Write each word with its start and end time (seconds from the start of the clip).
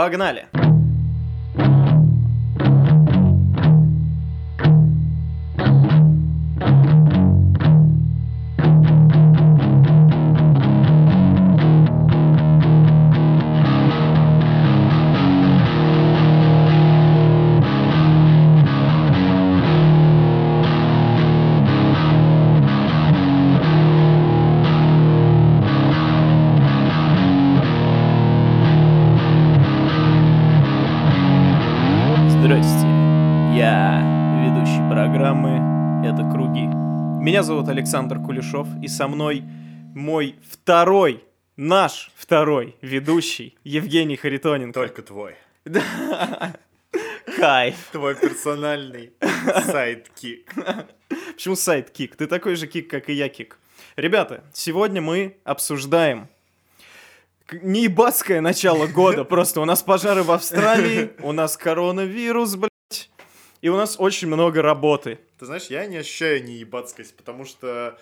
Погнали! 0.00 0.59
Меня 37.40 37.46
зовут 37.46 37.68
Александр 37.70 38.18
Кулешов, 38.18 38.68
и 38.82 38.86
со 38.86 39.08
мной 39.08 39.42
мой 39.94 40.36
второй, 40.46 41.24
наш 41.56 42.10
второй 42.14 42.76
ведущий 42.82 43.56
Евгений 43.64 44.16
Харитоненко. 44.16 44.78
Только 44.78 45.00
твой. 45.00 45.36
Кайф. 47.38 47.76
Твой 47.92 48.14
персональный 48.14 49.14
сайт-кик. 49.64 50.52
Почему 51.32 51.56
сайт 51.56 51.88
Кик? 51.88 52.14
Ты 52.14 52.26
такой 52.26 52.56
же 52.56 52.66
Кик, 52.66 52.90
как 52.90 53.08
и 53.08 53.14
я 53.14 53.30
Кик. 53.30 53.56
Ребята, 53.96 54.44
сегодня 54.52 55.00
мы 55.00 55.38
обсуждаем 55.42 56.28
неебатское 57.50 58.42
начало 58.42 58.86
года. 58.86 59.24
Просто 59.36 59.62
у 59.62 59.64
нас 59.64 59.82
пожары 59.82 60.24
в 60.24 60.30
Австралии, 60.30 61.12
у 61.22 61.32
нас 61.32 61.56
коронавирус, 61.56 62.56
блядь, 62.56 62.69
и 63.60 63.68
у 63.68 63.76
нас 63.76 63.96
очень 63.98 64.28
много 64.28 64.62
работы. 64.62 65.18
Ты 65.38 65.46
знаешь, 65.46 65.66
я 65.66 65.86
не 65.86 65.98
ощущаю 65.98 66.44
неебацкость, 66.44 67.16
потому 67.16 67.44
что 67.44 67.98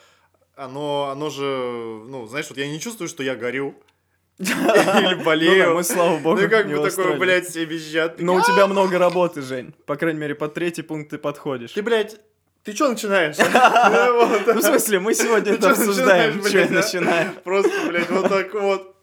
оно, 0.56 1.09
оно 1.11 1.31
же, 1.31 1.42
ну, 1.45 2.27
знаешь, 2.27 2.47
вот 2.48 2.59
я 2.59 2.69
не 2.69 2.81
чувствую, 2.81 3.09
что 3.09 3.23
я 3.23 3.37
горю. 3.37 3.75
Или 4.39 5.15
Ну 5.17 5.25
болею. 5.25 5.75
мы, 5.75 5.83
слава 5.83 6.17
богу, 6.19 6.41
Ну, 6.41 6.48
как 6.48 6.69
бы 6.69 6.89
такое, 6.89 7.19
блядь, 7.19 7.48
все 7.48 7.65
визжат. 7.65 8.20
Но 8.20 8.34
у 8.34 8.41
тебя 8.41 8.67
много 8.67 8.98
работы, 8.98 9.42
Жень. 9.42 9.75
По 9.87 9.97
крайней 9.97 10.20
мере, 10.20 10.34
по 10.34 10.48
третий 10.48 10.83
пункт 10.83 11.11
ты 11.11 11.19
подходишь. 11.19 11.72
Ты, 11.72 11.83
блядь, 11.83 12.20
ты 12.62 12.72
что 12.75 12.89
начинаешь? 12.89 13.37
Ну. 14.47 14.55
Ну, 14.55 14.61
в 14.61 14.62
смысле, 14.62 15.00
мы 15.00 15.15
сегодня 15.15 15.55
это 15.55 15.70
обсуждаем. 15.70 16.45
Что 16.45 16.69
начинаем? 16.72 17.34
Просто, 17.43 17.72
блядь, 17.89 18.11
вот 18.11 18.28
так 18.28 18.55
вот. 18.55 18.95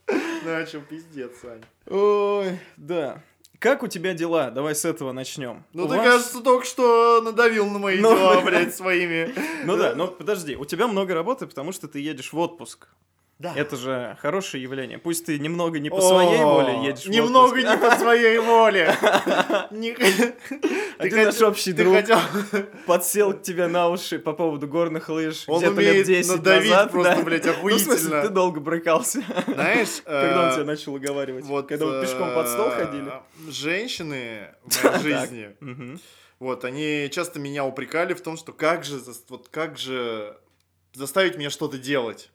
Начал, 0.45 0.81
пиздец, 0.81 1.31
Сань. 1.41 1.63
Ой, 1.87 2.59
да. 2.77 3.23
Как 3.59 3.83
у 3.83 3.87
тебя 3.87 4.13
дела? 4.13 4.51
Давай 4.51 4.75
с 4.75 4.85
этого 4.85 5.11
начнем. 5.11 5.63
Ну, 5.73 5.85
У 5.85 5.87
ты, 5.87 5.95
вас- 5.95 6.05
кажется, 6.05 6.41
только 6.41 6.65
что 6.65 7.21
надавил 7.21 7.69
на 7.69 7.79
мои 7.79 7.99
Ну, 7.99 8.15
дела, 8.15 8.41
блядь, 8.45 8.75
своими. 8.75 9.33
Ну 9.65 9.77
да, 9.77 9.95
но 9.95 10.07
подожди, 10.07 10.55
у 10.55 10.65
тебя 10.65 10.87
много 10.87 11.13
работы, 11.13 11.47
потому 11.47 11.71
что 11.71 11.87
ты 11.87 11.99
едешь 11.99 12.33
в 12.33 12.37
отпуск. 12.37 12.87
Да. 13.37 13.53
Это 13.53 13.75
же 13.75 14.17
хорошее 14.21 14.63
явление. 14.63 14.97
Пусть 14.97 15.25
ты 15.25 15.37
немного 15.37 15.79
не 15.79 15.89
по 15.89 15.99
своей 15.99 16.39
О, 16.41 16.45
воле 16.53 16.87
едешь 16.87 17.05
Немного 17.05 17.61
не 17.61 17.77
по 17.77 17.91
своей 17.97 18.39
воле. 18.39 18.87
Один 20.97 21.19
хот- 21.19 21.25
наш 21.25 21.41
общий 21.41 21.73
друг 21.73 21.97
подсел 22.85 23.33
к 23.33 23.41
тебе 23.41 23.67
на 23.67 23.89
уши 23.89 24.19
по 24.19 24.31
поводу 24.31 24.67
горных 24.67 25.09
лыж 25.09 25.43
Он 25.47 25.61
умеет 25.65 26.07
10 26.07 26.31
надавить 26.31 26.91
просто, 26.91 27.23
блядь, 27.23 27.45
Ну, 27.45 27.51
охуительно. 27.51 28.21
ты 28.21 28.29
долго 28.29 28.61
брыкался. 28.61 29.21
Знаешь, 29.47 30.01
Когда 30.05 30.43
он 30.43 30.49
э, 30.51 30.53
тебя 30.55 30.63
начал 30.63 30.95
уговаривать? 30.95 31.45
Когда 31.67 31.85
вы 31.85 32.01
пешком 32.01 32.33
под 32.33 32.47
стол 32.47 32.67
э, 32.69 32.85
ходили? 32.85 33.11
Женщины 33.49 34.55
в 34.63 34.83
моей 34.83 34.99
жизни, 34.99 35.99
вот, 36.39 36.63
они 36.63 37.09
часто 37.11 37.39
меня 37.39 37.65
упрекали 37.65 38.13
в 38.13 38.21
том, 38.21 38.37
что 38.37 38.53
как 38.53 38.83
же, 38.85 39.01
вот 39.29 39.49
как 39.49 39.77
же 39.77 40.37
заставить 40.93 41.37
меня 41.37 41.49
что-то 41.49 41.77
делать. 41.77 42.29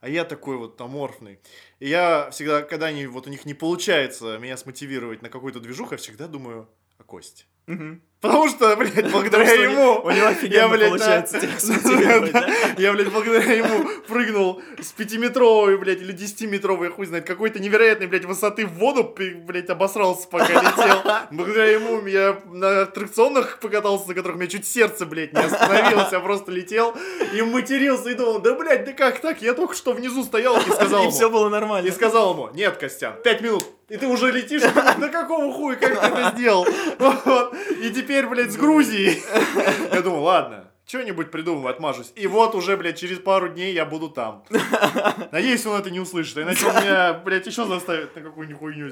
А 0.00 0.08
я 0.08 0.24
такой 0.24 0.56
вот 0.56 0.80
аморфный. 0.80 1.40
И 1.80 1.88
я 1.88 2.30
всегда, 2.30 2.62
когда 2.62 2.86
они, 2.86 3.06
вот 3.06 3.26
у 3.26 3.30
них 3.30 3.44
не 3.44 3.54
получается 3.54 4.38
меня 4.38 4.56
смотивировать 4.56 5.22
на 5.22 5.28
какую-то 5.28 5.60
движуху, 5.60 5.92
я 5.92 5.98
всегда 5.98 6.28
думаю 6.28 6.68
о 6.98 7.04
Косте. 7.04 7.44
Мгм. 7.66 8.02
Потому 8.20 8.48
что, 8.48 8.74
блядь, 8.74 9.12
благодаря 9.12 9.52
ему... 9.52 10.00
у 10.02 10.10
него 10.10 10.26
офигенно 10.26 10.76
получается? 10.76 11.38
Я, 12.78 12.92
блядь, 12.92 13.12
благодаря 13.12 13.52
ему 13.52 13.88
прыгнул 14.08 14.60
с 14.80 14.90
пятиметровой, 14.90 15.78
блядь, 15.78 16.00
или 16.00 16.10
десятиметровой, 16.10 16.90
хуй 16.90 17.06
знает, 17.06 17.26
какой-то 17.26 17.60
невероятной, 17.60 18.08
блядь, 18.08 18.24
высоты 18.24 18.66
в 18.66 18.72
воду, 18.72 19.14
блядь, 19.14 19.70
обосрался, 19.70 20.26
пока 20.26 20.46
летел. 20.46 21.02
Благодаря 21.30 21.66
ему 21.66 22.04
я 22.08 22.40
на 22.46 22.82
аттракционах 22.82 23.60
покатался, 23.60 24.08
на 24.08 24.14
которых 24.14 24.36
у 24.36 24.40
меня 24.40 24.50
чуть 24.50 24.66
сердце, 24.66 25.06
блядь, 25.06 25.32
не 25.32 25.40
остановилось, 25.40 26.10
я 26.10 26.18
просто 26.18 26.50
летел 26.50 26.96
и 27.32 27.40
матерился 27.42 28.10
и 28.10 28.14
думал, 28.14 28.40
да, 28.40 28.54
блядь, 28.54 28.84
да 28.84 28.92
как 28.94 29.20
так? 29.20 29.42
Я 29.42 29.54
только 29.54 29.74
что 29.74 29.92
внизу 29.92 30.24
стоял 30.24 30.56
и 30.58 30.70
сказал 30.70 31.00
И 31.02 31.04
ему, 31.04 31.12
все 31.12 31.30
было 31.30 31.48
нормально. 31.48 31.86
и 31.86 31.90
сказал 31.92 32.32
ему, 32.32 32.50
нет, 32.52 32.78
Костян, 32.78 33.14
пять 33.22 33.42
минут, 33.42 33.64
и 33.88 33.96
ты 33.96 34.06
уже 34.06 34.30
летишь, 34.30 34.62
да 34.62 35.08
какого 35.08 35.52
хуя, 35.52 35.76
как 35.76 36.00
ты 36.00 36.06
это 36.06 36.32
сделал? 36.36 36.66
И 37.82 37.90
теперь, 37.90 38.26
блядь, 38.26 38.52
с 38.52 38.56
Грузией. 38.56 39.22
Я 39.92 40.02
думал, 40.02 40.24
ладно, 40.24 40.67
что-нибудь 40.88 41.30
придумаю, 41.30 41.68
отмажусь. 41.68 42.10
И 42.16 42.26
вот 42.26 42.54
уже, 42.54 42.76
блядь, 42.78 42.98
через 42.98 43.18
пару 43.18 43.48
дней 43.50 43.74
я 43.74 43.84
буду 43.84 44.08
там. 44.08 44.42
Надеюсь, 45.32 45.66
он 45.66 45.78
это 45.78 45.90
не 45.90 46.00
услышит, 46.00 46.38
иначе 46.38 46.66
он 46.66 46.76
меня, 46.76 47.12
блядь, 47.12 47.46
еще 47.46 47.66
заставит 47.66 48.16
на 48.16 48.22
какую-нибудь 48.22 48.58
хуйню. 48.58 48.90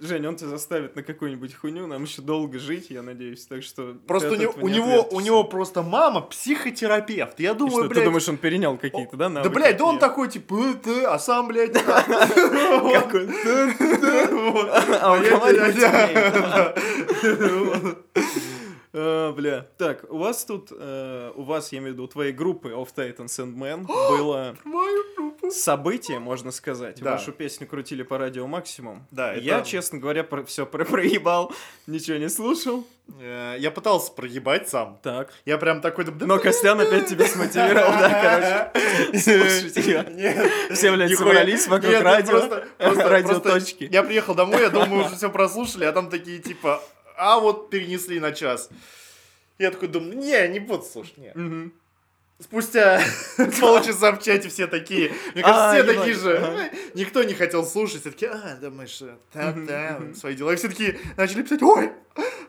Жень, 0.00 0.26
он 0.26 0.36
тебя 0.36 0.48
заставит 0.48 0.96
на 0.96 1.02
какую-нибудь 1.02 1.54
хуйню, 1.54 1.86
нам 1.86 2.02
еще 2.04 2.22
долго 2.22 2.58
жить, 2.58 2.86
я 2.88 3.02
надеюсь, 3.02 3.44
так 3.46 3.62
что... 3.62 3.94
Просто 4.06 4.30
ты 4.30 4.46
у 4.46 4.50
этого 4.50 4.64
у 4.64 4.68
не 4.68 4.76
него, 4.78 5.06
у 5.10 5.20
него 5.20 5.44
просто 5.44 5.82
мама 5.82 6.22
психотерапевт. 6.22 7.38
Я 7.40 7.52
думаю, 7.52 7.72
что, 7.72 7.82
ты 7.88 7.88
блядь, 7.90 8.04
думаешь, 8.04 8.28
он 8.28 8.38
перенял 8.38 8.78
какие-то, 8.78 9.16
да, 9.18 9.24
да, 9.28 9.34
навыки? 9.34 9.52
блядь, 9.54 9.76
да 9.76 9.84
он 9.84 9.98
такой, 9.98 10.28
типа, 10.28 10.54
«Э, 10.54 10.74
ты, 10.82 11.02
а 11.04 11.18
сам, 11.18 11.48
блядь, 11.48 11.72
Как 11.84 13.14
он? 13.14 13.26
вот. 14.52 14.68
А 15.00 15.12
он 15.12 15.22
Я- 15.22 15.30
говорить 15.30 15.76
я- 15.76 16.10
умеет. 17.22 17.98
А, 19.00 19.32
Бля, 19.32 19.66
так, 19.76 20.04
у 20.10 20.18
вас 20.18 20.44
тут, 20.44 20.72
э, 20.72 21.30
у 21.36 21.42
вас, 21.44 21.72
я 21.72 21.78
имею 21.78 21.92
в 21.92 21.94
виду, 21.94 22.04
у 22.04 22.08
твоей 22.08 22.32
группы 22.32 22.70
Of 22.70 22.88
Titans 22.96 23.26
and 23.38 23.54
Men 23.54 23.86
было 23.86 24.56
событие, 25.50 26.18
можно 26.18 26.50
сказать. 26.50 27.00
Да. 27.00 27.12
Вашу 27.12 27.32
песню 27.32 27.66
крутили 27.66 28.02
по 28.02 28.18
радио 28.18 28.46
Максимум. 28.46 29.06
Да, 29.10 29.32
Я, 29.34 29.58
это- 29.58 29.68
честно 29.68 29.98
говоря, 29.98 30.26
все 30.46 30.66
проебал, 30.66 31.52
ничего 31.86 32.16
не 32.16 32.28
слушал. 32.28 32.84
Э, 33.20 33.54
Я 33.58 33.70
пытался 33.70 34.12
проебать 34.12 34.68
сам. 34.68 34.98
Так. 35.02 35.32
Я 35.46 35.58
прям 35.58 35.80
такой... 35.80 36.04
да- 36.04 36.26
Но 36.26 36.38
Костян 36.38 36.78
опять 36.80 37.06
тебя 37.06 37.26
смотивировал, 37.26 37.92
да, 37.92 38.70
короче. 38.72 39.18
Слушайте, 39.18 39.90
я- 39.92 40.02
Нет. 40.10 40.50
Все, 40.72 40.92
блядь, 40.92 41.16
собрались 41.16 41.66
вокруг 41.68 41.92
Нет, 41.92 42.02
радио, 42.02 42.40
радиоточки. 42.78 43.84
просто 43.84 43.84
Я 43.84 44.02
приехал 44.02 44.34
домой, 44.34 44.60
я 44.62 44.70
думаю, 44.70 45.06
уже 45.06 45.14
все 45.16 45.30
прослушали, 45.30 45.84
а 45.84 45.92
там 45.92 46.10
такие 46.10 46.38
типа, 46.40 46.82
а 47.18 47.40
вот 47.40 47.70
перенесли 47.70 48.20
на 48.20 48.32
час. 48.32 48.70
Я 49.58 49.70
такой 49.70 49.88
думаю, 49.88 50.16
не, 50.16 50.48
не 50.48 50.60
буду 50.60 50.84
слушать, 50.84 51.18
не. 51.18 51.32
Мгм. 51.34 51.72
Спустя 52.40 53.02
полчаса 53.60 54.12
в 54.12 54.22
чате 54.22 54.48
все 54.48 54.68
такие, 54.68 55.12
мне 55.34 55.42
кажется, 55.42 55.70
А, 55.70 55.74
все 55.74 55.82
такие 55.82 56.14
же. 56.14 56.70
Никто 56.94 57.24
не 57.24 57.34
хотел 57.34 57.66
слушать, 57.66 58.02
все 58.02 58.12
такие, 58.12 58.30
а, 58.30 58.56
думаешь, 58.60 59.02
э, 59.02 59.16
там-там, 59.32 60.14
свои 60.14 60.36
дела. 60.36 60.52
И 60.52 60.56
все 60.56 60.68
такие 60.68 61.00
начали 61.16 61.42
писать, 61.42 61.62
ой, 61.62 61.90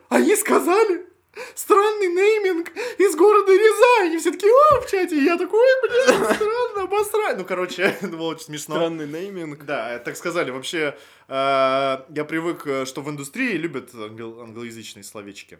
они 0.08 0.36
сказали, 0.36 1.06
странный 1.54 2.08
нейминг 2.08 2.70
из 2.98 3.16
города 3.16 3.52
Рязань. 3.52 4.14
И 4.14 4.18
все 4.18 4.32
такие, 4.32 4.52
о, 4.52 4.80
в 4.80 4.90
чате. 4.90 5.16
И 5.18 5.24
я 5.24 5.36
такой, 5.36 5.60
ой, 5.60 5.88
блядь, 5.88 6.36
странно, 6.36 6.82
обосрать. 6.84 7.38
Ну, 7.38 7.44
короче, 7.44 7.82
это 8.00 8.08
было 8.08 8.28
очень 8.28 8.44
смешно. 8.44 8.76
Странный 8.76 9.06
нейминг. 9.06 9.64
Да, 9.64 9.98
так 9.98 10.16
сказали. 10.16 10.50
Вообще, 10.50 10.96
э, 11.28 11.32
я 11.32 12.24
привык, 12.26 12.66
э, 12.66 12.84
что 12.86 13.02
в 13.02 13.10
индустрии 13.10 13.52
любят 13.52 13.94
англ- 13.94 14.42
англоязычные 14.42 15.04
словечки. 15.04 15.58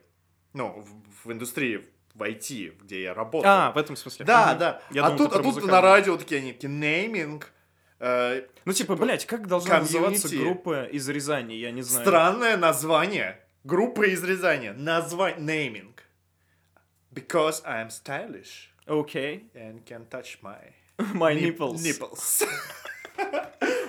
Ну, 0.53 0.85
в, 1.25 1.32
индустрии, 1.32 1.88
в 2.15 2.23
IT, 2.23 2.75
где 2.83 3.03
я 3.03 3.15
работаю. 3.15 3.50
А, 3.53 3.73
в 3.73 3.79
этом 3.79 3.97
смысле. 3.97 4.25
да, 4.25 4.55
да. 4.55 4.83
Я 4.91 5.06
а 5.06 5.11
думал, 5.11 5.31
тут, 5.31 5.41
а 5.41 5.43
тут 5.43 5.65
на 5.65 5.81
радио 5.81 6.17
такие 6.17 6.41
они, 6.41 6.53
такие, 6.53 6.69
нейминг. 6.69 7.53
э, 8.00 8.43
Ну, 8.65 8.73
типа, 8.73 8.97
блядь, 8.97 9.26
как 9.26 9.47
должна 9.47 9.81
называться 9.81 10.29
группа 10.37 10.85
из 10.85 11.09
Рязани, 11.09 11.55
я 11.55 11.71
не 11.71 11.83
знаю. 11.83 12.05
Странное 12.05 12.56
название. 12.56 13.41
Группа 13.64 14.04
из 14.08 14.24
Рязани. 14.24 14.70
Название, 14.70 15.40
нейминг. 15.40 16.04
Because 17.14 17.64
I'm 17.66 17.90
stylish 17.90 18.70
Окей. 18.88 19.50
and 19.56 19.86
can 19.86 20.06
touch 20.10 20.38
my 20.42 20.58
My 21.14 21.34
nip- 21.34 21.42
nipples. 21.60 21.82
nipples. 21.84 22.44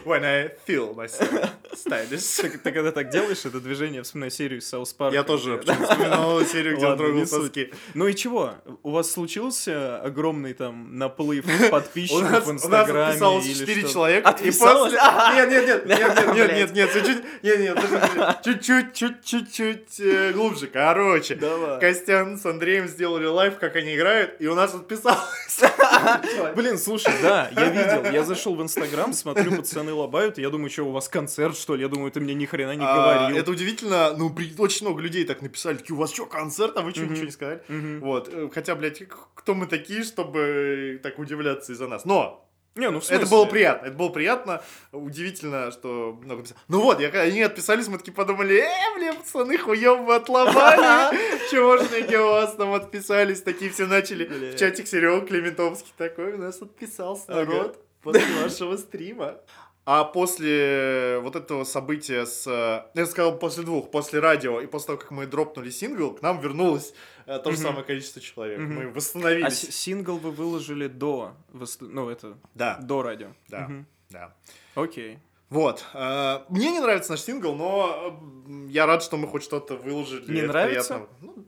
When 0.04 0.24
I 0.25 0.50
feel 0.68 0.95
myself 0.95 1.50
stylish. 1.75 2.42
Ты, 2.42 2.57
ты 2.57 2.72
когда 2.72 2.92
так 2.92 3.10
делаешь, 3.10 3.45
это 3.45 3.60
движение, 3.60 4.01
вспоминаю 4.01 4.31
серию 4.31 4.60
Саус 4.62 4.94
Парка. 4.94 5.16
Я 5.16 5.24
тоже 5.24 5.60
вспоминал 5.60 6.42
серию, 6.44 6.75
где 6.75 6.86
он 6.86 6.92
Ладно, 6.92 7.06
трогал 7.06 7.19
не 7.19 7.25
суть. 7.28 7.42
соски. 7.44 7.74
Ну 7.94 8.07
и 8.07 8.16
чего? 8.16 8.56
У 8.81 8.89
вас 8.92 9.12
случился 9.12 10.01
огромный 10.01 10.54
там 10.54 10.98
наплыв 10.98 11.45
подписчиков 11.69 12.45
в 12.45 12.50
у 12.50 12.54
нас 12.54 12.63
Инстаграме 12.63 13.10
отписалось 13.10 13.45
или 13.45 13.54
4 13.60 13.81
что? 13.81 13.92
человека. 13.92 14.30
и 14.42 14.51
после- 14.51 15.00
Нет, 15.36 15.50
нет, 15.50 15.68
нет, 15.68 15.86
нет, 15.86 16.00
нет, 16.00 16.36
нет, 16.36 16.51
нет, 16.56 16.74
нет, 16.74 16.94
чуть-чуть, 16.94 17.24
нет, 17.44 17.60
нет, 17.60 18.38
чуть-чуть, 18.44 18.94
чуть- 18.94 19.24
чуть-чуть 19.24 20.00
э, 20.00 20.31
глубже. 20.33 20.66
Короче. 20.68 21.36
Костян 21.80 22.38
с 22.39 22.45
Андреем 22.45 22.88
сделали 22.88 23.25
лайв, 23.28 23.60
как 23.60 23.75
они 23.75 23.95
играют, 23.95 24.36
и 24.39 24.48
у 24.48 24.56
нас 24.56 24.74
отписалось. 24.74 25.60
Блин, 26.56 26.78
слушай, 26.80 27.13
да, 27.22 27.50
я 27.56 27.69
видел. 27.69 28.12
Я 28.12 28.24
зашел 28.24 28.56
в 28.56 28.62
Инстаграм, 28.63 29.13
смотрю, 29.21 29.56
пацаны 29.57 29.94
лабают, 29.94 30.38
и 30.38 30.41
я 30.41 30.50
думаю, 30.50 30.69
что 30.69 30.83
у 30.83 30.91
вас 30.91 31.07
концерт, 31.09 31.56
что 31.57 31.75
ли? 31.75 31.81
Я 31.83 31.88
думаю, 31.88 32.12
ты 32.12 32.19
мне 32.19 32.33
ни 32.33 32.45
хрена 32.45 32.75
не 32.75 32.85
А, 32.85 32.95
говорил. 32.95 33.38
Это 33.38 33.51
удивительно, 33.51 34.13
ну, 34.18 34.29
при- 34.29 34.53
очень 34.57 34.85
много 34.85 35.01
людей 35.01 35.23
так 35.25 35.41
написали, 35.41 35.77
такие, 35.77 35.95
у 35.95 36.00
вас 36.00 36.13
что, 36.13 36.25
концерт, 36.25 36.77
а 36.77 36.81
вы 36.81 36.91
что, 36.91 37.06
ничего 37.06 37.25
не 37.25 37.31
сказали? 37.31 37.62
Вот, 38.00 38.29
э, 38.31 38.50
хотя, 38.53 38.75
блядь, 38.75 39.01
кто 39.35 39.53
мы 39.53 39.65
такие, 39.68 40.03
чтобы 40.03 41.00
так 41.03 41.19
удивляться 41.19 41.71
из-за 41.73 41.88
нас? 41.88 42.06
Но, 42.06 42.47
Не, 42.75 42.89
ну 42.89 43.00
в 43.01 43.03
это 43.03 43.18
смысле? 43.25 43.35
было 43.38 43.45
приятно, 43.45 43.88
это 43.88 43.97
было 43.97 44.09
приятно, 44.09 44.62
удивительно, 44.94 45.71
что 45.71 46.18
много 46.23 46.44
писали. 46.44 46.59
Ну 46.69 46.81
вот, 46.81 47.00
я, 47.01 47.09
они 47.09 47.41
отписались, 47.41 47.88
мы 47.89 47.97
такие 47.97 48.13
подумали, 48.13 48.56
э, 48.63 48.95
бля, 48.97 49.13
пацаны, 49.13 49.57
хуем 49.57 50.06
вы 50.06 50.15
отломали, 50.15 51.18
чмошники 51.51 52.15
у 52.15 52.27
вас 52.27 52.56
там 52.56 52.73
отписались, 52.73 53.41
такие 53.41 53.71
все 53.71 53.88
начали, 53.88 54.25
в 54.53 54.56
чатик 54.57 54.88
Серега 54.88 55.25
Клементовский 55.25 55.91
такой, 55.97 56.33
у 56.33 56.38
нас 56.38 56.62
отписался 56.62 57.29
народ 57.31 57.77
после 58.01 58.42
вашего 58.44 58.77
стрима. 58.77 59.36
А 59.83 60.03
после 60.03 61.18
вот 61.24 61.36
этого 61.36 61.63
события 61.63 62.25
с... 62.27 62.45
э, 62.48 62.83
Я 62.94 63.06
сказал, 63.07 63.39
после 63.39 63.63
двух, 63.63 63.89
после 63.89 64.19
радио 64.19 64.62
и 64.62 64.68
после 64.68 64.88
того, 64.88 65.00
как 65.00 65.09
мы 65.12 65.25
дропнули 65.25 65.71
сингл, 65.71 66.13
к 66.13 66.21
нам 66.21 66.39
вернулось 66.39 66.94
э, 67.25 67.39
то 67.39 67.50
же 67.51 67.57
Мгм. 67.57 67.65
самое 67.68 67.83
количество 67.83 68.21
человек. 68.21 68.59
Мгм. 68.59 68.75
Мы 68.75 68.83
А 68.83 68.89
восстановились. 68.94 69.59
с- 69.59 69.71
сингл 69.75 70.18
вы 70.18 70.30
выложили 70.31 70.88
до, 70.88 71.31
вос- 71.51 71.77
ну 71.81 72.09
это, 72.09 72.38
Да, 72.53 72.77
до 72.81 73.01
радио? 73.01 73.30
Да. 73.50 73.62
Мгм. 73.62 73.86
да. 74.12 74.33
Окей. 74.75 75.18
Вот. 75.50 75.83
э, 75.95 76.39
Мне 76.50 76.71
не 76.71 76.80
нравится 76.80 77.12
наш 77.12 77.21
сингл, 77.21 77.56
но 77.56 78.19
э, 78.47 78.68
я 78.69 78.86
рад, 78.86 79.01
что 79.01 79.18
мы 79.18 79.27
хоть 79.27 79.42
что-то 79.44 79.75
выложили. 79.77 80.31
Не 80.31 80.44
нравится? 80.44 80.94
приятно. 80.94 81.07
Ну, 81.21 81.45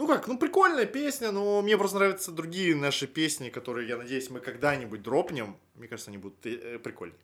ну, 0.00 0.06
как, 0.06 0.26
ну 0.28 0.38
прикольная 0.38 0.86
песня, 0.86 1.30
но 1.30 1.60
мне 1.60 1.76
просто 1.76 1.98
нравятся 1.98 2.32
другие 2.32 2.74
наши 2.74 3.06
песни, 3.06 3.50
которые, 3.50 3.86
я 3.86 3.98
надеюсь, 3.98 4.30
мы 4.30 4.40
когда-нибудь 4.40 5.02
дропнем. 5.02 5.58
Мне 5.74 5.88
кажется, 5.88 6.10
они 6.10 6.16
будут 6.16 6.46
э, 6.46 6.78
прикольные. 6.78 7.18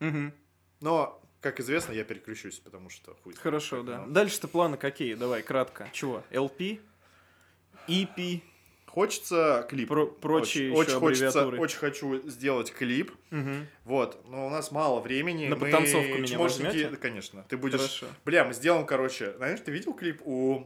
Мгм. 0.00 0.32
Но, 0.80 1.20
как 1.42 1.60
известно, 1.60 1.92
я 1.92 2.04
переключусь, 2.04 2.60
потому 2.60 2.88
что 2.88 3.14
хуй. 3.22 3.34
Хорошо, 3.34 3.82
да. 3.82 4.04
оно. 4.04 4.06
Дальше-то 4.10 4.48
планы 4.48 4.78
какие? 4.78 5.12
Давай, 5.16 5.42
кратко. 5.42 5.90
Чего? 5.92 6.22
LP? 6.30 6.80
EP? 7.88 8.40
Хочется 8.86 9.66
клип. 9.68 9.88
Про- 9.88 10.06
прочие 10.06 10.72
очень, 10.72 10.88
еще 10.88 10.96
очень 10.96 11.00
хочется, 11.00 11.46
очень 11.46 11.78
хочу 11.78 12.26
сделать 12.26 12.72
клип. 12.72 13.12
Мгм. 13.28 13.66
Вот, 13.84 14.26
но 14.30 14.46
у 14.46 14.50
нас 14.50 14.70
мало 14.70 15.00
времени. 15.00 15.46
На 15.48 15.56
мы 15.56 15.66
потанцовку 15.66 16.14
меня 16.14 16.26
чмошники- 16.26 16.38
возьмете? 16.38 16.88
Да, 16.88 16.96
конечно. 16.96 17.44
Ты 17.50 17.58
будешь... 17.58 17.80
Хорошо. 17.80 18.06
Бля, 18.24 18.46
мы 18.46 18.54
сделаем, 18.54 18.86
короче... 18.86 19.34
Знаешь, 19.36 19.60
ты 19.60 19.70
видел 19.72 19.92
клип 19.92 20.22
у... 20.24 20.64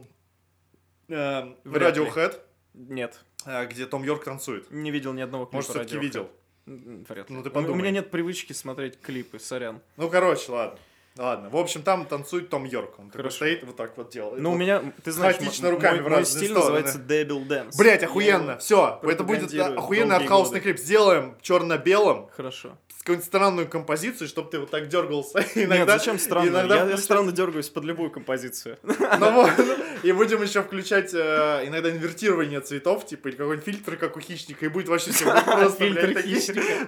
Э. 1.13 1.53
Radiohead, 1.65 2.39
Нет, 2.73 3.19
э, 3.45 3.65
где 3.67 3.85
Том 3.85 4.03
Йорк 4.03 4.23
танцует? 4.23 4.69
не 4.71 4.89
видел 4.91 5.13
ни 5.13 5.21
одного 5.21 5.45
клипа 5.45 5.57
Может, 5.57 5.69
все-таки 5.71 5.97
видел? 5.97 6.29
Вряд 6.65 7.29
ли. 7.29 7.35
Ну, 7.35 7.43
ты 7.43 7.49
У- 7.49 7.51
У 7.51 7.55
подумай. 7.55 7.79
меня 7.81 7.91
нет 7.91 8.09
привычки 8.09 8.53
смотреть 8.53 8.99
клипы, 8.99 9.37
сорян. 9.39 9.81
Ну, 9.97 10.09
короче, 10.09 10.51
ладно. 10.51 10.79
Ладно. 11.17 11.49
В 11.49 11.57
общем, 11.57 11.83
там 11.83 12.05
танцует 12.05 12.49
Том 12.49 12.65
Йорк. 12.65 12.95
Он 12.97 13.07
такой 13.09 13.17
Хорошо. 13.23 13.35
стоит 13.35 13.63
вот 13.63 13.75
так 13.75 13.95
вот 13.97 14.09
делает. 14.09 14.41
Ну, 14.41 14.49
у 14.49 14.51
Вот. 14.53 14.59
меня, 14.59 14.81
ты 15.03 15.11
знаешь, 15.11 15.35
хаотично 15.37 15.69
руками 15.69 15.95
мой, 15.99 16.03
в 16.03 16.07
разные 16.07 16.25
стиль 16.45 16.57
стороны. 16.57 16.81
называется 16.81 16.99
Devil 16.99 17.47
Dance. 17.47 17.77
Блять, 17.77 18.01
Я 18.01 18.07
охуенно. 18.07 18.57
Все, 18.57 18.99
это 19.03 19.23
будет 19.23 19.53
охуенный 19.53 20.15
артхаусный 20.15 20.59
клип. 20.59 20.79
Сделаем 20.79 21.35
черно-белым 21.41 22.29
Хорошо. 22.35 22.77
с 22.97 22.99
какой-нибудь 23.03 23.25
странную 23.27 23.67
композицию, 23.67 24.27
чтобы 24.27 24.49
ты 24.49 24.57
вот 24.59 24.71
так 24.71 24.87
дергался. 24.87 25.39
Нет, 25.55 25.67
Иногда, 25.67 25.97
зачем 25.99 26.17
странно? 26.17 26.47
иногда 26.49 26.75
я, 26.75 26.79
я 26.81 26.85
включать- 26.87 27.03
странно 27.05 27.31
дергаюсь 27.31 27.69
под 27.69 27.83
любую 27.83 28.09
композицию. 28.09 28.77
Ну 29.19 29.31
вот, 29.33 29.51
ну, 29.57 29.75
и 30.01 30.11
будем 30.11 30.41
еще 30.41 30.63
включать 30.63 31.13
э, 31.13 31.63
иногда 31.65 31.91
инвертирование 31.91 32.59
цветов, 32.61 33.05
типа, 33.05 33.27
или 33.27 33.35
какой-нибудь 33.35 33.65
фильтр, 33.65 33.95
как 33.97 34.17
у 34.17 34.19
хищника, 34.19 34.65
и 34.65 34.69
будет 34.69 34.87
вообще 34.89 35.11
все 35.11 35.25
просто, 35.45 35.85
блядь, 35.85 36.13
такие, 36.15 36.39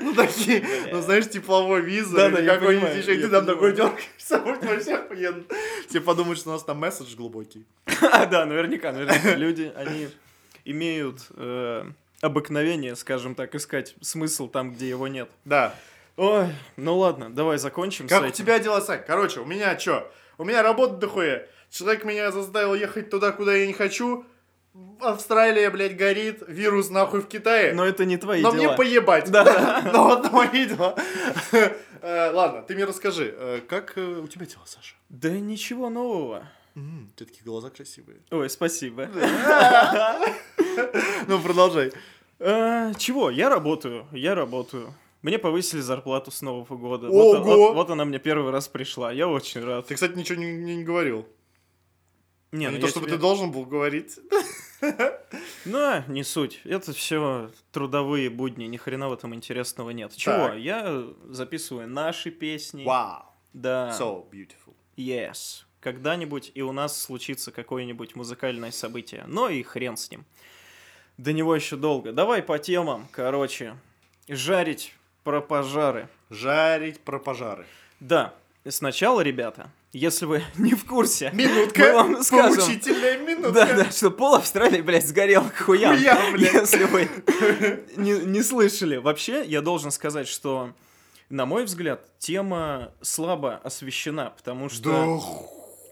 ну, 0.02 0.14
такие, 0.14 0.66
ну, 0.92 1.02
знаешь, 1.02 1.30
тепловой 1.30 1.82
визор, 1.82 2.34
или 2.34 2.44
я 2.46 2.56
какой-нибудь 2.56 2.96
еще, 2.96 3.14
и 3.14 3.18
я 3.20 3.26
ты 3.26 3.30
там 3.32 3.46
такой 3.46 3.72
понимаю. 3.74 3.96
Дергаешься, 4.18 4.40
будет 4.40 4.64
вообще 4.64 4.96
охуенно. 4.96 5.44
Все 5.88 6.02
подумают, 6.02 6.40
что 6.40 6.50
у 6.50 6.54
нас 6.54 6.64
там 6.64 6.78
месседж 6.78 7.16
глубокий. 7.16 7.66
А, 8.12 8.26
да, 8.26 8.46
наверняка, 8.46 8.92
наверняка. 8.92 9.36
Люди, 9.36 9.72
они 9.76 10.10
имеют 10.64 11.28
э, 11.32 11.86
обыкновение, 12.22 12.96
скажем 12.96 13.36
так, 13.36 13.56
искать 13.56 13.96
смысл 14.02 14.48
там, 14.48 14.74
где 14.74 14.90
его 14.90 15.08
нет. 15.08 15.30
Да. 15.46 15.76
Ой, 16.18 16.48
ну 16.78 16.98
ладно, 16.98 17.30
давай 17.30 17.58
закончим 17.58 18.08
Как 18.08 18.24
у 18.24 18.30
тебя 18.30 18.60
дела, 18.60 18.80
Сань? 18.82 19.04
Короче, 19.06 19.42
у 19.42 19.46
меня 19.46 19.78
что? 19.78 20.10
У 20.38 20.46
меня 20.46 20.64
работа 20.64 20.96
дохуя. 20.96 21.46
Человек 21.70 22.06
меня 22.06 22.32
заставил 22.32 22.74
ехать 22.74 23.10
туда, 23.10 23.32
куда 23.32 23.54
я 23.54 23.68
не 23.68 23.74
хочу. 23.74 24.26
Австралия, 25.00 25.70
блядь, 25.70 25.96
горит. 25.98 26.44
Вирус 26.48 26.90
нахуй 26.90 27.22
в 27.22 27.28
Китае. 27.28 27.74
Но 27.74 27.86
это 27.86 28.06
не 28.06 28.18
твои 28.18 28.42
Но 28.42 28.52
дела. 28.52 28.58
мне 28.68 28.76
поебать. 28.76 29.30
Да. 29.32 29.82
Но 29.94 30.06
вот 30.06 30.32
мои 30.32 30.66
дела. 30.66 30.96
Э, 32.02 32.32
Ладно, 32.32 32.62
ты 32.62 32.76
мне 32.76 32.86
расскажи, 32.86 33.34
э, 33.38 33.62
как 33.68 33.94
э, 33.98 34.02
у 34.02 34.28
тебя 34.28 34.46
дела, 34.46 34.64
Саша? 34.66 34.96
Да 35.10 35.30
ничего 35.30 35.90
нового. 35.90 36.44
Тебя 36.76 37.28
такие 37.28 37.44
глаза 37.46 37.70
красивые. 37.70 38.18
Ой, 38.32 38.50
спасибо. 38.50 39.08
Ну, 41.28 41.40
продолжай. 41.40 41.92
Чего? 42.40 43.30
Я 43.30 43.50
работаю, 43.50 44.06
я 44.12 44.36
работаю. 44.36 44.94
Мне 45.22 45.40
повысили 45.40 45.80
зарплату 45.80 46.30
с 46.32 46.42
Нового 46.42 46.76
года. 46.78 47.08
Вот, 47.08 47.38
Ого! 47.40 47.44
вот- 47.70 47.74
вот 47.76 47.90
она 47.90 48.06
мне 48.06 48.20
первый 48.20 48.52
раз 48.52 48.68
пришла. 48.68 49.12
Я 49.12 49.28
очень 49.28 49.64
рад. 49.64 49.88
Ты, 49.88 49.96
кстати, 49.96 50.16
ничего 50.18 50.40
не- 50.40 50.76
не 50.76 50.84
говорил. 50.84 51.26
Не, 52.52 52.66
не 52.68 52.72
ну 52.72 52.80
то, 52.80 52.86
я 52.86 52.92
чтобы 52.92 53.08
тебе- 53.08 53.16
ты 53.16 53.22
должен 53.22 53.52
был 53.52 53.66
говорить. 53.66 54.20
Ну, 55.66 56.04
не 56.08 56.24
суть. 56.24 56.62
Это 56.64 56.94
все 56.94 57.50
трудовые 57.72 58.30
будни, 58.30 58.66
ни 58.66 58.78
хрена 58.78 59.10
в 59.10 59.14
этом 59.14 59.34
интересного 59.34 59.90
нет. 59.90 60.16
Чего? 60.16 60.50
Так. 60.50 60.58
Я 60.58 61.06
записываю 61.30 61.88
наши 61.88 62.30
песни. 62.30 62.84
Вау. 62.84 63.24
Да. 63.54 63.96
So 64.00 64.30
beautiful. 64.30 64.76
Yes. 64.96 65.64
Когда-нибудь 65.80 66.52
и 66.54 66.62
у 66.62 66.72
нас 66.72 67.02
случится 67.02 67.52
какое-нибудь 67.52 68.16
музыкальное 68.16 68.72
событие. 68.72 69.24
Но 69.28 69.50
и 69.50 69.64
хрен 69.64 69.98
с 69.98 70.12
ним. 70.12 70.26
До 71.18 71.32
него 71.34 71.56
еще 71.56 71.78
долго. 71.78 72.12
Давай 72.12 72.44
по 72.44 72.60
темам. 72.60 73.08
Короче, 73.12 73.78
жарить 74.28 74.94
про 75.24 75.42
пожары. 75.42 76.10
Жарить 76.30 77.00
про 77.00 77.20
пожары. 77.20 77.66
Да, 78.00 78.34
сначала, 78.68 79.22
ребята, 79.22 79.72
если 79.98 80.26
вы 80.26 80.44
не 80.58 80.74
в 80.74 80.86
курсе, 80.86 81.32
Минутка. 81.34 81.82
мы 81.82 81.94
вам 81.94 82.24
скажем. 82.24 82.58
Поучительная 82.58 83.18
минутка. 83.18 83.52
Да, 83.52 83.74
да, 83.74 83.92
что 83.92 84.12
пол 84.12 84.36
Австралии, 84.36 84.82
блядь, 84.82 85.08
сгорел 85.08 85.44
к 85.50 85.58
хуям. 85.64 85.96
Хуям, 85.98 86.34
блядь. 86.34 86.54
Если 86.54 86.84
вы 86.84 87.10
не, 87.98 88.12
не 88.26 88.42
слышали. 88.44 88.98
Вообще, 88.98 89.44
я 89.46 89.62
должен 89.62 89.92
сказать, 89.92 90.28
что, 90.28 90.72
на 91.30 91.46
мой 91.46 91.66
взгляд, 91.66 92.02
тема 92.20 92.92
слабо 93.02 93.56
освещена, 93.64 94.34
потому 94.38 94.70
что... 94.70 94.92
Да 94.92 95.48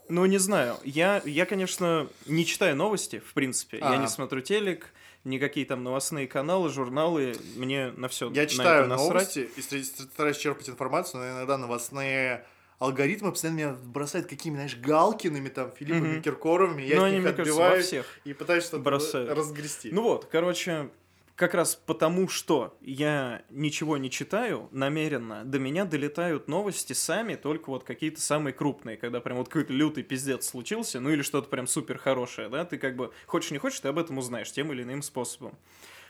Ну, 0.10 0.26
не 0.26 0.38
знаю. 0.38 0.76
Я, 0.84 1.22
я, 1.26 1.46
конечно, 1.46 2.08
не 2.26 2.46
читаю 2.46 2.76
новости, 2.76 3.20
в 3.26 3.34
принципе. 3.34 3.78
Я 3.78 3.92
А. 3.92 3.98
не 3.98 4.08
смотрю 4.08 4.42
телек, 4.42 4.88
никакие 5.24 5.66
там 5.66 5.82
новостные 5.84 6.28
каналы, 6.28 6.70
журналы. 6.70 7.36
Мне 7.56 7.92
на 7.96 8.10
все 8.10 8.30
Я 8.32 8.46
читаю 8.48 8.88
новости 8.88 9.50
и 9.56 9.62
ст- 9.62 10.02
стараюсь 10.14 10.38
черпать 10.38 10.68
информацию, 10.70 11.22
но 11.22 11.30
иногда 11.38 11.58
новостные 11.58 12.46
алгоритмы 12.84 13.32
постоянно 13.32 13.58
меня 13.58 13.78
бросают 13.84 14.28
какими, 14.28 14.56
знаешь, 14.56 14.78
Галкиными, 14.78 15.50
там, 15.50 15.72
Филиппами 15.72 16.16
Мгм. 16.16 16.22
Киркоровыми, 16.22 16.82
я 16.84 16.98
Но 16.98 17.04
от 17.04 17.10
они, 17.10 17.20
них 17.20 17.26
мне 17.26 17.34
кажется, 17.34 17.56
отбиваюсь 17.56 17.86
всех. 17.86 18.06
и 18.26 18.34
пытаюсь 18.34 18.64
что-то 18.66 18.84
бросают. 18.84 19.30
разгрести. 19.30 19.90
Ну 19.92 20.04
вот, 20.04 20.26
короче, 20.26 20.90
как 21.36 21.54
раз 21.54 21.76
потому, 21.76 22.28
что 22.28 22.78
я 22.82 23.44
ничего 23.50 23.98
не 23.98 24.12
читаю 24.12 24.68
намеренно, 24.72 25.46
до 25.46 25.60
меня 25.60 25.86
долетают 25.86 26.48
новости 26.48 26.94
сами, 26.94 27.36
только 27.36 27.70
вот 27.70 27.84
какие-то 27.84 28.22
самые 28.22 28.54
крупные, 28.54 28.98
когда 28.98 29.20
прям 29.22 29.38
вот 29.38 29.48
какой-то 29.48 29.74
лютый 29.74 30.04
пиздец 30.04 30.46
случился, 30.46 31.00
ну 31.00 31.10
или 31.10 31.22
что-то 31.22 31.50
прям 31.50 31.68
супер 31.68 31.98
хорошее, 31.98 32.50
да, 32.50 32.66
ты 32.66 32.78
как 32.78 32.96
бы 32.96 33.12
хочешь 33.26 33.52
не 33.52 33.58
хочешь, 33.58 33.80
ты 33.80 33.88
об 33.88 33.98
этом 33.98 34.18
узнаешь 34.18 34.52
тем 34.52 34.72
или 34.74 34.84
иным 34.84 35.02
способом. 35.02 35.58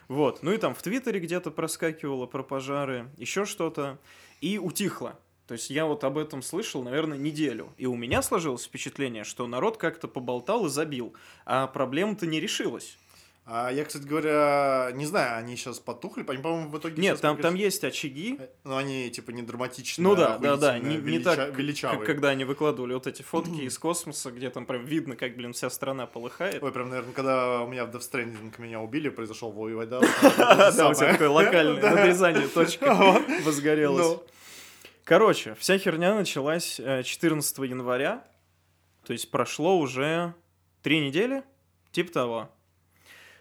Вот, 0.10 0.44
ну 0.44 0.52
и 0.52 0.58
там 0.58 0.76
в 0.76 0.82
Твиттере 0.82 1.20
где-то 1.22 1.52
проскакивало 1.52 2.26
про 2.26 2.44
пожары, 2.44 3.10
еще 3.18 3.46
что-то, 3.46 4.00
и 4.42 4.58
утихло. 4.58 5.18
То 5.48 5.54
есть 5.56 5.70
я 5.70 5.86
вот 5.86 6.04
об 6.04 6.18
этом 6.18 6.42
слышал, 6.42 6.84
наверное, 6.84 7.18
неделю. 7.18 7.74
И 7.78 7.86
у 7.86 7.96
меня 7.96 8.22
сложилось 8.22 8.64
впечатление, 8.64 9.24
что 9.24 9.46
народ 9.46 9.78
как-то 9.78 10.08
поболтал 10.08 10.66
и 10.66 10.70
забил, 10.70 11.14
а 11.46 11.68
проблема-то 11.68 12.26
не 12.28 12.40
решилась. 12.40 12.98
А 13.46 13.70
я, 13.70 13.84
кстати 13.84 14.06
говоря, 14.06 14.92
не 14.94 15.06
знаю, 15.06 15.38
они 15.38 15.58
сейчас 15.58 15.78
потухли, 15.78 16.24
они, 16.26 16.42
по-моему, 16.42 16.70
в 16.70 16.78
итоге 16.78 17.02
Нет, 17.02 17.20
там, 17.20 17.38
там 17.38 17.56
есть 17.56 17.84
очаги. 17.84 18.40
Ну, 18.64 18.78
они, 18.78 19.10
типа, 19.12 19.32
не 19.32 19.42
драматичные, 19.42 20.02
Ну 20.02 20.16
да, 20.16 20.38
да, 20.38 20.56
да, 20.56 20.80
не, 20.80 20.96
охуительно 20.96 21.10
не 21.10 21.18
велича- 21.18 21.24
так, 21.24 21.50
как 21.50 21.58
величавые. 21.58 22.06
когда 22.06 22.30
они 22.30 22.46
выкладывали 22.46 22.94
вот 22.94 23.06
эти 23.06 23.22
фотки 23.22 23.64
из 23.64 23.78
космоса, 23.78 24.32
где 24.32 24.50
там 24.50 24.66
прям 24.66 24.86
видно, 24.86 25.18
как, 25.18 25.36
блин, 25.36 25.52
вся 25.52 25.70
страна 25.70 26.08
полыхает. 26.08 26.64
Ой, 26.64 26.72
прям, 26.72 26.90
наверное, 26.90 27.12
когда 27.12 27.64
у 27.64 27.68
меня 27.68 27.84
в 27.84 27.90
Death 27.90 28.10
Stranding 28.10 28.54
меня 28.60 28.80
убили, 28.80 29.10
произошел 29.10 29.52
вой 29.52 29.74
вода. 29.76 30.00
Да, 30.38 30.88
у 30.90 30.94
тебя 30.94 31.12
такое 31.12 31.30
локальное 31.30 31.82
надрезание, 31.96 32.48
точка 32.48 32.96
возгорелась. 33.44 34.20
Короче, 35.06 35.56
вся 35.56 35.78
херня 35.78 36.16
началась 36.16 36.80
э, 36.80 37.04
14 37.04 37.58
января, 37.60 38.26
то 39.06 39.12
есть 39.14 39.30
прошло 39.32 39.78
уже 39.78 40.34
три 40.82 41.06
недели, 41.06 41.44
типа 41.92 42.12
того. 42.14 42.50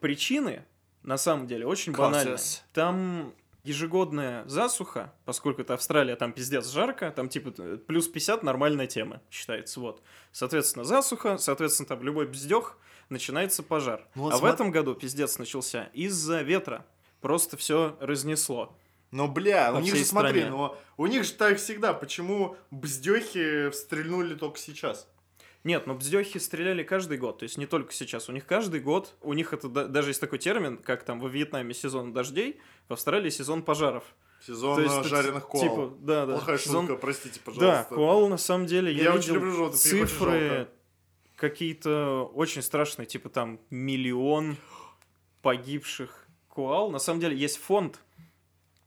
Причины, 0.00 0.64
на 1.02 1.16
самом 1.16 1.47
деле, 1.47 1.66
очень 1.66 1.92
банальные. 1.92 2.25
Там 2.73 3.33
ежегодная 3.62 4.45
засуха, 4.49 5.12
поскольку 5.25 5.61
это 5.62 5.75
Австралия, 5.75 6.16
там 6.16 6.33
пиздец 6.33 6.69
жарко, 6.69 7.12
там 7.12 7.28
типа 7.28 7.52
т- 7.52 7.76
плюс 7.76 8.09
50 8.09 8.42
нормальная 8.42 8.88
тема, 8.88 9.21
считается, 9.31 9.78
вот. 9.78 10.02
Соответственно, 10.33 10.85
засуха, 10.85 11.38
соответственно, 11.38 11.87
там 11.88 12.02
любой 12.02 12.26
бздех, 12.26 12.76
начинается 13.09 13.62
пожар. 13.62 14.04
Вот 14.16 14.33
а 14.33 14.38
в 14.38 14.45
смо- 14.45 14.52
этом 14.52 14.71
году 14.73 14.95
пиздец 14.97 15.38
начался 15.38 15.85
из-за 15.92 16.42
ветра. 16.42 16.85
Просто 17.21 17.57
все 17.57 17.97
разнесло. 18.00 18.76
Но, 19.12 19.28
бля, 19.28 19.71
По 19.71 19.76
у 19.76 19.81
них 19.81 19.95
же, 19.95 20.04
смотри, 20.04 20.40
стране. 20.40 20.50
но 20.50 20.76
у 20.97 21.07
них 21.07 21.23
же 21.25 21.33
так 21.35 21.59
всегда. 21.59 21.92
Почему 21.92 22.57
бздехи 22.71 23.71
стрельнули 23.71 24.35
только 24.35 24.59
сейчас? 24.59 25.07
Нет, 25.64 25.87
но 25.87 25.95
бздехи 25.95 26.38
стреляли 26.38 26.83
каждый 26.83 27.19
год, 27.19 27.38
то 27.38 27.42
есть 27.45 27.57
не 27.59 27.66
только 27.66 27.92
сейчас. 27.92 28.28
У 28.28 28.33
них 28.33 28.47
каждый 28.47 28.81
год, 28.81 29.14
у 29.21 29.33
них 29.35 29.52
это 29.52 29.69
да- 29.69 29.87
даже 29.87 30.11
есть 30.11 30.21
такой 30.21 30.38
термин, 30.40 30.76
как 30.76 31.04
там 31.04 31.21
во 31.21 31.28
Вьетнаме 31.28 31.73
сезон 31.73 32.12
дождей, 32.12 32.59
в 32.88 32.95
Австралии 32.95 33.31
сезон 33.31 33.62
пожаров. 33.62 34.02
Сезон 34.45 34.75
То 34.75 34.83
есть 34.83 35.04
жареных 35.09 35.47
коал. 35.49 35.62
Типа, 35.62 35.95
да, 36.00 36.26
да. 36.26 36.33
Плохая 36.35 36.59
сезон- 36.59 36.88
шутка, 36.88 37.00
простите, 37.00 37.38
Да, 37.38 37.52
пожалуйста. 37.52 37.95
коал 37.95 38.28
на 38.28 38.38
самом 38.38 38.66
деле, 38.66 38.92
я, 38.92 39.04
Я 39.04 39.14
очень 39.14 39.35
люблю 39.35 39.64
очень 39.66 39.76
цифры 39.76 40.69
какие-то 41.37 42.25
очень 42.35 42.62
страшные, 42.62 43.07
типа 43.07 43.28
там 43.28 43.61
миллион 43.71 44.57
погибших 45.42 46.26
коал. 46.52 46.90
На 46.90 46.99
самом 46.99 47.21
деле 47.21 47.37
есть 47.37 47.59
фонд, 47.59 48.00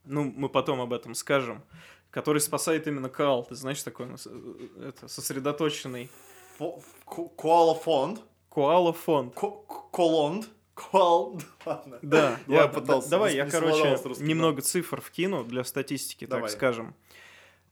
ну, 0.06 0.32
мы 0.36 0.48
потом 0.48 0.80
об 0.80 0.92
этом 0.92 1.14
скажем, 1.14 1.62
который 2.10 2.40
спасает 2.40 2.86
именно 2.86 3.08
коал. 3.08 3.44
Ты 3.44 3.54
знаешь, 3.54 3.82
такой 3.82 4.06
нас- 4.06 4.26
э, 4.30 4.68
это, 4.88 5.08
сосредоточенный 5.08 6.10
Фо- 6.58 6.82
ко- 7.04 7.28
Коала 7.36 7.74
фонд. 7.74 8.20
коала 8.50 8.92
фонд. 8.92 9.34
Ко- 9.34 9.50
Колонд. 9.92 10.48
Коал. 10.74 11.40
Ладно. 11.64 11.98
Да, 12.02 12.38
Я 12.46 12.62
ладно, 12.64 12.80
пытался, 12.80 13.08
да- 13.08 13.16
давай 13.16 13.34
я, 13.34 13.46
короче, 13.48 13.98
немного 14.22 14.60
цифр 14.62 15.00
вкину 15.00 15.42
для 15.44 15.64
статистики, 15.64 16.26
Давай. 16.26 16.42
так 16.48 16.50
скажем. 16.50 16.94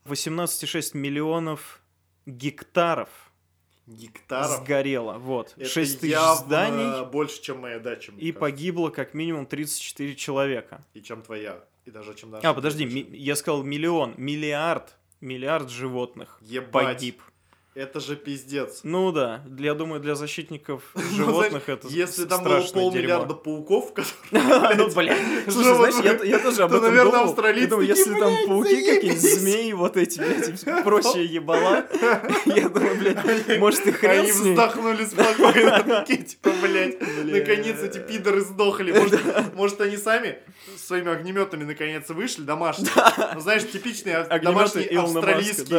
18,6 0.07 0.95
миллионов 0.97 1.81
гектаров 2.27 3.09
Гектаров. 3.87 4.63
сгорело, 4.63 5.19
вот. 5.19 5.53
Это 5.57 5.69
6 5.69 6.01
тысяч 6.01 6.17
зданий, 6.39 7.05
больше, 7.07 7.43
чем 7.43 7.61
моя 7.61 7.79
дача. 7.79 8.13
и 8.13 8.15
кажется. 8.17 8.41
погибло 8.41 8.89
как 8.91 9.13
минимум 9.15 9.45
34 9.47 10.15
человека. 10.15 10.83
И 10.95 11.03
чем 11.03 11.21
твоя. 11.23 11.63
И 11.85 11.91
даже 11.91 12.15
чем 12.15 12.31
наша. 12.31 12.49
А, 12.49 12.55
подожди, 12.55 12.87
ми- 12.87 13.07
я 13.17 13.37
сказал 13.37 13.63
миллион, 13.63 14.15
миллиард, 14.17 14.97
миллиард 15.21 15.71
животных 15.71 16.39
Ебать. 16.43 16.71
погиб. 16.73 17.21
Это 17.75 17.99
же 17.99 18.15
пиздец. 18.15 18.81
Ну 18.85 19.11
да, 19.11 19.43
для, 19.47 19.71
я 19.71 19.75
думаю, 19.75 20.01
для 20.01 20.15
защитников 20.15 20.83
Ну, 20.95 21.03
животных 21.03 21.69
это 21.69 21.89
Если 21.89 22.25
там 22.25 22.45
было 22.45 22.61
полмиллиарда 22.61 23.35
пауков, 23.35 23.93
которые... 24.31 24.77
Ну, 24.77 24.91
блядь. 24.95 25.19
Слушай, 25.49 25.75
знаешь, 25.75 26.23
я, 26.25 26.39
тоже 26.39 26.63
об 26.63 26.71
то, 26.71 26.77
этом 26.77 26.95
наверное, 26.95 27.21
австралийцы 27.23 27.71
думаю, 27.71 27.89
если 27.89 28.15
там 28.15 28.33
«Блядь, 28.33 28.47
пауки 28.47 28.77
какие-нибудь, 28.77 29.21
заебись». 29.21 29.39
змеи, 29.41 29.73
вот 29.73 29.97
эти, 29.97 30.19
блядь, 30.19 30.85
прочие 30.85 31.25
ебала, 31.25 31.85
я 32.47 32.69
думаю, 32.69 32.97
блядь, 32.97 33.59
может 33.59 33.87
и 33.89 33.91
хрен 33.91 34.21
Они 34.21 34.31
вздохнули 34.31 35.05
спокойно, 35.05 35.83
такие, 35.87 36.23
типа, 36.23 36.51
блядь, 36.63 36.99
Бля. 36.99 37.41
наконец 37.41 37.83
эти 37.83 37.99
пидоры 37.99 38.43
сдохли. 38.43 38.95
Может, 39.55 39.81
они 39.81 39.97
сами 39.97 40.39
своими 40.77 41.11
огнеметами 41.11 41.65
наконец 41.65 42.09
вышли, 42.09 42.43
домашние. 42.43 42.91
Ну, 43.35 43.41
знаешь, 43.41 43.69
типичный 43.69 44.13
домашний 44.41 44.85
австралийский 44.85 45.75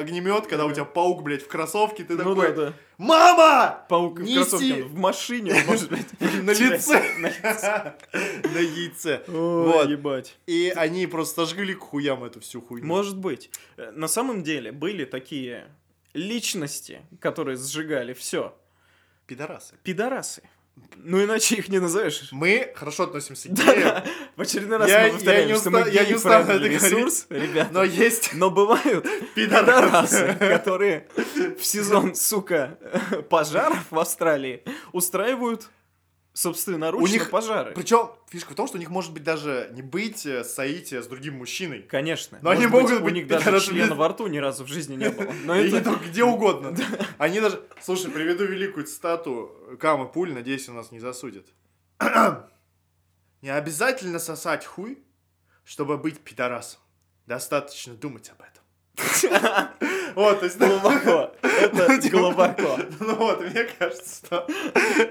огнемет, 0.00 0.48
когда 0.48 0.66
у 0.66 0.72
тебя 0.72 0.84
паук, 0.84 1.22
блядь, 1.22 1.35
в 1.42 1.48
кроссовке, 1.48 2.04
ты 2.04 2.14
Ну 2.14 2.34
такой, 2.34 2.54
да, 2.54 2.66
да. 2.66 2.72
мама! 2.98 3.84
Паук 3.88 4.18
в 4.18 4.22
Неси! 4.22 4.34
кроссовке, 4.34 4.82
в 4.84 4.94
машине, 4.94 5.54
может 5.66 5.90
быть. 5.90 6.06
На 6.20 6.50
лице. 6.52 7.02
На 8.44 8.58
яйце. 8.58 9.22
Вот. 9.26 9.88
ебать. 9.88 10.36
И 10.46 10.72
они 10.76 11.06
просто 11.06 11.44
сожгли 11.46 11.74
к 11.74 11.80
хуям 11.80 12.24
эту 12.24 12.40
всю 12.40 12.60
хуйню. 12.60 12.86
Может 12.86 13.16
быть. 13.18 13.50
Э, 13.76 13.90
На 13.92 14.08
самом 14.08 14.42
деле 14.42 14.72
были 14.72 15.04
такие 15.04 15.66
личности, 16.14 17.02
которые 17.20 17.56
сжигали 17.56 18.12
все. 18.12 18.56
Пидорасы. 19.26 19.74
Пидорасы. 19.82 20.42
Ну, 21.08 21.22
иначе 21.24 21.54
их 21.54 21.68
не 21.68 21.78
назовешь. 21.78 22.28
Мы 22.32 22.72
хорошо 22.74 23.04
относимся 23.04 23.48
к 23.48 23.52
геям. 23.52 24.02
В 24.36 24.40
очередной 24.42 24.78
раз 24.78 24.88
Я- 24.88 25.04
мы 25.06 25.10
повторяем, 25.12 25.48
не 25.48 25.54
что 25.54 25.70
мы 25.70 25.78
говорить. 25.80 26.82
ресурс, 26.82 27.26
ребят. 27.30 27.68
но 27.70 27.84
есть 27.84 28.30
Но 28.32 28.50
бывают 28.50 29.06
пидорасы, 29.34 30.36
которые 30.40 31.06
в 31.58 31.64
сезон, 31.64 32.14
сука, 32.16 32.78
пожаров 33.30 33.78
в 33.90 33.98
Австралии 33.98 34.62
устраивают 34.92 35.68
собственноручно 36.36 37.02
У 37.02 37.10
них- 37.10 37.30
пожары. 37.30 37.72
Причем 37.72 38.10
фишка 38.28 38.52
в 38.52 38.56
том, 38.56 38.66
что 38.66 38.76
у 38.76 38.78
них 38.80 38.90
может 38.90 39.12
быть 39.12 39.24
даже 39.24 39.70
не 39.72 39.80
быть 39.80 40.26
э, 40.26 40.44
соития 40.44 41.00
с 41.00 41.06
другим 41.06 41.38
мужчиной. 41.38 41.82
Конечно. 41.82 42.38
Но 42.42 42.50
они 42.50 42.66
Может 42.66 42.90
могут 42.90 43.00
у 43.00 43.04
быть 43.04 43.14
них 43.14 43.26
даже 43.26 43.58
члена 43.60 43.94
во 43.96 44.08
рту 44.08 44.26
ни 44.26 44.36
разу 44.36 44.64
в 44.64 44.68
жизни 44.68 44.96
не 44.96 45.08
было. 45.08 45.32
Но 45.44 45.54
это... 45.54 45.98
где 46.06 46.24
угодно. 46.34 46.76
Они 47.16 47.40
даже... 47.40 47.62
Слушай, 47.80 48.10
приведу 48.10 48.44
великую 48.44 48.84
цитату 48.84 49.50
Кама 49.80 50.04
Пуль, 50.04 50.32
надеюсь, 50.34 50.68
он 50.68 50.76
нас 50.76 50.92
не 50.92 51.00
засудит. 51.00 51.48
Не 53.42 53.50
обязательно 53.50 54.18
сосать 54.18 54.64
хуй, 54.66 54.98
чтобы 55.64 55.98
быть 55.98 56.20
пидорасом. 56.20 56.80
Достаточно 57.26 57.94
думать 57.94 58.28
об 58.30 58.40
этом. 58.40 58.55
Вот, 60.14 60.40
то 60.40 60.46
есть... 60.46 60.58
Глубоко. 60.58 61.32
Это 61.42 62.00
Типа, 62.00 62.18
глубоко. 62.18 62.78
Ну 63.00 63.14
вот, 63.16 63.40
мне 63.42 63.64
кажется, 63.64 64.26
что... 64.26 64.46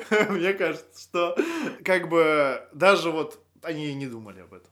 Мне 0.32 0.54
кажется, 0.54 1.02
что 1.02 1.38
как 1.84 2.10
бы 2.10 2.62
даже 2.74 3.12
вот 3.12 3.40
они 3.62 3.94
не 3.94 4.08
думали 4.08 4.42
об 4.42 4.54
этом. 4.54 4.72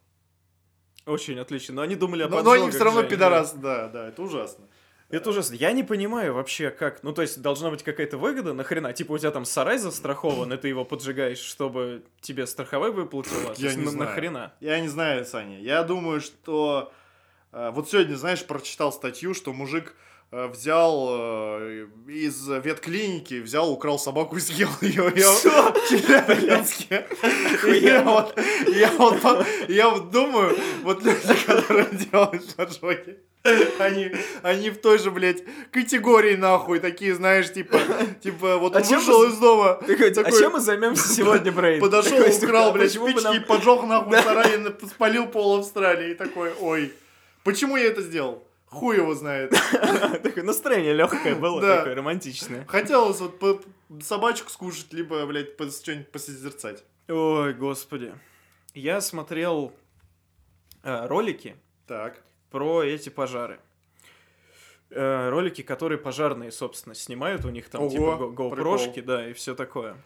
Очень 1.05 1.39
отлично. 1.39 1.75
Но 1.75 1.81
они 1.83 1.95
думали 1.95 2.23
о 2.23 2.29
Но, 2.29 2.41
но 2.41 2.51
они 2.53 2.69
все 2.71 2.83
равно 2.83 3.03
пидорас, 3.03 3.53
да, 3.53 3.87
да, 3.89 4.07
это 4.07 4.21
ужасно. 4.21 4.65
Это 5.09 5.29
ужасно. 5.29 5.53
Я 5.53 5.71
не 5.73 5.83
понимаю 5.83 6.33
вообще, 6.33 6.71
как... 6.71 7.03
Ну, 7.03 7.13
то 7.13 7.21
есть, 7.21 7.39
должна 7.39 7.69
быть 7.69 7.83
какая-то 7.83 8.17
выгода, 8.17 8.53
нахрена? 8.53 8.93
Типа, 8.93 9.11
у 9.11 9.17
тебя 9.19 9.29
там 9.29 9.45
сарай 9.45 9.77
застрахован, 9.77 10.51
и 10.53 10.57
ты 10.57 10.69
его 10.69 10.85
поджигаешь, 10.85 11.37
чтобы 11.37 12.03
тебе 12.21 12.47
страховой 12.47 12.91
выплатила? 12.91 13.53
Я 13.57 13.75
не 13.75 13.85
на- 13.85 13.91
знаю. 13.91 14.09
Нахрена? 14.09 14.53
Я 14.59 14.79
не 14.79 14.87
знаю, 14.87 15.23
Саня. 15.25 15.59
Я 15.59 15.83
думаю, 15.83 16.19
что 16.19 16.91
вот 17.71 17.89
сегодня, 17.89 18.15
знаешь, 18.15 18.43
прочитал 18.45 18.91
статью, 18.91 19.33
что 19.33 19.53
мужик 19.53 19.93
э, 20.31 20.47
взял 20.47 21.07
э, 21.11 21.87
из 22.07 22.47
ветклиники, 22.47 23.35
взял, 23.41 23.71
украл 23.71 23.99
собаку 23.99 24.37
и 24.37 24.39
съел 24.39 24.69
ее. 24.81 25.11
Я 25.15 25.31
Челябинске. 25.89 27.05
И 27.67 27.85
Я 27.85 28.01
вот, 28.01 28.37
я 28.67 28.91
вот, 28.97 29.45
я 29.67 29.89
вот 29.89 30.11
думаю, 30.11 30.57
вот 30.83 31.03
люди, 31.03 31.19
которые 31.45 31.87
делают 32.11 32.55
поджоги, 32.55 33.19
они, 33.79 34.11
они 34.41 34.69
в 34.69 34.77
той 34.79 34.97
же, 34.99 35.11
блядь, 35.11 35.43
категории 35.71 36.35
нахуй, 36.35 36.79
такие, 36.79 37.13
знаешь, 37.13 37.51
типа, 37.51 37.77
типа, 38.23 38.57
вот 38.57 38.75
А 38.75 38.79
вышел 38.79 39.19
вы- 39.19 39.27
из 39.27 39.37
дома, 39.37 39.75
Такой, 39.85 40.11
а 40.11 40.13
Такой- 40.13 40.39
чем 40.39 40.53
мы 40.53 40.59
займемся 40.61 41.07
сегодня, 41.09 41.51
Брейн? 41.51 41.81
Подошел, 41.81 42.17
Такой, 42.17 42.31
типа, 42.33 42.45
украл, 42.45 42.69
«А 42.69 42.71
блядь, 42.71 42.91
спички, 42.91 43.23
нам- 43.23 43.43
поджег 43.43 43.83
нахуй 43.83 44.17
сарай, 44.21 44.59
и 44.61 44.87
спалил 44.87 45.27
пол 45.27 45.59
Австралии. 45.59 46.11
И 46.11 46.15
такой, 46.15 46.51
ой, 46.59 46.93
почему 47.43 47.77
я 47.77 47.85
это 47.85 48.01
сделал? 48.01 48.47
Хуй 48.65 48.97
его 48.97 49.13
знает. 49.13 49.51
Такое 50.23 50.43
настроение 50.43 50.93
легкое 50.93 51.35
было, 51.35 51.61
такое 51.61 51.93
романтичное. 51.93 52.65
Хотелось 52.65 53.19
вот 53.19 53.37
по- 53.37 53.61
собачку 54.01 54.49
скушать, 54.49 54.91
либо, 54.93 55.25
блядь, 55.27 55.55
что-нибудь 55.71 56.11
посозерцать. 56.11 56.83
Ой, 57.07 57.53
господи. 57.53 58.13
Я 58.73 58.99
смотрел 59.01 59.71
э, 60.81 61.05
ролики 61.05 61.55
Так. 61.85 62.23
про 62.49 62.81
эти 62.83 63.09
пожары. 63.09 63.59
Э, 64.89 65.29
ролики, 65.29 65.61
которые 65.61 65.99
пожарные, 65.99 66.51
собственно, 66.51 66.95
снимают. 66.95 67.45
У 67.45 67.49
них 67.49 67.69
там 67.69 67.83
Ого, 67.83 67.91
типа. 67.91 68.33
GoPro-шки, 68.35 69.01
да, 69.01 69.29
и 69.29 69.33
все 69.33 69.53
такое. 69.53 69.97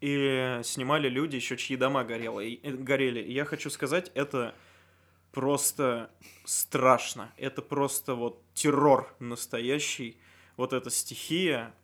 И 0.00 0.60
снимали 0.62 1.08
люди 1.08 1.36
еще, 1.36 1.56
чьи 1.56 1.76
дома 1.76 2.04
горело, 2.04 2.38
и, 2.40 2.60
э, 2.62 2.70
горели. 2.72 3.20
И 3.20 3.32
я 3.32 3.44
хочу 3.44 3.70
сказать, 3.70 4.12
это 4.14 4.54
просто 5.36 6.08
страшно. 6.46 7.30
Это 7.36 7.60
просто 7.60 8.14
вот 8.14 8.42
террор 8.54 9.14
настоящий. 9.18 10.18
Вот 10.56 10.72
эта 10.72 10.88
стихия. 10.88 11.74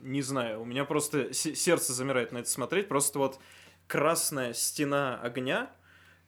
Не 0.00 0.22
знаю, 0.22 0.62
у 0.62 0.64
меня 0.64 0.86
просто 0.86 1.34
се- 1.34 1.54
сердце 1.54 1.92
замирает 1.92 2.32
на 2.32 2.38
это 2.38 2.48
смотреть. 2.48 2.88
Просто 2.88 3.18
вот 3.18 3.38
красная 3.86 4.54
стена 4.54 5.20
огня, 5.20 5.70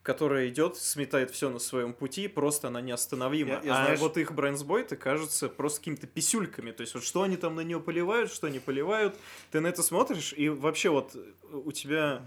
которая 0.03 0.49
идет, 0.49 0.77
сметает 0.77 1.31
все 1.31 1.49
на 1.49 1.59
своем 1.59 1.95
пути, 1.95 2.29
просто 2.29 2.69
она 2.69 2.83
неостановима. 2.83 3.55
Я- 3.55 3.61
я 3.63 3.73
а 3.81 3.85
знаешь- 3.85 4.01
вот 4.01 4.19
их 4.19 4.33
брейнсбойты 4.33 4.97
кажутся 4.97 5.49
просто 5.49 5.81
какими-то 5.81 6.07
писюльками. 6.07 6.71
То 6.71 6.83
есть 6.83 6.93
вот 6.93 7.03
что 7.03 7.23
они 7.23 7.39
там 7.39 7.55
на 7.55 7.63
нее 7.63 7.81
поливают, 7.81 8.31
что 8.31 8.49
не 8.49 8.59
поливают. 8.59 9.17
Ты 9.53 9.61
на 9.61 9.69
это 9.69 9.83
смотришь, 9.83 10.35
и 10.37 10.51
вообще 10.51 10.91
вот 10.91 11.17
у 11.51 11.73
тебя 11.73 12.27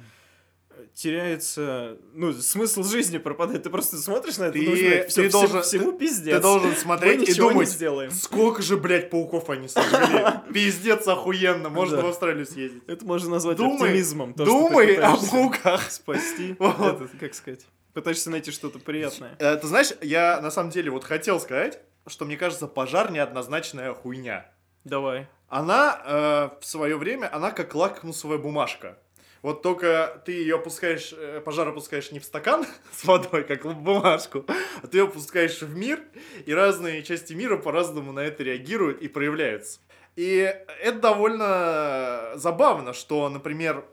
теряется, 0.93 1.97
ну, 2.13 2.33
смысл 2.33 2.83
жизни 2.83 3.17
пропадает. 3.17 3.63
Ты 3.63 3.69
просто 3.69 3.97
смотришь 3.97 4.37
на 4.37 4.45
это, 4.45 4.53
Ты- 4.53 4.63
ну, 4.65 4.71
блядь, 4.71 5.09
всё- 5.09 5.23
ты 5.23 5.29
всему- 5.29 5.41
должен- 5.41 5.61
всему, 5.63 5.91
ты- 5.91 5.97
пиздец. 5.99 6.35
Ты 6.35 6.41
должен 6.41 6.69
Мы 6.69 6.75
смотреть 6.75 7.17
и 7.27 7.31
ничего 7.31 7.47
не 7.47 7.53
думать, 7.53 7.69
сделаем. 7.69 8.11
сколько 8.11 8.61
же, 8.61 8.77
блядь, 8.77 9.09
пауков 9.09 9.49
они 9.49 9.67
сожгли. 9.67 10.23
Пиздец, 10.53 11.07
охуенно. 11.07 11.69
Можно 11.69 11.97
Да. 11.97 12.03
в 12.03 12.07
Австралию 12.07 12.45
съездить. 12.45 12.83
Это 12.87 13.05
можно 13.05 13.29
назвать 13.29 13.57
Думай- 13.57 13.75
оптимизмом. 13.89 14.33
то, 14.33 14.45
Думай 14.45 14.95
о 14.95 15.15
пауках. 15.17 15.89
спасти. 15.91 16.55
Вот. 16.59 17.01
Это, 17.01 17.09
как 17.19 17.33
сказать, 17.33 17.65
пытаешься 17.93 18.29
найти 18.29 18.51
что-то 18.51 18.79
приятное. 18.79 19.35
Э, 19.39 19.57
Ты 19.57 19.67
знаешь, 19.67 19.91
я 20.01 20.39
на 20.41 20.51
самом 20.51 20.69
деле 20.71 20.91
вот 20.91 21.03
хотел 21.03 21.39
сказать, 21.39 21.79
что 22.07 22.25
мне 22.25 22.37
кажется, 22.37 22.67
пожар 22.67 23.11
неоднозначная 23.11 23.93
хуйня. 23.93 24.45
Давай. 24.83 25.27
Она 25.49 26.01
э, 26.05 26.49
в 26.61 26.65
свое 26.65 26.95
время, 26.95 27.29
она 27.35 27.51
как 27.51 27.73
лакмусовая 27.75 28.37
бумажка. 28.37 28.97
Вот 29.41 29.61
только 29.61 30.21
ты 30.25 30.33
ее 30.33 30.55
опускаешь, 30.55 31.13
э, 31.13 31.41
пожар 31.43 31.67
опускаешь 31.67 32.11
не 32.11 32.19
в 32.19 32.25
стакан 32.25 32.65
с 32.91 33.05
водой, 33.05 33.43
как 33.43 33.63
в 33.65 33.73
бумажку, 33.73 34.45
а 34.81 34.87
ты 34.87 34.97
ее 34.97 35.03
опускаешь 35.05 35.61
в 35.61 35.75
мир, 35.75 36.01
и 36.45 36.53
разные 36.53 37.03
части 37.03 37.33
мира 37.33 37.57
по-разному 37.57 38.11
на 38.11 38.19
это 38.19 38.43
реагируют 38.43 39.01
и 39.01 39.07
проявляются. 39.07 39.79
И 40.15 40.53
это 40.81 40.99
довольно 40.99 42.31
забавно, 42.35 42.93
что, 42.93 43.29
например, 43.29 43.85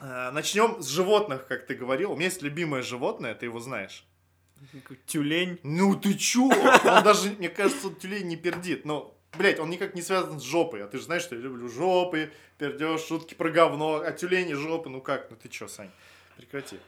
э, 0.00 0.30
начнем 0.30 0.80
с 0.80 0.88
животных, 0.88 1.46
как 1.48 1.66
ты 1.66 1.74
говорил. 1.74 2.12
У 2.12 2.14
меня 2.14 2.26
есть 2.26 2.42
любимое 2.42 2.82
животное, 2.82 3.34
ты 3.34 3.46
его 3.46 3.58
знаешь. 3.58 4.06
Тюлень. 5.06 5.58
Ну 5.62 5.96
ты 5.96 6.14
чё? 6.14 6.48
Он 6.48 7.02
даже, 7.02 7.30
мне 7.30 7.48
кажется, 7.48 7.90
тюлень 7.90 8.28
не 8.28 8.36
пердит. 8.36 8.84
Но, 8.84 9.15
блядь, 9.38 9.58
он 9.60 9.70
никак 9.70 9.94
не 9.94 10.02
связан 10.02 10.38
с 10.40 10.42
жопой. 10.42 10.82
А 10.84 10.86
ты 10.86 10.98
же 10.98 11.04
знаешь, 11.04 11.22
что 11.22 11.34
я 11.34 11.40
люблю 11.40 11.68
жопы, 11.68 12.32
пердеж, 12.58 13.00
шутки 13.02 13.34
про 13.34 13.50
говно. 13.50 14.02
А 14.04 14.12
тюлень 14.12 14.50
и 14.50 14.54
жопы, 14.54 14.88
ну 14.88 15.00
как? 15.00 15.30
Ну 15.30 15.36
ты 15.36 15.48
чё, 15.48 15.68
Сань? 15.68 15.90
Прекрати. 16.36 16.78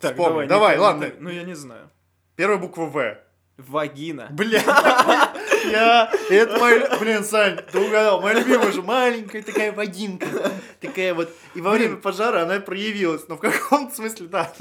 Так, 0.00 0.12
Вспомни. 0.12 0.46
давай, 0.46 0.46
Давай, 0.48 0.74
не- 0.76 0.80
ладно. 0.82 1.04
не- 1.04 1.12
Ну, 1.20 1.30
я 1.30 1.42
не 1.44 1.54
знаю. 1.54 1.88
Первая 2.36 2.58
буква 2.58 2.86
В. 2.86 3.18
Вагина. 3.58 4.28
Бля, 4.32 4.60
я, 5.70 6.10
это 6.30 6.58
мой, 6.58 6.98
блин, 6.98 7.22
Сань, 7.22 7.58
ты 7.70 7.78
угадал, 7.78 8.20
моя 8.22 8.40
любимая 8.40 8.72
же, 8.72 8.82
маленькая 8.82 9.42
такая 9.42 9.70
вагинка, 9.72 10.26
такая 10.80 11.12
вот, 11.14 11.30
и 11.54 11.60
во 11.60 11.70
время 11.72 11.96
пожара 11.96 12.42
она 12.42 12.58
проявилась, 12.60 13.28
но 13.28 13.36
в 13.36 13.40
каком-то 13.40 13.94
смысле, 13.94 14.26
да, 14.28 14.52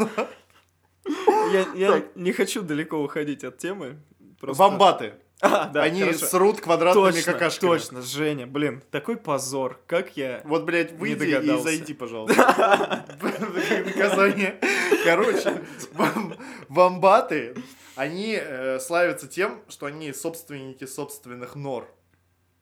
Я, 1.54 1.66
я 1.74 2.04
не 2.16 2.32
хочу 2.34 2.62
далеко 2.62 2.98
уходить 2.98 3.44
от 3.44 3.58
темы. 3.58 3.98
просто- 4.40 4.60
вамбаты, 4.62 5.14
А, 5.42 5.68
да, 5.74 5.84
они 5.84 6.02
хорошо. 6.02 6.26
срут 6.28 6.62
квадратными 6.62 7.12
Точно, 7.12 7.34
какашками. 7.34 7.70
точно, 7.70 8.02
Женя, 8.02 8.48
блин, 8.48 8.84
такой 8.92 9.18
позор, 9.18 9.80
как 9.88 10.16
я... 10.16 10.42
Вот, 10.46 10.64
блядь, 10.64 10.92
выйди 10.94 11.26
и 11.26 11.62
зайди, 11.62 11.94
пожалуйста. 11.94 13.06
Наказание. 13.86 14.60
Короче, 15.04 15.62
вам- 15.94 16.36
вамбаты, 16.70 17.56
они 17.96 18.40
э, 18.40 18.80
славятся 18.80 19.28
тем, 19.28 19.62
что 19.68 19.88
они 19.88 20.14
собственники 20.14 20.86
собственных 20.86 21.56
нор. 21.56 21.94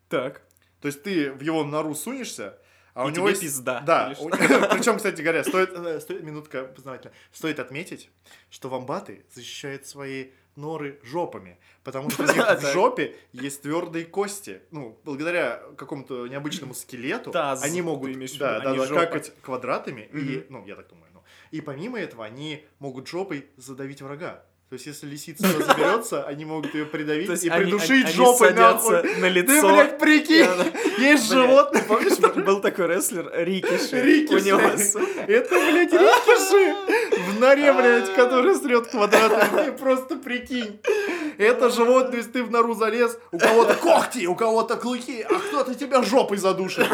Так, 0.08 0.42
То 0.82 0.88
есть 0.88 1.04
ты 1.04 1.32
в 1.32 1.42
его 1.42 1.64
нору 1.64 1.94
сунешься, 1.94 2.58
а 2.94 3.06
у 3.06 3.10
него 3.10 3.30
есть... 3.30 3.42
пизда, 3.42 3.82
Да. 3.82 4.14
Причем, 4.72 4.98
кстати 4.98 5.22
говоря, 5.22 5.44
стоит, 5.44 5.72
э, 5.74 6.00
стоит 6.00 6.24
минутка 6.24 6.64
познавательно. 6.64 7.14
Стоит 7.32 7.60
отметить, 7.60 8.10
что 8.50 8.70
вамбаты 8.70 9.26
защищают 9.34 9.86
свои 9.86 10.30
норы 10.60 11.00
жопами, 11.04 11.58
потому 11.84 12.10
что 12.12 12.24
у 12.24 12.26
них 12.26 12.36
в 12.60 12.72
жопе 12.74 13.16
есть 13.34 13.62
твердые 13.62 14.06
кости. 14.06 14.62
Ну, 14.72 15.00
благодаря 15.04 15.62
какому-то 15.78 16.28
необычному 16.28 16.74
скелету 16.74 17.32
они 17.64 17.78
ты 17.78 17.84
могут 17.84 18.10
какать 19.12 19.34
квадратами, 19.42 20.10
и, 20.14 20.46
ну, 20.50 20.66
я 20.68 20.76
так 20.76 20.88
думаю, 20.90 21.08
ну. 21.14 21.24
И 21.52 21.62
помимо 21.62 22.00
этого, 22.00 22.26
они 22.26 22.64
могут 22.80 23.08
жопой 23.08 23.48
задавить 23.58 24.02
врага. 24.02 24.44
То 24.70 24.76
есть, 24.76 24.86
если 24.86 25.08
лисица 25.08 25.42
туда 25.52 25.66
заберется, 25.66 26.24
они 26.28 26.46
могут 26.46 26.76
ее 26.76 26.86
придавить 26.86 27.44
и 27.44 27.50
они- 27.50 27.64
придушить 27.64 28.06
они 28.06 28.14
жопой 28.14 28.54
нахуй. 28.54 28.98
на 28.98 29.02
Ты, 29.02 29.28
лицо. 29.30 29.68
блядь, 29.74 29.98
прикинь, 29.98 30.46
есть 31.00 31.28
животное. 31.28 31.82
Помнишь, 31.88 32.20
был 32.46 32.62
такой 32.62 32.86
рестлер 32.86 33.32
Рикиши? 33.34 34.00
Рикиши. 34.00 34.36
У 34.36 34.46
него 34.46 34.78
с- 34.78 34.96
Это, 34.96 35.56
блядь, 35.56 35.92
рикиши 35.92 36.49
в 37.56 37.58
норе, 37.58 37.74
блядь, 37.74 38.14
который 38.16 38.56
срет 38.56 38.88
квадратами. 38.88 39.66
Ты 39.66 39.72
просто 39.74 40.16
прикинь. 40.18 40.80
Это 41.38 41.70
животное, 41.70 42.18
если 42.18 42.32
ты 42.32 42.44
в 42.44 42.52
нору 42.52 42.74
залез, 42.74 43.18
у 43.32 43.38
кого-то 43.40 43.74
когти, 43.76 44.26
у 44.28 44.36
кого-то 44.36 44.76
клыки, 44.76 45.22
а 45.22 45.40
кто-то 45.40 45.74
тебя 45.74 46.04
жопой 46.04 46.38
задушит. 46.38 46.86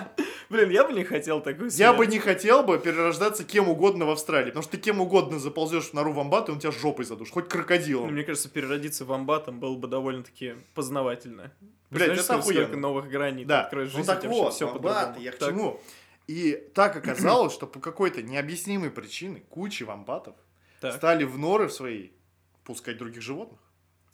Блин, 0.50 0.68
я 0.68 0.84
бы 0.84 0.92
не 0.92 1.04
хотел 1.04 1.40
такую 1.40 1.70
Я 1.70 1.70
смерть. 1.88 1.96
бы 1.96 2.06
не 2.06 2.18
хотел 2.18 2.62
бы 2.62 2.78
перерождаться 2.78 3.44
кем 3.44 3.68
угодно 3.70 4.04
в 4.04 4.10
Австралии, 4.10 4.48
потому 4.50 4.62
что 4.62 4.72
ты 4.72 4.76
кем 4.78 5.00
угодно 5.00 5.38
заползешь 5.38 5.84
в 5.84 5.92
нору 5.94 6.12
вамбата, 6.12 6.52
и 6.52 6.54
он 6.54 6.60
тебя 6.60 6.70
жопой 6.70 7.06
задушит, 7.06 7.32
хоть 7.32 7.44
Ну, 7.44 7.50
крокодилом. 7.50 8.12
мне 8.12 8.24
кажется, 8.24 8.50
переродиться 8.50 9.06
вамбатом 9.06 9.58
было 9.58 9.74
бы 9.74 9.88
довольно-таки 9.88 10.56
познавательно. 10.74 11.50
Блядь, 11.90 12.18
это 12.18 12.34
охуенно. 12.34 12.76
новых 12.76 13.08
граней 13.08 13.44
Да, 13.46 13.60
ты 13.60 13.64
откроешь 13.66 13.90
в 13.92 13.98
ну 13.98 14.04
так 14.04 14.24
вот, 14.24 14.60
вамбаты, 14.60 14.66
по-другому. 14.76 15.20
я 15.24 15.32
к 15.32 15.38
Так, 15.38 15.48
чему? 15.48 15.80
И 16.26 16.54
так 16.74 16.96
оказалось, 16.96 17.52
что 17.52 17.66
по 17.66 17.80
какой-то 17.80 18.22
необъяснимой 18.22 18.90
причине 18.90 19.42
куча 19.50 19.84
вамбатов 19.84 20.34
так. 20.80 20.94
стали 20.94 21.24
в 21.24 21.38
норы 21.38 21.68
в 21.68 21.72
свои 21.72 22.10
пускать 22.64 22.96
других 22.98 23.22
животных. 23.22 23.60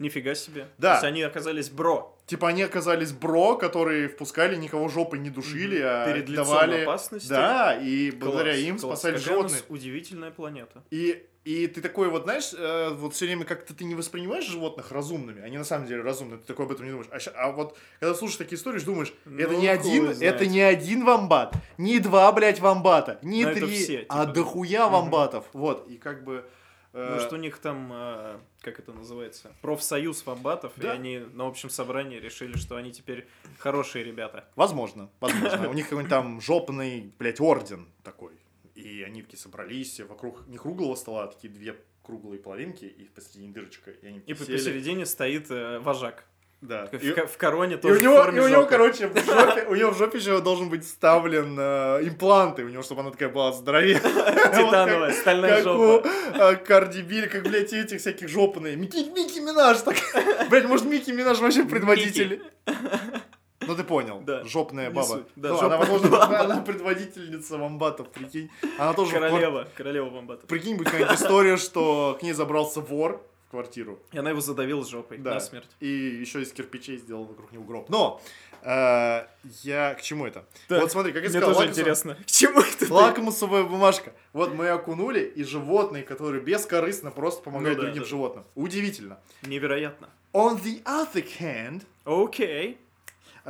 Нифига 0.00 0.34
себе. 0.34 0.68
Да. 0.78 0.92
То 0.92 0.94
есть 0.94 1.04
они 1.04 1.22
оказались 1.22 1.68
бро. 1.68 2.18
Типа 2.24 2.48
они 2.48 2.62
оказались 2.62 3.12
бро, 3.12 3.56
которые 3.56 4.08
впускали, 4.08 4.56
никого 4.56 4.88
жопой 4.88 5.18
не 5.18 5.28
душили, 5.28 5.78
а 5.78 6.06
Перед 6.06 6.32
давали... 6.34 6.82
опасности. 6.82 7.28
Да, 7.28 7.74
и 7.78 8.10
благодаря 8.10 8.52
Класс, 8.52 8.64
им 8.64 8.78
класс. 8.78 8.98
спасали 8.98 9.18
Какая 9.18 9.34
животных. 9.34 9.64
удивительная 9.68 10.30
планета. 10.30 10.82
И, 10.90 11.26
и 11.44 11.66
ты 11.66 11.80
такой 11.80 12.08
вот, 12.10 12.24
знаешь, 12.24 12.52
э, 12.56 12.90
вот 12.90 13.14
все 13.14 13.24
время 13.26 13.44
как-то 13.44 13.74
ты 13.74 13.84
не 13.84 13.94
воспринимаешь 13.94 14.44
животных 14.46 14.92
разумными, 14.92 15.40
они 15.42 15.56
на 15.58 15.64
самом 15.64 15.86
деле 15.86 16.02
разумные, 16.02 16.38
ты 16.38 16.46
такой 16.46 16.66
об 16.66 16.72
этом 16.72 16.84
не 16.84 16.90
думаешь. 16.92 17.08
А, 17.10 17.18
ща- 17.18 17.32
а 17.34 17.50
вот 17.52 17.76
когда 17.98 18.14
слушаешь 18.14 18.38
такие 18.38 18.56
истории, 18.56 18.80
думаешь, 18.80 19.12
это 19.24 19.52
Ну, 19.52 19.60
не 19.60 19.68
один, 19.68 20.12
знает. 20.14 20.22
это 20.34 20.46
не 20.46 20.60
один 20.60 21.04
вамбат, 21.04 21.54
не 21.78 21.98
два, 21.98 22.30
блядь, 22.32 22.60
вамбата, 22.60 23.18
не 23.22 23.44
Но 23.44 23.50
это 23.50 23.60
три, 23.66 23.74
все, 23.84 24.06
а 24.08 24.22
типа. 24.22 24.32
дохуя 24.34 24.84
Мгм. 24.86 24.92
вамбатов. 24.92 25.44
Вот, 25.54 25.88
и 25.88 25.96
как 25.96 26.24
бы... 26.24 26.44
э, 26.92 27.14
Может, 27.14 27.32
у 27.32 27.36
них 27.36 27.56
там, 27.58 27.90
э, 27.92 28.38
как 28.62 28.78
это 28.80 28.92
называется, 28.92 29.52
профсоюз 29.62 30.26
вамбатов, 30.26 30.72
и 30.76 30.80
Да. 30.82 30.92
они 30.92 31.18
на 31.20 31.46
общем 31.46 31.70
собрании 31.70 32.18
решили, 32.18 32.56
что 32.56 32.74
они 32.76 32.90
теперь 32.92 33.26
хорошие 33.58 34.04
ребята. 34.04 34.44
Возможно, 34.56 35.08
возможно. 35.20 35.70
У 35.70 35.72
них 35.72 35.84
какой-нибудь 35.88 36.10
там 36.10 36.40
жопный, 36.40 37.12
блядь, 37.18 37.40
орден 37.40 37.86
такой. 38.02 38.32
И 38.80 39.02
они 39.02 39.22
такие 39.22 39.38
собрались 39.38 40.00
вокруг 40.00 40.46
не 40.48 40.58
круглого 40.58 40.94
стола, 40.94 41.24
а 41.24 41.26
такие 41.28 41.52
две 41.52 41.76
круглые 42.02 42.40
половинки 42.40 42.84
и 42.84 43.04
посередине 43.04 43.52
дырочка. 43.52 43.90
И 43.90 44.06
они 44.06 44.18
И 44.26 44.34
сели. 44.34 44.56
посередине 44.56 45.06
стоит 45.06 45.50
э, 45.50 45.78
вожак. 45.80 46.24
Да. 46.60 46.86
В, 46.92 46.94
И- 46.94 47.12
в 47.26 47.36
короне 47.38 47.76
И 47.76 47.78
тоже 47.78 48.00
у 48.00 48.02
него, 48.02 48.22
в 48.22 48.36
и 48.36 48.40
у 48.40 48.48
него, 48.48 48.66
короче, 48.66 49.06
в 49.08 49.16
жопе, 49.24 49.64
у 49.68 49.74
него 49.74 49.92
в 49.92 49.96
жопе 49.96 50.18
еще 50.18 50.40
должен 50.42 50.68
быть 50.68 50.84
вставлен 50.84 51.56
э, 51.58 52.00
импланты, 52.06 52.64
у 52.64 52.68
него, 52.68 52.82
чтобы 52.82 53.00
она 53.00 53.10
такая 53.12 53.30
была 53.30 53.52
здоровее. 53.52 53.98
Титановая, 54.00 55.12
стальная 55.12 55.54
Как 55.56 55.64
жопа. 55.64 56.06
у 56.06 56.42
э, 56.52 56.56
Карди 56.56 57.00
Би, 57.02 57.26
как, 57.28 57.44
блядь, 57.44 57.72
этих 57.72 58.00
всяких. 58.00 58.28
Микки, 58.34 59.08
Микки 59.10 59.38
Минаж, 59.40 59.78
так. 59.80 59.96
Блядь, 60.50 60.66
может, 60.66 60.84
Микки 60.86 61.10
Минаж 61.12 61.38
вообще 61.38 61.64
предводитель? 61.64 62.42
Ну, 63.70 63.76
ты 63.76 63.84
понял. 63.84 64.20
Да. 64.26 64.44
Жопная 64.44 64.90
баба. 64.90 65.06
суть. 65.06 65.26
Да, 65.36 65.50
Ну, 65.50 65.58
она, 65.58 65.60
жопная 65.60 65.78
возможно, 65.78 66.08
баба. 66.10 66.38
она 66.40 66.60
предводительница 66.62 67.56
вамбатов, 67.58 68.08
прикинь. 68.10 68.50
Она 68.78 68.92
тоже 68.94 69.12
в 69.12 69.14
квар- 69.14 69.30
Королева, 69.30 69.68
королева 69.76 70.10
вамбатов. 70.10 70.46
Прикинь, 70.48 70.76
будет 70.76 70.90
какая-нибудь 70.90 71.16
история, 71.20 71.56
что 71.56 72.16
к 72.18 72.22
ней 72.22 72.32
забрался 72.32 72.80
вор 72.80 73.22
в 73.46 73.50
квартиру. 73.52 73.98
И 74.12 74.18
она 74.18 74.30
его 74.30 74.40
задавила 74.40 74.84
жопой 74.84 75.18
Да. 75.18 75.34
насмерть. 75.34 75.68
И 75.80 75.86
еще 75.88 76.42
из 76.42 76.52
кирпичей 76.52 76.98
сделал 76.98 77.24
вокруг 77.24 77.52
него 77.52 77.64
гроб. 77.64 77.88
Но 77.88 78.20
э, 78.62 79.26
я 79.62 79.94
к 79.94 80.02
чему 80.02 80.26
это? 80.26 80.44
Так, 80.68 80.82
вот 80.82 80.92
смотри, 80.92 81.12
как 81.12 81.22
я 81.24 81.28
Мне 81.30 81.38
сказал, 81.38 81.54
тоже 81.54 81.66
лакмусовая- 81.68 81.70
интересно, 81.80 82.14
к 82.16 82.26
чему 82.26 82.60
это 82.60 82.92
лакмусовая 82.94 83.64
бумажка. 83.64 84.12
Вот 84.32 84.54
мы 84.54 84.68
окунули, 84.68 85.20
и 85.20 85.42
животные, 85.44 86.02
которые 86.02 86.42
бескорыстно 86.42 87.10
просто 87.10 87.42
помогают 87.42 87.78
Ну 87.78 87.82
да, 87.82 87.86
другим 87.88 88.02
да. 88.04 88.08
животным. 88.08 88.44
Удивительно. 88.54 89.18
Невероятно. 89.42 90.10
On 90.32 90.60
the 90.62 90.82
other 90.84 91.26
hand, 91.40 91.82
Окей. 92.04 92.78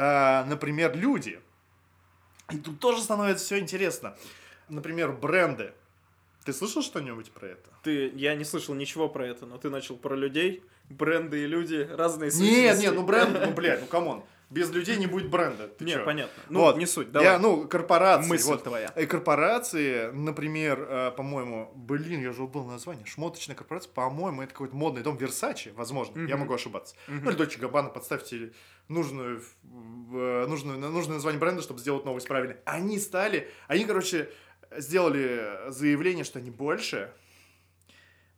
Э, 0.00 0.44
например, 0.44 0.96
люди. 0.96 1.40
И 2.50 2.58
тут 2.58 2.80
тоже 2.80 3.02
становится 3.02 3.44
все 3.44 3.58
интересно. 3.58 4.16
Например, 4.68 5.12
бренды. 5.12 5.72
Ты 6.44 6.52
слышал 6.52 6.82
что-нибудь 6.82 7.30
про 7.30 7.48
это? 7.48 7.70
Ты, 7.82 8.10
я 8.14 8.34
не 8.34 8.44
слышал 8.44 8.74
ничего 8.74 9.08
про 9.08 9.26
это, 9.26 9.46
но 9.46 9.58
ты 9.58 9.68
начал 9.68 9.96
про 9.96 10.16
людей, 10.16 10.62
бренды 10.88 11.44
и 11.44 11.46
люди, 11.46 11.88
разные 11.92 12.30
Нет, 12.34 12.78
нет, 12.78 12.94
ну 12.94 13.02
бренд, 13.02 13.38
ну 13.44 13.52
блядь, 13.52 13.82
ну 13.82 13.86
come 13.86 14.08
on. 14.08 14.24
Без 14.50 14.70
людей 14.70 14.96
не 14.96 15.06
будет 15.06 15.30
бренда. 15.30 15.68
Ты 15.68 15.84
Не, 15.84 15.92
чё? 15.94 16.04
понятно. 16.04 16.42
Ну, 16.48 16.60
Вот. 16.60 16.76
не 16.76 16.84
суть, 16.86 17.12
давай. 17.12 17.28
Я, 17.28 17.38
ну, 17.38 17.68
корпорации. 17.68 18.28
Мысль 18.28 18.48
вот. 18.48 18.64
твоя. 18.64 18.88
И 18.88 19.06
корпорации, 19.06 20.10
например, 20.10 20.86
э, 20.88 21.10
по-моему, 21.16 21.70
блин, 21.76 22.20
я 22.20 22.32
же 22.32 22.38
забыл 22.38 22.64
название, 22.64 23.06
шмоточная 23.06 23.54
корпорация, 23.54 23.92
по-моему, 23.92 24.42
это 24.42 24.52
какой-то 24.52 24.74
модный 24.74 25.02
дом 25.02 25.16
Версачи, 25.16 25.72
возможно, 25.76 26.18
я 26.26 26.34
Мгм. 26.34 26.40
могу 26.40 26.54
ошибаться. 26.54 26.96
Мгм. 27.06 27.24
Ну, 27.24 27.30
или 27.30 27.36
Дольче 27.36 27.60
Габбана, 27.60 27.90
подставьте 27.90 28.52
нужную, 28.88 29.40
э, 30.12 30.46
нужную, 30.48 30.78
нужное 30.78 31.14
название 31.14 31.38
бренда, 31.40 31.62
чтобы 31.62 31.78
сделать 31.78 32.04
новость 32.04 32.26
правильно. 32.26 32.56
Они 32.64 32.98
стали, 32.98 33.48
они, 33.68 33.84
короче, 33.84 34.30
сделали 34.76 35.70
заявление, 35.70 36.24
что 36.24 36.38
они 36.40 36.50
больше, 36.50 37.12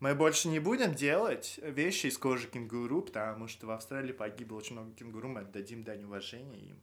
мы 0.02 0.16
больше 0.16 0.48
не 0.48 0.58
будем 0.58 0.94
делать 0.94 1.60
вещи 1.62 2.06
из 2.06 2.18
кожи 2.18 2.48
кенгуру, 2.48 3.02
потому 3.02 3.46
что 3.46 3.68
в 3.68 3.70
Австралии 3.70 4.10
погибло 4.10 4.56
очень 4.56 4.72
много 4.72 4.90
кенгуру, 4.96 5.28
мы 5.28 5.42
отдадим 5.42 5.84
дань 5.84 6.02
уважения 6.02 6.58
им. 6.58 6.76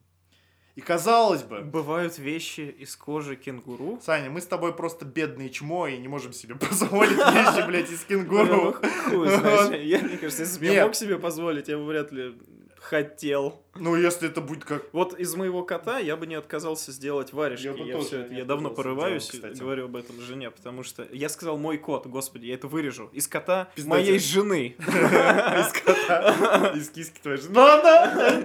И 0.76 0.82
казалось 0.82 1.44
бы, 1.44 1.60
Бывают 1.60 2.18
вещи 2.18 2.62
из 2.62 2.96
кожи 2.96 3.36
кенгуру. 3.36 4.00
Саня, 4.02 4.30
мы 4.30 4.40
с 4.40 4.46
тобой 4.46 4.74
просто 4.74 5.04
бедные 5.04 5.50
чмо 5.50 5.88
и 5.88 5.98
не 5.98 6.08
можем 6.08 6.32
себе 6.32 6.56
позволить 6.70 7.18
вещи, 7.18 7.68
блядь, 7.68 7.92
из 7.92 8.06
кенгуру. 8.06 8.78
Знаешь, 9.10 9.86
я, 9.86 10.00
мне 10.00 10.16
кажется, 10.16 10.44
если 10.44 10.60
бы 10.60 10.66
я 10.68 10.86
мог 10.86 10.96
себе 10.96 11.20
позволить, 11.20 11.68
я 11.68 11.78
бы 11.78 11.84
вряд 11.88 12.14
ли 12.14 12.38
хотел. 12.82 13.62
Ну, 13.76 13.96
если 13.96 14.30
это 14.30 14.42
будет 14.42 14.64
как... 14.66 14.86
Вот 14.94 15.18
из 15.20 15.36
моего 15.36 15.64
кота 15.64 16.00
я 16.00 16.16
бы 16.18 16.26
не 16.28 16.36
отказался 16.36 16.92
сделать 16.92 17.34
варежки. 17.34 17.66
Я 17.66 17.72
Я, 17.74 17.78
бы 17.78 17.92
тоже 17.92 18.06
всё 18.08 18.20
это- 18.22 18.34
я 18.34 18.46
давно 18.46 18.70
порываюсь 18.70 19.24
делать, 19.30 19.36
и 19.36 19.38
кстати. 19.38 19.60
говорю 19.60 19.86
об 19.86 19.96
этом 19.96 20.20
жене, 20.22 20.50
потому 20.50 20.84
что 20.84 21.08
я 21.12 21.30
сказал 21.30 21.58
мой 21.58 21.78
кот, 21.78 22.08
господи, 22.08 22.46
я 22.48 22.56
это 22.56 22.68
вырежу. 22.68 23.10
Из 23.14 23.28
кота 23.28 23.70
Пиздатин. 23.76 23.90
моей 23.90 24.20
жены. 24.20 24.76
Из 24.80 25.74
кота, 25.84 26.74
из 26.76 26.90
киски 26.90 27.20
твоей 27.22 27.38
жены. 27.40 27.54
Ну, 27.54 27.62
она. 27.62 28.44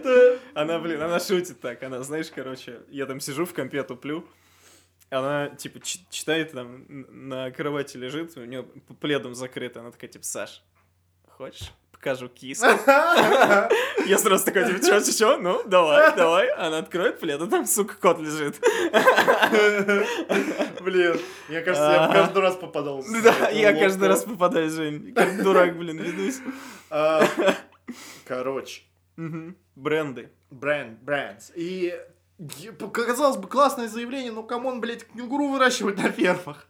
Она, 0.54 0.78
блин, 0.78 1.00
она 1.02 1.20
шутит 1.20 1.60
так. 1.60 1.82
Она, 1.82 2.02
знаешь, 2.02 2.30
короче, 2.34 2.80
я 2.90 3.06
там 3.06 3.20
сижу 3.20 3.44
в 3.46 3.54
компе 3.54 3.82
туплю. 3.82 4.26
Она, 5.10 5.48
типа, 5.50 5.78
читает 6.10 6.52
там, 6.52 6.84
на 6.88 7.50
кровати 7.52 7.96
лежит, 7.96 8.36
у 8.36 8.44
нее 8.44 8.64
пледом 9.00 9.34
закрыто. 9.34 9.80
Она 9.80 9.90
такая, 9.92 10.10
типа, 10.10 10.24
Саш, 10.24 10.62
хочешь? 11.28 11.70
Покажу 12.04 12.28
киску. 12.28 12.66
Я 14.06 14.18
сразу 14.18 14.44
такой, 14.44 14.66
типа, 14.66 14.84
чё, 14.84 15.00
чё? 15.00 15.38
Ну, 15.38 15.62
давай, 15.64 16.14
давай. 16.16 16.50
Она 16.50 16.78
откроет 16.78 17.18
плед, 17.18 17.40
а 17.40 17.46
там, 17.46 17.64
сука, 17.64 17.94
кот 17.98 18.18
лежит. 18.20 18.60
Блин, 20.82 21.18
мне 21.48 21.62
кажется, 21.62 21.92
я 21.92 22.04
Ага. 22.04 22.12
каждый 22.12 22.42
раз 22.42 22.56
попадал. 22.56 23.02
Да, 23.22 23.48
я 23.48 23.72
каждый 23.72 24.08
раз 24.08 24.24
попадаю, 24.24 24.68
Жень. 24.68 25.14
Как 25.14 25.42
дурак, 25.42 25.78
блин, 25.78 25.96
ведусь. 25.96 26.40
А, 26.90 27.26
Короче. 28.26 28.82
Бренды. 29.74 30.30
бренд, 30.50 30.98
brands. 31.00 31.52
И 31.54 31.98
казалось 32.92 33.38
бы, 33.38 33.48
классное 33.48 33.88
заявление, 33.88 34.32
но 34.32 34.42
come 34.42 34.65
on, 34.65 34.82
блядь, 34.82 35.06
кенгуру 35.06 35.48
выращивать 35.48 35.96
на 35.96 36.12
фермах. 36.12 36.66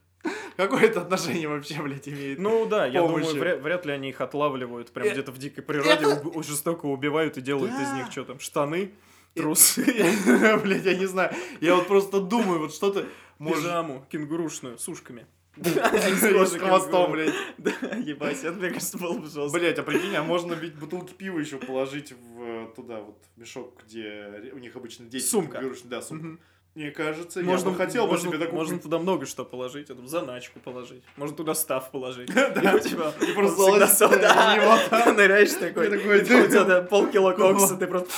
Какое 0.56 0.82
это 0.84 1.00
отношение 1.00 1.48
вообще, 1.48 1.82
блядь, 1.82 2.08
имеет? 2.08 2.38
Ну 2.38 2.66
да, 2.66 2.86
я 2.86 3.00
Помощи. 3.02 3.24
думаю, 3.26 3.40
вряд, 3.40 3.60
вряд 3.62 3.86
ли 3.86 3.92
они 3.92 4.10
их 4.10 4.20
отлавливают 4.20 4.90
прям 4.92 5.06
Э, 5.08 5.12
где-то 5.12 5.32
в 5.32 5.38
дикой 5.38 5.62
природе, 5.62 5.90
это- 6.06 6.42
жестоко 6.42 6.86
убивают 6.86 7.36
и 7.36 7.40
делают 7.40 7.72
из 7.72 7.88
Да. 7.88 7.96
них 7.96 8.10
что 8.12 8.24
там, 8.24 8.38
штаны, 8.38 8.92
трусы, 9.34 9.84
Блядь, 10.62 10.84
я 10.84 10.94
не 10.94 11.06
знаю. 11.06 11.34
Я 11.60 11.74
вот 11.74 11.88
просто 11.88 12.20
думаю, 12.20 12.60
вот 12.60 12.74
что 12.74 12.92
ты 12.92 13.06
можешь... 13.38 13.62
пижаму 13.64 14.06
кенгурушную 14.10 14.78
с 14.78 14.88
ушками. 14.88 15.26
С 15.56 16.56
хвостом, 16.58 17.12
блядь. 17.12 17.32
Да, 17.58 17.70
ебать, 17.96 18.42
это, 18.42 18.58
мне 18.58 18.70
кажется, 18.70 18.98
было 18.98 19.12
бы 19.18 19.28
жестко. 19.28 19.56
Блять, 19.58 19.78
а 19.78 19.82
прикинь, 19.84 20.14
а 20.16 20.22
можно 20.24 20.52
ведь 20.54 20.74
бутылки 20.74 21.12
пива 21.12 21.38
еще 21.38 21.58
положить 21.58 22.12
в 22.12 22.72
туда 22.74 23.00
вот 23.00 23.22
в 23.36 23.40
мешок, 23.40 23.80
где 23.86 24.50
у 24.52 24.58
них 24.58 24.74
обычно 24.74 25.06
дети. 25.06 25.22
Сумка. 25.24 25.62
Да, 25.84 26.02
сумка. 26.02 26.42
Мне 26.74 26.90
кажется, 26.90 27.40
Можно, 27.40 27.68
я 27.68 27.72
бы 27.72 27.78
хотел 27.78 28.06
бы 28.06 28.12
можно, 28.12 28.28
себе 28.30 28.38
такую... 28.38 28.58
можно 28.58 28.78
туда 28.80 28.98
много 28.98 29.26
что 29.26 29.44
положить, 29.44 29.90
это 29.90 30.04
заначку 30.08 30.58
положить, 30.58 31.04
можно 31.16 31.36
туда 31.36 31.54
став 31.54 31.88
положить. 31.92 32.28
Да. 32.34 32.78
Типа, 32.80 33.14
И 33.20 33.32
просто 33.32 33.86
всегда 33.86 34.88
там. 34.90 35.14
Ныряешь 35.14 35.52
такой, 35.52 35.86
И 35.86 36.24
там 36.24 36.42
у 36.42 36.46
тебя 36.48 36.82
полкило 36.82 37.32
кокса, 37.36 37.76
ты 37.76 37.86
просто... 37.86 38.10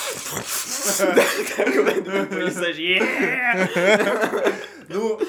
Ну, 4.88 5.21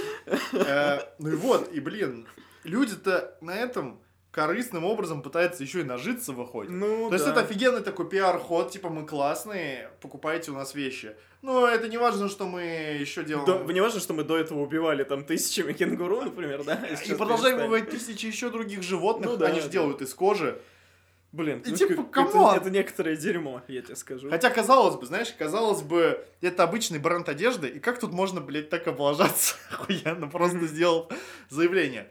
э, 0.53 0.99
ну 1.19 1.29
и 1.29 1.35
вот, 1.35 1.73
и 1.73 1.79
блин, 1.81 2.27
люди-то 2.63 3.35
на 3.41 3.55
этом 3.55 3.99
корыстным 4.37 4.85
образом 4.85 5.23
пытаются 5.23 5.63
еще 5.63 5.79
и 5.79 5.83
нажиться 5.83 6.31
выходит. 6.31 6.71
Ну, 6.71 7.07
То 7.09 7.15
есть 7.15 7.25
да. 7.25 7.31
это 7.31 7.39
офигенный 7.41 7.81
такой 7.81 8.07
пиар-ход, 8.07 8.69
типа 8.69 8.87
мы 8.89 9.03
классные, 9.03 9.89
покупайте 9.99 10.51
у 10.51 10.53
нас 10.53 10.75
вещи. 10.75 11.15
Но 11.41 11.67
это 11.67 11.87
не 11.87 11.97
важно, 11.97 12.29
что 12.29 12.45
мы 12.45 12.61
еще 12.61 13.23
делаем. 13.23 13.65
До- 13.65 13.73
не 13.73 13.81
важно, 13.81 13.99
что 13.99 14.13
мы 14.13 14.23
до 14.23 14.37
этого 14.37 14.59
убивали 14.59 15.03
там 15.03 15.25
тысячами 15.25 15.73
кенгуру, 15.73 16.21
например, 16.21 16.63
да? 16.63 16.75
И 17.03 17.13
продолжаем 17.15 17.57
убивать 17.61 17.89
тысячи 17.89 18.27
еще 18.27 18.51
других 18.51 18.83
животных, 18.83 19.31
Ну 19.31 19.37
да, 19.37 19.47
они 19.47 19.59
же 19.59 19.65
да. 19.65 19.71
делают 19.71 20.03
из 20.03 20.13
кожи. 20.13 20.61
Блин, 21.31 21.63
И 21.65 21.71
ну, 21.71 21.75
типа, 21.75 22.03
come 22.03 22.31
on! 22.31 22.51
это, 22.55 22.61
это 22.61 22.69
некоторое 22.69 23.15
дерьмо, 23.17 23.63
я 23.67 23.81
тебе 23.81 23.95
скажу. 23.95 24.29
Хотя, 24.29 24.51
казалось 24.51 24.97
бы, 24.97 25.05
знаешь, 25.07 25.33
казалось 25.37 25.81
бы, 25.81 26.23
это 26.41 26.61
обычный 26.61 26.99
бренд 26.99 27.27
одежды, 27.27 27.67
и 27.69 27.79
как 27.79 27.99
тут 27.99 28.13
можно, 28.13 28.39
блядь, 28.39 28.69
так 28.69 28.87
облажаться? 28.87 29.55
Охуенно, 29.71 30.27
просто 30.27 30.59
сделал 30.67 31.09
заявление. 31.49 32.07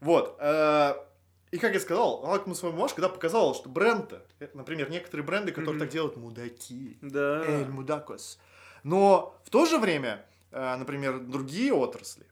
Вот. 0.00 0.36
э, 0.40 0.94
И 1.50 1.58
как 1.58 1.72
я 1.74 1.80
сказал, 1.80 2.20
лакмусовая 2.22 2.74
бумажка, 2.74 3.00
да, 3.00 3.08
показала, 3.08 3.54
что 3.54 3.68
бренд-то, 3.68 4.22
э, 4.40 4.48
например, 4.54 4.90
некоторые 4.90 5.24
бренды, 5.24 5.50
которые 5.52 5.72
Мгм. 5.74 5.80
так 5.80 5.88
делают, 5.88 6.16
мудаки. 6.16 6.98
Да. 7.00 7.44
Эль 7.46 7.68
мудакос. 7.68 8.38
Но 8.82 9.34
в 9.44 9.50
то 9.50 9.64
же 9.66 9.78
время, 9.78 10.24
э, 10.50 10.76
например, 10.76 11.18
другие 11.20 11.72
отрасли, 11.72 12.26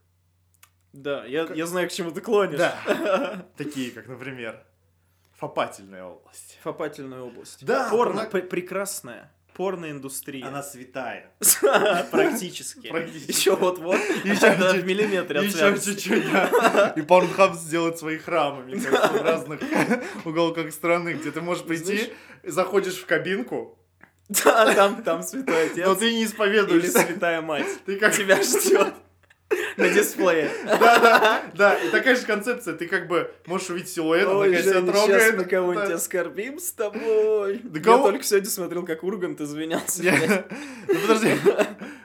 Да, 0.93 1.25
я, 1.25 1.45
я 1.55 1.67
знаю, 1.67 1.89
к 1.89 1.93
чему 1.93 2.11
ты 2.11 2.21
клонишь. 2.21 2.59
да, 2.59 3.47
такие 3.57 3.91
как, 3.91 4.07
например, 4.07 4.63
фопательная 5.35 6.05
область. 6.05 6.59
Фопательная 6.63 7.21
область. 7.23 7.65
Да, 7.65 7.89
Порно, 7.91 8.23
порно- 8.23 8.31
пр- 8.31 8.47
прекрасная. 8.49 9.33
Порноиндустрия. 9.57 10.47
Она 10.47 10.63
святая. 10.63 11.31
Практически. 12.11 12.89
Практически. 12.89 13.31
Еще 13.31 13.57
вот-вот. 13.57 13.97
Чуть- 14.23 14.83
в 14.83 14.87
миллиметре 14.87 15.41
Еще 15.43 15.79
чуть-чуть. 15.83 16.25
И 16.97 17.03
Порнхаб 17.03 17.55
сделает 17.55 17.99
свои 17.99 18.19
храмы, 18.19 18.65
мне 18.65 18.81
кажется, 18.81 19.09
в 19.09 19.23
разных 19.23 19.61
уголках 20.25 20.73
страны, 20.73 21.15
где 21.15 21.31
ты 21.31 21.41
можешь 21.41 21.65
прийти, 21.65 22.13
заходишь 22.43 22.97
в 22.97 23.07
кабинку, 23.07 23.79
Да, 24.45 24.75
там, 24.75 25.03
там 25.05 25.23
святой 25.23 25.71
но 25.77 25.93
отец. 25.93 25.99
ты 26.01 26.13
не 26.13 26.19
Или 26.23 26.27
исповедуешься. 26.27 26.99
святая 26.99 27.41
мать. 27.41 27.67
Ты 27.87 27.97
как... 27.97 28.13
Тебя 28.13 28.43
ждет 28.43 28.93
на 29.77 29.89
дисплее. 29.89 30.51
Да, 30.65 30.99
да, 30.99 31.43
да. 31.55 31.75
И 31.75 31.91
такая 31.91 32.17
же 32.17 32.27
концепция. 32.27 32.75
Ты 32.75 32.87
как 32.87 33.09
бы 33.09 33.31
можешь 33.47 33.71
увидеть 33.71 33.91
силуэт, 33.91 34.27
он 34.27 34.37
Ой, 34.37 34.49
такая 34.49 34.63
себя 34.63 34.93
трогает. 34.93 35.23
сейчас 35.23 35.35
мы 35.37 35.45
кого-нибудь 35.45 35.91
оскорбим 35.91 36.59
с 36.59 36.73
тобой. 36.73 37.61
Я 37.73 37.81
только 37.99 38.23
сегодня 38.25 38.51
смотрел, 38.51 38.85
как 38.85 39.03
Ургант 39.05 39.41
извинялся. 39.41 40.03
Ну 40.89 40.95
подожди. 41.01 41.35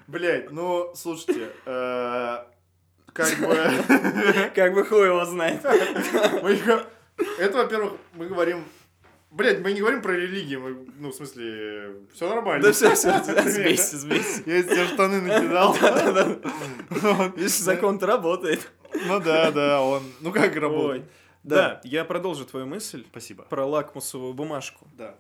Блять, 0.08 0.52
ну 0.52 0.92
слушайте, 0.96 1.50
э, 1.66 2.38
как 3.14 3.38
бы... 3.40 4.52
Как 4.54 4.74
бы 4.74 4.84
хуй 4.84 5.06
его 5.06 5.24
знает. 5.26 5.64
Это, 7.40 7.58
во-первых, 7.58 7.94
мы 8.14 8.28
говорим... 8.28 8.66
Блять, 9.32 9.62
мы 9.62 9.72
не 9.72 9.80
говорим 9.80 10.02
про 10.02 10.12
религию, 10.12 10.60
мы, 10.60 10.88
ну, 11.00 11.12
в 11.12 11.16
смысле, 11.16 12.02
все 12.14 12.28
нормально. 12.28 12.64
Да 12.64 12.74
все, 12.74 12.94
все, 12.96 13.24
сбейся, 13.24 13.98
сбейся. 13.98 14.44
Я 14.46 14.58
из 14.58 14.66
тебя 14.66 14.86
штаны 14.88 15.22
накидал. 15.22 15.74
Видишь, 17.38 17.58
закон-то 17.58 18.08
работает. 18.08 18.70
Ну 19.06 19.22
да, 19.22 19.52
да, 19.52 19.82
он... 19.82 20.04
Ну 20.20 20.34
как 20.34 20.54
работает? 20.58 21.10
Да, 21.44 21.80
я 21.86 22.04
продолжу 22.04 22.46
твою 22.46 22.66
мысль 22.68 23.06
Спасибо. 23.10 23.44
про 23.44 23.66
лакмусовую 23.66 24.34
бумажку. 24.34 24.86
Да. 24.98 25.16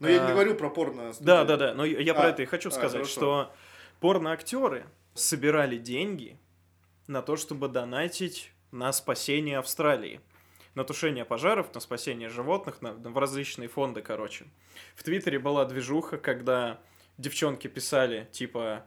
Но 0.00 0.08
я 0.08 0.24
А, 0.24 0.26
не 0.26 0.32
говорю 0.32 0.54
про 0.54 0.68
порно. 0.68 1.12
Да, 1.20 1.44
да, 1.44 1.56
да. 1.56 1.74
Но 1.74 1.84
я 1.84 2.00
я 2.00 2.14
про 2.14 2.24
А, 2.24 2.28
это 2.30 2.42
и 2.42 2.46
хочу 2.46 2.68
а, 2.68 2.72
сказать, 2.72 3.06
что 3.06 3.52
порноактеры 4.00 4.84
собирали 5.14 5.78
деньги 5.78 6.38
на 7.06 7.22
то, 7.22 7.36
чтобы 7.36 7.68
донатить 7.68 8.52
на 8.70 8.92
спасение 8.92 9.58
Австралии. 9.58 10.20
На 10.78 10.84
тушение 10.84 11.24
пожаров, 11.24 11.74
на 11.74 11.80
спасение 11.80 12.28
животных, 12.28 12.82
на, 12.82 12.92
в 12.92 13.18
различные 13.18 13.68
фонды, 13.68 14.00
короче. 14.00 14.44
В 14.94 15.02
Твиттере 15.02 15.40
была 15.40 15.64
движуха, 15.64 16.18
когда 16.18 16.78
девчонки 17.16 17.66
писали, 17.66 18.28
типа, 18.30 18.86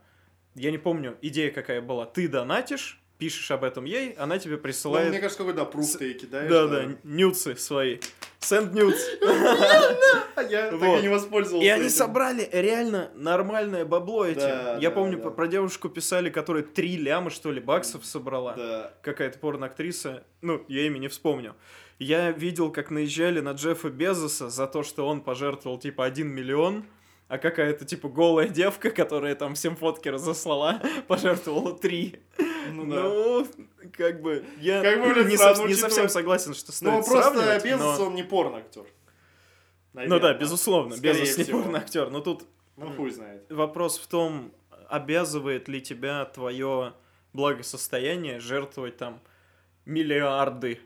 я 0.55 0.71
не 0.71 0.77
помню, 0.77 1.17
идея 1.21 1.51
какая 1.51 1.81
была, 1.81 2.05
ты 2.05 2.29
донатишь, 2.29 3.01
пишешь 3.17 3.51
об 3.51 3.65
этом 3.65 3.83
ей, 3.83 4.13
она 4.13 4.39
тебе 4.39 4.55
Ну, 4.55 4.61
присылает... 4.61 5.09
мне 5.09 5.19
кажется, 5.19 5.37
какой-то 5.39 5.65
пруф 5.65 5.85
С- 5.85 5.97
ты 5.97 6.13
кидаешь. 6.13 6.49
да, 6.49 6.67
да, 6.67 6.95
нюцы 7.03 7.57
свои. 7.57 7.99
Send 8.39 8.71
nudes. 8.71 8.97
А 10.33 10.43
я 10.43 10.71
так 10.71 10.81
и 10.81 11.01
не 11.01 11.09
воспользовался 11.09 11.65
И 11.65 11.69
они 11.69 11.89
собрали 11.89 12.49
реально 12.51 13.11
нормальное 13.15 13.85
бабло 13.85 14.25
этим. 14.25 14.79
Я 14.79 14.91
помню, 14.91 15.19
про- 15.19 15.47
девушку 15.47 15.89
писали, 15.89 16.29
которая 16.29 16.63
три 16.63 16.95
ляма, 16.95 17.29
что 17.29 17.51
ли, 17.51 17.59
баксов 17.59 18.05
собрала. 18.05 18.93
Какая-то 19.01 19.37
порноактриса. 19.39 20.23
Ну, 20.41 20.65
я 20.69 20.87
имя 20.87 20.97
не 20.97 21.09
вспомню. 21.09 21.55
Я 22.03 22.31
видел, 22.31 22.71
как 22.71 22.89
наезжали 22.89 23.41
на 23.41 23.51
Джеффа 23.51 23.89
Безоса 23.89 24.49
за 24.49 24.65
то, 24.65 24.81
что 24.81 25.07
он 25.07 25.21
пожертвовал, 25.21 25.77
типа, 25.77 26.03
1 26.05 26.27
миллион. 26.27 26.83
а 27.27 27.37
какая-то, 27.37 27.85
типа, 27.85 28.09
голая 28.09 28.47
девка, 28.49 28.89
которая 28.89 29.35
там 29.35 29.53
всем 29.55 29.75
фотки 29.75 30.09
разослала, 30.09 30.81
пожертвовала 31.07 31.77
три. 31.77 32.19
Ну 32.71 32.85
да. 32.85 33.03
Ну, 33.03 33.47
как 33.93 34.21
бы, 34.21 34.43
я 34.59 34.81
Как 34.81 34.99
бы, 35.01 35.13
блин, 35.13 35.27
не, 35.29 35.37
сов- 35.37 35.65
не 35.67 35.75
совсем 35.75 36.09
согласен, 36.09 36.53
что 36.55 36.71
стоит 36.71 36.91
Ну, 36.91 37.03
просто 37.03 37.61
Безос, 37.63 37.99
но- 37.99 38.05
он 38.07 38.15
не 38.15 38.23
порно-актер. 38.23 38.83
Ну 39.93 40.19
да, 40.19 40.33
безусловно, 40.33 40.95
Скорее 40.97 41.21
Безос 41.21 41.37
не 41.37 41.43
всего. 41.45 41.61
порно-актер, 41.61 42.09
но 42.09 42.19
тут 42.19 42.43
Ну, 42.77 42.91
хуй 42.93 43.11
знает. 43.11 43.45
вопрос 43.49 43.99
в 43.99 44.07
том, 44.07 44.51
обязывает 44.89 45.67
ли 45.69 45.79
тебя 45.81 46.25
твое 46.25 46.93
благосостояние 47.33 48.39
жертвовать 48.39 48.97
там 48.97 49.21
миллиарды 49.85 50.79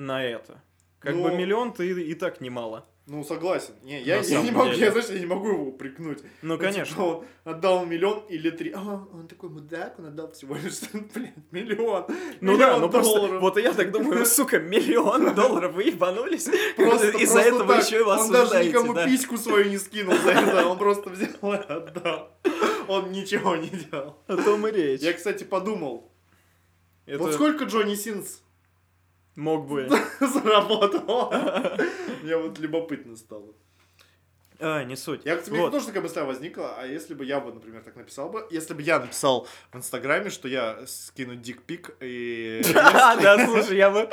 на 0.00 0.24
это. 0.24 0.62
Как 0.98 1.14
Ну- 1.14 1.22
бы 1.22 1.34
миллион 1.34 1.72
ты 1.72 1.90
и 1.90 2.14
так 2.14 2.40
немало. 2.40 2.86
Ну, 3.06 3.24
согласен. 3.24 3.74
Не, 3.82 4.00
я, 4.02 4.20
На 4.20 4.22
я 4.22 4.42
не 4.42 4.50
могу, 4.52 4.70
деле. 4.70 4.84
я, 4.86 4.92
знаешь, 4.92 5.08
я 5.08 5.18
не 5.18 5.26
могу 5.26 5.48
его 5.48 5.64
упрекнуть. 5.64 6.18
Ну, 6.42 6.54
типа, 6.56 6.70
конечно. 6.70 7.04
он 7.04 7.24
отдал 7.44 7.84
миллион 7.84 8.24
или 8.28 8.50
три. 8.50 8.70
А, 8.72 9.04
он 9.12 9.26
такой 9.26 9.48
мудак, 9.48 9.98
он 9.98 10.06
отдал 10.06 10.30
всего 10.30 10.54
лишь, 10.54 10.78
блин, 11.14 11.32
миллион. 11.50 12.04
Ну 12.40 12.56
да, 12.56 12.66
Миллион 12.76 12.80
ну 12.82 12.88
просто, 12.90 13.38
вот 13.40 13.56
и 13.58 13.62
я 13.62 13.72
так 13.72 13.90
думаю, 13.90 14.24
сука, 14.36 14.60
миллион 14.60 15.34
долларов 15.34 15.74
вы 15.74 15.84
ебанулись? 15.84 16.48
Просто, 16.76 17.08
Из-за 17.18 17.34
просто 17.34 17.40
этого 17.40 17.74
так. 17.74 17.84
еще 17.86 17.98
и 17.98 18.02
вас 18.02 18.20
Он 18.26 18.30
даже 18.32 18.64
никому 18.64 18.94
да. 18.94 19.06
письку 19.06 19.36
свою 19.38 19.70
не 19.70 19.78
скинул 19.78 20.14
за 20.16 20.30
это, 20.30 20.66
он 20.66 20.78
просто 20.78 21.10
взял 21.10 21.52
и 21.52 21.56
отдал. 21.56 22.30
Он 22.86 23.10
ничего 23.10 23.56
не 23.56 23.70
делал. 23.70 24.22
О 24.28 24.36
том 24.36 24.66
и 24.68 24.70
речь. 24.70 25.00
Я, 25.00 25.14
кстати, 25.14 25.42
подумал, 25.42 26.12
Это 27.06 27.18
вот 27.18 27.32
сколько 27.34 27.64
Джонни 27.64 27.96
Синс 27.96 28.42
мог 29.40 29.66
бы... 29.66 29.88
заработал? 30.20 31.32
Мне 32.22 32.36
вот 32.36 32.58
любопытно 32.58 33.16
стало. 33.16 33.54
А, 34.60 34.84
не 34.84 34.96
суть. 34.96 35.22
Я, 35.24 35.36
кстати, 35.36 35.56
Вот. 35.56 35.72
тоже 35.72 35.86
такая 35.86 36.02
мысль 36.02 36.20
возникла, 36.20 36.76
а 36.78 36.86
если 36.86 37.14
бы 37.14 37.24
я 37.24 37.40
бы, 37.40 37.52
например, 37.52 37.82
так 37.82 37.96
написал 37.96 38.28
бы, 38.28 38.46
если 38.50 38.74
бы 38.74 38.82
я 38.82 38.98
написал 38.98 39.46
в 39.72 39.76
Инстаграме, 39.76 40.30
что 40.30 40.48
я 40.48 40.78
скину 40.86 41.34
дикпик 41.34 41.90
и... 42.00 42.62
Да, 42.74 43.46
слушай, 43.46 43.76
я 43.76 43.90
бы 43.90 44.08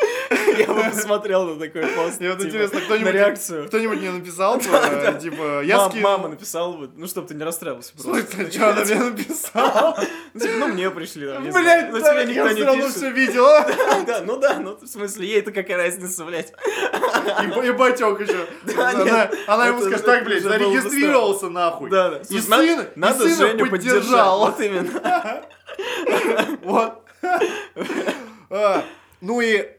я 0.58 0.74
бы 0.74 0.84
посмотрел 0.84 1.46
на 1.46 1.60
такой 1.60 1.88
пост. 1.88 2.20
Мне 2.20 2.30
вот 2.30 2.38
типа, 2.38 2.50
интересно, 2.50 2.82
кто-нибудь 2.82 3.14
реакцию. 3.14 3.68
кто-нибудь 3.68 4.00
мне 4.00 4.12
написал 4.12 4.58
бы, 4.58 4.64
типа, 5.22 5.62
я 5.64 5.90
скину... 5.90 6.04
Мама 6.04 6.30
написала 6.30 6.74
бы, 6.76 6.90
ну, 6.96 7.08
чтобы 7.08 7.28
ты 7.28 7.36
не 7.36 7.44
расстраивался 7.44 7.94
просто. 7.94 8.26
смысле, 8.36 8.52
что 8.52 8.70
она 8.70 8.86
мне 8.86 8.96
написала? 8.96 9.98
Ну, 10.34 10.42
типа, 10.42 10.54
ну, 10.60 10.68
мне 10.68 10.92
пришли. 10.92 11.26
Блять, 11.26 11.92
ну, 11.92 12.00
да, 12.00 12.12
тебе 12.12 12.34
я 12.36 12.44
никто 12.44 12.52
не 12.52 12.64
равно 12.64 12.84
пишет. 12.84 12.98
все 12.98 13.10
видела. 13.10 13.66
Да, 14.06 14.22
ну 14.22 14.38
да, 14.38 14.60
ну, 14.60 14.78
в 14.80 14.86
смысле, 14.86 15.28
ей-то 15.28 15.52
какая 15.52 15.78
разница, 15.78 16.26
блядь. 16.26 16.54
И, 17.64 17.72
батек 17.72 18.20
еще. 18.20 18.46
Она, 19.48 19.68
ему 19.68 19.82
скажет, 19.82 20.06
так, 20.06 20.26
блядь, 20.26 20.37
уже 20.38 20.50
было 20.50 20.58
бы 20.70 20.82
зарегистрировался 20.82 21.50
нахуй. 21.50 21.90
Да, 21.90 22.10
да. 22.12 22.18
И 22.18 22.24
Слушай, 22.24 22.42
сын, 22.42 22.50
надо- 22.50 22.84
и 22.84 23.00
надо 23.00 23.20
сына 23.30 23.36
Женю 23.36 23.70
поддержал. 23.70 24.40
Вот 24.40 24.60
именно. 24.62 25.46
Вот. 26.64 27.04
А, 28.50 28.84
Ну 29.22 29.42
и 29.42 29.70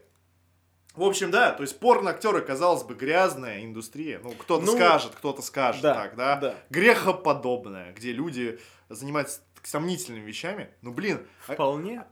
в 0.95 1.03
общем, 1.03 1.31
да, 1.31 1.51
то 1.51 1.63
есть 1.63 1.79
порно-актеры, 1.79 2.41
казалось 2.41 2.83
бы, 2.83 2.93
грязная 2.93 3.63
индустрия. 3.63 4.19
Ну, 4.21 4.31
кто-то 4.31 4.65
Ну, 4.65 4.73
скажет, 4.73 5.13
кто-то 5.15 5.41
скажет 5.41 5.81
да, 5.81 5.93
так, 5.93 6.15
да? 6.17 6.35
да. 6.35 6.55
Грехоподобная, 6.69 7.93
где 7.93 8.11
люди 8.11 8.59
занимаются 8.89 9.39
сомнительными 9.63 10.25
вещами. 10.25 10.69
Ну, 10.81 10.91
блин, 10.91 11.25
а 11.47 11.53
Вполне 11.53 12.03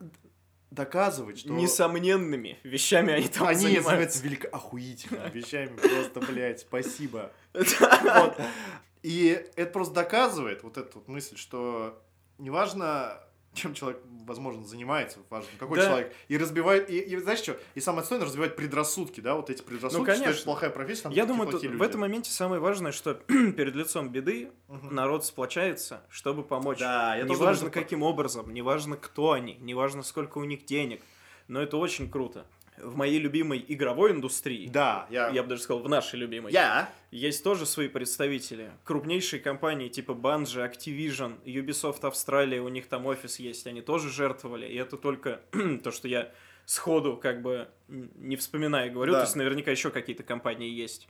доказывать, 0.71 1.39
что 1.39 1.49
несомненными 1.49 2.59
вещами 2.63 3.13
они 3.13 3.27
там 3.27 3.47
они 3.47 3.57
занимаются. 3.59 3.83
занимаются 3.89 4.23
велико 4.23 4.47
охуительными 4.49 5.29
вещами. 5.31 5.75
Просто, 5.75 6.19
блядь, 6.21 6.59
спасибо. 6.61 7.31
Вот. 7.57 8.37
И 9.03 9.45
это 9.55 9.71
просто 9.71 9.93
доказывает 9.93 10.63
вот 10.63 10.77
эту 10.77 10.99
вот 10.99 11.07
мысль, 11.07 11.37
что 11.37 12.01
неважно, 12.39 13.19
чем 13.53 13.73
человек, 13.73 14.01
возможно, 14.25 14.65
занимается, 14.65 15.19
важно, 15.29 15.49
какой 15.57 15.77
Да. 15.77 15.85
человек, 15.87 16.13
и 16.27 16.37
разбивает, 16.37 16.89
и, 16.89 16.99
и 16.99 17.17
знаешь 17.17 17.39
что, 17.39 17.57
и 17.75 17.79
самое 17.79 18.03
основное, 18.03 18.25
разбивает 18.27 18.55
предрассудки, 18.55 19.21
да, 19.21 19.35
вот 19.35 19.49
эти 19.49 19.61
предрассудки, 19.61 20.03
что 20.03 20.11
это 20.11 20.19
Ну, 20.19 20.25
конечно. 20.25 20.43
плохая 20.45 20.69
профессия, 20.69 21.03
там 21.03 21.11
Я 21.13 21.25
думаю, 21.25 21.45
тут 21.45 21.51
плохие 21.61 21.69
в 21.69 21.73
люди. 21.73 21.85
этом 21.85 22.01
моменте 22.01 22.31
самое 22.31 22.59
важное, 22.59 22.91
что 22.91 23.13
перед 23.27 23.75
лицом 23.75 24.09
беды 24.09 24.51
Мгм. 24.67 24.93
народ 24.93 25.25
сплочается, 25.25 26.01
чтобы 26.09 26.43
помочь. 26.43 26.79
Да, 26.79 27.15
я 27.15 27.23
неважно 27.23 27.37
думаю, 27.37 27.55
что- 27.55 27.69
каким 27.69 28.03
образом, 28.03 28.53
неважно 28.53 28.97
кто 28.97 29.31
они, 29.31 29.55
неважно 29.61 30.03
сколько 30.03 30.37
у 30.39 30.43
них 30.43 30.65
денег, 30.65 31.01
но 31.47 31.61
это 31.61 31.77
очень 31.77 32.09
круто. 32.11 32.45
В 32.77 32.95
моей 32.95 33.17
любимой 33.19 33.63
игровой 33.67 34.11
индустрии, 34.11 34.67
Да, 34.67 35.07
я... 35.09 35.29
я 35.29 35.41
бы 35.43 35.49
даже 35.49 35.63
сказал, 35.63 35.81
в 35.81 35.89
нашей 35.89 36.19
любимой, 36.19 36.51
Я? 36.53 36.89
есть 37.11 37.43
тоже 37.43 37.65
свои 37.65 37.87
представители. 37.87 38.71
Крупнейшие 38.83 39.39
компании 39.39 39.89
типа 39.89 40.11
Bungie, 40.11 40.71
Activision, 40.71 41.43
Ubisoft 41.43 42.05
Австралия, 42.05 42.61
у 42.61 42.69
них 42.69 42.87
там 42.87 43.05
офис 43.07 43.39
есть, 43.39 43.65
они 43.65 43.81
тоже 43.81 44.09
жертвовали. 44.11 44.67
И 44.67 44.75
это 44.75 44.95
только 44.97 45.41
то, 45.83 45.91
что 45.91 46.07
я 46.07 46.31
сходу 46.65 47.17
как 47.17 47.41
бы 47.41 47.67
не 47.87 48.35
вспоминая 48.35 48.89
говорю, 48.91 49.13
Да. 49.13 49.19
то 49.21 49.25
есть 49.25 49.35
наверняка 49.35 49.71
еще 49.71 49.89
какие-то 49.89 50.23
компании 50.23 50.69
есть. 50.69 51.07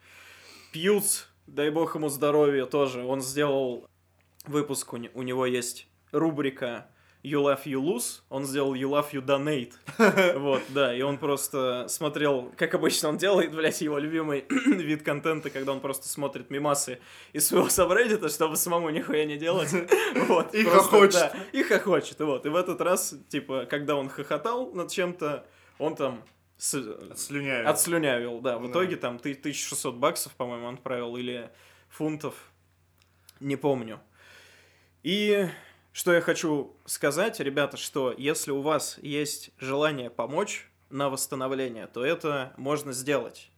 Пьюц, 0.71 1.25
дай 1.47 1.69
бог 1.69 1.95
ему 1.95 2.09
здоровья 2.09 2.65
тоже, 2.65 3.03
он 3.03 3.21
сделал 3.21 3.87
выпуск, 4.45 4.93
у 4.93 4.97
него 4.97 5.45
есть 5.45 5.87
рубрика 6.11 6.89
You 7.29 7.43
Love 7.43 7.63
You 7.65 7.81
Lose, 7.83 8.21
он 8.29 8.45
сделал 8.45 8.73
You 8.75 8.89
Love 8.89 9.11
You 9.11 9.25
Donate. 9.25 9.73
Вот, 10.39 10.61
да, 10.69 10.95
и 10.95 11.01
он 11.01 11.17
просто 11.17 11.85
смотрел, 11.89 12.51
как 12.57 12.73
обычно 12.75 13.09
он 13.09 13.17
делает, 13.17 13.53
блядь, 13.55 13.81
его 13.81 13.97
любимый 13.97 14.45
вид 14.49 15.03
контента, 15.03 15.49
когда 15.49 15.71
он 15.73 15.79
просто 15.79 16.07
смотрит 16.07 16.49
мимасы 16.49 16.99
из 17.33 17.47
своего 17.47 17.69
сабреддита, 17.69 18.29
чтобы 18.29 18.55
самому 18.55 18.89
нихуя 18.89 19.25
не 19.25 19.37
делать. 19.37 19.71
Вот, 20.27 20.53
И 20.55 20.63
просто, 20.63 20.81
хохочет. 20.89 21.13
да, 21.13 21.33
и 21.53 21.63
хохочет, 21.63 22.19
вот. 22.19 22.45
И 22.45 22.49
в 22.49 22.55
этот 22.55 22.81
раз, 22.81 23.15
типа, 23.29 23.65
когда 23.69 23.95
он 23.95 24.09
хохотал 24.09 24.71
над 24.73 24.91
чем-то, 24.91 25.45
он 25.79 25.95
там 25.95 26.23
с- 26.57 27.15
Слюняю. 27.15 27.69
Отслюнявил, 27.69 28.39
да. 28.41 28.57
В 28.57 28.63
Да. 28.63 28.71
итоге 28.71 28.95
там 28.95 29.19
ты 29.19 29.33
1600 29.33 29.95
баксов, 29.95 30.33
по-моему, 30.35 30.67
он 30.67 30.73
отправил, 30.75 31.15
или 31.17 31.49
фунтов, 31.89 32.33
не 33.39 33.55
помню. 33.55 33.99
И 35.03 35.47
что 35.97 36.13
я 36.13 36.21
хочу 36.21 36.75
сказать, 36.85 37.39
ребята, 37.39 37.75
что 37.75 38.13
если 38.15 38.51
у 38.51 38.61
вас 38.61 38.99
есть 39.01 39.49
желание 39.57 40.11
помочь 40.11 40.69
на 40.91 41.09
восстановление, 41.09 41.87
то 41.87 42.05
это 42.05 42.53
можно 42.55 42.93
сделать. 42.93 43.49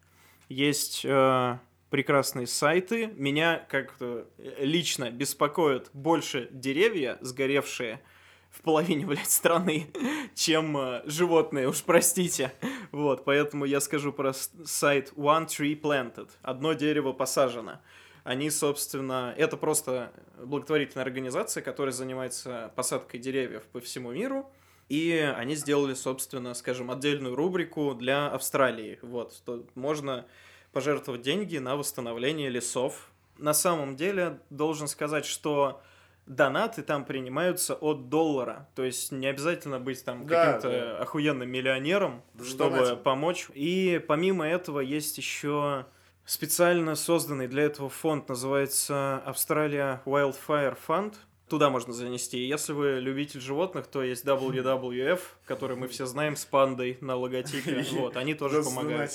Есть 0.47 1.01
э, 1.03 1.57
прекрасные 1.89 2.47
сайты. 2.47 3.07
Меня 3.07 3.67
как-то 3.67 4.25
лично 4.57 5.11
беспокоят 5.11 5.89
больше 5.91 6.47
деревья, 6.51 7.17
сгоревшие 7.19 8.01
в 8.49 8.61
половине, 8.61 9.05
блядь, 9.05 9.29
страны, 9.29 9.87
чем 10.33 10.77
э, 10.77 11.01
животные, 11.07 11.67
уж 11.67 11.83
простите. 11.83 12.53
Вот, 12.93 13.25
поэтому 13.25 13.65
я 13.65 13.81
скажу 13.81 14.13
про 14.13 14.31
сайт 14.31 15.11
One 15.17 15.47
Tree 15.47 15.77
Planted. 15.77 16.29
Одно 16.41 16.71
дерево 16.71 17.11
посажено. 17.11 17.81
Они, 18.29 18.51
собственно, 18.51 19.33
это 19.35 19.57
просто 19.57 20.11
благотворительная 20.37 21.03
организация, 21.03 21.63
которая 21.63 21.91
занимается 21.91 22.71
посадкой 22.75 23.19
деревьев 23.19 23.63
по 23.71 23.79
всему 23.79 24.11
миру. 24.11 24.51
И 24.87 25.17
они 25.35 25.55
сделали, 25.55 25.95
собственно, 25.95 26.53
скажем, 26.53 26.91
отдельную 26.91 27.33
рубрику 27.35 27.95
для 27.95 28.27
Австралии. 28.27 28.99
Вот, 29.01 29.33
что 29.33 29.65
можно 29.73 30.27
пожертвовать 30.71 31.23
деньги 31.23 31.57
на 31.57 31.75
восстановление 31.75 32.49
лесов. 32.49 33.09
На 33.39 33.55
самом 33.55 33.95
деле, 33.95 34.39
должен 34.51 34.87
сказать, 34.87 35.25
что 35.25 35.81
донаты 36.27 36.83
там 36.83 37.05
принимаются 37.05 37.73
от 37.73 38.09
доллара. 38.09 38.69
То 38.75 38.83
есть 38.83 39.11
не 39.11 39.25
обязательно 39.25 39.79
быть 39.79 40.05
там 40.05 40.27
Да, 40.27 40.53
каким-то 40.53 40.69
да. 40.69 40.97
охуенным 40.99 41.49
миллионером, 41.49 42.21
Даже 42.35 42.51
чтобы 42.51 42.75
донатим. 42.77 42.97
помочь. 42.99 43.47
И 43.55 43.99
помимо 44.07 44.47
этого 44.47 44.81
есть 44.81 45.17
еще 45.17 45.87
специально 46.29 46.93
созданный 46.93 47.47
для 47.47 47.63
этого 47.63 47.89
фонд, 47.89 48.29
называется 48.29 49.23
Australia 49.25 50.03
Wildfire 50.05 50.77
Fund. 50.87 51.15
Туда 51.47 51.71
можно 51.71 51.91
занести. 51.91 52.45
Если 52.45 52.71
вы 52.71 52.99
любитель 52.99 53.41
животных, 53.41 53.87
то 53.87 54.03
есть 54.03 54.23
WWF, 54.23 55.19
который 55.45 55.75
мы 55.75 55.87
все 55.87 56.05
знаем 56.05 56.35
с 56.35 56.45
пандой 56.45 56.99
на 57.01 57.15
логотипе. 57.15 57.83
Вот, 57.93 58.15
они 58.15 58.35
тоже 58.35 58.61
помогают. 58.63 59.11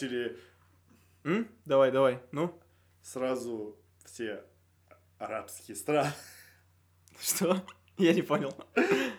М? 1.23 1.47
Давай, 1.65 1.93
давай, 1.93 2.19
ну. 2.33 2.53
сразу 3.01 3.79
все 4.05 4.43
арабские 5.19 5.77
страны. 5.77 6.11
Что? 7.21 7.63
Я 7.97 8.13
не 8.13 8.23
понял. 8.23 8.53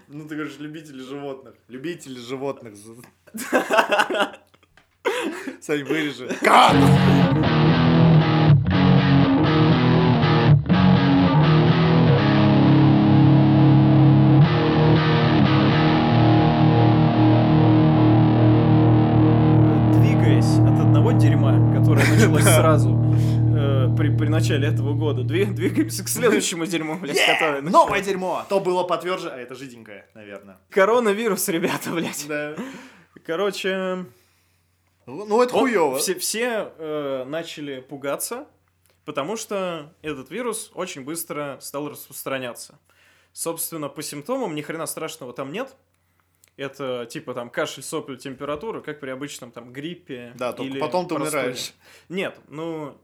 Ну, 0.10 0.27
ты 0.27 0.36
говоришь, 0.36 0.58
любители 0.60 1.01
животных. 1.01 1.55
Любители 1.69 2.19
животных. 2.19 2.73
Сань, 5.62 5.86
вырежи. 5.86 6.27
Кат! 6.41 7.64
Дерьма, 21.17 21.73
которое 21.75 22.06
началось 22.10 22.43
сразу 22.56 22.89
э, 23.56 23.95
при, 23.97 24.15
при 24.15 24.28
начале 24.28 24.67
этого 24.67 24.93
года. 24.93 25.23
Две- 25.23 25.45
Двигаемся 25.45 26.04
к 26.04 26.08
следующему 26.08 26.65
дерьму, 26.67 26.97
блядь, 26.97 27.19
которое... 27.25 27.62
Новое 27.62 28.01
дерьмо! 28.01 28.45
То 28.49 28.60
было 28.60 28.84
подтверждено, 28.84 29.34
а 29.34 29.38
это 29.38 29.56
жиденькое, 29.56 30.06
наверное. 30.13 30.58
Коронавирус, 30.69 31.47
ребята, 31.49 31.91
блядь. 31.91 32.25
Да. 32.28 32.56
Короче, 33.25 34.06
Ну, 35.06 35.41
это 35.41 35.56
он- 35.56 35.62
хуёво. 35.62 35.97
все, 35.99 36.15
все 36.15 36.71
э, 36.78 37.23
начали 37.28 37.80
пугаться, 37.82 38.45
потому 39.06 39.38
что 39.38 39.93
этот 40.01 40.30
вирус 40.32 40.71
очень 40.75 41.04
быстро 41.04 41.58
стал 41.62 41.89
распространяться. 41.89 42.78
Собственно, 43.34 43.89
по 43.89 44.01
симптомам 44.01 44.56
ни 44.56 44.62
хрена 44.62 44.86
страшного 44.86 45.34
там 45.34 45.51
нет. 45.51 45.75
Это 46.58 47.06
типа 47.10 47.34
там 47.34 47.50
кашель, 47.50 47.84
сопли, 47.84 48.15
температура, 48.15 48.80
как 48.82 49.00
при 49.00 49.10
обычном 49.10 49.52
там 49.52 49.74
гриппе. 49.74 50.32
Да, 50.36 50.54
только 50.54 50.72
или 50.72 50.80
потом 50.80 51.08
ты 51.08 51.15
простуде. 51.15 51.38
умираешь. 51.38 51.74
Нет, 52.10 52.39
ну 52.48 52.98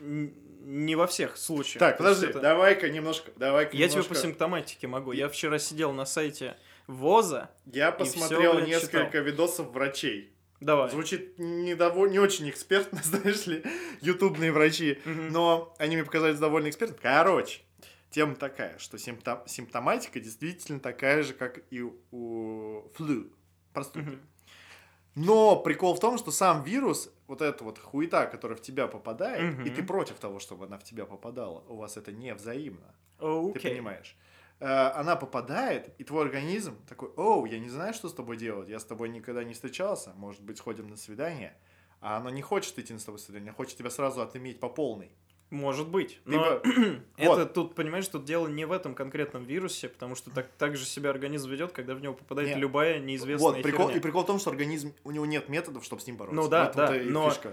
не 0.00 0.96
во 0.96 1.06
всех 1.06 1.36
случаях. 1.36 1.80
Так, 1.80 1.98
подожди, 1.98 2.26
это- 2.26 2.40
давай-ка 2.40 2.88
немножко, 2.88 3.30
давай-ка 3.36 3.76
Я 3.76 3.86
тебе 3.88 3.96
немножко. 4.02 4.14
по 4.14 4.20
симптоматике 4.20 4.86
могу. 4.86 5.12
Я 5.12 5.28
вчера 5.28 5.58
сидел 5.58 5.92
на 5.92 6.04
сайте 6.06 6.56
ВОЗа. 6.86 7.50
Я 7.66 7.92
посмотрел 7.92 8.54
блядь, 8.54 8.68
несколько 8.68 9.06
читал. 9.08 9.22
видосов 9.24 9.70
врачей. 9.72 10.32
Давай. 10.60 10.90
Звучит 10.90 11.38
не, 11.38 11.74
дово- 11.74 12.08
не 12.08 12.18
очень 12.18 12.48
экспертно, 12.50 13.00
знаешь 13.04 13.46
ли, 13.46 13.62
ютубные 14.00 14.50
врачи, 14.50 14.98
Мгм. 15.04 15.28
но 15.32 15.74
они 15.78 15.96
мне 15.96 16.04
показались 16.04 16.38
довольно 16.38 16.68
экспертными. 16.68 17.00
Короче, 17.00 17.60
тема 18.10 18.34
такая, 18.34 18.78
что 18.78 18.96
симптом- 18.98 19.46
симптоматика 19.46 20.20
действительно 20.20 20.80
такая 20.80 21.22
же, 21.22 21.34
как 21.34 21.60
и 21.70 21.82
у 21.82 22.88
флю, 22.94 23.32
простуды. 23.72 24.10
Мгм. 24.12 24.20
Но 25.14 25.56
прикол 25.56 25.94
в 25.94 26.00
том, 26.00 26.16
что 26.16 26.30
сам 26.30 26.62
вирус, 26.62 27.12
вот 27.26 27.42
эта 27.42 27.64
вот 27.64 27.78
хуета, 27.78 28.26
которая 28.26 28.56
в 28.56 28.62
тебя 28.62 28.86
попадает, 28.86 29.54
Мгм. 29.54 29.64
и 29.66 29.70
ты 29.70 29.82
против 29.82 30.16
того, 30.20 30.38
чтобы 30.38 30.66
она 30.66 30.78
в 30.78 30.84
тебя 30.84 31.06
попадала, 31.06 31.64
у 31.68 31.76
вас 31.76 31.96
это 31.96 32.12
не 32.12 32.32
взаимно. 32.34 32.94
Ты 33.18 33.24
Окей. 33.26 33.72
понимаешь? 33.72 34.16
Э, 34.60 34.90
Она 34.94 35.16
попадает, 35.16 35.92
и 36.00 36.04
твой 36.04 36.24
организм 36.24 36.76
такой, 36.86 37.08
оу, 37.16 37.44
я 37.46 37.58
не 37.58 37.68
знаю, 37.68 37.94
что 37.94 38.08
с 38.08 38.14
тобой 38.14 38.36
делать, 38.36 38.68
я 38.68 38.78
с 38.78 38.84
тобой 38.84 39.08
никогда 39.08 39.44
не 39.44 39.54
встречался, 39.54 40.12
может 40.14 40.42
быть, 40.42 40.58
сходим 40.58 40.88
на 40.88 40.96
свидание. 40.96 41.56
А 42.00 42.16
оно 42.18 42.30
не 42.30 42.42
хочет 42.42 42.78
идти 42.78 42.92
на 42.92 42.98
с 43.00 43.04
тобой 43.04 43.18
свидание, 43.18 43.52
хочет 43.52 43.76
тебя 43.76 43.90
сразу 43.90 44.20
отыметь 44.20 44.60
по 44.60 44.68
полной. 44.68 45.10
Может 45.50 45.88
быть. 45.88 46.20
Ты 46.26 46.32
Но 46.32 46.60
бы- 46.60 47.00
это 47.16 47.30
Вот. 47.30 47.52
тут, 47.54 47.74
понимаешь, 47.74 48.06
тут 48.06 48.24
дело 48.24 48.48
не 48.48 48.66
в 48.66 48.72
этом 48.72 48.94
конкретном 48.94 49.44
вирусе, 49.44 49.88
потому 49.88 50.14
что 50.14 50.30
так, 50.30 50.48
так 50.58 50.76
же 50.76 50.84
себя 50.84 51.08
организм 51.10 51.50
ведет, 51.50 51.72
когда 51.72 51.94
в 51.94 52.02
него 52.02 52.12
попадает 52.14 52.54
Не. 52.54 52.60
любая 52.60 52.98
неизвестная 52.98 53.52
Вот, 53.52 53.62
прикол, 53.62 53.86
херня. 53.86 53.98
и 53.98 54.02
прикол 54.02 54.24
в 54.24 54.26
том, 54.26 54.38
что 54.38 54.50
организм, 54.50 54.92
у 55.04 55.10
него 55.10 55.24
нет 55.24 55.48
методов, 55.48 55.84
чтобы 55.84 56.02
с 56.02 56.06
ним 56.06 56.16
бороться. 56.16 56.36
Ну 56.40 56.48
да, 56.48 56.66
В 56.66 56.70
этом-то 56.76 56.92
да, 56.92 57.10
но- 57.10 57.30
фишка. 57.30 57.52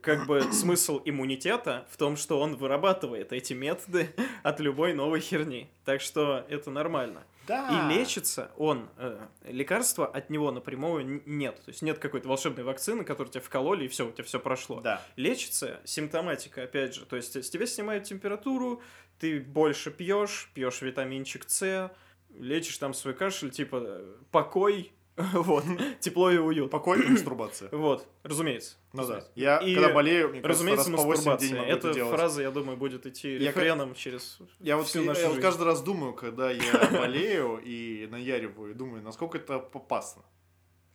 Как 0.00 0.26
бы 0.26 0.40
смысл 0.52 1.00
иммунитета 1.04 1.86
в 1.90 1.96
том, 1.98 2.16
что 2.16 2.40
он 2.40 2.56
вырабатывает 2.56 3.32
эти 3.32 3.52
методы 3.52 4.08
от 4.42 4.58
любой 4.58 4.94
новой 4.94 5.20
херни. 5.20 5.68
Так 5.84 6.00
что 6.00 6.44
это 6.48 6.70
нормально. 6.70 7.22
Да. 7.46 7.88
И 7.90 7.94
лечится 7.94 8.50
он, 8.56 8.88
э, 8.96 9.26
лекарства 9.44 10.06
от 10.06 10.30
него 10.30 10.50
напрямую 10.50 11.22
нет. 11.26 11.56
То 11.56 11.70
есть 11.70 11.82
нет 11.82 11.98
какой-то 11.98 12.28
волшебной 12.28 12.64
вакцины, 12.64 13.04
которую 13.04 13.32
тебе 13.32 13.42
вкололи, 13.42 13.84
и 13.84 13.88
все, 13.88 14.08
у 14.08 14.12
тебя 14.12 14.24
все 14.24 14.40
прошло. 14.40 14.80
Да. 14.80 15.02
Лечится 15.16 15.80
симптоматика, 15.84 16.62
опять 16.62 16.94
же. 16.94 17.04
То 17.04 17.16
есть 17.16 17.36
с 17.36 17.50
тебя 17.50 17.66
снимают 17.66 18.04
температуру, 18.04 18.82
ты 19.18 19.40
больше 19.40 19.90
пьешь, 19.90 20.50
пьешь 20.54 20.82
витаминчик 20.82 21.44
С, 21.48 21.90
лечишь 22.38 22.78
там 22.78 22.94
свой 22.94 23.14
кашель, 23.14 23.50
типа 23.50 23.82
э, 23.84 24.14
покой, 24.30 24.92
вот, 25.32 25.64
тепло 26.00 26.30
и 26.30 26.38
уют. 26.38 26.70
Покой 26.70 27.02
и 27.04 27.08
мастурбация. 27.10 27.68
Вот, 27.70 28.06
разумеется. 28.22 28.76
Ну 28.92 29.06
да. 29.06 29.24
Я, 29.34 29.58
И, 29.58 29.74
когда 29.74 29.92
болею, 29.94 30.30
мне 30.30 30.40
кажется, 30.40 30.64
Разумеется, 30.64 30.90
раз 30.90 31.00
по 31.00 31.06
8 31.06 31.22
дней 31.22 31.30
мастурбация. 31.32 31.62
это 31.64 31.88
Эта 31.88 31.94
делать. 31.94 32.14
фраза, 32.16 32.42
я 32.42 32.50
думаю, 32.50 32.76
будет 32.76 33.06
идти 33.06 33.32
Я 33.34 33.38
рефреном 33.48 33.94
через 33.94 34.38
Я 34.60 34.76
вот, 34.76 34.86
всю 34.86 35.00
я 35.02 35.06
нашу 35.08 35.20
вот 35.22 35.28
жизнь. 35.34 35.40
каждый 35.42 35.62
раз 35.64 35.82
думаю, 35.82 36.14
когда 36.14 36.50
я 36.50 36.88
болею 36.92 37.60
и 37.64 38.08
наяриваю, 38.10 38.74
думаю, 38.74 39.02
насколько 39.02 39.38
это 39.38 39.58
попасно. 39.60 40.22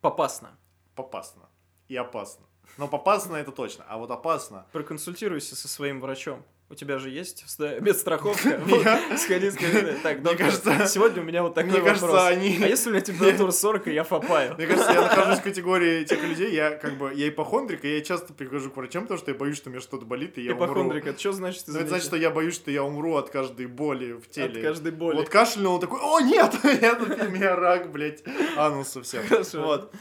Попасно. 0.02 0.58
Попасно. 0.96 1.50
И 1.88 1.96
опасно. 1.96 2.46
Но 2.78 2.88
попасно 2.88 3.36
это 3.38 3.52
точно, 3.52 3.86
а 3.88 3.98
вот 3.98 4.12
опасно. 4.12 4.68
Проконсультируйся 4.74 5.56
со 5.56 5.68
своим 5.68 6.02
врачом. 6.02 6.46
У 6.72 6.76
тебя 6.76 7.00
же 7.00 7.10
есть 7.10 7.44
медстраховка. 7.82 8.62
Сходи, 9.18 9.50
скажи. 9.52 9.98
Так, 10.04 10.22
доктор, 10.22 10.46
кажется- 10.48 10.88
сегодня 10.88 11.22
у 11.22 11.26
меня 11.26 11.42
вот 11.42 11.56
такой 11.56 11.72
Мне 11.72 11.82
вопрос. 11.82 12.14
А 12.16 12.32
если 12.32 12.90
у 12.90 12.92
меня 12.94 13.02
температура 13.02 13.50
40, 13.60 13.88
и 13.88 13.94
я 13.94 14.04
фапаю? 14.04 14.54
Мне 14.56 14.68
кажется, 14.68 14.92
я 14.92 15.02
нахожусь 15.02 15.40
в 15.40 15.44
категории 15.44 16.04
тех 16.04 16.24
людей, 16.24 16.54
я 16.54 16.72
как 16.72 16.94
бы, 16.98 17.12
я 17.16 17.28
ипохондрик, 17.30 17.84
и 17.86 17.96
я 17.96 18.02
часто 18.02 18.34
прихожу 18.34 18.70
к 18.70 18.78
врачам, 18.78 19.04
потому 19.04 19.18
что 19.18 19.32
я 19.32 19.38
боюсь, 19.38 19.58
что 19.58 19.70
у 19.70 19.72
меня 19.72 19.82
что-то 19.82 20.06
болит, 20.06 20.38
и 20.38 20.42
я 20.44 20.54
умру. 20.54 20.66
Ипохондрик, 20.66 21.08
это 21.08 21.20
что 21.20 21.32
значит? 21.32 21.64
Ну, 21.68 21.80
это 21.80 21.88
значит, 21.90 22.06
что 22.06 22.18
я 22.18 22.30
боюсь, 22.30 22.54
что 22.54 22.70
я 22.70 22.84
умру 22.84 23.16
от 23.16 23.30
каждой 23.32 23.66
боли 23.66 24.12
в 24.14 24.20
От 24.20 24.30
теле. 24.32 24.62
каждой 24.62 24.92
боли. 24.92 25.16
Вот 25.16 25.30
кашлял, 25.30 25.74
он 25.74 25.82
такой, 25.82 26.00
о, 26.02 26.20
нет, 26.20 26.52
тут, 26.62 27.20
у 27.22 27.32
меня 27.32 27.56
рак, 27.56 27.92
блядь, 27.92 28.24
ануса 28.56 29.02
все. 29.02 29.22
Вот. 29.54 29.92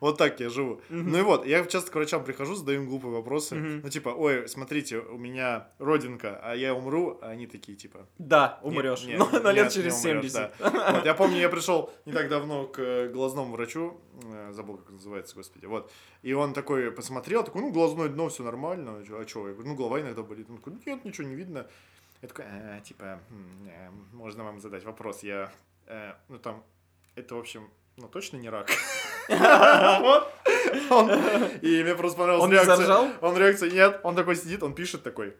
Вот 0.00 0.18
так 0.18 0.38
я 0.40 0.50
живу. 0.50 0.80
Ну 0.90 1.18
и 1.18 1.22
вот, 1.22 1.46
я 1.46 1.64
часто 1.64 1.90
к 1.90 1.94
врачам 1.94 2.22
прихожу, 2.24 2.54
задаю 2.54 2.82
им 2.82 2.88
глупые 2.88 3.12
вопросы. 3.12 3.54
Ну, 3.54 3.88
типа, 3.88 4.10
ой, 4.10 4.48
смотрите, 4.48 4.98
у 4.98 5.16
меня 5.16 5.68
родинка, 5.78 6.40
а 6.42 6.54
я 6.54 6.74
умру, 6.74 7.18
а 7.22 7.28
они 7.30 7.46
такие, 7.46 7.76
типа, 7.76 8.06
Да, 8.18 8.58
умрешь. 8.62 9.04
нет, 9.04 9.18
Но 9.18 9.30
на 9.40 9.52
лет 9.52 9.64
нет, 9.64 9.72
через 9.72 10.04
умрёшь, 10.04 10.30
70. 10.30 10.52
да. 10.58 10.92
Вот, 10.92 11.04
я 11.04 11.14
помню, 11.14 11.38
я 11.38 11.48
пришел 11.48 11.92
не 12.04 12.12
так 12.12 12.28
давно 12.28 12.66
к 12.66 12.78
э, 12.80 13.08
глазному 13.08 13.52
врачу, 13.54 14.00
э, 14.24 14.50
забыл, 14.52 14.78
как 14.78 14.90
называется, 14.90 15.36
господи, 15.36 15.66
вот. 15.66 15.90
И 16.22 16.32
он 16.32 16.52
такой 16.52 16.90
посмотрел, 16.90 17.44
такой, 17.44 17.62
ну, 17.62 17.70
глазное 17.70 18.08
дно, 18.08 18.28
все 18.28 18.42
нормально, 18.42 19.02
а 19.08 19.26
что? 19.26 19.46
Я 19.48 19.54
говорю, 19.54 19.68
ну, 19.70 19.74
голова 19.76 20.00
иногда 20.00 20.22
болит. 20.22 20.48
Он 20.50 20.56
такой, 20.56 20.74
нет, 20.86 21.04
ничего 21.04 21.26
не 21.28 21.34
видно. 21.34 21.66
Я 22.22 22.28
такой, 22.28 22.44
«А, 22.48 22.80
типа, 22.80 23.20
э, 23.68 23.90
можно 24.12 24.42
вам 24.44 24.60
задать 24.60 24.84
вопрос? 24.84 25.22
Я, 25.22 25.52
ну, 26.28 26.38
там, 26.38 26.64
это, 27.14 27.34
в 27.36 27.38
общем, 27.38 27.70
ну, 27.96 28.08
точно 28.08 28.36
не 28.38 28.50
рак. 28.50 28.68
Вот. 29.28 30.32
И 31.62 31.82
мне 31.82 31.94
просто 31.94 32.18
понравилась 32.18 32.50
реакция. 32.50 33.18
Он 33.20 33.36
реакция, 33.36 33.70
нет, 33.70 34.00
он 34.02 34.14
такой 34.16 34.36
сидит, 34.36 34.62
он 34.62 34.74
пишет 34.74 35.02
такой, 35.02 35.36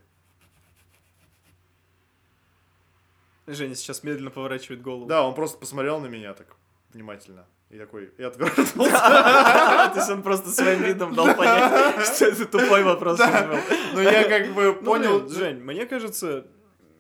Женя 3.49 3.75
сейчас 3.75 4.03
медленно 4.03 4.31
поворачивает 4.31 4.83
голову. 4.83 5.07
Да, 5.07 5.27
он 5.27 5.35
просто 5.35 5.59
посмотрел 5.59 6.01
на 6.01 6.07
меня 6.07 6.35
так 6.35 6.47
внимательно. 6.93 7.47
И 7.71 7.77
такой, 7.79 8.11
и 8.17 8.23
отвернулся. 8.23 8.73
То 8.79 9.93
есть 9.95 10.11
он 10.11 10.23
просто 10.23 10.51
своим 10.51 10.83
видом 10.83 11.15
дал 11.15 11.35
понять, 11.35 12.07
что 12.07 12.25
это 12.27 12.47
тупой 12.47 12.83
вопрос. 12.83 13.19
Да. 13.19 13.27
у 13.27 13.53
него. 13.53 13.63
Но 13.95 14.03
я 14.03 14.25
как 14.25 14.55
бы 14.55 14.65
Ну, 14.81 14.85
понял... 14.87 15.29
Жень, 15.29 15.59
мне 15.59 15.85
кажется, 15.85 16.47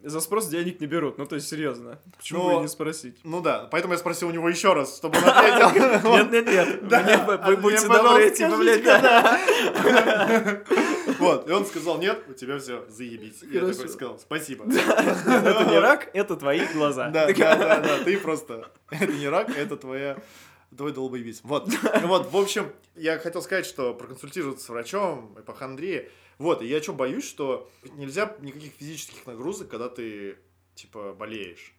за 0.02 0.20
спрос 0.20 0.46
денег 0.48 0.78
не 0.80 0.86
берут. 0.86 1.16
Ну, 1.16 1.24
то 1.24 1.36
есть, 1.36 1.48
серьезно. 1.48 1.98
Почему 2.18 2.42
Но- 2.42 2.48
бы 2.50 2.54
и 2.56 2.62
не 2.62 2.68
спросить? 2.68 3.18
Ну 3.24 3.40
да, 3.40 3.66
поэтому 3.70 3.94
я 3.94 3.98
спросил 3.98 4.28
у 4.28 4.30
него 4.30 4.46
еще 4.48 4.74
раз, 4.74 4.94
чтобы 4.98 5.16
он 5.18 5.24
ответил. 5.24 5.70
Нет, 6.16 6.30
нет, 6.32 6.46
нет. 6.46 6.82
Вы- 6.82 7.38
пожалуйста, 7.38 7.88
добры, 7.88 8.30
типа, 8.30 8.56
блядь. 8.58 8.84
Вот, 11.18 11.48
и 11.48 11.52
он 11.52 11.66
сказал, 11.66 11.98
нет, 11.98 12.24
у 12.28 12.32
тебя 12.32 12.58
все, 12.58 12.84
заебись. 12.88 13.42
Я 13.42 13.60
такой 13.60 13.88
сказал, 13.88 14.18
спасибо. 14.18 14.64
Это 14.72 15.64
не 15.70 15.78
рак, 15.78 16.10
это 16.12 16.36
твои 16.36 16.64
глаза. 16.72 17.10
Да, 17.10 17.32
да, 17.32 17.80
да, 17.80 18.04
ты 18.04 18.18
просто, 18.18 18.70
это 18.90 19.12
не 19.12 19.28
рак, 19.28 19.50
это 19.50 19.76
твоя, 19.76 20.18
твой 20.76 20.92
долбоебись. 20.92 21.40
Вот, 21.42 21.68
вот, 22.02 22.32
в 22.32 22.36
общем, 22.36 22.72
я 22.94 23.18
хотел 23.18 23.42
сказать, 23.42 23.66
что 23.66 23.94
проконсультироваться 23.94 24.64
с 24.64 24.68
врачом, 24.68 25.36
ипохондрия, 25.38 26.08
вот, 26.38 26.62
и 26.62 26.66
я 26.66 26.82
что, 26.82 26.92
боюсь, 26.92 27.28
что 27.28 27.70
нельзя 27.94 28.36
никаких 28.40 28.72
физических 28.74 29.26
нагрузок, 29.26 29.68
когда 29.68 29.88
ты, 29.88 30.38
типа, 30.74 31.14
болеешь, 31.14 31.74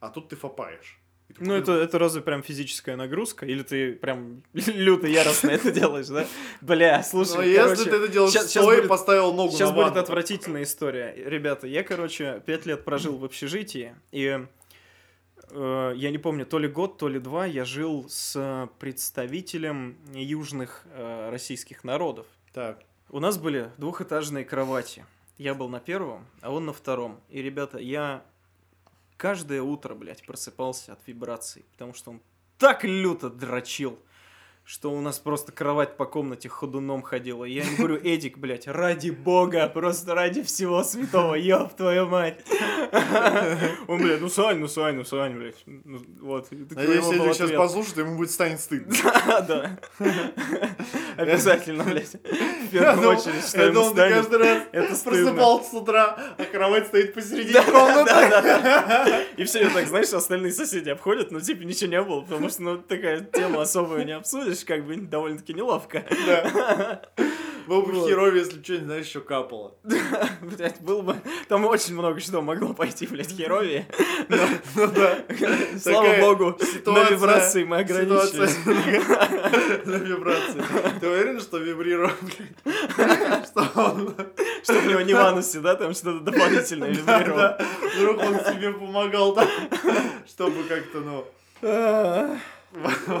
а 0.00 0.10
тут 0.10 0.28
ты 0.28 0.36
фопаешь. 0.36 1.01
Ну, 1.38 1.54
это, 1.54 1.72
это 1.72 1.98
разве 1.98 2.22
прям 2.22 2.42
физическая 2.42 2.96
нагрузка? 2.96 3.46
Или 3.46 3.62
ты 3.62 3.94
прям 3.94 4.42
люто 4.52 5.06
яростно 5.06 5.50
это 5.50 5.70
делаешь, 5.72 6.06
да? 6.06 6.26
Бля, 6.60 7.02
слушай, 7.02 7.36
Но 7.36 7.42
если 7.42 7.90
ты 7.90 7.96
это 7.96 8.08
делаешь 8.08 8.32
стоя, 8.32 8.86
поставил 8.86 9.32
ногу 9.32 9.52
Сейчас 9.52 9.72
будет 9.72 9.96
отвратительная 9.96 10.62
история. 10.62 11.14
Ребята, 11.16 11.66
я, 11.66 11.82
короче, 11.82 12.42
пять 12.46 12.66
лет 12.66 12.84
прожил 12.84 13.16
в 13.16 13.24
общежитии, 13.24 13.94
и 14.10 14.46
э, 15.50 15.92
я 15.96 16.10
не 16.10 16.18
помню, 16.18 16.46
то 16.46 16.58
ли 16.58 16.68
год, 16.68 16.98
то 16.98 17.08
ли 17.08 17.18
два 17.18 17.46
я 17.46 17.64
жил 17.64 18.06
с 18.08 18.68
представителем 18.78 19.96
южных 20.12 20.84
э, 20.92 21.30
российских 21.30 21.84
народов. 21.84 22.26
Так, 22.52 22.80
У 23.08 23.20
нас 23.20 23.38
были 23.38 23.70
двухэтажные 23.78 24.44
кровати. 24.44 25.04
Я 25.38 25.54
был 25.54 25.68
на 25.68 25.80
первом, 25.80 26.26
а 26.40 26.52
он 26.52 26.66
на 26.66 26.72
втором. 26.72 27.20
И, 27.30 27.42
ребята, 27.42 27.78
я 27.78 28.22
каждое 29.22 29.62
утро, 29.62 29.94
блядь, 29.94 30.26
просыпался 30.26 30.94
от 30.94 31.06
вибраций, 31.06 31.64
потому 31.70 31.94
что 31.94 32.10
он 32.10 32.20
так 32.58 32.82
люто 32.82 33.30
дрочил. 33.30 33.96
Что 34.64 34.92
у 34.92 35.00
нас 35.00 35.18
просто 35.18 35.50
кровать 35.50 35.96
по 35.96 36.06
комнате 36.06 36.48
ходуном 36.48 37.02
ходила. 37.02 37.44
Я 37.44 37.64
ему 37.64 37.76
говорю, 37.76 37.96
Эдик, 37.96 38.38
блядь, 38.38 38.68
ради 38.68 39.10
бога, 39.10 39.66
просто 39.68 40.14
ради 40.14 40.42
всего 40.42 40.84
святого, 40.84 41.34
ёб 41.34 41.74
твою 41.74 42.06
мать. 42.06 42.38
Он, 43.88 44.00
блядь, 44.00 44.20
ну 44.20 44.28
Сань, 44.28 44.58
ну 44.58 44.68
Сань, 44.68 44.96
ну 44.96 45.04
Сань, 45.04 45.36
блядь. 45.36 45.62
Ну, 45.66 46.00
вот. 46.20 46.48
Надеюсь, 46.50 47.04
если 47.06 47.32
сейчас 47.32 47.50
послушает, 47.50 47.98
ему 47.98 48.16
будет 48.16 48.30
станет 48.30 48.60
стыдно. 48.60 48.94
Да, 49.32 49.40
да. 49.40 49.78
Обязательно, 51.16 51.84
блядь. 51.84 52.12
В 52.12 52.68
первую 52.70 53.10
очередь, 53.10 53.46
что 53.46 53.64
ему 53.64 53.80
он 53.80 53.94
каждый 53.94 54.38
раз 54.38 54.62
Это 54.72 55.04
просыпался 55.04 55.70
с 55.70 55.74
утра, 55.74 56.34
а 56.38 56.44
кровать 56.44 56.86
стоит 56.88 57.14
посередине 57.14 57.62
комнаты. 57.62 58.12
И 59.36 59.44
все, 59.44 59.68
так, 59.70 59.86
знаешь, 59.86 60.12
остальные 60.12 60.52
соседи 60.52 60.90
обходят, 60.90 61.30
но 61.30 61.40
типа 61.40 61.62
ничего 61.62 61.90
не 61.90 62.02
было, 62.02 62.20
потому 62.22 62.48
что, 62.48 62.62
ну, 62.62 62.78
такая 62.78 63.20
тема 63.20 63.62
особую 63.62 64.04
не 64.04 64.12
обсудишь, 64.12 64.51
как 64.64 64.84
бы 64.86 64.96
довольно-таки 64.96 65.54
неловко. 65.54 66.04
Да. 66.26 67.02
Было 67.66 67.82
бы 67.82 67.92
Вот. 67.92 68.08
херово, 68.08 68.34
если 68.34 68.58
бы 68.58 68.64
что-нибудь, 68.64 68.86
знаешь, 68.86 69.06
еще 69.06 69.20
капало. 69.20 69.74
Блять, 70.42 70.80
было 70.80 71.02
бы... 71.02 71.16
Там 71.48 71.64
очень 71.64 71.94
много 71.94 72.18
что 72.20 72.42
могло 72.42 72.74
пойти, 72.74 73.06
блядь, 73.06 73.30
херовее. 73.30 73.86
Ну 74.28 74.86
да. 74.88 75.18
слава 75.78 76.20
богу, 76.20 76.58
на 76.86 77.10
вибрации 77.10 77.64
мы 77.64 77.78
ограничились. 77.78 78.56
На 79.84 79.96
вибрации. 79.96 80.62
Ты 81.00 81.08
уверен, 81.08 81.40
что 81.40 81.58
вибрирует? 81.58 82.12
Что 83.46 83.70
он... 83.74 84.14
Чтобы 84.62 84.80
у 84.80 84.90
него 84.90 85.00
не 85.02 85.14
в 85.14 85.18
анусе, 85.18 85.60
да, 85.60 85.74
там 85.74 85.94
что-то 85.94 86.20
дополнительное 86.20 86.90
вибрировало. 86.90 87.56
Да, 87.58 87.66
Вдруг 87.96 88.18
он 88.18 88.34
себе 88.40 88.72
помогал 88.72 89.34
так, 89.34 89.48
чтобы 90.26 90.64
как-то, 90.64 90.98
ну... 91.00 91.24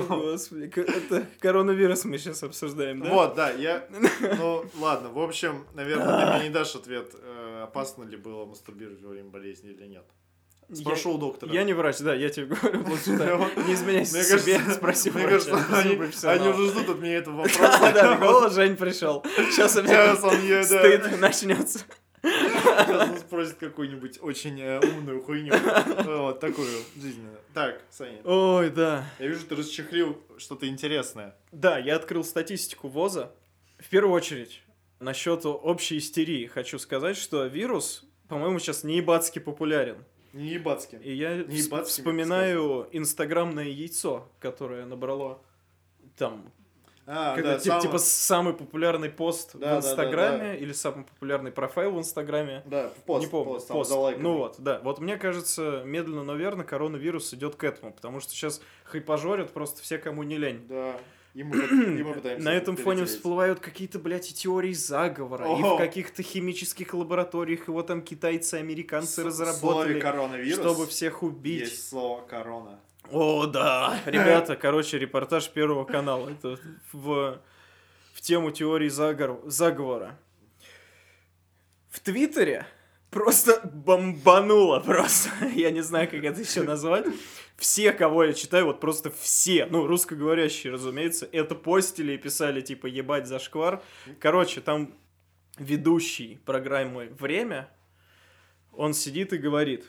Господи, 0.08 0.72
это 0.76 1.26
коронавирус 1.40 2.04
мы 2.04 2.18
сейчас 2.18 2.42
обсуждаем, 2.42 3.02
да? 3.02 3.10
Вот, 3.10 3.34
да, 3.34 3.50
я... 3.50 3.86
Ну, 4.38 4.64
ладно, 4.78 5.10
в 5.10 5.18
общем, 5.18 5.66
наверное, 5.74 6.26
ты 6.26 6.38
мне 6.38 6.48
не 6.48 6.54
дашь 6.54 6.74
ответ, 6.74 7.14
э, 7.14 7.62
опасно 7.64 8.04
ли 8.04 8.16
было 8.16 8.46
мастурбировать 8.46 9.02
во 9.02 9.10
время 9.10 9.30
болезни 9.30 9.70
или 9.70 9.86
нет. 9.86 10.04
Спрошу 10.72 11.14
у 11.14 11.18
доктора. 11.18 11.52
Я 11.52 11.64
не 11.64 11.74
врач, 11.74 11.98
да, 11.98 12.14
я 12.14 12.30
тебе 12.30 12.46
говорю, 12.46 12.84
лучше 12.88 13.16
да, 13.18 13.36
не 13.66 13.74
изменяйся 13.74 14.14
Мне 14.14 14.24
себе, 14.24 14.54
кажется, 14.54 14.74
спроси 14.74 15.10
мне 15.10 15.26
врача, 15.26 15.50
кажется, 15.50 16.30
они, 16.30 16.40
они 16.40 16.48
уже 16.48 16.68
ждут 16.70 16.88
от 16.88 16.98
меня 17.00 17.18
этого 17.18 17.46
Да, 17.58 17.92
да, 17.92 18.10
вопроса. 18.10 18.14
Микола 18.14 18.50
Жень 18.50 18.76
пришел. 18.76 19.22
Сейчас 19.50 19.76
е- 19.76 19.82
да. 19.84 20.64
стыд 20.64 21.20
начнется. 21.20 21.80
Сейчас 22.22 23.10
он 23.10 23.18
спросит 23.18 23.54
какую-нибудь 23.56 24.18
очень 24.22 24.60
э, 24.60 24.80
умную 24.80 25.22
хуйню. 25.22 25.52
Вот, 26.04 26.40
такую 26.40 26.68
жизненную. 26.96 27.38
Так, 27.52 27.82
Саня, 27.90 28.20
Ой, 28.24 28.70
да. 28.70 29.04
я 29.18 29.26
вижу, 29.26 29.46
ты 29.46 29.56
расчехлил 29.56 30.18
что-то 30.38 30.68
интересное. 30.68 31.34
Да, 31.50 31.78
я 31.78 31.96
открыл 31.96 32.24
статистику 32.24 32.88
ВОЗа. 32.88 33.32
В 33.78 33.88
первую 33.88 34.14
очередь, 34.14 34.62
насчет 35.00 35.44
общей 35.44 35.98
истерии 35.98 36.46
хочу 36.46 36.78
сказать, 36.78 37.16
что 37.16 37.44
вирус, 37.46 38.04
по-моему, 38.28 38.58
сейчас 38.58 38.84
неебацки 38.84 39.38
популярен. 39.38 40.04
Не 40.32 40.50
ебацки. 40.50 40.98
И 41.02 41.12
я 41.14 41.36
Не 41.36 41.58
ебацки, 41.58 41.90
вспоминаю 41.90 42.88
инстаграмное 42.92 43.66
яйцо, 43.68 44.30
которое 44.38 44.86
набрало 44.86 45.42
там 46.16 46.52
А, 47.06 47.34
когда, 47.34 47.54
да, 47.54 47.58
тип- 47.58 47.64
самое- 47.66 47.82
типа 47.82 47.98
самый 47.98 48.54
популярный 48.54 49.10
пост 49.10 49.50
Да, 49.54 49.58
в 49.58 49.60
да, 49.60 49.68
да, 49.70 49.78
Инстаграме 49.78 50.58
или 50.58 50.72
самый 50.72 51.04
популярный 51.04 51.50
профайл 51.50 51.92
в 51.92 51.98
Инстаграме. 51.98 52.62
Да, 52.66 52.92
пост, 53.06 53.24
не 53.24 53.30
помню. 53.30 53.54
пост, 53.54 53.68
пост. 53.68 53.90
Ну 54.18 54.36
вот, 54.38 54.56
да. 54.58 54.80
Вот 54.84 55.00
мне 55.00 55.16
кажется, 55.16 55.82
медленно, 55.84 56.22
но 56.22 56.34
верно 56.36 56.64
коронавирус 56.64 57.34
идет 57.34 57.56
к 57.56 57.64
этому, 57.64 57.92
потому 57.92 58.20
что 58.20 58.30
сейчас 58.32 58.60
хайпажорят 58.84 59.50
просто 59.50 59.82
все, 59.82 59.98
кому 59.98 60.22
не 60.22 60.38
лень. 60.38 60.64
Да, 60.68 60.94
и 61.34 61.42
мы, 61.42 61.56
и 61.98 62.02
мы 62.02 62.14
пытаемся 62.14 62.44
На 62.44 62.54
этом 62.54 62.76
фоне 62.76 63.04
всплывают 63.06 63.58
какие-то, 63.58 63.98
блядь, 63.98 64.30
и 64.30 64.34
теории 64.34 64.72
заговора. 64.72 65.46
И 65.46 65.48
Ого. 65.48 65.74
в 65.74 65.78
каких-то 65.78 66.22
химических 66.22 66.94
лабораториях 66.94 67.68
его 67.68 67.82
там 67.82 68.02
китайцы, 68.02 68.56
американцы 68.56 69.22
В 69.22 69.26
разработали, 69.26 69.98
чтобы 70.52 70.86
всех 70.86 71.22
убить. 71.22 71.62
есть 71.62 71.88
слово 71.88 72.20
корона. 72.22 72.78
О, 73.10 73.46
да. 73.46 74.00
Ребята, 74.06 74.56
короче, 74.56 74.98
репортаж 74.98 75.48
Первого 75.50 75.84
канала. 75.84 76.30
Это 76.30 76.58
в, 76.92 77.40
в 78.14 78.20
тему 78.20 78.50
теории 78.50 78.88
загор- 78.88 79.42
заговора. 79.48 80.18
В 81.90 82.00
Твиттере 82.00 82.66
просто 83.10 83.60
бомбануло 83.72 84.80
просто. 84.80 85.30
Я 85.54 85.70
не 85.70 85.82
знаю, 85.82 86.08
как 86.10 86.24
это 86.24 86.40
еще 86.40 86.62
назвать. 86.62 87.06
Все, 87.56 87.92
кого 87.92 88.24
я 88.24 88.32
читаю, 88.32 88.64
вот 88.66 88.80
просто 88.80 89.10
все, 89.10 89.66
ну, 89.66 89.86
русскоговорящие, 89.86 90.72
разумеется, 90.72 91.28
это 91.30 91.54
постили 91.54 92.14
и 92.14 92.18
писали, 92.18 92.60
типа, 92.60 92.86
ебать 92.86 93.28
за 93.28 93.38
шквар. 93.38 93.80
Короче, 94.18 94.60
там 94.60 94.92
ведущий 95.58 96.40
программы 96.44 97.12
«Время», 97.20 97.68
он 98.72 98.94
сидит 98.94 99.32
и 99.32 99.36
говорит, 99.36 99.84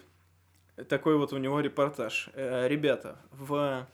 такой 0.88 1.17
вот 1.17 1.34
у 1.34 1.38
него 1.38 1.59
репортаж. 1.59 2.30
Э, 2.34 2.67
Ребята, 2.67 3.19
в 3.32 3.88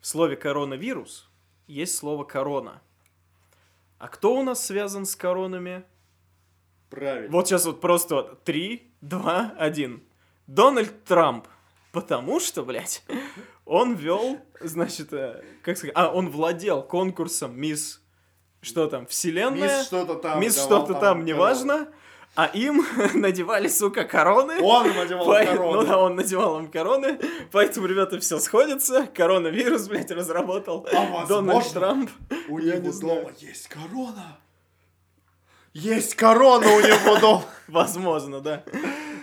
слове 0.00 0.36
коронавирус 0.36 1.28
есть 1.66 1.96
слово 1.96 2.24
корона. 2.24 2.80
А 3.98 4.08
кто 4.08 4.34
у 4.34 4.42
нас 4.42 4.64
связан 4.64 5.06
с 5.06 5.16
коронами? 5.16 5.84
Правильно. 6.90 7.30
Вот 7.30 7.48
сейчас 7.48 7.66
вот 7.66 7.80
просто 7.80 8.14
вот 8.14 8.44
3, 8.44 8.90
2, 9.00 9.54
1. 9.58 10.02
Дональд 10.46 11.04
Трамп. 11.04 11.46
Потому 11.92 12.38
что, 12.38 12.64
блядь, 12.64 13.04
он 13.64 13.94
вел, 13.94 14.38
значит, 14.60 15.12
э, 15.12 15.42
как 15.62 15.76
сказать, 15.76 15.94
а, 15.96 16.12
он 16.12 16.30
владел 16.30 16.82
конкурсом 16.82 17.58
Мисс, 17.58 18.02
что 18.60 18.86
там, 18.88 19.06
Вселенная, 19.06 19.78
Мисс 19.78 19.86
что-то 19.86 20.14
там. 20.16 20.40
Мисс 20.40 20.62
что-то 20.62 20.94
там, 20.94 21.24
неважно, 21.24 21.88
а 22.38 22.46
им 22.54 22.86
надевали, 23.14 23.66
сука, 23.66 24.04
короны. 24.04 24.62
Он 24.62 24.86
надевал 24.94 25.26
По- 25.26 25.44
корону. 25.44 25.80
Ну 25.80 25.86
да, 25.88 25.98
он 25.98 26.14
надевал 26.14 26.60
им 26.60 26.70
короны, 26.70 27.18
поэтому, 27.50 27.88
ребята, 27.88 28.20
все 28.20 28.38
сходится. 28.38 29.08
Коронавирус, 29.12 29.88
блядь, 29.88 30.12
разработал 30.12 30.86
А 30.92 31.26
Дональд 31.26 31.68
Трамп. 31.72 32.10
У 32.48 32.60
Я 32.60 32.76
него 32.76 32.92
не 32.92 33.00
дома 33.00 33.32
есть 33.40 33.66
корона. 33.66 34.38
Есть 35.72 36.14
корона 36.14 36.68
у 36.68 36.80
него 36.80 37.18
дома. 37.18 37.44
Возможно, 37.66 38.40
да. 38.40 38.62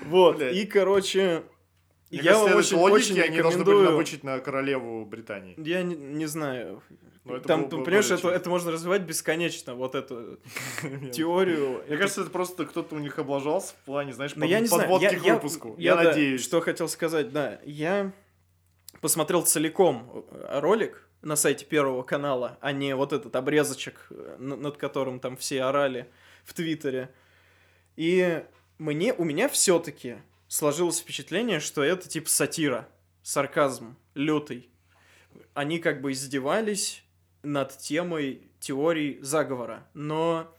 Вот, 0.07 0.36
Блядь. 0.36 0.53
и, 0.53 0.66
короче, 0.66 1.43
Мне 2.11 2.20
я 2.20 2.34
вам 2.34 2.41
очень, 2.41 2.47
следующей 2.49 2.76
очень 2.76 3.13
логике 3.13 3.24
они 3.24 3.41
должны 3.41 3.59
были 3.63 3.70
рекомендую... 3.76 3.91
набычить 3.91 4.24
на 4.26 4.39
королеву 4.39 5.05
Британии. 5.05 5.53
Я 5.57 5.84
не, 5.84 5.95
не 5.95 6.26
знаю. 6.26 6.84
Ну, 7.26 7.36
это 7.36 7.47
Там, 7.47 7.67
понимаешь, 7.69 8.11
это, 8.11 8.30
это 8.30 8.49
можно 8.51 8.71
развивать 8.71 9.01
бесконечно, 9.01 9.73
вот 9.73 9.95
эту 9.95 10.38
теорию. 11.11 11.84
Мне 11.88 11.97
кажется, 11.97 12.21
это 12.21 12.30
просто 12.30 12.65
кто-то 12.65 12.95
у 12.95 12.99
них 12.99 13.17
облажался 13.17 13.73
в 13.73 13.86
плане, 13.86 14.13
знаешь, 14.13 14.36
Но 14.36 14.45
подводки 14.69 15.15
к 15.15 15.23
выпуску. 15.23 15.76
я, 15.80 15.95
надеюсь. 15.95 16.43
что 16.43 16.61
хотел 16.61 16.88
сказать, 16.88 17.32
да, 17.32 17.59
я 17.65 18.11
посмотрел 19.01 19.41
целиком 19.41 20.26
э, 20.30 20.59
ролик 20.59 21.07
на 21.23 21.36
сайте 21.36 21.65
Первого 21.65 22.03
канала, 22.03 22.59
а 22.61 22.71
не 22.71 22.95
вот 22.95 23.11
этот 23.11 23.36
обрезочек, 23.36 24.05
э, 24.11 24.36
над 24.38 24.78
которым 24.78 25.19
там 25.19 25.36
все 25.36 25.63
орали 25.63 26.07
в 26.43 26.53
Твиттере. 26.53 27.11
И 27.95 28.43
мне, 28.78 29.13
у 29.13 29.23
меня 29.23 29.49
все-таки 29.49 30.17
сложилось 30.47 30.99
впечатление, 30.99 31.59
что 31.59 31.84
это 31.84 32.07
типа 32.07 32.30
сатира, 32.30 32.88
сарказм 33.23 33.95
лютый. 34.13 34.69
Они 35.55 35.80
как 35.80 36.01
бы 36.01 36.11
издевались 36.11 37.04
над 37.45 37.77
темой 37.77 38.41
теорий 38.59 39.19
заговора, 39.21 39.87
но 39.93 40.51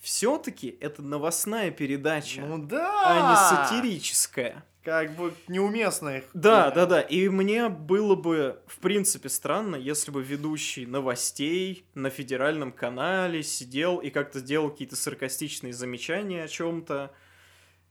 все-таки 0.00 0.76
это 0.80 1.02
новостная 1.02 1.70
передача 1.70 2.40
Ну 2.42 2.58
да. 2.58 3.02
а 3.04 3.30
не 3.30 3.36
сатирическая. 3.36 4.64
Как 4.84 5.16
бы 5.16 5.34
неуместно 5.48 6.18
их. 6.18 6.24
Да, 6.32 6.70
да, 6.70 6.86
да. 6.86 7.00
И 7.00 7.28
мне 7.28 7.68
было 7.68 8.14
бы, 8.14 8.60
в 8.68 8.78
принципе, 8.78 9.28
странно, 9.28 9.74
если 9.74 10.12
бы 10.12 10.22
ведущий 10.22 10.86
новостей 10.86 11.84
на 11.94 12.08
федеральном 12.08 12.70
канале 12.70 13.42
сидел 13.42 13.96
и 13.96 14.10
как-то 14.10 14.40
делал 14.40 14.70
какие-то 14.70 14.94
саркастичные 14.94 15.72
замечания 15.72 16.44
о 16.44 16.48
чем-то. 16.48 17.10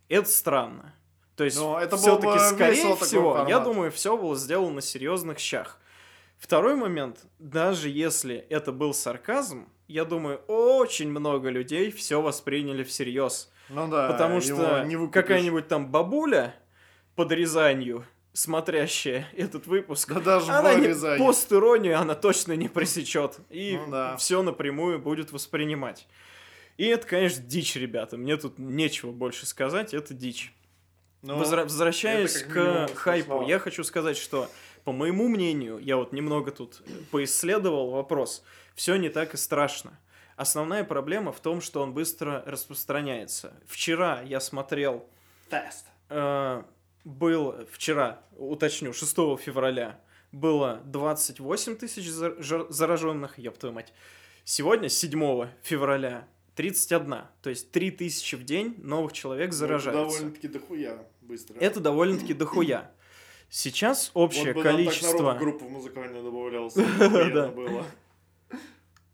Это 0.08 0.30
странно. 0.30 0.96
То 1.36 1.44
есть, 1.44 1.60
Но 1.60 1.78
это 1.82 1.98
было 1.98 2.00
все-таки, 2.00 2.40
скорее 2.56 2.96
всего, 2.96 3.46
я 3.50 3.60
думаю, 3.60 3.92
все 3.92 4.16
было 4.16 4.38
сделано 4.38 4.76
на 4.76 4.82
серьезных 4.82 5.38
щах. 5.38 5.78
Второй 6.46 6.76
момент, 6.76 7.22
даже 7.40 7.90
если 7.90 8.36
это 8.36 8.72
был 8.72 8.94
сарказм, 8.94 9.68
я 9.88 10.06
думаю, 10.06 10.38
очень 10.48 11.10
много 11.10 11.50
людей 11.50 11.90
все 11.90 12.22
восприняли 12.22 12.84
всерьез. 12.84 13.52
Ну 13.68 13.88
да. 13.88 14.12
Потому 14.12 14.42
что 14.42 14.88
какая-нибудь 15.12 15.68
там 15.68 15.90
бабуля 15.90 16.54
под 17.16 17.32
Рязанью, 17.32 18.06
смотрящая 18.34 19.28
этот 19.36 19.66
выпуск, 19.66 20.08
Да 20.14 20.20
даже 20.20 20.52
она 20.52 20.76
не, 20.76 20.86
Рязани. 20.90 21.18
пост-иронию 21.18 21.98
она 22.00 22.14
точно 22.14 22.54
не 22.56 22.68
пресечет. 22.70 23.40
И 23.50 23.80
Ну 23.84 23.90
да. 23.92 24.16
все 24.18 24.44
напрямую 24.44 25.00
будет 25.00 25.32
воспринимать. 25.32 26.08
И 26.78 26.86
это, 26.86 27.08
конечно, 27.08 27.42
дичь, 27.44 27.76
ребята. 27.76 28.18
Мне 28.18 28.38
тут 28.38 28.60
нечего 28.60 29.12
больше 29.12 29.48
сказать, 29.48 29.96
это 29.96 30.14
дичь. 30.14 30.54
Ну, 31.24 31.42
Возра- 31.42 31.64
Возвращаясь 31.64 32.36
это 32.36 32.88
к 32.94 32.96
хайпу, 32.96 33.32
смешно. 33.40 33.48
я 33.50 33.58
хочу 33.58 33.84
сказать, 33.84 34.16
что 34.16 34.48
по 34.86 34.92
моему 34.92 35.28
мнению, 35.28 35.80
я 35.80 35.98
вот 35.98 36.14
немного 36.14 36.52
тут 36.52 36.82
поисследовал 37.12 37.90
вопрос, 37.90 38.44
все 38.76 38.96
не 38.96 39.10
так 39.10 39.34
и 39.34 39.38
страшно. 39.38 40.00
Основная 40.38 40.84
проблема 40.84 41.32
в 41.32 41.40
том, 41.40 41.60
что 41.60 41.82
он 41.82 41.94
быстро 41.94 42.44
распространяется. 42.46 43.54
Вчера 43.66 44.22
я 44.22 44.40
смотрел... 44.40 45.06
Тест. 45.50 45.86
Э, 46.10 46.64
был 47.04 47.56
вчера, 47.72 48.22
уточню, 48.38 48.94
6 48.94 49.16
февраля 49.40 50.00
было 50.32 50.82
28 50.86 51.78
тысяч 51.78 52.10
зараженных, 52.10 53.40
ёб 53.40 53.58
твою 53.58 53.74
мать. 53.74 53.94
Сегодня, 54.44 54.90
7 54.90 55.48
февраля, 55.64 56.28
31. 56.56 57.24
То 57.42 57.50
есть 57.50 57.72
3 57.72 57.92
тысячи 57.92 58.36
в 58.36 58.44
день 58.44 58.76
новых 58.78 59.14
человек 59.14 59.54
заражаются. 59.54 60.00
Это 60.02 60.20
довольно-таки 60.20 60.48
дохуя 60.48 61.08
быстро. 61.22 61.60
Это 61.60 61.80
довольно-таки 61.80 62.34
дохуя. 62.34 62.92
Сейчас 63.50 64.12
общее 64.14 64.54
вот 64.54 64.58
бы 64.58 64.64
количество... 64.64 65.18
Нам 65.18 65.26
так 65.34 65.40
группу 65.40 65.70
музыкальную 65.70 66.24
добавлялся. 66.24 66.82
Было. 67.56 67.86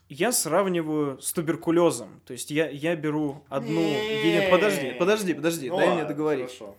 Я 0.10 0.32
сравниваю 0.32 1.22
с 1.22 1.32
туберкулезом. 1.32 2.22
То 2.26 2.34
есть 2.34 2.52
я, 2.52 2.70
я 2.70 2.96
беру 2.96 3.46
одну... 3.50 3.82
Нет, 3.82 4.50
подожди, 4.50 4.92
подожди, 4.92 5.34
подожди, 5.34 5.70
ну, 5.70 5.78
дай 5.78 5.94
мне 5.94 6.06
договорить. 6.06 6.48
Хорошо. 6.48 6.76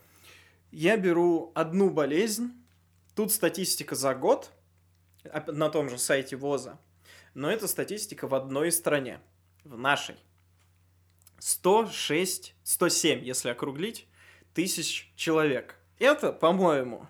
Я 0.70 0.96
беру 0.96 1.52
одну 1.54 1.90
болезнь, 1.90 2.52
тут 3.14 3.30
статистика 3.32 3.94
за 3.94 4.14
год, 4.14 4.50
на 5.46 5.68
том 5.68 5.88
же 5.88 5.98
сайте 5.98 6.36
ВОЗа, 6.36 6.78
но 7.34 7.50
это 7.50 7.68
статистика 7.68 8.26
в 8.26 8.34
одной 8.34 8.72
стране, 8.72 9.20
в 9.64 9.76
нашей. 9.78 10.16
106, 11.38 12.54
107, 12.62 13.24
если 13.24 13.50
округлить, 13.50 14.06
тысяч 14.54 15.12
человек. 15.16 15.76
Это, 15.98 16.32
по-моему, 16.32 17.06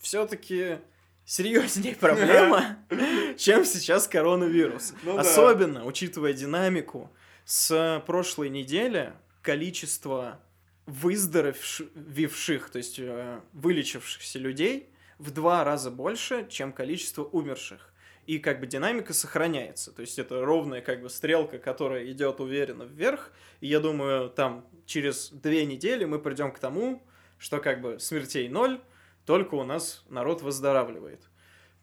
все-таки 0.00 0.78
серьезнее 1.24 1.94
проблема, 2.00 2.78
чем 3.36 3.64
сейчас 3.64 4.08
коронавирус. 4.08 4.94
Ну, 5.02 5.18
Особенно, 5.18 5.80
да. 5.80 5.84
учитывая 5.86 6.32
динамику, 6.32 7.10
с 7.44 8.02
прошлой 8.06 8.48
недели 8.48 9.12
количество 9.42 10.40
выздоровевших, 10.86 12.70
то 12.70 12.78
есть 12.78 12.98
э, 12.98 13.40
вылечившихся 13.52 14.38
людей 14.38 14.90
в 15.18 15.30
два 15.30 15.64
раза 15.64 15.90
больше, 15.90 16.46
чем 16.48 16.72
количество 16.72 17.24
умерших 17.24 17.90
и 18.30 18.38
как 18.38 18.60
бы 18.60 18.68
динамика 18.68 19.12
сохраняется. 19.12 19.90
То 19.92 20.02
есть 20.02 20.18
это 20.20 20.44
ровная 20.44 20.80
как 20.82 21.02
бы 21.02 21.10
стрелка, 21.10 21.58
которая 21.58 22.08
идет 22.12 22.38
уверенно 22.40 22.84
вверх. 22.84 23.32
И 23.60 23.66
я 23.66 23.80
думаю, 23.80 24.30
там 24.30 24.64
через 24.86 25.30
две 25.30 25.64
недели 25.66 26.04
мы 26.04 26.20
придем 26.20 26.52
к 26.52 26.60
тому, 26.60 27.02
что 27.38 27.58
как 27.58 27.80
бы 27.80 27.98
смертей 27.98 28.48
ноль, 28.48 28.80
только 29.26 29.54
у 29.54 29.64
нас 29.64 30.04
народ 30.08 30.42
выздоравливает. 30.42 31.28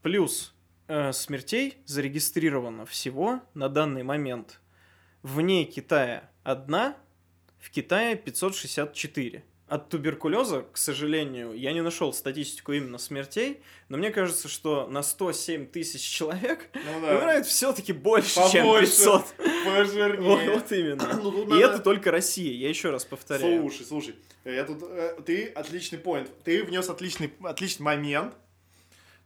Плюс 0.02 0.56
э, 0.88 1.12
смертей 1.12 1.78
зарегистрировано 1.86 2.86
всего 2.86 3.42
на 3.54 3.70
данный 3.70 4.04
момент 4.04 4.62
вне 5.24 5.66
Китая 5.66 6.30
одна, 6.44 6.96
в 7.60 7.70
Китае 7.72 8.16
564. 8.16 9.44
От 9.68 9.90
туберкулеза, 9.90 10.66
к 10.72 10.78
сожалению, 10.78 11.54
я 11.54 11.74
не 11.74 11.82
нашел 11.82 12.14
статистику 12.14 12.72
именно 12.72 12.98
смертей, 12.98 13.62
но 13.90 13.98
мне 13.98 14.12
кажется, 14.12 14.48
что 14.48 14.88
на 14.88 15.04
107 15.04 15.68
тысяч 15.68 16.02
человек 16.02 16.70
ну, 16.74 17.02
да. 17.02 17.18
умирает 17.18 17.46
все-таки 17.46 17.92
больше, 17.92 18.36
Побольше, 18.36 19.04
чем 19.04 19.22
500. 19.24 19.26
Пожирнее. 19.66 20.22
Вот, 20.22 20.42
вот 20.46 20.72
именно. 20.72 21.20
Ну, 21.22 21.44
И 21.44 21.48
надо... 21.48 21.66
это 21.66 21.80
только 21.80 22.12
Россия, 22.12 22.54
я 22.54 22.70
еще 22.70 22.92
раз 22.92 23.04
повторяю. 23.04 23.62
Слушай, 23.62 23.86
слушай, 23.86 24.16
я 24.46 24.64
тут, 24.64 24.84
э, 24.84 25.18
ты 25.26 25.48
отличный 25.48 26.00
поинт, 26.00 26.32
ты 26.46 26.64
внес 26.64 26.90
отличный, 26.90 27.34
отличный 27.44 27.84
момент, 27.84 28.36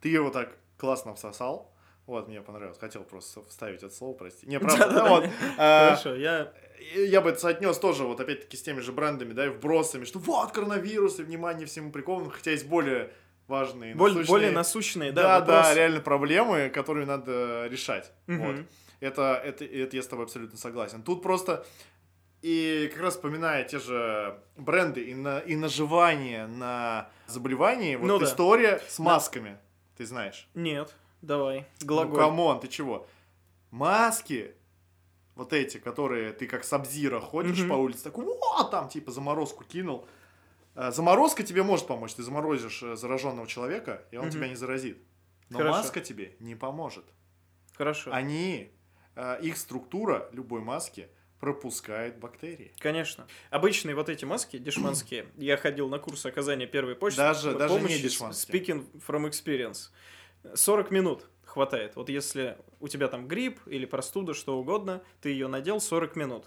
ты 0.01 0.09
его 0.09 0.31
так 0.31 0.57
классно 0.77 1.13
всосал, 1.13 1.71
вот, 2.07 2.27
мне 2.27 2.41
понравилось. 2.41 2.79
Хотел 2.79 3.03
просто 3.03 3.43
вставить 3.43 3.83
это 3.83 3.93
слово, 3.93 4.13
прости. 4.13 4.47
Не, 4.47 4.59
правда, 4.59 5.05
вот. 5.09 5.29
А, 5.57 5.95
Хорошо, 5.95 6.15
я 6.15 6.51
я 6.95 7.21
бы 7.21 7.29
это 7.29 7.39
соотнес 7.39 7.77
тоже, 7.77 8.03
вот 8.03 8.19
опять-таки, 8.19 8.57
с 8.57 8.61
теми 8.61 8.79
же 8.79 8.91
брендами, 8.91 9.33
да, 9.33 9.45
и 9.45 9.49
вбросами, 9.49 10.05
что 10.05 10.19
вот 10.19 10.51
коронавирус, 10.51 11.19
и 11.19 11.23
внимание 11.23 11.65
всему 11.65 11.91
приковано, 11.91 12.29
хотя 12.29 12.51
есть 12.51 12.67
более 12.67 13.11
важные, 13.47 13.95
Боль, 13.95 14.11
насущные, 14.11 14.31
более 14.31 14.51
насущные, 14.51 15.11
да, 15.11 15.23
да, 15.23 15.39
вопросы. 15.39 15.61
да, 15.61 15.73
реально 15.75 15.99
проблемы, 15.99 16.69
которые 16.69 17.05
надо 17.05 17.67
решать. 17.67 18.11
Угу. 18.27 18.37
Вот. 18.37 18.55
Это, 18.99 19.41
это, 19.43 19.65
это 19.65 19.95
я 19.95 20.03
с 20.03 20.07
тобой 20.07 20.25
абсолютно 20.25 20.57
согласен. 20.57 21.01
Тут 21.03 21.23
просто 21.23 21.65
и 22.41 22.89
как 22.93 23.01
раз 23.01 23.15
вспоминая 23.15 23.63
те 23.63 23.79
же 23.79 24.39
бренды 24.57 25.03
и, 25.03 25.13
на, 25.13 25.39
и 25.39 25.55
наживание 25.55 26.47
на 26.47 27.09
заболевании, 27.27 27.95
вот 27.95 28.07
ну, 28.07 28.23
история 28.23 28.77
да. 28.77 28.81
с 28.87 28.99
масками, 28.99 29.49
да. 29.49 29.59
ты 29.97 30.05
знаешь? 30.05 30.47
Нет, 30.55 30.95
давай, 31.21 31.65
глаголь. 31.81 32.13
Ну, 32.13 32.17
come 32.17 32.41
on, 32.41 32.59
ты 32.59 32.67
чего? 32.67 33.07
Маски 33.69 34.55
вот 35.35 35.53
эти, 35.53 35.77
которые 35.77 36.33
ты 36.33 36.47
как 36.47 36.63
Саб-Зиро 36.63 37.19
ходишь 37.19 37.59
mm-hmm. 37.59 37.69
по 37.69 37.73
улице, 37.73 38.03
такой, 38.03 38.25
вот, 38.25 38.71
там, 38.71 38.89
типа, 38.89 39.11
заморозку 39.11 39.63
кинул. 39.63 40.07
Э, 40.75 40.91
заморозка 40.91 41.43
тебе 41.43 41.63
может 41.63 41.87
помочь, 41.87 42.13
ты 42.13 42.23
заморозишь 42.23 42.83
э, 42.83 42.95
зараженного 42.95 43.47
человека, 43.47 44.05
и 44.11 44.17
он 44.17 44.25
mm-hmm. 44.25 44.31
тебя 44.31 44.47
не 44.47 44.55
заразит. 44.55 44.97
Но 45.49 45.59
Хорошо. 45.59 45.77
маска 45.77 46.01
тебе 46.01 46.35
не 46.39 46.55
поможет. 46.55 47.05
Хорошо. 47.75 48.11
Они, 48.13 48.71
э, 49.15 49.39
их 49.41 49.57
структура 49.57 50.29
любой 50.31 50.61
маски 50.61 51.09
пропускает 51.39 52.19
бактерии. 52.19 52.73
Конечно. 52.77 53.27
Обычные 53.49 53.95
вот 53.95 54.09
эти 54.09 54.25
маски, 54.25 54.57
дешманские, 54.57 55.25
я 55.37 55.57
ходил 55.57 55.89
на 55.89 55.97
курс 55.97 56.25
оказания 56.25 56.67
первой 56.67 56.95
помощи. 56.95 57.17
Даже, 57.17 57.55
даже 57.55 57.79
не 57.81 57.97
дешманские. 57.97 58.61
Speaking 58.61 59.01
from 59.07 59.27
experience. 59.27 59.89
40 60.53 60.91
минут 60.91 61.29
хватает. 61.51 61.95
Вот 61.95 62.09
если 62.09 62.57
у 62.79 62.87
тебя 62.87 63.07
там 63.07 63.27
грипп 63.27 63.59
или 63.67 63.85
простуда, 63.85 64.33
что 64.33 64.57
угодно, 64.57 65.01
ты 65.21 65.29
ее 65.29 65.47
надел 65.47 65.79
40 65.79 66.15
минут. 66.15 66.45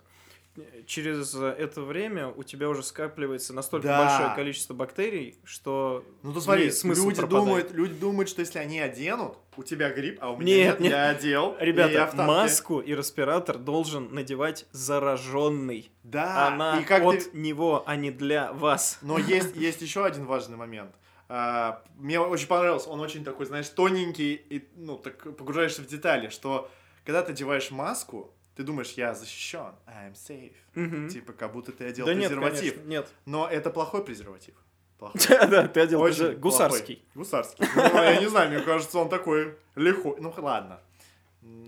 Через 0.87 1.35
это 1.35 1.83
время 1.83 2.29
у 2.29 2.45
тебя 2.45 2.69
уже 2.69 2.85
скапливается 2.85 3.53
настолько 3.53 3.89
да. 3.89 4.05
большое 4.05 4.37
количество 4.37 4.73
бактерий, 4.73 5.37
что 5.43 6.05
ну 6.23 6.33
то 6.33 6.41
смотри, 6.41 6.67
люди 6.67 6.95
пропадает. 6.95 7.29
думают, 7.29 7.73
люди 7.73 7.95
думают, 7.95 8.29
что 8.29 8.41
если 8.41 8.61
они 8.61 8.79
оденут, 8.79 9.37
у 9.57 9.65
тебя 9.65 9.91
грипп, 9.91 10.19
а 10.21 10.31
у 10.31 10.37
меня 10.37 10.55
нет, 10.55 10.81
нет. 10.81 10.93
я 10.93 11.09
одел. 11.09 11.57
Ребята, 11.59 11.91
и 11.91 11.95
я 11.95 12.07
в 12.07 12.15
маску 12.15 12.79
и 12.79 12.95
респиратор 12.95 13.59
должен 13.59 14.15
надевать 14.15 14.67
зараженный. 14.71 15.91
Да. 16.05 16.47
Она 16.47 16.81
и 16.81 16.85
как 16.85 17.03
от 17.03 17.33
ты... 17.33 17.37
него, 17.37 17.83
а 17.85 17.97
не 17.97 18.13
для 18.13 18.53
вас. 18.53 18.99
Но 19.03 19.19
есть 19.19 19.57
есть 19.57 19.83
еще 19.83 20.07
один 20.07 20.25
важный 20.25 20.57
момент. 20.57 20.95
А, 21.29 21.83
мне 21.97 22.21
очень 22.21 22.47
понравился, 22.47 22.91
он 22.91 23.01
очень 23.01 23.25
такой, 23.25 23.47
знаешь, 23.47 23.69
тоненький, 23.69 24.35
и, 24.35 24.69
ну, 24.77 24.99
так 24.99 25.37
погружаешься 25.37 25.83
в 25.83 25.87
детали, 25.87 26.29
что 26.29 26.71
когда 27.05 27.23
ты 27.23 27.33
одеваешь 27.33 27.71
маску, 27.71 28.33
ты 28.57 28.63
думаешь, 28.63 28.93
я 28.93 29.15
защищен, 29.15 29.75
I'm 29.87 30.15
safe. 30.15 30.55
Угу. 30.77 31.09
Типа, 31.09 31.33
как 31.33 31.53
будто 31.53 31.73
ты 31.73 31.87
одел 31.87 32.07
да 32.07 32.15
презерватив. 32.15 32.63
Нет, 32.63 32.75
конечно, 32.75 32.89
нет. 32.89 33.09
Но 33.27 33.49
это 33.49 33.71
плохой 33.71 34.05
презерватив. 34.05 34.55
Да, 35.01 35.47
да, 35.47 35.69
ты 35.69 35.81
одел 35.81 36.01
гусарский. 36.39 37.05
Гусарский. 37.15 37.67
Ну, 37.75 38.03
я 38.03 38.21
не 38.21 38.29
знаю, 38.29 38.51
мне 38.51 38.61
кажется, 38.61 38.99
он 38.99 39.09
такой 39.09 39.57
легко. 39.75 40.17
Ну, 40.19 40.33
ладно 40.39 40.81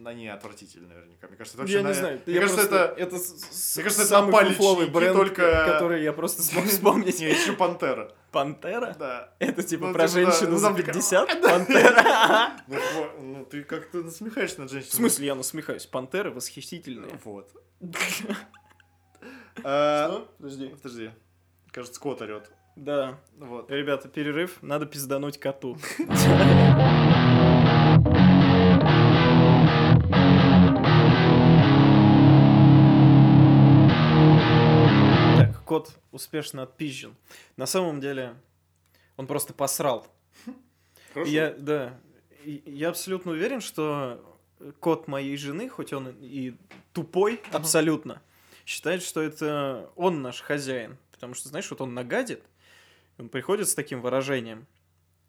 они 0.06 0.28
отвратительны 0.28 0.88
наверняка. 0.88 1.26
Мне 1.28 1.36
кажется, 1.36 1.56
это 1.56 1.62
вообще... 1.62 1.78
Я 1.78 1.82
на... 1.82 1.88
не 1.88 1.94
знаю. 1.94 2.20
Мне 2.24 2.40
кажется, 2.40 2.62
это... 2.62 2.94
Это 2.96 3.16
мне 3.16 3.82
кажется, 3.82 4.02
это 4.02 4.06
самый 4.06 4.88
бренд, 4.88 5.16
только... 5.16 5.64
который 5.66 6.02
я 6.02 6.12
просто 6.12 6.42
смог 6.42 6.64
вспомнить. 6.66 7.18
Не, 7.20 7.26
еще 7.26 7.52
Пантера. 7.52 8.12
Пантера? 8.36 8.94
Да. 8.98 9.34
Это 9.38 9.62
типа 9.62 9.86
ну, 9.86 9.92
про 9.94 10.06
типа, 10.06 10.30
женщину 10.30 10.58
за 10.58 10.74
50? 10.74 11.40
Пантера? 11.40 12.50
Ну, 13.18 13.46
ты 13.46 13.62
как-то 13.62 14.02
насмехаешься 14.02 14.60
над 14.60 14.70
женщиной. 14.70 14.90
В 14.90 14.94
смысле 14.94 15.26
я 15.28 15.34
насмехаюсь? 15.34 15.86
Пантеры 15.86 16.30
восхитительные. 16.30 17.18
Вот. 17.24 17.50
А, 19.64 20.08
Что? 20.10 20.34
Подожди. 20.36 20.68
Подожди. 20.68 21.10
Кажется, 21.72 21.98
кот 21.98 22.20
орет. 22.20 22.52
Да. 22.76 23.18
Вот. 23.38 23.70
Ребята, 23.70 24.06
перерыв. 24.06 24.58
Надо 24.60 24.84
пиздануть 24.84 25.40
коту. 25.40 25.78
успешно 36.12 36.62
отпизжен. 36.62 37.14
На 37.56 37.66
самом 37.66 38.00
деле, 38.00 38.36
он 39.16 39.26
просто 39.26 39.52
посрал. 39.52 40.06
Хорошо. 41.12 41.30
Я, 41.30 41.50
да, 41.52 41.98
я 42.44 42.90
абсолютно 42.90 43.32
уверен, 43.32 43.60
что 43.60 44.38
кот 44.80 45.08
моей 45.08 45.36
жены, 45.36 45.68
хоть 45.68 45.92
он 45.92 46.14
и 46.20 46.54
тупой 46.92 47.40
абсолютно, 47.52 48.22
считает, 48.64 49.02
что 49.02 49.20
это 49.20 49.90
он 49.96 50.22
наш 50.22 50.40
хозяин. 50.40 50.96
Потому 51.12 51.34
что, 51.34 51.48
знаешь, 51.48 51.70
вот 51.70 51.80
он 51.80 51.94
нагадит, 51.94 52.42
он 53.18 53.28
приходит 53.28 53.68
с 53.68 53.74
таким 53.74 54.02
выражением 54.02 54.66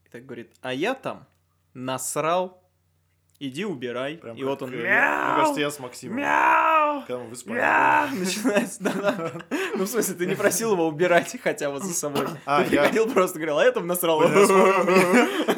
и 0.06 0.10
так 0.10 0.26
говорит, 0.26 0.52
а 0.62 0.74
я 0.74 0.94
там 0.94 1.26
насрал, 1.74 2.62
иди 3.40 3.66
убирай. 3.66 4.16
Прям 4.18 4.36
и 4.36 4.44
вот 4.44 4.62
он... 4.62 4.72
Мяу! 4.72 4.80
Мне 4.82 5.36
кажется, 5.38 5.60
я 5.62 5.70
с 5.72 5.80
Максимом. 5.80 6.18
Мяу! 6.18 7.04
Когда 7.08 7.24
мы 7.24 7.30
в 7.30 7.34
Испании. 7.34 7.60
Мяу! 7.62 8.08
Начинается, 8.20 8.84
да, 8.84 9.32
Ну, 9.76 9.84
в 9.84 9.88
смысле, 9.88 10.16
ты 10.16 10.26
не 10.26 10.36
просил 10.36 10.74
его 10.74 10.88
убирать 10.88 11.36
хотя 11.44 11.70
бы 11.72 11.80
за 11.80 11.94
собой. 11.94 12.26
А, 12.46 12.64
Ты 12.64 12.76
я- 12.76 12.82
приходил 12.82 13.10
просто, 13.10 13.38
говорил, 13.40 13.60
а 13.60 13.64
я 13.66 13.72
там 13.72 13.88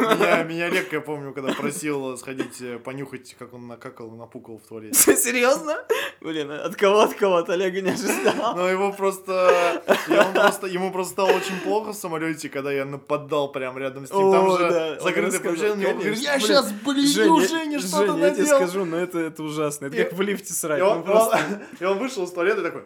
Меня, 0.49 0.65
Олег, 0.65 0.91
я 0.91 0.99
помню, 0.99 1.31
когда 1.31 1.53
просил 1.53 2.17
сходить 2.17 2.59
э, 2.59 2.79
понюхать, 2.79 3.35
как 3.37 3.53
он 3.53 3.67
накакал, 3.67 4.09
напукал 4.09 4.57
в 4.57 4.67
туалете. 4.67 5.15
Серьезно? 5.15 5.77
Блин, 6.21 6.49
от 6.49 6.75
кого, 6.75 7.01
от 7.01 7.13
кого, 7.13 7.35
от 7.35 7.51
Олега 7.51 7.81
не 7.81 7.91
ожидал. 7.91 8.55
Но 8.55 8.67
его 8.67 8.91
просто, 8.91 9.83
он 10.09 10.33
просто, 10.33 10.65
ему 10.65 10.91
просто 10.91 11.13
стало 11.13 11.29
очень 11.33 11.59
плохо 11.63 11.91
в 11.91 11.95
самолете, 11.95 12.49
когда 12.49 12.71
я 12.71 12.85
нападал 12.85 13.51
прям 13.51 13.77
рядом 13.77 14.07
с 14.07 14.11
ним. 14.11 14.31
Там 14.31 14.57
же 14.57 14.69
да, 14.69 14.91
он 14.93 14.99
закрытое 15.01 15.25
рассказал, 15.27 15.55
помещение, 15.55 15.87
он 15.93 15.99
говорит, 15.99 16.19
я 16.19 16.35
блин. 16.35 16.47
сейчас 16.47 16.71
блюю, 16.71 17.07
Женя, 17.07 17.47
Женя, 17.47 17.79
что 17.79 17.97
Женя, 18.07 18.13
ты 18.13 18.19
я 18.19 18.33
тебе 18.33 18.45
скажу, 18.47 18.85
но 18.85 18.97
это, 18.97 19.19
это 19.19 19.43
ужасно. 19.43 19.85
Это 19.85 19.97
как 19.97 20.13
в 20.13 20.21
лифте 20.21 20.51
срать. 20.51 20.79
И 20.79 20.81
он, 20.81 21.03
просто... 21.03 21.39
и 21.79 21.85
он 21.85 21.99
вышел 21.99 22.23
из 22.23 22.31
туалета 22.31 22.61
и 22.61 22.63
такой, 22.63 22.85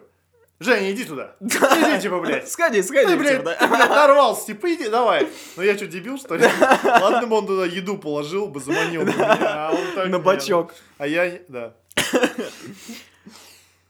Женя, 0.60 0.92
иди 0.92 1.04
туда. 1.04 1.36
Иди, 1.40 2.02
типа, 2.02 2.20
блядь. 2.20 2.48
Сходи, 2.48 2.80
сходи, 2.82 3.06
Ты, 3.08 3.16
блядь, 3.16 3.38
типа, 3.38 3.50
ты, 3.52 3.58
да. 3.60 3.66
блядь, 3.68 3.88
нарвался, 3.90 4.46
типа, 4.46 4.72
иди, 4.72 4.88
давай. 4.88 5.28
Ну 5.56 5.62
я 5.62 5.76
что, 5.76 5.86
дебил, 5.86 6.16
что 6.16 6.36
ли? 6.36 6.44
Ладно 6.84 7.26
бы 7.26 7.36
он 7.36 7.46
туда 7.46 7.66
еду 7.66 7.98
положил 7.98 8.46
бы, 8.46 8.60
заманил 8.60 9.02
бы 9.04 9.12
меня, 9.12 9.68
а 9.68 9.72
он 9.72 9.94
так 9.94 10.08
На 10.08 10.18
бачок. 10.20 10.74
А 10.98 11.06
я, 11.06 11.40
да. 11.48 11.74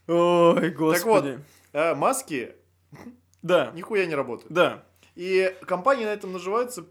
Ой, 0.07 0.71
господи. 0.71 1.39
А, 1.73 1.95
маски 1.95 2.55
Да, 3.43 3.71
нихуя 3.75 4.07
не 4.07 4.15
работают. 4.15 4.53
да. 4.53 4.85
И 5.15 5.55
компании 5.67 6.05
на 6.07 6.09
этом 6.13 6.33
наживаются. 6.33 6.85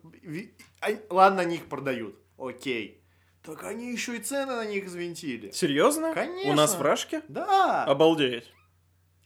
Ладно, 1.10 1.42
они 1.42 1.56
их 1.58 1.66
продают. 1.66 2.16
Окей. 2.38 3.04
Так 3.44 3.66
они 3.66 3.92
еще 3.92 4.16
и 4.16 4.20
цены 4.20 4.56
на 4.56 4.66
них 4.66 4.86
взвинтили. 4.86 5.52
Серьезно? 5.52 6.14
Конечно. 6.14 6.54
У 6.54 6.56
нас 6.56 6.76
в 6.76 6.82
Рашке? 6.82 7.22
Да! 7.28 7.84
Обалдеть. 7.84 8.50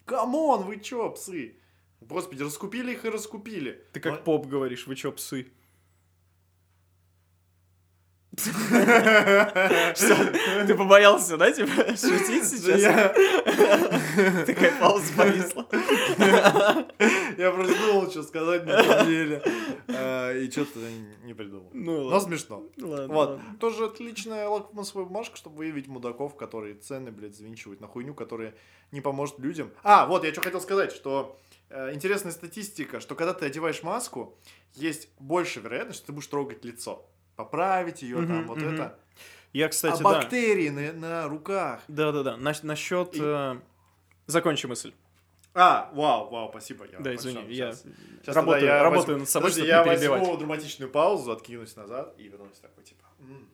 Come 0.07 0.39
on, 0.39 0.63
вы 0.63 0.79
чё, 0.79 1.09
псы? 1.11 1.57
Господи, 1.99 2.41
раскупили 2.41 2.93
их 2.93 3.03
и 3.03 3.09
раскупили. 3.09 3.83
Ты 3.91 3.99
как 3.99 4.13
Но- 4.13 4.23
поп 4.23 4.47
говоришь, 4.47 4.87
вы 4.87 4.95
чё, 4.95 5.11
псы? 5.11 5.47
Что? 8.37 10.15
Ты 10.67 10.75
побоялся, 10.75 11.37
да, 11.37 11.51
типа, 11.51 11.69
шутить 11.97 12.45
сейчас? 12.47 12.79
Я, 12.79 13.09
Такая 14.45 14.79
пауза 14.79 15.11
повисла. 15.15 15.67
я 17.37 17.51
просто 17.51 17.75
думал, 17.87 18.09
что 18.11 18.23
сказать 18.23 18.65
на 18.65 18.83
самом 18.83 19.07
деле. 19.07 19.41
А, 19.89 20.33
И 20.33 20.49
что-то 20.51 20.79
не 21.23 21.33
придумал. 21.33 21.69
Ну 21.73 21.97
Но 21.97 22.03
ладно. 22.09 22.19
смешно. 22.21 22.63
Ладно, 22.79 23.07
Вот, 23.07 23.29
ладно. 23.29 23.57
тоже 23.59 23.85
отличная 23.85 24.47
лакмусовая 24.47 25.05
бумажка, 25.05 25.35
чтобы 25.37 25.57
выявить 25.57 25.87
мудаков, 25.87 26.35
которые 26.35 26.75
цены, 26.75 27.11
блядь, 27.11 27.35
завинчивают 27.35 27.81
на 27.81 27.87
хуйню, 27.87 28.13
которая 28.13 28.53
не 28.91 29.01
поможет 29.01 29.39
людям. 29.39 29.71
А, 29.83 30.05
вот, 30.05 30.23
я 30.23 30.31
что 30.31 30.41
хотел 30.41 30.61
сказать, 30.61 30.91
что 30.91 31.37
э, 31.69 31.93
интересная 31.93 32.31
статистика, 32.31 32.99
что 32.99 33.15
когда 33.15 33.33
ты 33.33 33.45
одеваешь 33.47 33.83
маску, 33.83 34.37
есть 34.75 35.09
больше 35.19 35.59
вероятность, 35.59 35.97
что 35.99 36.07
ты 36.07 36.13
будешь 36.13 36.27
трогать 36.27 36.63
лицо. 36.63 37.05
Поправить 37.37 38.01
ее, 38.01 38.15
там, 38.17 38.39
Мгм, 38.39 38.47
вот 38.47 38.57
мгм. 38.57 38.73
это. 38.73 38.99
Я, 39.53 39.67
а 39.67 39.69
кстати, 39.69 39.99
да. 39.99 40.03
бактерии 40.03 40.69
на, 40.69 40.91
на 40.93 41.27
руках. 41.29 41.81
Да-да-да. 41.87 42.35
Насчет... 42.35 43.11
И- 43.13 43.59
Закончи 44.25 44.65
мысль. 44.65 44.91
А, 45.53 45.89
вау, 45.93 46.29
вау, 46.29 46.49
спасибо. 46.49 46.85
Я 46.91 46.99
Да, 46.99 47.15
извини, 47.15 47.45
я. 47.53 47.71
Щас 48.25 48.35
работаю, 48.35 48.65
я 48.65 48.83
работаю 48.83 49.17
возьму- 49.17 49.19
над 49.21 49.29
собой, 49.29 49.51
Подожди, 49.51 49.71
чтобы 49.71 49.87
я 49.87 49.93
не 49.93 49.99
перебивать. 49.99 50.19
возьму 50.19 50.37
драматичную 50.37 50.91
паузу, 50.91 51.31
откинусь 51.31 51.75
назад 51.75 52.13
и 52.17 52.27
вернусь 52.27 52.57
такой, 52.59 52.83
типа... 52.83 53.05
м. 53.19 53.47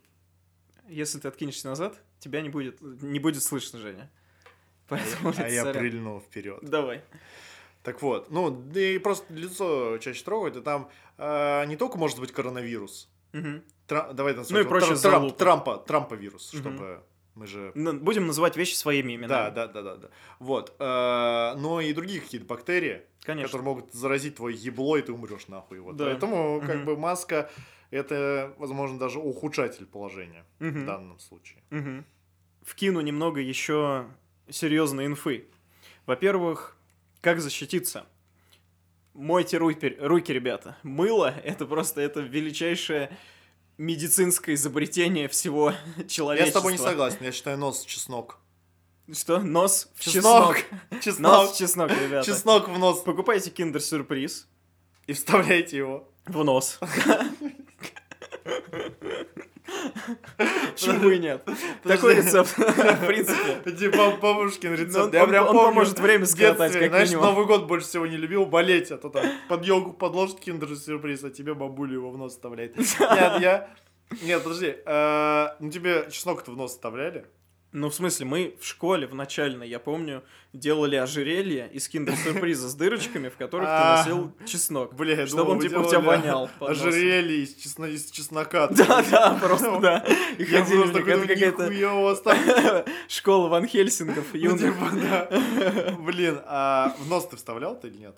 Если 0.87 1.19
ты 1.19 1.27
откинешься 1.27 1.67
назад, 1.67 1.95
тебя 2.19 2.41
не 2.41 2.49
будет, 2.49 2.81
не 2.81 3.19
будет 3.19 3.43
слышно, 3.43 3.79
Женя. 3.79 4.09
Поэтому, 4.87 5.33
А 5.37 5.47
я 5.47 5.63
сорян. 5.63 5.79
прильнул 5.81 6.19
вперед. 6.21 6.59
Давай. 6.61 7.01
Так 7.83 8.01
вот, 8.01 8.31
ну, 8.31 8.63
и 8.73 8.97
просто 8.97 9.33
лицо 9.33 9.97
чаще 9.99 10.23
трогают, 10.23 10.55
и 10.57 10.61
там 10.61 10.89
э, 11.17 11.65
не 11.67 11.75
только 11.77 11.97
может 11.97 12.19
быть 12.19 12.31
коронавирус. 12.31 13.09
Мгм. 13.33 13.61
Тра- 13.87 14.13
давай 14.13 14.33
Ну 14.49 14.59
и 14.59 14.63
проще. 14.63 14.95
Трамп, 14.95 15.35
Трампа, 15.37 15.77
Трампа 15.77 16.13
вирус, 16.15 16.53
Мгм. 16.53 16.61
чтобы 16.61 17.03
мы 17.35 17.47
же... 17.47 17.71
Н- 17.75 17.99
Будем 17.99 18.27
называть 18.27 18.55
вещи 18.57 18.75
своими 18.75 19.13
именами. 19.15 19.27
Да, 19.29 19.49
да, 19.51 19.67
да, 19.67 19.81
да, 19.81 19.95
да. 19.97 20.09
Вот. 20.39 20.73
э, 20.79 21.53
но 21.57 21.81
и 21.81 21.91
другие 21.93 22.21
какие-то 22.21 22.47
бактерии, 22.47 23.01
Конечно. 23.23 23.47
которые 23.47 23.65
могут 23.65 23.93
заразить 23.93 24.35
твое 24.35 24.55
ебло, 24.55 24.97
и 24.97 25.01
ты 25.01 25.11
умрешь 25.11 25.47
нахуй. 25.47 25.79
Вот. 25.79 25.95
Да. 25.97 26.05
Поэтому, 26.05 26.61
как 26.61 26.75
Мгм. 26.77 26.85
бы, 26.85 26.97
маска 26.97 27.49
это, 27.91 28.53
возможно, 28.57 28.97
даже 28.97 29.19
ухудшатель 29.19 29.85
положения 29.85 30.45
в 30.59 30.63
Мгм. 30.65 30.85
данном 30.85 31.19
случае. 31.19 31.59
Мгм. 31.69 32.05
Вкину 32.61 33.01
немного 33.01 33.41
еще 33.41 34.05
серьезной 34.49 35.05
инфы. 35.07 35.45
Во-первых, 36.05 36.77
как 37.21 37.39
защититься? 37.41 38.05
Мойте 39.13 39.57
руки, 39.57 39.95
руки, 39.99 40.31
ребята. 40.33 40.75
Мыло— 40.83 41.33
это 41.43 41.65
просто 41.65 42.01
это 42.01 42.21
величайшее 42.21 43.15
медицинское 43.77 44.53
изобретение 44.55 45.27
всего 45.27 45.73
Я 45.97 46.03
человечества. 46.05 46.51
с 46.51 46.53
тобой 46.61 46.71
не 46.73 46.77
согласен, 46.77 47.17
я 47.21 47.31
считаю 47.31 47.57
нос 47.57 47.83
чеснок. 47.83 48.39
Что? 49.11 49.39
Нос 49.39 49.89
в 49.95 50.01
чеснок. 50.03 50.57
Чеснок. 50.57 51.01
Чеснок. 51.03 51.31
Нос 51.31 51.51
в 51.55 51.57
чеснок, 51.57 51.91
ребята. 51.91 52.25
Чеснок 52.25 52.69
в 52.69 52.77
нос. 52.79 53.01
Покупайте 53.01 53.49
киндер-сюрприз 53.49 54.47
И 55.07 55.13
вставляйте 55.13 55.77
его. 55.77 56.07
в 56.25 56.43
нос. 56.43 56.79
Почему 60.73 61.09
и 61.09 61.19
нет? 61.19 61.43
Такой 61.83 62.15
рецепт, 62.15 62.49
в 62.57 63.05
принципе. 63.07 63.71
Типа 63.71 64.11
бабушкин 64.21 64.73
рецепт. 64.73 64.93
Ну, 64.95 65.03
он- 65.03 65.13
Я 65.13 65.25
прям 65.27 65.47
он 65.47 65.53
поможет 65.55 65.99
время 65.99 66.25
скоротать, 66.25 66.73
как 66.73 66.89
Знаешь. 66.89 67.11
Новый 67.11 67.45
год 67.45 67.67
больше 67.67 67.87
всего 67.87 68.05
не 68.07 68.17
любил 68.17 68.45
болеть, 68.45 68.91
а 68.91 68.97
то 68.97 69.09
там 69.09 69.25
под 69.49 69.65
елку 69.65 69.93
подложит 69.93 70.39
киндер 70.39 70.75
сюрприз, 70.75 71.23
а 71.23 71.29
тебе 71.29 71.53
бабуля 71.53 71.93
его 71.93 72.11
в 72.11 72.17
нос 72.17 72.33
вставляет. 72.33 72.77
Нет, 72.77 72.89
я... 72.99 73.69
Нет, 74.21 74.43
подожди. 74.43 74.75
э, 74.85 75.47
Ну 75.59 75.71
тебе 75.71 76.07
чеснок-то 76.11 76.51
в 76.51 76.57
нос 76.57 76.71
вставляли? 76.71 77.25
Ну, 77.73 77.89
в 77.89 77.95
смысле, 77.95 78.25
мы 78.27 78.55
в 78.61 78.65
школе 78.67 79.07
в 79.07 79.15
начальной, 79.15 79.67
я 79.67 79.79
помню, 79.79 80.23
делали 80.53 80.95
ожерелье 80.95 81.67
из 81.73 81.89
киндер-сюрприза 81.89 82.69
с 82.69 82.75
дырочками, 82.75 83.29
в 83.29 83.35
которых 83.35 83.65
ты 83.67 83.73
А. 83.73 83.97
носил 83.97 84.31
чеснок. 84.45 84.93
Бля, 84.93 85.25
Чтобы 85.25 85.53
он 85.53 85.59
типа 85.59 85.79
у 85.79 85.89
тебя 85.89 85.99
вонял. 85.99 86.49
Ожерелье 86.59 87.41
из, 87.43 87.55
чесно- 87.55 87.85
из 87.85 88.11
чеснока. 88.11 88.67
Да, 88.71 89.03
да, 89.09 89.39
просто 89.41 89.79
да. 89.79 90.05
И 90.37 90.45
ходили, 90.45 90.87
это 90.87 90.99
какая-то 91.01 91.63
нихуя 91.63 91.93
у 91.95 92.03
вас 92.03 92.21
там. 92.21 92.37
школа 93.09 93.47
Ван 93.47 93.65
Хельсингов, 93.67 94.25
Ну, 94.33 94.39
юных. 94.39 94.59
типа, 94.61 94.89
да. 94.93 95.95
Блин, 95.99 96.39
а 96.45 96.95
в 96.99 97.09
нос 97.09 97.27
ты 97.27 97.37
вставлял 97.37 97.75
ты 97.79 97.87
или 97.87 97.97
нет? 97.97 98.15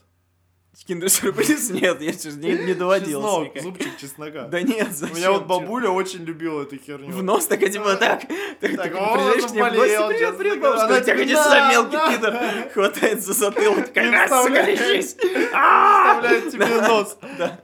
Киндер-сюрприз? 0.83 1.69
Нет, 1.69 2.01
я 2.01 2.11
не, 2.11 2.65
не 2.65 2.73
доводилось 2.73 3.25
Чеснок, 3.25 3.47
никак. 3.47 3.63
зубчик 3.63 3.97
чеснока. 3.97 4.47
Да 4.47 4.61
нет, 4.61 4.89
У 4.89 4.93
зачем? 4.93 5.15
меня 5.17 5.31
вот 5.31 5.45
бабуля 5.45 5.89
очень 5.89 6.23
любила 6.23 6.63
эту 6.63 6.77
херню. 6.77 7.11
В 7.11 7.23
нос 7.23 7.47
так, 7.47 7.63
а 7.63 7.69
типа 7.69 7.95
так. 7.95 8.21
Так, 8.59 8.75
Так, 8.75 8.91
приезжаешь 8.91 9.45
к 9.45 9.53
ней 9.53 9.61
в 9.61 9.75
гости, 9.75 10.07
привет, 10.07 10.37
привет, 10.37 10.59
бабушка, 10.59 10.85
Она 10.85 10.97
у 10.97 11.01
тебя 11.01 11.15
конечно 11.15 11.71
мелкий 11.71 12.15
пидор 12.15 12.69
хватает 12.73 13.23
за 13.23 13.33
затылок, 13.33 13.87
такая, 13.87 14.07
И 14.07 14.11
раз, 14.11 14.49
лежись. 14.49 15.13
Вставляет 15.15 16.51
тебе 16.51 16.65
нос. 16.87 17.17
Да. 17.37 17.59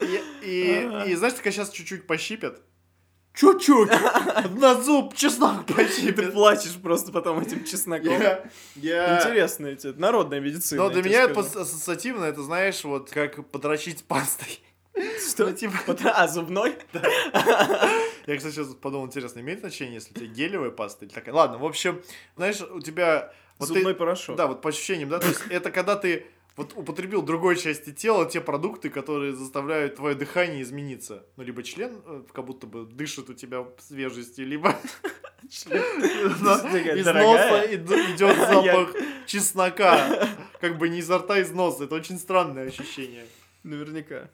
И, 0.00 0.22
и, 0.42 1.10
и 1.10 1.14
знаешь, 1.14 1.34
такая 1.34 1.52
сейчас 1.52 1.70
чуть-чуть 1.70 2.06
пощипят. 2.06 2.60
Чуть-чуть. 3.34 3.90
На 4.60 4.74
зуб 4.74 5.14
чеснок 5.14 5.64
И 5.70 6.12
ты 6.12 6.30
плачешь 6.30 6.76
просто 6.82 7.12
потом 7.12 7.40
этим 7.40 7.64
чесноком. 7.64 8.12
Я, 8.20 8.44
я... 8.76 9.18
Интересно 9.18 9.68
эти, 9.68 9.86
народная 9.88 10.40
медицина. 10.40 10.82
Но 10.84 10.90
для 10.90 11.02
меня 11.02 11.22
это 11.22 11.40
ассоциативно, 11.40 12.24
это 12.24 12.42
знаешь, 12.42 12.82
вот 12.84 13.10
как 13.10 13.46
подрочить 13.50 14.04
пастой. 14.04 14.60
Что? 14.94 15.46
Ну, 15.46 15.52
типа- 15.52 15.96
А, 16.14 16.28
зубной? 16.28 16.76
Я, 18.26 18.36
кстати, 18.36 18.54
сейчас 18.54 18.74
подумал, 18.74 19.06
интересно, 19.06 19.40
имеет 19.40 19.60
значение, 19.60 19.94
если 19.94 20.10
у 20.12 20.14
тебя 20.14 20.26
гелевая 20.26 20.70
паста 20.70 21.04
или 21.04 21.12
такая? 21.12 21.34
Ладно, 21.34 21.58
в 21.58 21.64
общем, 21.64 22.02
знаешь, 22.36 22.60
у 22.60 22.80
тебя... 22.80 23.32
вот 23.58 23.68
ты- 23.68 23.74
Зубной 23.74 23.94
порошок. 23.94 24.36
Да, 24.36 24.46
вот 24.46 24.60
по 24.60 24.68
ощущениям, 24.68 25.08
да, 25.08 25.18
то 25.20 25.28
есть 25.28 25.40
это 25.48 25.70
когда 25.70 25.96
ты 25.96 26.26
вот 26.60 26.74
употребил 26.76 27.22
другой 27.22 27.56
части 27.56 27.90
тела 27.90 28.28
те 28.28 28.38
продукты, 28.38 28.90
которые 28.90 29.34
заставляют 29.34 29.96
твое 29.96 30.14
дыхание 30.14 30.60
измениться. 30.60 31.24
Ну, 31.36 31.42
либо 31.42 31.62
член 31.62 32.02
э, 32.04 32.22
как 32.34 32.44
будто 32.44 32.66
бы 32.66 32.84
дышит 32.84 33.30
у 33.30 33.34
тебя 33.34 33.66
свежестью, 33.78 34.46
либо 34.46 34.76
из 35.42 35.64
носа 37.06 37.74
идет 37.74 38.36
запах 38.36 38.94
чеснока. 39.26 40.28
Как 40.60 40.76
бы 40.76 40.90
не 40.90 40.98
изо 40.98 41.16
рта, 41.18 41.34
а 41.34 41.38
из 41.38 41.50
носа. 41.50 41.84
Это 41.84 41.94
очень 41.94 42.18
странное 42.18 42.68
ощущение. 42.68 43.24
Наверняка. 43.62 44.28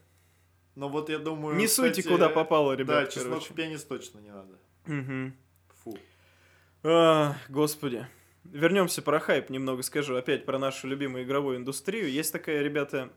Но 0.74 0.88
вот 0.88 1.08
я 1.08 1.18
думаю... 1.18 1.56
Не 1.56 1.68
суйте, 1.68 2.02
куда 2.02 2.28
попало, 2.28 2.74
Да, 2.74 2.82
ребят, 2.82 3.10
чеснок 3.10 3.44
в 3.44 3.54
пенис 3.54 3.84
точно 3.84 4.18
не 4.18 4.30
надо. 4.30 5.32
Фу. 5.84 5.96
Господи. 7.48 8.08
Вернемся 8.52 9.02
про 9.02 9.18
хайп, 9.20 9.50
немного 9.50 9.82
скажу 9.82 10.16
опять 10.16 10.44
про 10.44 10.58
нашу 10.58 10.86
любимую 10.88 11.24
игровую 11.24 11.56
индустрию. 11.58 12.10
Есть 12.10 12.32
такая, 12.32 12.62
ребята, 12.62 13.10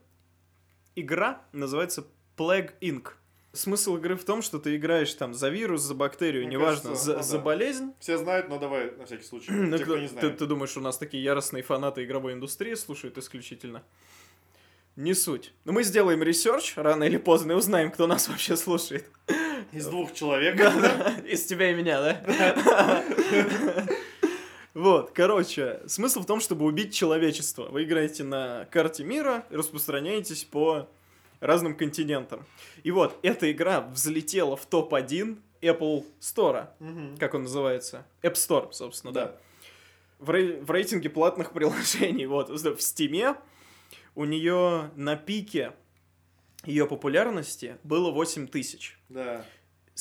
игра, 0.96 1.42
называется 1.52 2.06
Plague 2.36 2.72
Inc. 2.80 3.08
Смысл 3.52 3.96
игры 3.96 4.14
в 4.14 4.24
том, 4.24 4.42
что 4.42 4.60
ты 4.60 4.76
играешь 4.76 5.12
там 5.14 5.34
за 5.34 5.48
вирус, 5.48 5.82
за 5.82 5.94
бактерию, 5.96 6.44
Мне 6.46 6.52
неважно, 6.56 6.90
кажется, 6.90 7.04
за, 7.04 7.16
ну 7.16 7.22
за 7.24 7.38
да. 7.38 7.42
болезнь. 7.44 7.92
Все 7.98 8.16
знают, 8.16 8.48
но 8.48 8.58
давай 8.58 8.92
на 8.92 9.06
всякий 9.06 9.24
случай. 9.24 9.50
Ну, 9.50 9.76
Те, 9.76 9.82
кто 9.84 9.94
ты, 9.96 10.00
не 10.02 10.06
ты- 10.08 10.12
знает. 10.20 10.38
ты 10.38 10.46
думаешь, 10.46 10.76
у 10.76 10.80
нас 10.80 10.98
такие 10.98 11.22
яростные 11.24 11.64
фанаты 11.64 12.04
игровой 12.04 12.34
индустрии 12.34 12.74
слушают 12.74 13.18
исключительно? 13.18 13.82
Не 14.94 15.14
суть. 15.14 15.52
Но 15.64 15.72
мы 15.72 15.82
сделаем 15.82 16.22
research 16.22 16.74
рано 16.76 17.02
или 17.04 17.16
поздно 17.16 17.52
и 17.52 17.54
узнаем, 17.56 17.90
кто 17.90 18.06
нас 18.06 18.28
вообще 18.28 18.56
слушает. 18.56 19.10
Из 19.72 19.86
двух 19.86 20.14
человек. 20.14 20.56
Из 21.26 21.44
тебя 21.44 21.72
и 21.72 21.74
меня, 21.74 22.00
да? 22.00 23.04
Вот, 24.74 25.10
короче, 25.12 25.80
смысл 25.86 26.20
в 26.20 26.26
том, 26.26 26.40
чтобы 26.40 26.64
убить 26.64 26.94
человечество. 26.94 27.64
Вы 27.64 27.84
играете 27.84 28.22
на 28.22 28.66
карте 28.70 29.02
мира 29.04 29.44
и 29.50 29.56
распространяетесь 29.56 30.44
по 30.44 30.88
разным 31.40 31.74
континентам. 31.76 32.44
И 32.84 32.90
вот, 32.90 33.18
эта 33.22 33.50
игра 33.50 33.80
взлетела 33.80 34.56
в 34.56 34.66
топ-1 34.66 35.38
Apple 35.62 36.04
Store, 36.20 36.68
Мгм. 36.78 37.16
как 37.18 37.34
он 37.34 37.42
называется? 37.44 38.06
App 38.22 38.34
Store, 38.34 38.72
собственно, 38.72 39.12
да. 39.12 39.24
Да. 39.26 39.36
В, 40.20 40.30
рей- 40.30 40.60
в 40.60 40.70
рейтинге 40.70 41.10
платных 41.10 41.52
приложений, 41.52 42.26
вот, 42.26 42.48
в 42.50 42.80
Стиме 42.80 43.34
у 44.14 44.24
нее 44.24 44.90
на 44.96 45.16
пике 45.16 45.72
ее 46.64 46.86
популярности 46.86 47.76
было 47.82 48.10
8 48.10 48.46
тысяч. 48.46 48.98
Да. 49.08 49.44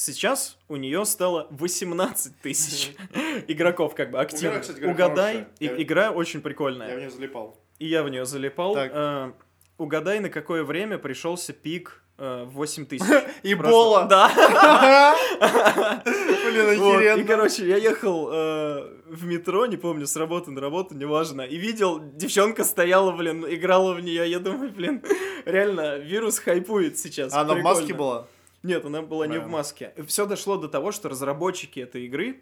Сейчас 0.02 0.58
у 0.70 0.78
нее 0.78 1.04
стало 1.04 1.48
18 1.50 2.40
тысяч 2.40 2.94
игроков, 3.50 3.96
как 3.96 4.12
бы 4.12 4.20
активных. 4.22 4.64
Угадай, 4.82 5.48
игра 5.60 6.12
очень 6.12 6.36
Я 6.36 6.40
в 6.40 6.44
прикольная. 6.44 6.96
нее 6.96 7.10
залипал. 7.10 7.60
И 7.80 7.88
я 7.88 8.04
в 8.04 8.10
нее 8.10 8.24
залипал. 8.26 8.78
Э, 8.78 9.34
угадай, 9.78 10.22
на 10.22 10.30
какое 10.30 10.64
время 10.64 11.00
пришелся 11.00 11.52
пик 11.52 12.02
э, 12.18 12.46
в 12.46 12.52
8 12.52 12.86
тысяч. 12.90 13.06
Эбола! 13.44 14.06
Да. 14.06 14.30
Блин, 16.06 16.80
Вот, 16.80 17.02
И, 17.02 17.06
охеренно. 17.06 17.28
короче, 17.28 17.68
я 17.68 17.76
ехал 17.76 18.30
э, 18.32 18.94
в 19.06 19.26
метро, 19.26 19.66
не 19.66 19.76
помню, 19.76 20.08
с 20.08 20.16
работы 20.16 20.50
на 20.52 20.62
работу, 20.62 20.96
неважно, 20.96 21.42
и 21.42 21.58
видел, 21.58 22.00
девчонка 22.00 22.64
стояла, 22.64 23.12
блин, 23.12 23.46
играла 23.50 23.94
в 23.96 24.00
нее. 24.00 24.32
Я 24.32 24.40
думаю, 24.40 24.72
блин, 24.72 25.04
реально, 25.44 25.98
вирус 25.98 26.40
хайпует 26.40 26.98
сейчас. 26.98 27.34
Она 27.34 27.54
в 27.54 27.62
маске 27.62 27.94
была? 27.94 28.28
Нет, 28.64 28.86
она 28.86 29.02
была 29.02 29.28
не 29.28 29.38
в 29.40 29.48
маске. 29.48 29.94
Все 30.08 30.26
дошло 30.26 30.58
до 30.58 30.68
того, 30.68 30.92
что 30.92 31.10
разработчики 31.10 31.80
этой 31.80 32.06
игры, 32.06 32.42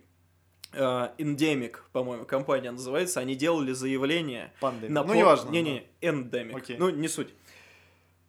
э, 0.74 0.80
Endemic, 1.18 1.76
по-моему, 1.92 2.26
компания 2.26 2.72
называется, 2.72 3.20
они 3.20 3.36
делали 3.36 3.72
заявление 3.72 4.52
Панды. 4.60 4.90
на 4.90 5.04
Ну, 5.04 5.10
по- 5.10 5.14
неважно. 5.14 5.50
Не-не, 5.50 5.84
Endemic. 6.02 6.56
Окей. 6.58 6.78
Ну, 6.78 6.90
не 6.90 7.08
суть. 7.08 7.30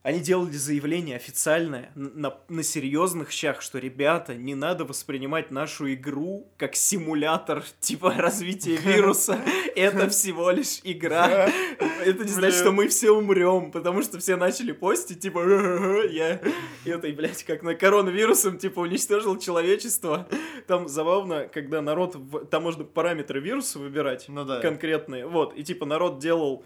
Они 0.03 0.21
делали 0.21 0.53
заявление 0.53 1.17
официальное 1.17 1.91
на, 1.95 2.35
на 2.49 2.63
серьезных 2.63 3.33
щах, 3.33 3.61
что, 3.61 3.79
ребята, 3.79 4.37
не 4.37 4.55
надо 4.55 4.85
воспринимать 4.85 5.51
нашу 5.51 5.93
игру 5.93 6.49
как 6.57 6.77
симулятор 6.77 7.65
типа 7.81 8.15
развития 8.17 8.77
вируса. 8.83 9.39
Это 9.75 10.09
всего 10.09 10.51
лишь 10.51 10.81
игра. 10.85 11.51
Это 12.05 12.25
не 12.25 12.31
значит, 12.31 12.61
что 12.61 12.71
мы 12.71 12.89
все 12.89 13.11
умрем, 13.11 13.73
потому 13.73 14.03
что 14.03 14.19
все 14.19 14.37
начали 14.37 14.73
постить, 14.73 15.21
типа, 15.21 15.43
«Ага, 15.43 16.05
я 16.05 16.41
этой, 16.85 17.13
блядь, 17.13 17.43
как 17.45 17.63
на 17.63 17.75
коронавирусом, 17.75 18.59
типа, 18.59 18.81
уничтожил 18.81 19.37
человечество. 19.39 20.29
Там 20.67 20.89
забавно, 20.89 21.49
когда 21.49 21.83
народ, 21.83 22.17
там 22.51 22.63
можно 22.63 22.85
параметры 22.85 23.41
вируса 23.41 23.79
выбирать 23.79 24.27
Ну 24.29 24.47
конкретные, 24.61 25.27
вот, 25.27 25.57
и 25.57 25.65
типа 25.65 25.87
народ 25.87 26.19
делал 26.19 26.65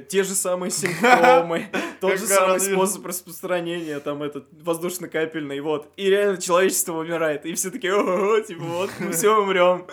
те 0.00 0.22
же 0.22 0.34
самые 0.34 0.70
симптомы, 0.72 1.68
тот 2.00 2.18
же 2.18 2.26
самый 2.26 2.60
способ 2.60 3.06
распространения, 3.06 4.00
там, 4.00 4.22
этот, 4.22 4.46
воздушно-капельный, 4.52 5.60
вот. 5.60 5.92
И 5.96 6.08
реально 6.08 6.40
человечество 6.40 6.98
умирает. 6.98 7.44
И 7.46 7.52
все 7.54 7.70
такие, 7.70 7.94
ого, 7.94 8.40
типа, 8.40 8.62
вот, 8.64 8.90
мы 8.98 9.12
все 9.12 9.36
умрем. 9.40 9.86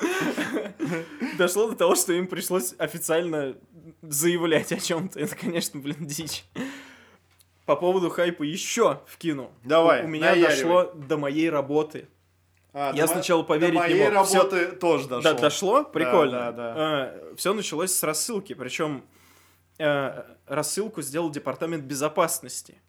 Дошло 1.38 1.70
до 1.70 1.76
того, 1.76 1.96
что 1.96 2.14
им 2.14 2.28
пришлось 2.28 2.74
официально 2.78 3.56
заявлять 4.02 4.72
о 4.72 4.80
чем-то. 4.80 5.20
Это, 5.20 5.36
конечно, 5.36 5.80
блин, 5.80 5.98
дичь. 6.00 6.46
По 7.66 7.76
поводу 7.76 8.10
хайпа 8.10 8.44
еще 8.44 9.02
вкину. 9.06 9.52
Давай, 9.64 10.04
У, 10.04 10.08
меня 10.08 10.36
дошло 10.36 10.92
до 10.96 11.18
моей 11.18 11.50
работы. 11.50 12.08
А, 12.74 12.92
Я 12.96 13.06
до 13.06 13.14
сначала 13.14 13.44
поверить 13.44 13.80
до 13.80 13.88
не 13.88 13.96
моей 13.96 14.10
мог. 14.10 14.26
Всё- 14.26 14.38
работы 14.40 14.66
тоже 14.76 15.08
дошло. 15.08 15.22
Да, 15.22 15.40
дошло? 15.40 15.84
Прикольно. 15.84 16.52
да, 16.52 16.52
да. 16.52 17.14
все 17.36 17.54
началось 17.54 17.92
с 17.94 18.02
рассылки, 18.04 18.54
причем 18.54 19.04
э, 19.80 20.24
рассылку 20.46 21.02
сделал 21.02 21.32
департамент 21.32 21.86
безопасности. 21.86 22.80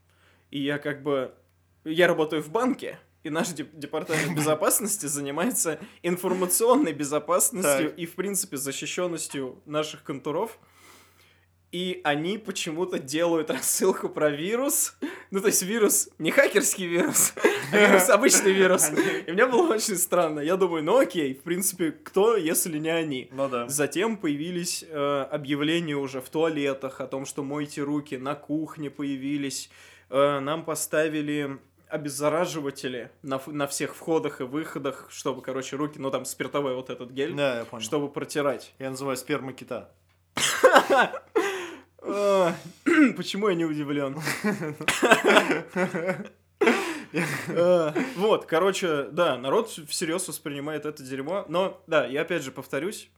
И 0.50 0.62
я 0.62 0.78
как 0.78 1.02
бы... 1.02 1.32
Я 1.84 2.08
работаю 2.08 2.42
в 2.42 2.50
банке, 2.50 2.98
и 3.22 3.30
наш 3.30 3.48
деп- 3.48 3.74
департамент 3.74 4.36
безопасности 4.36 5.06
занимается 5.06 5.78
информационной 6.02 6.92
безопасностью 6.92 7.90
Так. 7.90 7.98
и, 7.98 8.04
в 8.06 8.14
принципе, 8.14 8.56
защищенностью 8.56 9.62
наших 9.64 10.02
контуров. 10.02 10.58
И 11.72 12.00
они 12.02 12.36
почему-то 12.36 12.98
делают 12.98 13.48
рассылку 13.50 14.08
про 14.08 14.28
вирус. 14.30 14.96
Ну, 15.30 15.40
то 15.40 15.46
есть 15.46 15.62
вирус, 15.62 16.08
не 16.18 16.32
хакерский 16.32 16.86
вирус, 16.86 17.32
а 17.72 17.76
вирус, 17.76 18.08
обычный 18.10 18.52
вирус. 18.52 18.90
И 19.26 19.30
мне 19.30 19.46
было 19.46 19.74
очень 19.74 19.96
странно. 19.96 20.40
Я 20.40 20.56
думаю, 20.56 20.82
ну 20.82 20.98
окей, 20.98 21.32
в 21.34 21.42
принципе, 21.42 21.92
кто, 21.92 22.36
если 22.36 22.76
не 22.78 22.88
они? 22.90 23.28
Ну 23.30 23.48
да. 23.48 23.68
Затем 23.68 24.16
появились 24.16 24.84
э, 24.88 25.26
объявления 25.30 25.94
уже 25.94 26.20
в 26.20 26.28
туалетах 26.28 27.00
о 27.00 27.06
том, 27.06 27.24
что 27.24 27.44
мойте 27.44 27.82
руки, 27.82 28.16
на 28.16 28.34
кухне 28.34 28.90
появились. 28.90 29.70
Э, 30.08 30.40
нам 30.40 30.64
поставили 30.64 31.58
обеззараживатели 31.86 33.10
на, 33.22 33.40
на 33.46 33.68
всех 33.68 33.94
входах 33.94 34.40
и 34.40 34.44
выходах, 34.44 35.06
чтобы, 35.10 35.40
короче, 35.42 35.76
руки, 35.76 36.00
ну 36.00 36.10
там 36.10 36.24
спиртовой 36.24 36.74
вот 36.74 36.90
этот 36.90 37.10
гель, 37.12 37.34
Да, 37.34 37.58
я 37.58 37.64
понял. 37.64 37.82
чтобы 37.84 38.08
протирать. 38.08 38.74
Я 38.80 38.90
называю 38.90 39.16
сперма 39.16 39.52
кита. 39.52 39.90
Почему 43.16 43.48
я 43.48 43.54
не 43.54 43.64
удивлен? 43.64 44.18
Вот, 48.16 48.46
короче, 48.46 49.04
да, 49.10 49.36
народ 49.36 49.68
всерьез 49.68 50.28
воспринимает 50.28 50.86
это 50.86 51.02
дерьмо. 51.02 51.44
Но, 51.48 51.82
да, 51.86 52.06
я 52.06 52.22
опять 52.22 52.42
же 52.42 52.52
повторюсь, 52.52 53.10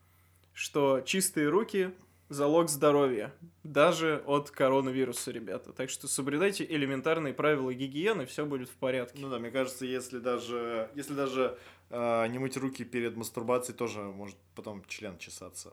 что 0.55 1.03
чистые 1.05 1.49
руки– 1.49 1.91
залог 2.33 2.68
здоровья. 2.68 3.33
Даже 3.62 4.22
от 4.26 4.51
коронавируса, 4.51 5.30
ребята. 5.30 5.72
Так 5.72 5.91
что 5.91 6.09
соблюдайте 6.09 6.64
элементарные 6.64 7.35
правила 7.35 7.72
гигиены, 7.72 8.26
все 8.26 8.45
будет 8.45 8.68
в 8.68 8.74
порядке. 8.74 9.18
Ну 9.20 9.28
да, 9.28 9.39
мне 9.39 9.51
кажется, 9.51 9.87
если 9.87 10.18
даже, 10.18 10.91
если 10.95 11.14
даже 11.14 11.59
э, 11.91 12.26
не 12.28 12.39
мыть 12.39 12.57
руки 12.57 12.85
перед 12.85 13.16
мастурбацией, 13.16 13.76
тоже 13.76 14.01
может 14.01 14.37
потом 14.55 14.83
член 14.87 15.18
чесаться. 15.18 15.72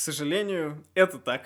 К 0.00 0.02
сожалению, 0.02 0.82
это 0.94 1.18
так. 1.18 1.42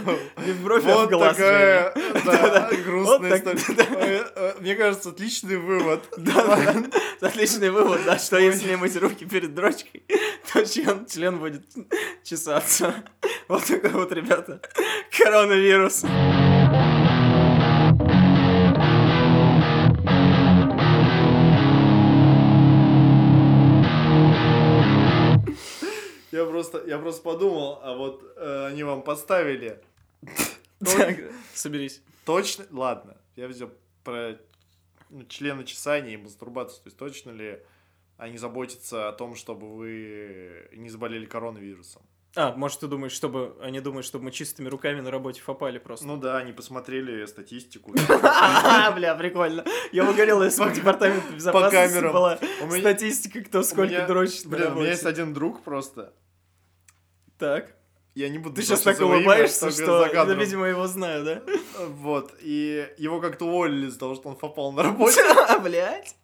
Вот 0.00 1.10
такая, 1.10 1.92
да, 2.24 2.70
грустная 2.82 3.36
история. 3.36 4.26
Э, 4.36 4.54
Мне 4.60 4.74
кажется, 4.74 5.10
отличный 5.10 5.58
вывод. 5.58 6.02
Да. 6.16 6.74
Отличный 7.20 7.68
вывод, 7.68 8.00
да, 8.06 8.18
что 8.18 8.38
если 8.38 8.74
мыть 8.74 8.96
руки 8.96 9.26
перед 9.26 9.54
дрочкой, 9.54 10.02
то 10.50 10.64
член, 10.64 11.04
член 11.04 11.38
будет 11.38 11.66
чесаться. 12.22 13.04
Вот 13.48 13.64
такой 13.64 13.90
вот, 13.90 14.10
ребята, 14.12 14.62
коронавирус. 15.10 16.04
Я 16.04 16.53
просто, 26.70 26.88
я 26.88 26.98
просто 26.98 27.22
подумал, 27.22 27.80
а 27.82 27.94
вот 27.94 28.22
э, 28.36 28.66
они 28.66 28.82
вам 28.82 29.02
поставили. 29.02 29.80
Так, 30.80 31.16
соберись. 31.54 32.02
Точно? 32.26 32.66
Ладно, 32.70 33.16
я 33.36 33.48
взял 33.48 33.70
про 34.02 34.38
ну, 35.08 35.24
члена 35.24 35.64
чесания 35.64 36.12
и 36.12 36.16
мастурбацию. 36.18 36.82
То 36.82 36.88
есть 36.88 36.98
точно 36.98 37.30
ли 37.30 37.62
они 38.18 38.36
заботятся 38.36 39.08
о 39.08 39.12
том, 39.12 39.34
чтобы 39.34 39.74
вы 39.74 40.68
не 40.72 40.90
заболели 40.90 41.24
коронавирусом? 41.24 42.02
А, 42.36 42.52
может, 42.54 42.80
ты 42.80 42.88
думаешь, 42.88 43.12
чтобы... 43.12 43.56
Они 43.62 43.80
думают, 43.80 44.04
чтобы 44.04 44.24
мы 44.24 44.30
чистыми 44.30 44.68
руками 44.68 45.00
на 45.00 45.10
работе 45.10 45.40
попали 45.42 45.78
просто. 45.78 46.06
Ну 46.06 46.16
да, 46.18 46.36
они 46.36 46.52
посмотрели 46.52 47.24
статистику. 47.24 47.92
Бля, 48.94 49.14
прикольно. 49.14 49.64
Я 49.92 50.04
бы 50.04 50.12
говорил, 50.12 50.42
если 50.42 50.64
бы 50.64 50.70
в 50.70 50.74
департаменте 50.74 51.32
безопасности 51.32 52.00
была 52.00 52.38
статистика, 52.78 53.42
кто 53.42 53.62
сколько 53.62 54.06
дрочит 54.06 54.46
Блин, 54.46 54.72
у 54.72 54.80
меня 54.80 54.90
есть 54.90 55.06
один 55.06 55.32
друг 55.32 55.62
просто. 55.62 56.12
Так. 57.38 57.74
Я 58.14 58.28
не 58.28 58.38
буду 58.38 58.54
Ты 58.54 58.62
сейчас 58.62 58.82
так 58.82 59.00
улыбаешься, 59.00 59.70
что, 59.72 59.98
за 60.00 60.06
я, 60.06 60.08
кадром. 60.08 60.38
видимо, 60.38 60.66
его 60.66 60.86
знаю, 60.86 61.24
да? 61.24 61.42
Вот, 61.88 62.32
и 62.40 62.88
его 62.96 63.20
как-то 63.20 63.46
уволили 63.46 63.86
из-за 63.88 63.98
того, 63.98 64.14
что 64.14 64.28
он 64.28 64.36
попал 64.36 64.70
на 64.72 64.82
работе, 64.84 65.20
А, 65.48 65.58
блядь. 65.58 66.14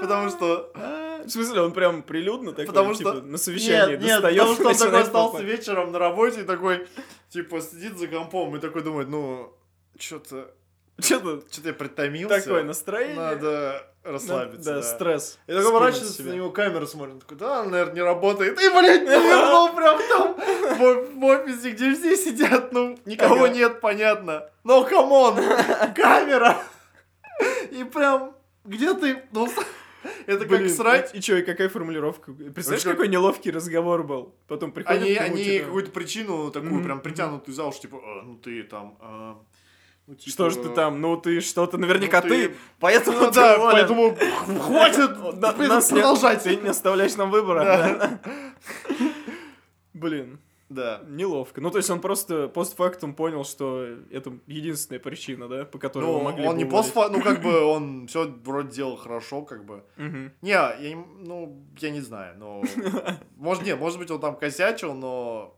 потому 0.00 0.30
что 0.30 0.70
А, 0.74 1.22
В 1.24 1.28
смысле, 1.28 1.60
он 1.60 1.72
прям 1.72 2.02
прилюдно 2.02 2.52
такой, 2.52 2.66
Потому 2.66 2.94
типа, 2.94 3.10
что- 3.12 3.22
на 3.22 3.36
совещании 3.36 3.92
Нет, 3.96 4.00
нет, 4.02 4.22
достает, 4.22 4.38
потому 4.38 4.54
что 4.74 4.84
он 4.86 4.90
такой 4.90 5.02
остался 5.02 5.42
вечером 5.42 5.92
на 5.92 5.98
работе 5.98 6.40
и 6.40 6.44
такой, 6.44 6.88
типа, 7.28 7.60
сидит 7.60 7.98
за 7.98 8.08
компом 8.08 8.56
и 8.56 8.60
такой 8.60 8.82
думает, 8.82 9.08
ну, 9.08 9.52
что-то, 9.98 10.54
Что-то 10.98 11.42
что-то 11.52 11.68
я 11.68 11.74
притомился. 11.74 12.40
такое 12.40 12.62
настроение. 12.62 13.16
Надо 13.16 13.86
расслабиться. 14.04 14.74
Да, 14.74 14.76
да. 14.76 14.82
стресс. 14.82 15.38
И 15.46 15.52
такой 15.52 15.64
поворачивается, 15.64 16.22
на 16.24 16.32
него 16.32 16.50
камера 16.50 16.86
смотрит, 16.86 17.20
такой, 17.20 17.38
да, 17.38 17.64
наверное, 17.64 17.94
не 17.94 18.02
работает. 18.02 18.60
И, 18.60 18.68
блядь, 18.68 19.06
повернул 19.06 19.72
прям 19.76 19.98
там 20.08 20.34
в, 20.78 21.20
в 21.20 21.24
офисе, 21.24 21.70
где 21.70 21.94
все 21.94 22.16
сидят, 22.16 22.72
ну, 22.72 22.98
никого 23.04 23.46
нет, 23.46 23.80
понятно. 23.80 24.48
Но, 24.64 24.84
come 24.84 25.14
on, 25.14 25.36
камера. 25.94 26.58
И 27.70 27.84
прям, 27.84 28.34
где 28.64 28.94
ты, 28.94 29.22
ну, 29.32 29.48
это 30.26 30.46
как 30.46 30.58
Блин, 30.58 30.70
срать. 30.70 31.14
И, 31.14 31.20
чё, 31.20 31.36
и 31.36 31.42
какая 31.42 31.68
формулировка? 31.68 32.32
Представляешь, 32.32 32.82
чё? 32.82 32.90
какой 32.90 33.08
неловкий 33.08 33.50
разговор 33.50 34.02
был? 34.02 34.34
Потом 34.48 34.72
приходят 34.72 35.02
Они, 35.02 35.14
к 35.14 35.20
нему, 35.20 35.34
они 35.34 35.44
типа, 35.44 35.64
какую-то 35.66 35.90
причину 35.90 36.50
такую 36.50 36.74
Мгм, 36.74 36.84
прям 36.84 37.00
притянутую 37.00 37.54
за 37.54 37.64
уши, 37.64 37.82
типа, 37.82 38.00
«А, 38.02 38.22
ну 38.22 38.36
ты 38.36 38.62
там, 38.64 38.98
а, 39.00 39.40
ну, 40.06 40.14
типа, 40.14 40.30
Что 40.30 40.50
ж 40.50 40.54
ты 40.56 40.68
там? 40.70 41.00
Ну 41.00 41.16
ты 41.16 41.40
что-то 41.40 41.78
наверняка 41.78 42.20
ну, 42.22 42.28
ты, 42.28 42.48
ты- 42.48 42.54
поэтому 42.80 43.18
Ну 43.20 43.26
ты 43.30 43.34
да, 43.34 43.56
уволен. 43.56 43.72
поэтому 43.72 44.16
хватит 44.60 45.38
нас 45.68 45.90
нет, 45.90 46.00
продолжать. 46.02 46.42
Ты 46.42 46.56
не 46.56 46.68
оставляешь 46.68 47.16
нам 47.16 47.30
выбора. 47.30 47.64
Да. 47.64 48.20
Блин, 49.94 50.40
Да. 50.68 51.02
неловко. 51.06 51.60
Ну, 51.60 51.70
то 51.70 51.76
есть 51.78 51.90
он 51.90 52.00
просто 52.00 52.48
постфактум 52.48 53.14
понял, 53.14 53.44
что 53.44 53.84
это 54.10 54.32
единственная 54.46 55.00
причина, 55.00 55.46
да, 55.48 55.64
по 55.64 55.78
которой 55.78 56.06
Ну, 56.06 56.20
могли 56.22 56.46
он 56.46 56.56
не 56.56 56.64
уволить. 56.64 56.92
постфа, 56.92 57.08
ну, 57.10 57.20
как 57.22 57.42
бы, 57.42 57.60
он 57.64 58.06
все 58.08 58.24
вроде 58.44 58.70
делал 58.74 58.96
хорошо, 58.96 59.42
как 59.42 59.64
бы. 59.64 59.84
Не, 59.98 60.50
я, 60.50 60.76
не- 60.80 60.94
ну, 61.20 61.62
я 61.78 61.90
не 61.90 62.00
знаю, 62.00 62.36
но... 62.38 62.62
Может, 63.36 63.64
нет, 63.64 63.78
может 63.78 63.98
быть, 63.98 64.10
он 64.10 64.20
там 64.20 64.34
косячил, 64.36 64.94
но... 64.94 65.54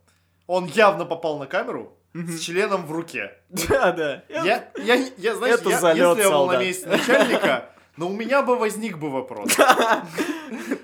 Он 0.46 0.66
явно 0.66 1.06
попал 1.06 1.38
на 1.38 1.46
камеру. 1.46 1.96
С 2.14 2.40
членом 2.40 2.86
в 2.86 2.92
руке. 2.92 3.32
Да, 3.50 3.92
да. 3.92 4.22
Я, 4.28 4.68
я, 4.76 5.06
я, 5.16 5.34
знаешь, 5.34 5.56
Это 5.60 5.70
я- 5.70 5.80
залет, 5.80 6.18
если 6.18 6.22
я 6.22 6.30
был 6.30 6.46
на 6.46 6.58
месте 6.58 6.88
начальника, 6.88 7.68
но 7.96 8.08
у 8.08 8.12
меня 8.12 8.42
бы 8.42 8.56
возник 8.56 8.98
бы 8.98 9.10
вопрос. 9.10 9.50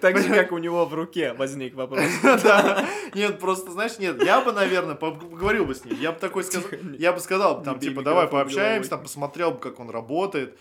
Так 0.01 0.19
же, 0.19 0.29
как 0.35 0.53
у 0.53 0.59
него 0.59 0.87
в 0.87 0.95
руке 0.95 1.33
возник 1.35 1.75
вопрос. 1.75 2.03
Да. 2.23 2.85
Нет, 3.15 3.39
просто, 3.39 3.71
знаешь, 3.71 3.99
нет, 3.99 4.23
я 4.25 4.41
бы, 4.41 4.53
наверное, 4.53 4.95
поговорил 4.95 5.67
бы 5.67 5.75
с 5.75 5.85
ним. 5.85 5.97
Я 6.01 6.13
бы 6.13 6.19
такой 6.19 6.43
сказал, 6.45 6.69
я 6.99 7.13
бы 7.13 7.21
сказал, 7.21 7.63
там, 7.63 7.79
типа, 7.79 8.03
давай 8.03 8.27
пообщаемся, 8.27 8.91
там, 8.91 9.03
посмотрел 9.03 9.53
бы, 9.53 9.59
как 9.59 9.79
он 9.79 9.91
работает. 9.91 10.59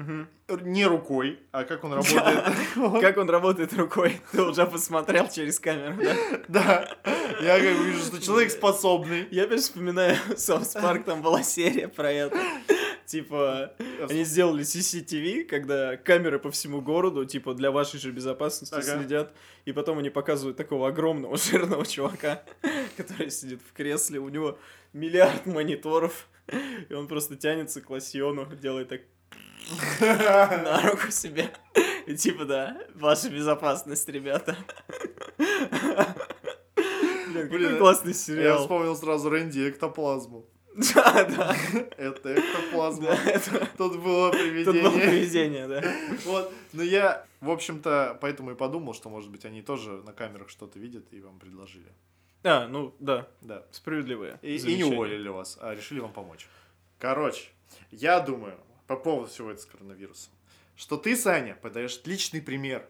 Мгм. 0.00 0.28
Не 0.62 0.86
рукой, 0.86 1.38
а 1.52 1.64
как 1.64 1.84
он 1.84 1.92
работает. 1.92 2.44
Как 3.00 3.16
он 3.18 3.28
работает 3.28 3.72
рукой, 3.74 4.20
ты 4.32 4.42
уже 4.42 4.66
посмотрел 4.66 5.28
через 5.28 5.60
камеру, 5.60 5.96
да? 6.02 6.16
Да. 6.48 6.96
Я 7.40 7.60
как 7.60 7.78
бы 7.78 7.84
вижу, 7.84 8.04
что 8.04 8.20
человек 8.20 8.50
способный. 8.50 9.28
Я 9.30 9.44
опять 9.44 9.60
вспоминаю 9.60 10.16
South 10.36 10.72
Park, 10.74 11.04
там 11.04 11.22
была 11.22 11.42
серия 11.42 11.88
про 11.88 12.10
это. 12.10 12.36
Типа, 13.04 13.74
они 14.08 14.24
сделали 14.24 14.64
CCTV, 14.64 15.44
когда 15.44 15.96
камеры 15.96 16.38
по 16.38 16.50
всему 16.50 16.80
городу, 16.80 17.24
типа, 17.24 17.54
для 17.54 17.70
вашей 17.70 18.00
же 18.00 18.10
безопасности 18.10 18.74
Ага. 18.74 18.82
следят. 18.82 19.34
И 19.66 19.72
потом 19.72 19.98
они 19.98 20.10
показывают 20.10 20.56
такого 20.56 20.88
огромного 20.88 21.36
жирного 21.50 21.84
чувака, 21.84 22.42
который 22.96 23.30
сидит 23.30 23.60
в 23.68 23.72
кресле, 23.72 24.18
у 24.20 24.28
него 24.28 24.58
миллиард 24.92 25.46
мониторов, 25.46 26.28
и 26.88 26.94
он 26.94 27.06
просто 27.08 27.36
тянется 27.36 27.80
к 27.80 27.90
лосьону, 27.90 28.46
делает 28.56 28.88
так 28.88 29.02
на 30.00 30.82
руку 30.90 31.10
себе. 31.10 31.50
И 32.06 32.16
типа, 32.16 32.44
да, 32.44 32.76
ваша 32.94 33.30
безопасность, 33.30 34.08
ребята. 34.08 34.56
Блин, 36.76 37.48
Блин, 37.48 37.78
классный 37.78 38.10
Я 38.12 38.14
сериал. 38.18 38.60
вспомнил 38.62 38.96
сразу 38.96 39.30
Рэнди 39.30 39.68
эктоплазму. 39.70 40.46
Да, 40.94 41.24
да. 41.24 41.56
Это 41.96 42.34
эктоплазма. 42.34 43.06
Да, 43.06 43.30
это- 43.30 43.68
Тут 43.76 44.00
было 44.00 44.30
Тут 44.30 44.32
было 44.32 44.32
привидение. 44.32 44.90
привидение, 44.90 45.68
да. 45.68 45.82
Вот. 46.24 46.52
Но 46.72 46.82
я, 46.82 47.26
в 47.40 47.50
общем-то, 47.50 48.18
поэтому 48.20 48.52
и 48.52 48.54
подумал, 48.54 48.94
что, 48.94 49.08
может 49.08 49.30
быть, 49.30 49.44
они 49.44 49.62
тоже 49.62 49.90
на 50.02 50.12
камерах 50.12 50.48
что-то 50.48 50.78
видят 50.78 51.12
и 51.12 51.20
вам 51.20 51.38
предложили. 51.38 51.92
А, 52.42 52.66
ну, 52.68 52.94
да, 53.00 53.28
Да. 53.42 53.64
справедливые. 53.70 54.38
И, 54.42 54.56
и 54.56 54.76
не 54.76 54.84
уволили 54.84 55.28
вас, 55.28 55.58
а 55.60 55.74
решили 55.74 56.00
вам 56.00 56.12
помочь. 56.12 56.48
Короче, 56.98 57.48
я 57.90 58.20
думаю, 58.20 58.56
по 58.90 58.96
поводу 58.96 59.28
всего 59.30 59.52
этого 59.52 59.62
с 59.62 59.66
коронавирусом, 59.66 60.32
что 60.74 60.96
ты, 60.96 61.14
Саня, 61.14 61.54
подаешь 61.62 61.96
отличный 61.96 62.42
пример. 62.42 62.88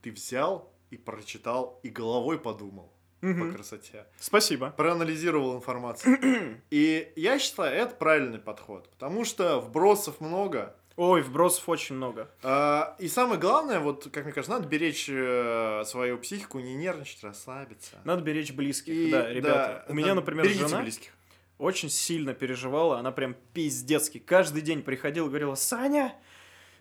Ты 0.00 0.12
взял 0.12 0.72
и 0.90 0.96
прочитал, 0.96 1.80
и 1.82 1.88
головой 1.88 2.38
подумал 2.38 2.92
по 3.20 3.26
Мгм. 3.26 3.52
красоте. 3.54 4.06
Спасибо. 4.20 4.70
Проанализировал 4.76 5.56
информацию. 5.56 6.60
И 6.70 7.12
я 7.16 7.40
считаю, 7.40 7.74
это 7.74 7.96
правильный 7.96 8.38
подход. 8.38 8.88
Потому 8.90 9.24
что 9.24 9.58
вбросов 9.60 10.20
много. 10.20 10.76
Ой, 10.96 11.22
вбросов 11.22 11.68
очень 11.68 11.96
много. 11.96 12.30
А, 12.44 12.94
И 13.00 13.08
самое 13.08 13.40
главное, 13.40 13.80
вот, 13.80 14.08
как 14.12 14.22
мне 14.26 14.32
кажется, 14.32 14.52
надо 14.52 14.68
беречь 14.68 15.08
э, 15.10 15.82
свою 15.84 16.16
психику, 16.18 16.60
не 16.60 16.76
нервничать, 16.76 17.24
расслабиться. 17.24 17.96
Надо 18.04 18.22
беречь 18.22 18.52
близких. 18.52 18.94
И, 18.94 19.10
да, 19.10 19.28
ребята. 19.32 19.84
да, 19.88 19.92
у 19.92 19.94
меня, 19.96 20.14
например, 20.14 20.46
жена 20.48 20.80
близких. 20.82 21.10
Очень 21.58 21.90
сильно 21.90 22.34
переживала. 22.34 22.98
Она 22.98 23.12
прям 23.12 23.36
пиздецки. 23.52 24.18
Каждый 24.18 24.62
день 24.62 24.82
приходила 24.82 25.28
говорила, 25.28 25.54
Саня, 25.54 26.14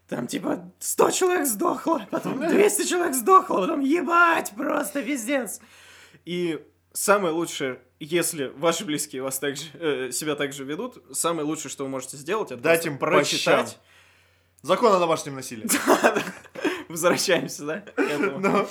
там 0.08 0.28
типа 0.28 0.72
100 0.80 1.12
человек 1.12 1.48
сдохло, 1.48 2.08
потом 2.12 2.40
200 2.48 2.88
человек 2.88 3.16
сдохло, 3.16 3.62
потом 3.62 3.80
ебать, 3.82 4.52
просто 4.56 5.02
пиздец. 5.04 5.60
И 6.26 6.64
самое 6.92 7.34
лучшее, 7.34 7.80
если 8.00 8.46
ваши 8.56 8.86
близкие 8.86 9.22
вас 9.22 9.40
так 9.40 9.58
же, 9.58 9.66
э, 9.74 10.12
себя 10.12 10.36
так 10.36 10.54
же 10.54 10.64
ведут, 10.64 11.04
самое 11.12 11.46
лучшее, 11.46 11.72
что 11.72 11.84
вы 11.84 11.90
можете 11.90 12.18
сделать, 12.18 12.52
это 12.52 12.62
Дать 12.62 12.86
им 12.86 12.98
прочитать. 12.98 13.80
Закон 14.62 14.94
о 14.94 15.00
домашнем 15.00 15.36
насилии. 15.36 15.68
Возвращаемся, 16.88 17.66
да? 17.66 17.84
Но 18.40 18.68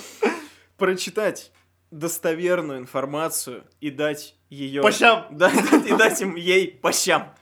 Прочитать 0.77 1.51
достоверную 1.93 2.79
информацию 2.79 3.63
и 3.79 3.91
дать 3.91 4.35
ее... 4.49 4.81
По 4.81 4.91
щам. 4.91 5.27
Да, 5.31 5.51
и 5.85 5.93
дать 5.95 6.21
им 6.21 6.35
ей 6.35 6.67
по 6.81 6.91
щам. 6.91 7.33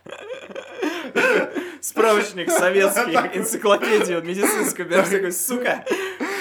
Справочник 1.80 2.52
советский, 2.52 3.16
энциклопедию 3.38 4.24
медицинскую 4.24 4.88
берешь, 4.88 5.10
такой, 5.10 5.32
сука, 5.32 5.84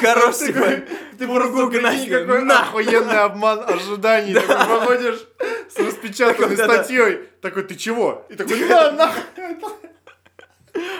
хорош 0.02 0.36
такой, 0.36 0.84
Ты 1.18 1.26
прикинь, 1.26 1.80
гнать, 1.80 2.08
какой 2.08 2.48
охуенный 2.48 3.20
обман 3.20 3.64
ожиданий. 3.66 4.34
Такой 4.34 4.80
выходишь 4.80 5.26
с 5.68 5.78
распечатанной 5.78 6.56
статьей. 6.56 7.28
Такой, 7.40 7.62
ты 7.62 7.74
чего? 7.74 8.26
И 8.28 8.34
такой, 8.34 8.68
да, 8.68 8.92
нахуй. 8.92 9.22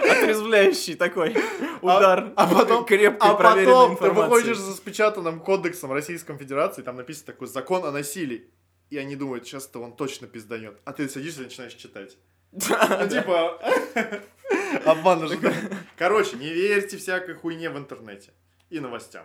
Отрезвляющий 0.02 0.94
такой 0.94 1.36
удар 1.82 2.32
А 2.36 2.46
потом, 2.46 2.84
крепкой 2.84 3.30
а 3.30 3.34
потом 3.34 3.96
ты 3.96 4.10
выходишь 4.10 4.58
с 4.58 4.68
распечатанным 4.68 5.40
кодексом 5.40 5.92
Российской 5.92 6.36
Федерации, 6.36 6.82
там 6.82 6.96
написано 6.96 7.26
такой 7.26 7.48
закон 7.48 7.84
о 7.84 7.90
насилии. 7.90 8.50
И 8.90 8.98
они 8.98 9.14
думают, 9.14 9.46
сейчас-то 9.46 9.80
он 9.80 9.94
точно 9.94 10.26
пизданет. 10.26 10.78
А 10.84 10.92
ты 10.92 11.08
садишься 11.08 11.42
и 11.42 11.44
начинаешь 11.44 11.74
читать. 11.74 12.16
Ну, 12.52 13.08
типа, 13.08 13.60
обман 14.84 15.22
ожиданий. 15.22 15.56
Короче, 15.96 16.36
не 16.36 16.48
верьте 16.48 16.96
всякой 16.96 17.34
хуйне 17.34 17.70
в 17.70 17.78
интернете 17.78 18.32
и 18.70 18.80
новостям. 18.80 19.24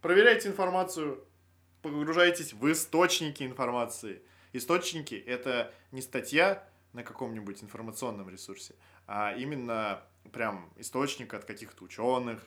Проверяйте 0.00 0.48
информацию, 0.48 1.22
погружайтесь 1.82 2.52
в 2.54 2.70
источники 2.70 3.42
информации. 3.42 4.22
Источники— 4.52 5.14
это 5.26 5.72
не 5.92 6.00
статья 6.00 6.66
на 6.92 7.02
каком-нибудь 7.02 7.62
информационном 7.62 8.28
ресурсе, 8.30 8.74
а 9.06 9.34
именно 9.36 10.00
прям 10.32 10.72
источник 10.76 11.34
от 11.34 11.44
каких-то 11.44 11.84
ученых, 11.84 12.40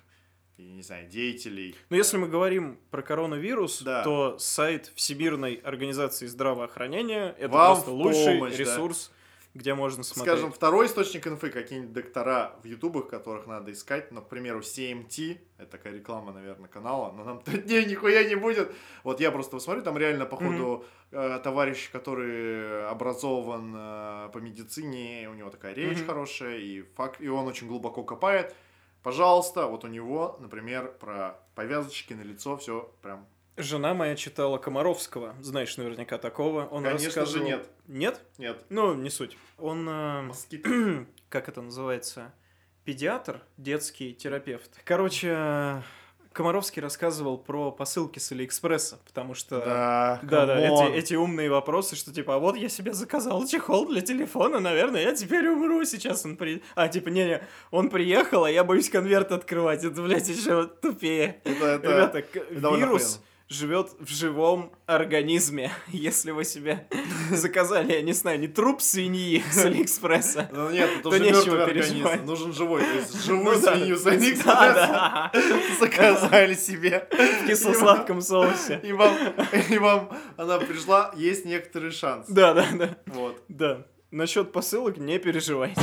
и, 0.57 0.63
не 0.71 0.81
знаю, 0.81 1.07
деятелей. 1.07 1.75
Но 1.89 1.97
если 1.97 2.17
мы 2.17 2.27
говорим 2.27 2.79
про 2.89 3.03
коронавирус, 3.03 3.81
Да. 3.83 4.03
то 4.03 4.39
сайт 4.39 4.91
Всемирной 4.95 5.53
организации 5.55 6.25
здравоохранения 6.25 7.35
это 7.37 7.49
Вам 7.49 7.75
просто 7.75 7.91
лучший 7.91 8.37
помощь, 8.39 8.55
ресурс, 8.57 9.11
где 9.57 9.73
можно 9.73 10.03
смотреть. 10.03 10.35
Скажем, 10.35 10.51
второй 10.51 10.85
источник 10.85 11.27
инфы, 11.27 11.49
какие-нибудь 11.49 11.93
доктора 11.93 12.55
в 12.63 12.65
ютубах, 12.65 13.07
которых 13.07 13.47
надо 13.47 13.71
искать, 13.71 14.11
ну, 14.11 14.21
к 14.21 14.29
примеру, 14.29 14.59
CMT, 14.59 15.39
это 15.57 15.71
такая 15.71 15.93
реклама, 15.93 16.31
наверное, 16.31 16.69
канала, 16.69 17.11
но 17.11 17.23
нам 17.23 17.41
не, 17.65 17.85
нихуя 17.85 18.23
не 18.23 18.35
будет. 18.35 18.71
Вот 19.03 19.19
я 19.19 19.31
просто 19.31 19.57
посмотрю, 19.57 19.81
там 19.83 19.97
реально, 19.97 20.25
походу, 20.25 20.85
э, 21.11 21.39
товарищ, 21.43 21.89
который 21.91 22.87
образован 22.87 23.73
э, 23.75 24.29
по 24.31 24.37
медицине, 24.37 25.27
у 25.29 25.33
него 25.33 25.49
такая 25.49 25.73
речь 25.73 25.97
Мгм. 25.97 26.07
хорошая, 26.07 26.57
и, 26.57 26.83
факт, 26.95 27.19
и 27.19 27.27
он 27.27 27.47
очень 27.47 27.67
глубоко 27.67 28.03
копает. 28.03 28.55
Пожалуйста, 29.03 29.67
вот 29.67 29.83
у 29.83 29.87
него, 29.87 30.37
например, 30.39 30.93
про 30.99 31.39
повязочки 31.55 32.13
на 32.13 32.21
лицо, 32.21 32.57
все 32.57 32.91
прям 33.01 33.25
Жена 33.57 33.95
моя 33.95 34.15
читала 34.15 34.59
Комаровского, 34.59 35.35
знаешь 35.41 35.77
наверняка 35.77 36.19
такого. 36.19 36.67
Он 36.67 36.83
Конечно 36.83 37.09
же, 37.09 37.19
рассказывал- 37.19 37.45
нет. 37.45 37.69
Нет? 37.87 38.21
нет. 38.37 38.63
Ну, 38.69 38.93
не 38.93 39.09
суть. 39.09 39.35
Он, 39.57 39.87
э, 39.89 40.31
как 41.29 41.49
это 41.49 41.63
называется, 41.63 42.31
педиатр, 42.85 43.41
детский 43.57 44.13
терапевт. 44.13 44.79
Короче, 44.85 45.81
Комаровский 46.33 46.83
рассказывал 46.83 47.39
про 47.39 47.71
посылки 47.71 48.19
с 48.19 48.31
Алиэкспресса, 48.31 48.99
потому 49.07 49.33
что... 49.33 49.57
Да, 49.59 50.19
Да, 50.21 50.45
да, 50.45 50.59
эти, 50.59 50.93
эти 50.93 51.13
умные 51.15 51.49
вопросы, 51.49 51.95
что 51.95 52.13
типа, 52.13 52.35
а 52.35 52.37
вот 52.37 52.55
я 52.57 52.69
себе 52.69 52.93
заказал 52.93 53.43
чехол 53.47 53.87
для 53.87 54.01
телефона, 54.01 54.59
наверное, 54.59 55.01
я 55.01 55.15
теперь 55.15 55.47
умру, 55.47 55.83
сейчас 55.83 56.25
он 56.25 56.37
при... 56.37 56.61
А, 56.75 56.89
типа, 56.89 57.09
не-не, 57.09 57.41
он 57.71 57.89
приехал, 57.89 58.43
а 58.43 58.51
я 58.51 58.63
боюсь 58.63 58.87
конверт 58.91 59.31
открывать, 59.31 59.83
это, 59.83 59.99
блядь, 59.99 60.29
еще 60.29 60.67
тупее. 60.67 61.41
Это, 61.43 61.65
это- 61.65 61.87
Ребята, 61.87 62.23
довольно 62.61 62.85
вирус 62.85 63.01
охуенно. 63.15 63.23
Живет 63.49 63.91
в 63.99 64.09
живом 64.09 64.71
организме. 64.85 65.71
Если 65.87 66.31
вы 66.31 66.43
себе 66.43 66.87
заказали, 67.31 67.93
я 67.93 68.01
не 68.01 68.13
знаю, 68.13 68.39
не 68.39 68.47
труп 68.47 68.81
свиньи 68.81 69.43
с 69.51 69.65
Алиэкспресса. 69.65 70.49
Ну 70.51 70.69
нет, 70.69 70.89
это 70.91 71.03
То 71.03 71.09
уже 71.09 71.19
нечего 71.19 71.65
переживать. 71.65 72.25
Нужен 72.25 72.53
живой. 72.53 72.81
То 72.81 72.93
есть 72.93 73.23
живую 73.25 73.55
Ну 73.55 73.61
да. 73.61 73.75
свинью 73.75 73.97
с 73.97 74.05
Алиэкспресса 74.05 74.43
да. 74.53 75.31
заказали 75.79 76.53
себе. 76.53 77.07
В 77.11 77.47
кисло-сладком 77.47 78.21
соусе. 78.21 78.79
И 78.83 78.91
вам, 78.91 79.15
и 79.69 79.77
вам 79.77 80.09
она 80.35 80.59
пришла, 80.59 81.13
есть 81.15 81.45
некоторый 81.45 81.91
шанс. 81.91 82.27
Да, 82.27 82.53
да, 82.53 82.67
да. 82.73 82.97
Вот. 83.07 83.41
Да. 83.47 83.85
Насчет 84.11 84.51
посылок 84.51 84.97
не 84.97 85.19
переживайте. 85.19 85.81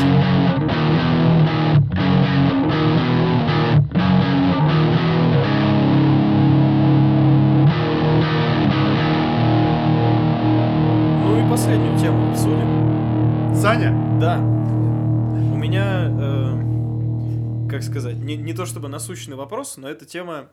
Саня, 13.65 13.95
Да. 14.21 14.37
У 14.41 15.57
меня, 15.57 16.11
э, 16.21 17.71
как 17.71 17.83
сказать, 17.83 18.17
не, 18.17 18.37
не 18.37 18.53
то 18.53 18.67
чтобы 18.67 18.89
насущный 18.89 19.37
вопрос, 19.37 19.79
но 19.79 19.89
эта 19.89 20.05
тема 20.05 20.51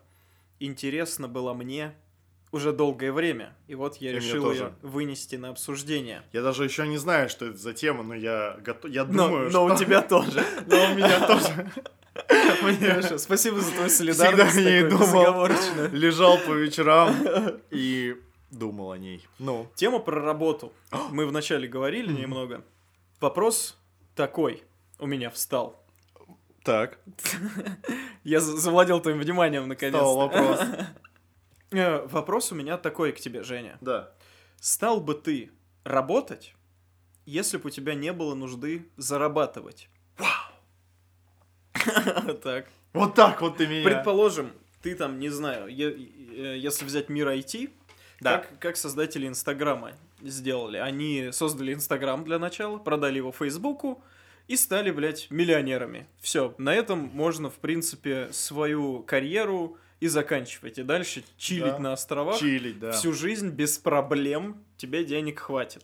интересна 0.62 1.28
была 1.28 1.54
мне 1.54 1.94
уже 2.54 2.72
долгое 2.72 3.12
время. 3.12 3.54
И 3.68 3.76
вот 3.76 3.98
я 3.98 4.12
И 4.12 4.16
решил 4.16 4.50
ее 4.54 4.72
вынести 4.82 5.36
на 5.36 5.50
обсуждение. 5.50 6.22
я 6.32 6.42
даже 6.42 6.64
еще 6.64 6.88
не 6.88 6.96
знаю, 6.96 7.28
что 7.28 7.48
это 7.48 7.58
за 7.58 7.74
тема, 7.74 8.04
но 8.04 8.16
я 8.16 8.56
готов, 8.64 8.90
я 8.90 9.04
Но, 9.04 9.28
думаю, 9.28 9.52
но 9.52 9.66
у 9.66 9.70
что- 9.76 9.80
тебя 9.84 10.02
тоже. 10.02 10.42
но 10.68 10.78
у 10.78 10.96
меня 10.96 11.28
тоже 11.28 11.70
Хорошо, 12.80 13.18
спасибо 13.18 13.60
за 13.60 13.74
твою 13.74 13.90
солидарность. 13.90 14.52
Всегда 14.54 14.72
не 14.72 14.90
думал. 14.90 15.48
лежал 15.92 16.38
по 16.38 16.54
вечерам 16.54 17.14
и 17.72 18.16
думал 18.52 18.94
о 18.94 18.98
ней. 18.98 19.28
Ну, 19.38 19.68
Тема 19.76 20.00
про 20.00 20.22
работу. 20.22 20.72
Мы 21.12 21.26
вначале 21.26 21.68
говорили 21.68 22.14
немного. 22.14 22.64
Вопрос 23.22 23.78
такой 24.16 24.64
у 25.00 25.06
меня 25.06 25.30
встал. 25.30 25.82
так, 26.64 27.00
Я 28.24 28.40
за- 28.40 28.58
завладел 28.58 29.00
твоим 29.00 29.20
вниманием 29.20 29.62
стал 29.64 29.70
наконец-то. 29.70 30.18
вопрос. 30.18 30.60
Э, 31.74 32.06
Вопрос 32.08 32.52
у 32.52 32.56
меня 32.56 32.78
такой 32.78 33.14
к 33.14 33.20
тебе, 33.22 33.44
Женя. 33.44 33.78
Да. 33.80 34.12
Стал 34.60 35.00
бы 35.00 35.14
ты 35.14 35.50
работать, 35.86 36.54
если 37.26 37.56
бы 37.58 37.68
у 37.68 37.70
тебя 37.70 37.94
не 37.96 38.12
было 38.12 38.36
нужды 38.36 38.86
зарабатывать? 38.98 39.88
Вау! 40.18 40.52
Так. 42.44 42.68
Вот 42.94 43.16
так 43.16 43.42
вот 43.42 43.56
ты 43.58 43.68
меня. 43.68 43.86
Предположим, 43.86 44.52
ты 44.82 44.96
там, 44.96 45.18
не 45.20 45.30
знаю, 45.30 45.68
э, 45.70 46.58
если 46.58 46.84
взять 46.84 47.08
мир 47.08 47.30
IT, 47.30 47.70
Да. 48.20 48.40
как, 48.40 48.60
как 48.60 48.76
создатели 48.78 49.26
Инстаграма 49.28 49.94
сделали? 50.24 50.78
Они 50.78 51.30
создали 51.32 51.74
Инстаграм 51.74 52.24
для 52.24 52.40
начала, 52.40 52.78
продали 52.78 53.18
его 53.18 53.32
Фейсбуку 53.32 54.04
и 54.48 54.56
стали, 54.56 54.92
блядь, 54.92 55.30
миллионерами. 55.32 56.08
Все, 56.20 56.54
на 56.58 56.74
этом 56.74 57.10
можно, 57.14 57.50
в 57.50 57.56
принципе, 57.56 58.30
свою 58.32 59.04
карьеру 59.04 59.78
и 60.00 60.08
заканчивать. 60.08 60.78
И 60.80 60.84
дальше 60.84 61.24
чилить 61.38 61.74
Да. 61.74 61.80
на 61.80 61.94
островах 61.94 62.40
Чилить, 62.40 62.80
да. 62.80 62.92
всю 62.92 63.14
жизнь 63.14 63.50
без 63.50 63.78
проблем, 63.78 64.64
тебе 64.78 65.06
денег 65.06 65.40
хватит. 65.40 65.84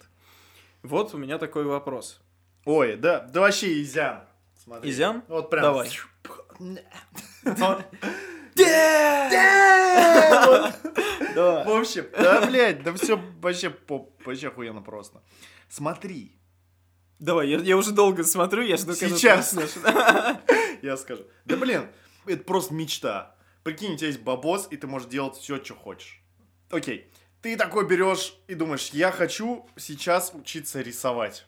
Вот 0.84 1.14
у 1.14 1.18
меня 1.18 1.38
такой 1.38 1.66
вопрос. 1.66 2.20
Ой, 2.66 2.96
да, 2.96 3.20
да 3.22 3.42
вообще 3.42 3.82
изян. 3.82 4.22
Смотри. 4.64 4.90
Изян? 4.90 5.24
Вот 5.28 5.50
прям. 5.50 5.64
Давай. 5.64 5.90
Да. 11.36 11.64
В 11.66 11.70
общем, 11.70 12.08
да, 12.18 12.46
блядь, 12.46 12.84
да 12.84 12.94
все 12.94 13.22
вообще, 13.42 13.70
по- 13.70 14.10
вообще 14.26 14.48
охуенно 14.48 14.82
просто. 14.82 15.22
Смотри, 15.70 16.34
Давай, 17.20 17.50
я, 17.50 17.58
я 17.60 17.78
уже 17.78 17.92
долго 17.92 18.24
смотрю, 18.24 18.62
я 18.64 18.78
жду, 18.78 18.94
Сейчас. 18.94 19.56
я 20.84 20.98
скажу. 20.98 21.24
Да 21.46 21.58
блин, 21.58 21.88
это 22.28 22.44
просто 22.44 22.74
мечта. 22.76 23.36
Прикинь, 23.64 23.94
у 23.94 23.98
тебя 23.98 24.08
есть 24.08 24.22
бабос, 24.22 24.68
и 24.70 24.78
ты 24.78 24.86
можешь 24.88 25.10
делать 25.10 25.36
все, 25.36 25.64
что 25.64 25.74
хочешь. 25.74 26.22
Окей, 26.70 27.12
ты 27.42 27.58
такой 27.58 27.88
берешь 27.88 28.36
и 28.48 28.54
думаешь, 28.54 28.90
я 28.92 29.12
хочу 29.12 29.68
сейчас 29.78 30.32
учиться 30.34 30.82
рисовать. 30.82 31.48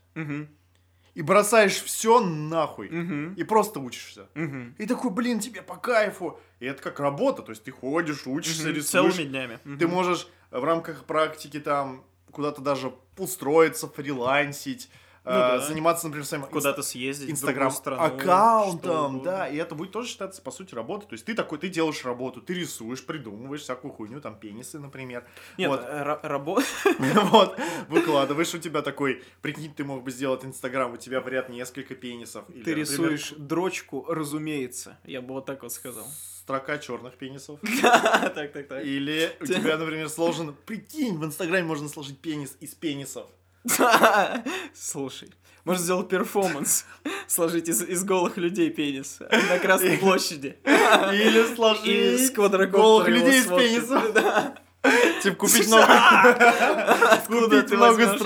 И 1.19 1.21
бросаешь 1.21 1.83
все 1.83 2.21
нахуй. 2.21 2.89
мгм, 2.89 3.33
И 3.33 3.43
просто 3.43 3.81
учишься. 3.81 4.29
мгм. 4.35 4.73
И 4.77 4.85
такой, 4.85 5.11
блин, 5.11 5.41
тебе 5.41 5.61
по 5.61 5.75
кайфу. 5.75 6.39
И 6.61 6.65
это 6.65 6.81
как 6.81 7.01
работа, 7.01 7.41
то 7.41 7.49
есть 7.49 7.65
ты 7.65 7.71
ходишь, 7.71 8.25
учишься, 8.25 8.69
Мгм, 8.69 8.75
рисуешь. 8.75 9.15
Целыми 9.15 9.27
днями. 9.27 9.59
Ты 9.65 9.85
Мгм. 9.85 9.89
можешь 9.89 10.29
в 10.49 10.63
рамках 10.63 11.03
практики 11.03 11.59
там 11.59 12.05
куда-то 12.31 12.61
даже 12.61 12.93
устроиться, 13.17 13.89
фрилансить, 13.89 14.89
Ну 15.25 15.31
э, 15.31 15.33
да. 15.33 15.59
заниматься, 15.59 16.07
например, 16.07 16.25
своим 16.25 16.43
Куда-то 16.45 16.81
съездить 16.81 17.29
инстаграм 17.29 17.71
аккаунтом, 17.85 19.21
да, 19.21 19.47
и 19.47 19.57
это 19.57 19.75
будет 19.75 19.91
тоже 19.91 20.09
считаться, 20.09 20.41
по 20.41 20.51
сути, 20.51 20.73
работой. 20.75 21.07
То 21.07 21.13
есть 21.13 21.25
ты 21.25 21.33
такой, 21.33 21.57
ты 21.57 21.69
делаешь 21.69 22.03
работу, 22.05 22.41
ты 22.41 22.53
рисуешь, 22.53 23.05
придумываешь 23.05 23.61
всякую 23.61 23.91
хуйню, 23.93 24.21
там, 24.21 24.39
пенисы, 24.39 24.79
например. 24.79 25.25
Нет, 25.57 25.69
Вот. 25.69 25.81
э, 25.81 26.03
ра- 26.03 26.21
рабо- 26.23 26.63
Вот, 27.31 27.59
выкладываешь, 27.89 28.53
у 28.53 28.57
тебя 28.59 28.81
такой, 28.81 29.23
прикинь, 29.41 29.73
ты 29.73 29.83
мог 29.83 30.03
бы 30.03 30.11
сделать 30.11 30.45
инстаграм, 30.45 30.93
у 30.93 30.97
тебя 30.97 31.21
в 31.21 31.27
ряд 31.27 31.49
несколько 31.49 31.95
пенисов. 31.95 32.45
Ты 32.63 32.73
рисуешь 32.73 33.33
дрочку, 33.37 34.05
разумеется. 34.07 34.97
Я 35.03 35.21
бы 35.21 35.33
вот 35.33 35.45
так 35.45 35.63
вот 35.63 35.71
сказал. 35.73 36.05
Строка 36.39 36.77
черных 36.79 37.15
пенисов. 37.15 37.59
Так, 37.81 38.53
так, 38.53 38.67
так. 38.67 38.83
Или 38.85 39.31
у 39.41 39.45
тебя, 39.45 39.77
например, 39.77 40.09
сложен... 40.09 40.55
Прикинь, 40.65 41.17
в 41.17 41.25
Инстаграме 41.25 41.63
можно 41.63 41.87
сложить 41.89 42.19
пенис 42.19 42.55
из 42.59 42.73
пенисов. 42.73 43.27
Слушай, 44.73 45.29
можно 45.65 45.83
сделать 45.83 46.09
перформанс. 46.09 46.85
Сложить 47.27 47.69
из, 47.69 47.83
из 47.83 48.03
голых 48.03 48.37
людей 48.37 48.69
пенис 48.69 49.19
на 49.19 49.59
Красной 49.59 49.97
площади. 49.97 50.57
Или 50.65 51.55
сложить 51.55 52.33
квадрокоптера 52.33 52.81
голых 52.81 53.07
людей 53.07 53.41
из. 53.41 53.87
Да. 53.87 54.55
Типа 55.21 55.35
купить 55.35 55.67
много... 55.67 55.85
Откуда 57.11 57.49
Купить 57.49 57.67
ты 57.67 57.75
много 57.75 58.01
если 58.01 58.17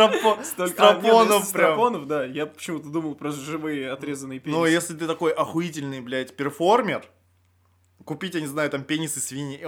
прям. 1.52 2.08
да. 2.08 2.24
Я 2.26 2.46
почему-то 2.46 2.90
думал 2.90 3.16
про 3.16 3.32
живые 3.32 3.92
отрезанные 3.92 4.40
пенисы. 4.40 4.60
Но 4.60 4.68
если 4.68 4.94
ты 4.94 5.08
такой 5.08 5.32
охуительный, 5.32 6.00
блядь, 6.00 6.36
перформер, 6.36 7.04
купить, 8.06 8.36
я 8.36 8.42
не 8.42 8.48
знаю, 8.48 8.70
там 8.70 8.84
пенисы 8.84 9.20
свиньи... 9.20 9.60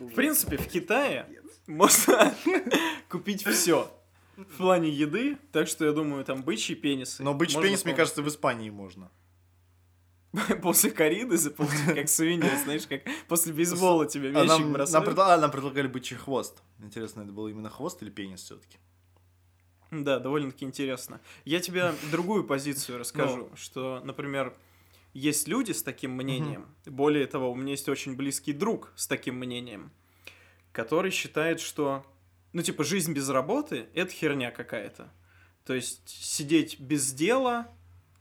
В 0.00 0.14
принципе, 0.14 0.56
в 0.56 0.66
Китае 0.66 1.26
можно 1.66 2.34
купить 3.10 3.46
все 3.46 3.90
в 4.48 4.56
плане 4.56 4.88
еды, 4.90 5.36
так 5.52 5.68
что 5.68 5.84
я 5.84 5.92
думаю, 5.92 6.24
там 6.24 6.42
бычьи 6.42 6.74
пенисы. 6.74 7.22
Но 7.22 7.34
бычий 7.34 7.60
пенис, 7.60 7.84
мне 7.84 7.94
кажется, 7.94 8.22
в 8.22 8.28
Испании 8.28 8.70
можно. 8.70 9.10
После 10.62 10.90
кориды 10.92 11.36
заполнить, 11.36 11.84
как 11.94 12.08
свинья, 12.08 12.56
знаешь, 12.62 12.86
как 12.86 13.02
после 13.26 13.52
бейсбола 13.52 14.06
тебе 14.06 14.28
А 14.28 14.32
мячик 14.32 14.48
нам, 14.48 14.72
бросают. 14.72 15.08
предла- 15.08 15.34
а, 15.34 15.38
нам 15.38 15.50
предлагали 15.50 15.88
бычий 15.88 16.16
хвост. 16.16 16.62
Интересно, 16.78 17.22
это 17.22 17.32
был 17.32 17.48
именно 17.48 17.68
хвост 17.68 18.00
или 18.02 18.10
пенис 18.10 18.42
все-таки? 18.42 18.78
Да, 19.90 20.20
довольно-таки 20.20 20.64
интересно. 20.64 21.20
Я 21.44 21.58
тебе 21.58 21.92
другую 22.12 22.44
позицию 22.44 22.94
Ну. 22.96 23.00
расскажу, 23.00 23.50
что, 23.56 24.00
например, 24.04 24.54
есть 25.14 25.48
люди 25.48 25.72
с 25.72 25.82
таким 25.82 26.12
мнением. 26.12 26.64
Более 26.86 27.26
того, 27.26 27.50
у 27.50 27.56
меня 27.56 27.72
есть 27.72 27.88
очень 27.88 28.14
близкий 28.14 28.52
друг 28.52 28.92
с 28.94 29.08
таким 29.08 29.34
мнением, 29.34 29.90
который 30.70 31.10
считает, 31.10 31.58
что, 31.58 32.06
ну, 32.52 32.62
типа, 32.62 32.84
жизнь 32.84 33.12
без 33.12 33.28
работы— 33.28 33.86
это 33.94 34.12
херня 34.12 34.50
какая-то. 34.50 35.10
То 35.64 35.74
есть 35.74 36.08
сидеть 36.08 36.80
без 36.80 37.12
дела 37.12 37.68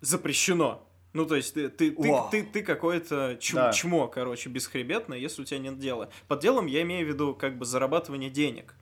запрещено. 0.02 0.86
Ну, 1.14 1.26
то 1.26 1.36
есть 1.36 1.56
ты, 1.56 1.70
ты, 1.70 1.92
ты, 1.92 2.14
ты, 2.30 2.44
ты 2.44 2.62
какое-то 2.62 3.38
чм- 3.40 3.56
Да. 3.56 3.72
чмо, 3.74 4.08
короче, 4.08 4.50
бесхребетное, 4.50 5.18
если 5.18 5.42
у 5.42 5.46
тебя 5.46 5.60
нет 5.60 5.80
дела. 5.80 6.10
Под 6.28 6.40
делом 6.42 6.68
я 6.68 6.84
имею 6.84 7.06
в 7.06 7.10
виду 7.10 7.34
как 7.34 7.58
бы 7.58 7.66
зарабатывание 7.66 8.30
денег. 8.30 8.76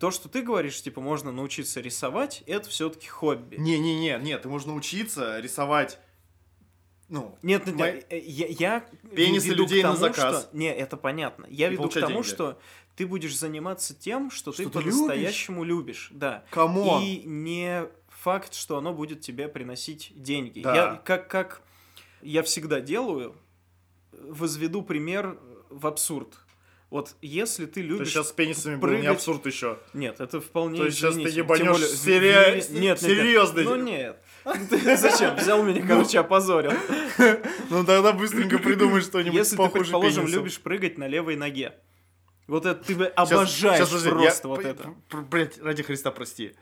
То, 0.00 0.10
что 0.10 0.28
ты 0.28 0.42
говоришь, 0.42 0.80
типа, 0.82 1.00
можно 1.00 1.30
научиться 1.32 1.80
рисовать, 1.80 2.42
это 2.46 2.68
все-таки 2.68 3.08
хобби. 3.08 3.56
Не-не-не, 3.56 4.18
нет, 4.22 4.42
ты 4.42 4.48
можешь 4.48 4.66
научиться 4.66 5.38
рисовать, 5.40 5.98
ну, 7.08 7.38
Нет, 7.42 7.66
нет, 7.66 7.76
нет, 7.76 8.06
э, 8.10 8.18
я, 8.18 8.46
я 8.48 8.84
Пенисы 9.14 9.48
людей 9.54 9.82
на 9.82 9.90
тому, 9.94 10.00
заказ. 10.00 10.42
что- 10.48 10.56
Не, 10.56 10.72
это 10.74 10.96
понятно. 10.96 11.46
Я 11.48 11.68
И 11.68 11.72
веду 11.72 11.88
к 11.88 11.94
тому, 11.94 12.06
деньги. 12.08 12.26
что 12.26 12.58
ты 12.96 13.06
будешь 13.06 13.36
заниматься 13.36 13.94
тем, 13.94 14.30
что, 14.30 14.52
Что 14.52 14.64
ты 14.64 14.70
ты 14.70 14.78
по-настоящему 14.80 15.64
любишь. 15.64 16.08
Да. 16.12 16.44
come 16.50 16.80
on. 16.80 17.02
И 17.02 17.22
не 17.24 17.84
факт, 18.08 18.54
что 18.54 18.76
оно 18.78 18.92
будет 18.92 19.20
тебе 19.20 19.48
приносить 19.48 20.12
деньги. 20.16 20.60
Да. 20.60 20.74
Я, 20.74 21.02
как, 21.04 21.28
как 21.28 21.62
я 22.22 22.42
всегда 22.42 22.80
делаю, 22.80 23.34
возведу 24.12 24.82
пример 24.82 25.38
в 25.70 25.86
абсурд. 25.86 26.34
Вот 26.90 27.14
если 27.20 27.66
ты 27.66 27.82
То 27.82 27.86
любишь... 27.88 28.08
сейчас 28.08 28.30
с 28.30 28.32
пенисами 28.32 28.76
был 28.76 28.88
не 28.88 28.94
прыгать- 28.96 29.16
абсурд 29.16 29.44
еще. 29.44 29.78
Нет, 29.92 30.20
это 30.20 30.40
вполне 30.40 30.78
То 30.78 30.86
есть 30.86 30.96
сейчас 30.96 31.14
ты 31.14 31.20
ебанешь 31.28 31.68
более, 31.70 31.86
сери- 31.88 32.54
Нет, 32.54 32.70
нет, 32.70 32.80
нет. 32.80 33.00
серьезно? 33.00 33.62
Ну 33.62 33.76
нет. 33.76 34.18
Ты 34.70 34.96
зачем? 34.96 35.36
Взял 35.36 35.62
меня, 35.62 35.84
короче, 35.86 36.18
опозорил. 36.20 36.72
Ну 37.70 37.84
тогда 37.84 38.12
быстренько 38.12 38.58
придумай 38.60 39.00
что-нибудь 39.00 39.34
Если 39.34 39.56
ты, 39.56 39.68
предположим, 39.68 40.26
любишь 40.26 40.60
прыгать 40.60 40.96
на 40.98 41.06
левой 41.08 41.36
ноге, 41.36 41.74
вот 42.46 42.64
это 42.64 42.82
ты 42.82 42.94
обожаешь 43.04 43.88
просто 43.88 44.08
я- 44.20 44.34
вот 44.44 44.64
это. 44.64 44.94
Блядь, 45.30 45.58
ради 45.60 45.82
Христа, 45.82 46.10
прости. 46.10 46.54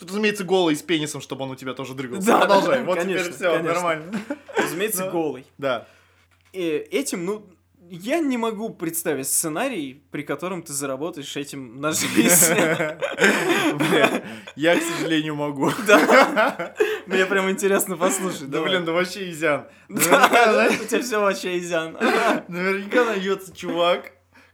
Разумеется, 0.00 0.44
голый 0.44 0.74
с 0.76 0.82
пенисом, 0.82 1.20
чтобы 1.20 1.44
он 1.44 1.52
у 1.52 1.54
тебя 1.56 1.74
тоже 1.74 1.94
дрыгался. 1.94 2.26
Да, 2.26 2.38
Продолжай. 2.40 2.82
Вот 2.82 2.98
конечно, 2.98 3.22
теперь 3.24 3.34
все, 3.36 3.50
конечно. 3.56 3.72
нормально. 3.74 4.20
Разумеется, 4.56 5.04
Да. 5.04 5.10
голый. 5.10 5.46
Да. 5.58 5.86
И 6.52 6.60
этим, 6.90 7.24
ну, 7.24 7.46
я 7.94 8.20
не 8.20 8.38
могу 8.38 8.70
представить 8.70 9.26
сценарий, 9.26 10.02
при 10.10 10.22
котором 10.22 10.62
ты 10.62 10.72
заработаешь 10.72 11.36
этим 11.36 11.78
на 11.78 11.92
жизнь. 11.92 12.54
Блядь, 13.74 14.22
я, 14.56 14.78
к 14.78 14.82
сожалению, 14.82 15.34
могу. 15.34 15.70
Да. 15.86 16.74
Мне 17.06 17.26
прям 17.26 17.50
интересно 17.50 17.96
послушать. 17.96 18.48
Да, 18.48 18.62
блин, 18.62 18.86
да 18.86 18.92
вообще 18.92 19.30
изян. 19.30 19.66
Да, 19.88 20.28
знаешь, 20.30 20.80
У 20.80 20.84
тебя 20.84 21.02
все 21.02 21.20
вообще 21.20 21.58
изян. 21.58 21.92
наверняка 22.48 23.04
найдется 23.04 23.54
чувак, 23.54 24.12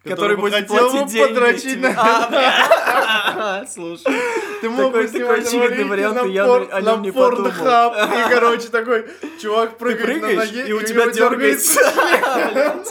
Который 0.09 0.37
будет 0.37 0.67
платить 0.67 1.07
деньги 1.13 1.29
подрочить 1.29 1.63
тебе. 1.73 1.89
на... 1.89 1.95
А, 1.97 2.29
бля. 2.29 3.67
Слушай. 3.73 4.13
Ты 4.61 4.71
мог 4.71 4.93
Такой- 4.93 5.07
бы 5.07 5.19
такой 5.19 5.41
очевидный 5.41 5.85
вариант, 5.85 6.27
я 6.31 6.45
о 6.45 6.81
нем 6.81 7.03
не 7.03 7.13
подумал. 7.13 7.51
И, 7.51 8.31
короче, 8.31 8.69
такой 8.69 9.07
чувак 9.41 9.79
прыгает 9.79 10.23
на 10.23 10.33
ноге, 10.33 10.67
и 10.69 10.73
у 10.73 10.83
тебя 10.83 11.11
дергается. 11.11 11.81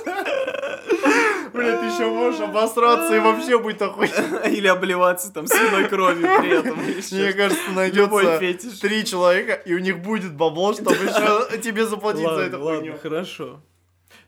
Блядь, 1.53 1.79
ты 1.79 1.85
еще 1.87 2.05
можешь 2.07 2.39
обосраться 2.39 3.15
и 3.15 3.19
вообще 3.19 3.57
будет 3.57 3.81
охуенно. 3.81 4.37
Или 4.47 4.67
обливаться 4.67 5.33
там 5.33 5.47
свиной 5.47 5.87
кровью 5.89 6.27
при 6.39 6.49
этом. 6.49 6.77
Мне 6.77 7.33
кажется, 7.33 7.71
найдется 7.71 8.81
три 8.81 9.05
человека, 9.05 9.53
и 9.53 9.73
у 9.73 9.79
них 9.79 9.99
будет 9.99 10.33
бабло, 10.33 10.73
чтобы 10.73 10.93
еще 10.93 11.59
тебе 11.59 11.85
заплатить 11.85 12.27
за 12.27 12.41
эту 12.41 12.61
ладно, 12.63 12.97
хорошо. 13.01 13.61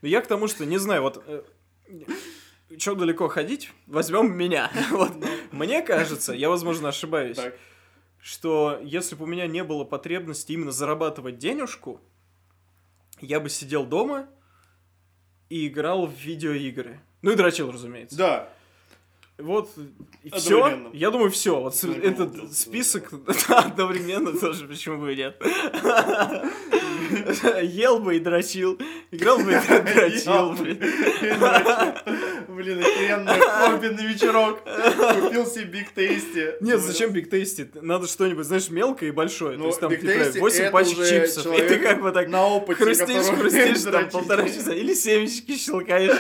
Но 0.01 0.07
я 0.07 0.21
к 0.21 0.27
тому, 0.27 0.47
что, 0.47 0.65
не 0.65 0.77
знаю, 0.77 1.01
вот... 1.03 1.23
Че 2.77 2.95
далеко 2.95 3.27
ходить? 3.29 3.71
Возьмем 3.87 4.35
меня. 4.35 4.71
Вот. 4.91 5.11
Мне 5.51 5.81
кажется, 5.81 6.33
я, 6.33 6.49
возможно, 6.49 6.89
ошибаюсь, 6.89 7.37
Так. 7.37 7.55
что 8.21 8.79
если 8.83 9.15
бы 9.15 9.23
у 9.23 9.27
меня 9.27 9.47
не 9.47 9.63
было 9.63 9.83
потребности 9.83 10.51
именно 10.51 10.71
зарабатывать 10.71 11.37
денежку, 11.39 11.99
я 13.21 13.39
бы 13.39 13.49
сидел 13.49 13.85
дома 13.85 14.27
и 15.49 15.67
играл 15.67 16.05
в 16.05 16.13
видеоигры. 16.13 16.99
Ну 17.21 17.31
и 17.31 17.35
дрочил, 17.35 17.71
разумеется. 17.71 18.15
Да. 18.17 18.49
Вот, 19.39 19.69
все. 20.33 20.65
Одновременно. 20.65 20.89
Я 20.93 21.11
думаю, 21.11 21.31
все. 21.31 21.61
Вот 21.61 21.73
Ну, 21.83 21.93
этот 21.93 22.35
ну, 22.35 22.47
список 22.49 23.09
одновременно 23.47 24.33
тоже, 24.33 24.67
почему 24.67 24.97
бы 24.97 25.13
и 25.13 25.15
нет. 25.15 25.41
Ел 27.63 27.99
бы 27.99 28.17
и 28.17 28.19
дрочил. 28.19 28.77
Играл 29.11 29.39
бы 29.39 29.51
и 29.53 29.55
дрочил, 29.93 30.51
блин. 30.53 30.79
Блин, 32.47 32.79
охеренное 32.79 33.39
хобби 33.39 33.87
на 33.87 34.01
вечерок. 34.01 34.61
Купил 35.21 35.45
себе 35.45 35.65
Big 35.65 35.91
Tasty. 35.91 36.53
Нет, 36.61 36.79
зачем 36.81 37.11
Big 37.11 37.29
Tasty? 37.29 37.69
Надо 37.81 38.07
что-нибудь, 38.07 38.45
знаешь, 38.45 38.69
мелкое 38.69 39.09
и 39.09 39.11
большое. 39.11 39.57
Ну, 39.57 39.63
То 39.63 39.67
есть 39.67 39.79
там 39.79 39.91
Big 39.91 40.01
типа, 40.01 40.11
Tasty 40.11 40.39
8 40.39 40.61
это 40.61 40.71
пачек 40.71 40.97
чипсов. 41.07 41.57
И 41.57 41.61
ты 41.61 41.79
как 41.79 42.01
бы 42.01 42.11
так 42.11 42.27
на 42.27 42.59
хрустишь, 42.59 43.25
хрустишь 43.37 43.91
там 43.91 44.09
полтора 44.09 44.47
часа. 44.49 44.73
Или 44.73 44.93
семечки 44.93 45.55
щелкаешь. 45.57 46.17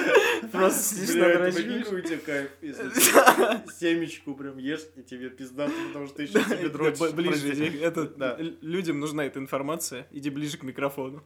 Просто 0.51 0.95
сидишь 0.95 1.15
это 1.15 1.51
прикинь, 1.51 1.83
какой 1.83 1.99
у 1.99 2.03
тебя 2.03 2.17
кайф, 2.25 2.49
если 2.61 2.89
семечку 3.79 4.35
прям 4.35 4.57
ешь, 4.57 4.85
и 4.95 5.03
тебе 5.03 5.29
пиздато, 5.29 5.73
потому 5.87 6.07
что 6.07 6.17
ты 6.17 6.23
еще 6.23 6.43
себе 6.43 6.69
Да, 6.69 6.69
дрочишь. 6.69 7.11
Ближе, 7.13 7.79
это, 7.81 8.37
людям 8.61 8.99
нужна 8.99 9.25
эта 9.25 9.39
информация. 9.39 10.07
Иди 10.11 10.29
ближе 10.29 10.57
к 10.57 10.63
микрофону. 10.63 11.23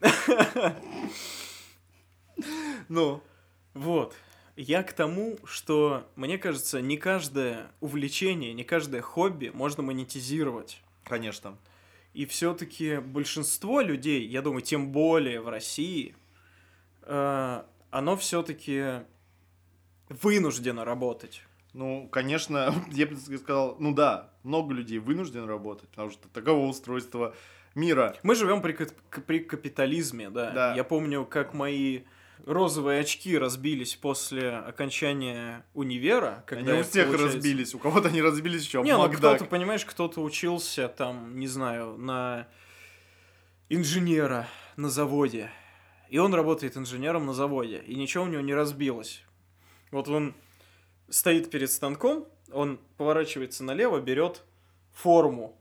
Ну, 2.88 3.22
Вот. 3.74 4.14
Я 4.56 4.82
к 4.82 4.92
тому, 4.92 5.38
что, 5.44 6.06
мне 6.14 6.36
кажется, 6.36 6.82
не 6.82 6.98
каждое 6.98 7.70
увлечение, 7.80 8.52
не 8.52 8.64
каждое 8.64 9.00
хобби 9.00 9.50
можно 9.54 9.82
монетизировать. 9.82 10.82
конечно. 11.04 11.56
И 12.12 12.26
все-таки 12.26 12.98
большинство 12.98 13.80
людей, 13.80 14.26
я 14.26 14.42
думаю, 14.42 14.60
тем 14.60 14.92
более 14.92 15.40
в 15.40 15.48
России, 15.48 16.14
э, 17.02 17.62
оно 17.90 18.16
все-таки 18.18 19.04
вынуждено 20.20 20.84
работать. 20.84 21.42
Ну, 21.72 22.08
конечно, 22.10 22.74
я 22.92 23.06
бы 23.06 23.16
сказал, 23.16 23.76
ну 23.78 23.94
да, 23.94 24.30
много 24.42 24.74
людей 24.74 24.98
вынуждены 24.98 25.46
работать, 25.46 25.88
потому 25.88 26.10
что 26.10 26.28
таково 26.28 26.66
устройство 26.66 27.34
мира. 27.74 28.16
Мы 28.22 28.34
живем 28.34 28.60
при, 28.62 28.76
при 29.26 29.38
капитализме, 29.40 30.30
да. 30.30 30.50
Да. 30.50 30.74
Я 30.74 30.84
помню, 30.84 31.24
как 31.24 31.54
мои 31.54 32.02
розовые 32.44 33.00
очки 33.00 33.38
разбились 33.38 33.94
после 33.94 34.50
окончания 34.50 35.64
универа. 35.74 36.44
Когда 36.46 36.72
Они 36.72 36.80
у 36.80 36.84
всех 36.84 37.06
получается, 37.06 37.36
разбились, 37.36 37.74
у 37.74 37.78
кого-то 37.78 38.08
они 38.08 38.20
разбились 38.20 38.64
еще 38.64 38.82
Не, 38.82 38.96
ну 38.96 39.10
кто-то, 39.10 39.44
понимаешь, 39.44 39.84
кто-то 39.84 40.20
учился 40.22 40.88
там, 40.88 41.38
не 41.38 41.46
знаю, 41.46 41.96
на 41.96 42.48
инженера 43.68 44.48
на 44.76 44.90
заводе. 44.90 45.50
И 46.10 46.18
он 46.18 46.34
работает 46.34 46.76
инженером 46.76 47.24
на 47.26 47.32
заводе, 47.32 47.78
и 47.78 47.94
ничего 47.94 48.24
у 48.24 48.26
него 48.26 48.42
не 48.42 48.54
разбилось. 48.54 49.24
Вот 49.92 50.08
он 50.08 50.34
стоит 51.08 51.50
перед 51.50 51.70
станком, 51.70 52.26
он 52.52 52.80
поворачивается 52.96 53.62
налево, 53.62 54.00
берет 54.00 54.42
форму, 54.94 55.54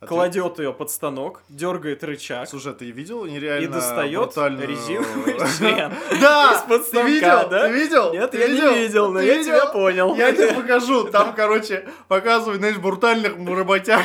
ты- 0.00 0.06
кладет 0.08 0.58
ее 0.58 0.72
под 0.72 0.90
станок, 0.90 1.42
дергает 1.48 2.02
рычаг 2.04 2.48
Слушай, 2.48 2.72
а 2.72 2.74
ты 2.74 2.90
видел 2.90 3.24
нереально 3.24 3.64
и 3.64 3.68
достает 3.68 4.28
брутальную- 4.34 4.66
резиновый 4.66 5.34
член. 5.56 5.92
Да! 6.20 6.54
Из-под 6.56 6.82
Ты 6.82 6.88
станка, 6.88 7.08
видел? 7.08 7.48
да? 7.48 7.68
Ты 7.68 7.72
видел? 7.72 8.12
Нет, 8.12 8.30
Ты 8.32 8.38
я 8.38 8.48
не 8.48 8.78
видел, 8.80 9.12
но 9.12 9.20
Ты 9.20 9.26
я 9.26 9.42
тебя 9.44 9.66
понял. 9.66 10.14
Я 10.16 10.32
тебе 10.32 10.52
покажу. 10.52 11.04
Там, 11.10 11.34
короче, 11.34 11.88
показывают, 12.08 12.58
знаешь, 12.58 12.76
брутальных 12.78 13.36
работяг 13.48 14.04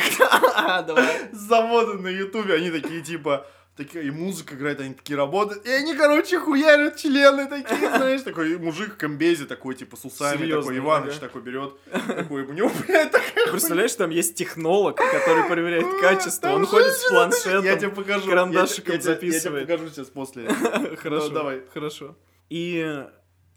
с 1.32 1.36
завода 1.48 1.94
на 1.94 2.08
ютубе. 2.08 2.54
Они 2.54 2.70
такие, 2.70 3.02
типа, 3.02 3.46
такие, 3.76 4.04
и 4.04 4.10
музыка 4.10 4.54
играет, 4.54 4.80
они 4.80 4.94
такие 4.94 5.16
работают. 5.16 5.66
И 5.66 5.70
они, 5.70 5.94
короче, 5.94 6.38
хуярят 6.38 6.96
члены 6.96 7.46
такие, 7.46 7.88
знаешь, 7.96 8.22
такой 8.22 8.58
мужик 8.58 8.94
в 8.94 8.96
комбезе, 8.96 9.46
такой, 9.46 9.74
типа, 9.74 9.96
с 9.96 10.04
усами, 10.04 10.38
Серьезно, 10.38 10.62
такой, 10.62 10.78
Иваныч 10.78 11.10
ага. 11.12 11.20
такой 11.20 11.42
берет, 11.42 11.74
такой, 12.06 12.42
у 12.44 12.52
него, 12.52 12.70
блядь, 12.86 13.10
такая 13.10 13.50
Представляешь, 13.50 13.94
там 13.94 14.10
есть 14.10 14.34
технолог, 14.34 14.96
который 14.96 15.44
проверяет 15.44 15.86
качество. 16.00 16.50
Там 16.50 16.54
Он 16.60 16.66
ходит 16.66 16.92
с 16.92 17.08
планшетом. 17.08 17.64
Я 17.64 17.76
тебе 17.76 17.90
покажу. 17.90 18.28
карандашиком 18.28 18.92
Я 18.94 18.96
я 18.96 19.02
записывает. 19.02 19.68
Я 19.68 19.76
тебе 19.76 19.86
покажу 19.86 19.94
сейчас 19.94 20.08
после. 20.08 20.48
Хорошо, 20.96 21.28
Ну, 21.28 21.34
давай. 21.34 21.62
хорошо. 21.72 22.16
И 22.50 23.04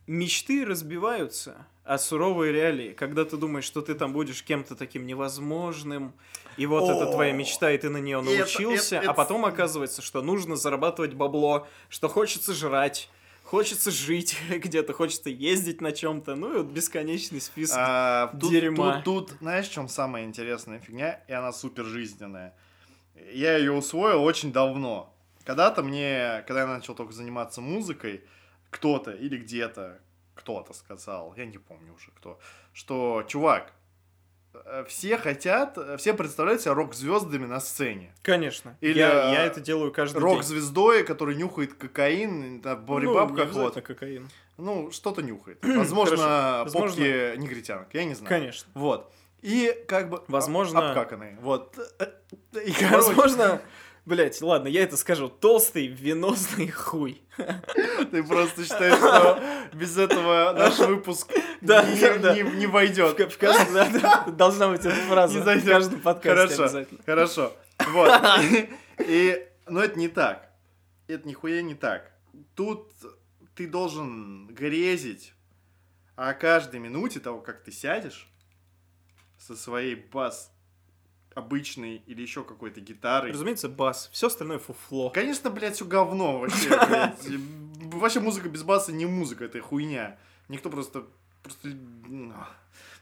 мечты 0.08 0.66
разбиваются, 0.66 1.68
а 1.84 1.98
суровые 1.98 2.52
реалии, 2.54 2.94
когда 2.94 3.26
ты 3.26 3.38
думаешь, 3.38 3.66
что 3.66 3.82
ты 3.82 3.94
там 3.96 4.14
будешь 4.14 4.44
кем-то 4.44 4.76
таким 4.76 5.06
невозможным, 5.06 6.14
и 6.58 6.66
вот 6.66 6.90
это 6.90 7.12
твоя 7.12 7.32
мечта, 7.32 7.72
и 7.72 7.78
ты 7.78 7.90
на 7.90 7.98
нее 7.98 8.22
научился, 8.22 9.02
а 9.06 9.14
потом 9.14 9.46
оказывается, 9.46 10.02
что 10.02 10.22
нужно 10.22 10.56
зарабатывать 10.56 11.14
бабло, 11.14 11.68
что 11.90 12.08
хочется 12.08 12.54
жрать, 12.54 13.10
хочется 13.44 13.92
жить 13.92 14.38
где-то, 14.50 14.94
хочется 14.94 15.30
ездить 15.30 15.82
на 15.82 15.92
чем-то, 15.92 16.36
ну 16.36 16.54
и 16.54 16.58
вот 16.58 16.68
бесконечный 16.68 17.42
список. 17.42 17.78
А, 17.80 18.28
тут, 18.40 18.52
Дерьма. 18.52 19.02
Тут, 19.02 19.30
тут, 19.30 19.38
знаешь, 19.40 19.68
в 19.68 19.72
чем 19.72 19.88
самая 19.88 20.26
интересная 20.26 20.80
фигня, 20.80 21.24
и 21.28 21.34
она 21.34 21.52
супер 21.52 21.86
жизненная. 21.86 22.54
Я 23.34 23.58
ее 23.58 23.72
усвоил 23.72 24.24
очень 24.24 24.52
давно. 24.52 25.14
Когда-то 25.46 25.84
мне, 25.84 26.44
когда 26.48 26.62
я 26.62 26.68
начал 26.68 26.96
только 26.96 27.14
заниматься 27.14 27.62
музыкой, 27.62 28.24
кто-то 28.72 29.12
или 29.12 29.38
где-то, 29.38 30.00
кто-то 30.34 30.74
сказал, 30.74 31.34
я 31.38 31.46
не 31.46 31.58
помню 31.58 31.94
уже 31.94 32.12
кто, 32.12 32.40
что, 32.74 33.24
чувак, 33.28 33.72
все 34.88 35.18
хотят, 35.18 35.78
э, 35.78 35.98
все 35.98 36.14
представляют 36.14 36.62
себя 36.62 36.74
рок-звездами 36.74 37.46
на 37.46 37.60
сцене. 37.60 38.14
Конечно. 38.22 38.78
или, 38.82 39.00
я, 39.00 39.30
а, 39.30 39.34
я 39.34 39.46
это 39.46 39.60
делаю 39.62 39.92
каждый 39.92 40.16
день. 40.16 40.24
Рок-звездой, 40.24 41.04
который 41.04 41.36
нюхает 41.36 41.74
кокаин, 41.74 42.62
на 42.62 42.76
Ну, 42.76 42.82
борибабках, 42.82 43.40
обязательно 43.44 43.64
вот. 43.66 43.82
кокаин. 43.82 44.30
Ну, 44.58 44.92
что-то 44.92 45.22
нюхает. 45.22 45.60
Возможно, 45.64 46.66
попки 46.74 47.36
негритянок, 47.38 47.88
я 47.94 48.06
не 48.06 48.14
знаю. 48.14 48.30
Конечно. 48.30 48.70
Вот. 48.74 49.12
И 49.42 49.74
как 49.88 50.10
бы... 50.10 50.24
Возможно- 50.28 50.80
об- 50.80 50.98
Обкаканные. 50.98 51.38
Вот. 51.42 51.78
И, 52.66 52.72
короче, 52.80 52.96
Возможно, 52.96 53.62
блять, 54.06 54.42
ладно, 54.42 54.68
я 54.68 54.84
это 54.84 54.98
скажу. 54.98 55.30
Толстый 55.30 55.88
венозный 55.88 56.70
хуй. 56.70 57.22
ты 58.12 58.24
просто 58.24 58.64
считаешь, 58.64 58.98
что 58.98 59.42
без 59.74 59.98
этого 59.98 60.54
наш 60.58 60.78
выпуск 60.80 61.32
Да, 61.62 61.84
не, 61.84 62.00
да, 62.00 62.18
да. 62.20 62.36
не- 62.36 62.44
не 62.44 62.68
В, 62.68 62.72
войдет. 62.72 63.16
ка- 63.18 63.30
в 63.30 63.38
каждом- 63.38 63.74
да, 63.74 63.90
да, 63.90 64.26
должна 64.32 64.70
быть 64.70 64.82
эта 64.82 64.96
фраза. 65.08 65.40
Не 65.40 65.60
В 65.60 65.66
каждом 65.66 66.00
подкасте 66.02 66.56
Хорошо. 66.56 66.86
Хорошо. 67.06 67.54
Вот. 67.92 68.22
И, 69.00 69.48
но 69.68 69.84
это 69.84 69.98
не 70.00 70.08
так. 70.08 70.50
Это 71.08 71.28
нихуя 71.28 71.62
не 71.62 71.76
так. 71.76 72.12
Тут 72.56 72.92
ты 73.56 73.68
должен 73.68 74.48
грезить 74.48 75.34
о 76.16 76.34
каждой 76.34 76.80
минуте 76.80 77.20
того, 77.20 77.40
как 77.42 77.64
ты 77.64 77.72
сядешь 77.72 78.28
со 79.38 79.56
своей 79.56 79.96
бас 79.96 80.52
обычной 81.36 82.02
или 82.08 82.22
еще 82.22 82.44
какой-то 82.44 82.82
гитарой. 82.82 83.32
Разумеется, 83.32 83.70
бас. 83.70 84.10
Все 84.12 84.28
остальное 84.28 84.58
фуфло. 84.58 85.10
Конечно, 85.10 85.50
блядь, 85.50 85.76
все 85.76 85.86
говно 85.86 86.40
вообще, 86.40 86.70
блядь. 86.70 87.28
Вообще 87.94 88.20
музыка 88.20 88.50
без 88.50 88.64
баса 88.64 88.92
не 88.92 89.06
музыка, 89.06 89.46
это 89.46 89.60
хуйня. 89.62 90.18
Никто 90.48 90.70
просто... 90.72 91.04
просто... 91.44 91.70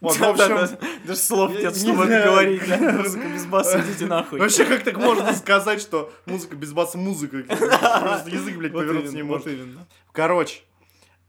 Вот, 0.01 0.18
в 0.18 0.19
Да, 0.19 0.30
общем, 0.31 0.47
да. 0.49 0.88
Даже 1.05 1.19
слов 1.19 1.51
нет, 1.51 1.73
не 1.73 1.80
чтобы 1.80 2.03
это 2.05 2.27
говорить. 2.27 2.68
да. 2.68 2.91
Музыка 2.91 3.30
без 3.30 3.45
баса, 3.45 3.80
идите 3.80 4.05
нахуй. 4.07 4.39
Вообще, 4.39 4.65
как 4.65 4.84
так 4.84 4.97
можно 4.97 5.31
сказать, 5.34 5.80
что 5.80 6.11
музыка 6.26 6.55
без 6.57 6.73
баса 6.73 6.97
музыка? 6.97 7.43
Просто 7.47 8.30
язык, 8.30 8.57
блядь, 8.57 8.72
Вот 8.73 8.80
повернуться 8.81 9.15
не 9.15 9.23
может. 9.23 9.45
вот 9.45 9.53
именно. 9.53 9.88
Короче, 10.11 10.61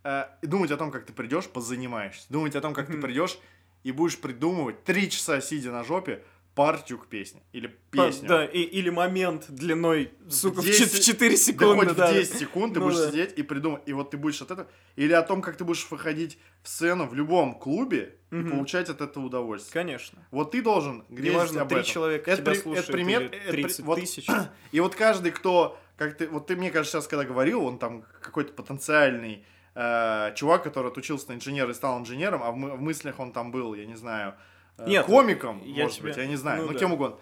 э, 0.02 0.24
думать 0.42 0.72
о 0.72 0.76
том, 0.76 0.90
как 0.90 1.04
ты 1.06 1.12
придешь, 1.12 1.46
позанимаешься. 1.46 2.26
Думать 2.30 2.56
о 2.56 2.60
том, 2.60 2.74
как 2.74 2.88
ты 2.88 2.98
придешь, 3.00 3.38
и 3.84 3.92
будешь 3.92 4.18
придумывать 4.18 4.82
три 4.82 5.08
часа 5.10 5.40
сидя 5.40 5.70
на 5.70 5.84
жопе 5.84 6.24
партию 6.54 6.98
к 6.98 7.06
песне. 7.08 7.42
Или 7.52 7.66
песню. 7.90 8.28
Да, 8.28 8.44
и- 8.44 8.60
или 8.62 8.88
момент 8.90 9.46
длиной, 9.48 10.12
сука, 10.30 10.60
в 10.60 10.64
10 10.64 10.92
чет- 10.92 10.92
в 11.00 11.04
4 11.04 11.30
Да 11.30 11.36
секунды. 11.36 11.86
хоть 11.88 11.96
да. 11.96 12.06
в 12.10 12.12
10 12.12 12.38
секунд 12.38 12.74
ты 12.74 12.80
Ну 12.80 12.86
будешь 12.86 12.98
да. 12.98 13.10
сидеть 13.10 13.36
и 13.38 13.42
придумать. 13.42 13.82
И 13.86 13.92
вот 13.92 14.10
ты 14.12 14.16
будешь 14.16 14.40
от 14.40 14.50
этого... 14.52 14.68
Или 14.94 15.12
о 15.14 15.22
том, 15.22 15.42
как 15.42 15.56
ты 15.56 15.64
будешь 15.64 15.84
выходить 15.90 16.38
в 16.62 16.68
сцену 16.68 17.06
в 17.06 17.14
любом 17.14 17.58
клубе 17.58 18.16
и 18.30 18.36
Мгм. 18.36 18.50
получать 18.52 18.88
от 18.88 19.00
этого 19.00 19.24
удовольствие. 19.26 19.72
Конечно. 19.72 20.18
Вот 20.30 20.52
ты 20.52 20.62
должен 20.62 21.04
грезить 21.08 21.32
Неважно, 21.32 21.62
об 21.62 21.68
три 21.68 21.78
этом. 21.80 21.90
человека 21.92 22.30
Это 22.30 22.42
тебя 22.42 22.50
при- 22.52 22.58
это 22.58 22.62
слушают 22.62 22.86
пример- 22.92 23.22
или 23.22 23.36
это 23.36 23.50
при- 23.52 23.62
30 23.62 23.84
вот- 23.84 23.98
тысяч. 23.98 24.26
И 24.72 24.78
вот 24.80 24.94
каждый, 24.94 25.32
кто, 25.32 25.76
как 25.96 26.16
ты, 26.16 26.28
вот 26.28 26.46
ты 26.46 26.54
мне 26.56 26.70
кажется 26.70 26.98
сейчас, 26.98 27.08
когда 27.08 27.24
говорил, 27.24 27.64
он 27.64 27.78
там 27.78 28.04
какой-то 28.22 28.52
потенциальный 28.52 29.44
э, 29.76 30.32
чувак, 30.36 30.62
который 30.62 30.92
отучился 30.92 31.30
на 31.30 31.34
инженера 31.34 31.68
и 31.72 31.74
стал 31.74 31.98
инженером, 31.98 32.44
а 32.44 32.52
в, 32.52 32.54
в 32.54 32.80
мыслях 32.80 33.18
он 33.18 33.32
там 33.32 33.50
был, 33.50 33.74
я 33.74 33.86
не 33.86 33.96
знаю, 33.96 34.34
Нет, 34.78 35.06
комиком, 35.06 35.62
я 35.64 35.84
может 35.84 35.98
тебе- 35.98 36.08
быть, 36.08 36.16
я 36.16 36.26
не 36.26 36.36
знаю, 36.36 36.62
ну 36.62 36.66
ну, 36.68 36.72
да. 36.72 36.78
кем 36.78 36.92
угодно. 36.92 37.16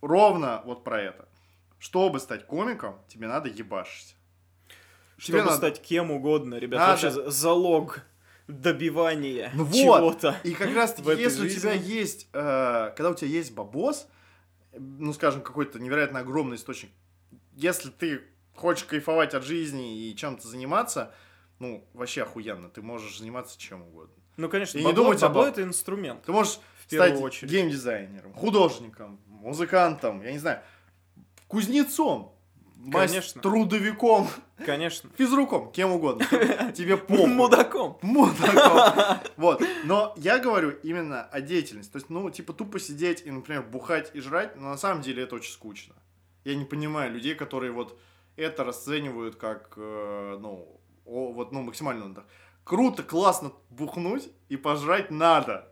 Ровно 0.00 0.62
вот 0.64 0.84
про 0.84 1.00
это. 1.00 1.28
Чтобы 1.78 2.20
стать 2.20 2.46
комиком, 2.46 2.96
тебе 3.08 3.26
надо 3.26 3.48
ебашить. 3.48 4.16
Чтобы 5.18 5.38
надо- 5.42 5.56
стать 5.56 5.80
кем 5.82 6.10
угодно, 6.10 6.56
ребят, 6.56 6.78
Надо. 6.80 6.92
вообще 6.92 7.10
за- 7.10 7.30
залог 7.30 8.00
добивания 8.48 9.50
Ну 9.54 9.64
вот. 9.64 9.74
чего-то. 9.74 10.36
И 10.44 10.52
как 10.52 10.74
раз 10.74 10.94
таки, 10.94 11.08
если 11.10 11.40
у 11.40 11.44
жизни. 11.44 11.60
тебя 11.60 11.72
есть, 11.72 12.28
э, 12.32 12.92
когда 12.96 13.10
у 13.10 13.14
тебя 13.14 13.28
есть 13.30 13.52
бабос, 13.54 14.06
э, 14.72 14.78
ну, 14.78 15.12
скажем, 15.12 15.42
какой-то 15.42 15.78
невероятно 15.78 16.20
огромный 16.20 16.56
источник, 16.56 16.90
если 17.54 17.90
ты 17.90 18.22
хочешь 18.54 18.84
кайфовать 18.84 19.34
от 19.34 19.44
жизни 19.44 20.08
и 20.08 20.16
чем-то 20.16 20.46
заниматься, 20.48 21.14
ну, 21.58 21.86
вообще 21.94 22.22
охуенно, 22.22 22.68
ты 22.68 22.82
можешь 22.82 23.18
заниматься 23.18 23.58
чем 23.58 23.82
угодно. 23.82 24.14
Ну, 24.36 24.48
конечно, 24.48 24.78
И 24.78 24.80
не 24.80 24.86
бабло, 24.88 25.04
думать 25.04 25.20
бабло 25.20 25.42
об- 25.42 25.48
это 25.48 25.62
инструмент. 25.62 26.22
Ты 26.24 26.32
можешь 26.32 26.58
В 26.86 26.88
первую 26.88 27.10
стать 27.10 27.22
очередь. 27.22 27.50
геймдизайнером, 27.50 28.32
художником, 28.34 29.20
музыкантом, 29.26 30.22
я 30.22 30.32
не 30.32 30.38
знаю, 30.38 30.60
кузнецом, 31.48 32.34
Конечно. 32.90 33.40
трудовиком, 33.42 34.28
Конечно. 34.64 35.10
физруком, 35.18 35.70
кем 35.72 35.92
угодно. 35.92 36.24
Тебе 36.74 36.96
похуй. 36.96 37.26
Мудаком. 37.26 37.98
Мудаком. 38.02 39.18
Вот. 39.36 39.62
Но 39.84 40.14
я 40.16 40.38
говорю 40.38 40.70
именно 40.82 41.22
о 41.22 41.40
деятельности. 41.40 41.92
То 41.92 41.98
есть, 41.98 42.10
ну, 42.10 42.28
типа, 42.30 42.52
тупо 42.52 42.78
сидеть 42.80 43.22
и, 43.24 43.30
например, 43.30 43.62
бухать 43.62 44.10
и 44.14 44.20
жрать, 44.20 44.56
но 44.56 44.70
на 44.70 44.76
самом 44.76 45.02
деле 45.02 45.22
это 45.24 45.36
очень 45.36 45.52
скучно. 45.52 45.94
Я 46.44 46.54
не 46.56 46.64
понимаю 46.64 47.12
людей, 47.12 47.34
которые 47.34 47.72
вот 47.72 47.98
это 48.36 48.64
расценивают 48.64 49.36
как, 49.36 49.74
э, 49.76 50.38
ну, 50.40 50.80
о, 51.04 51.32
вот, 51.32 51.52
ну, 51.52 51.62
максимально. 51.62 52.24
Круто, 52.64 53.02
классно 53.02 53.52
бухнуть 53.70 54.28
и 54.48 54.56
пожрать 54.56 55.10
надо. 55.10 55.71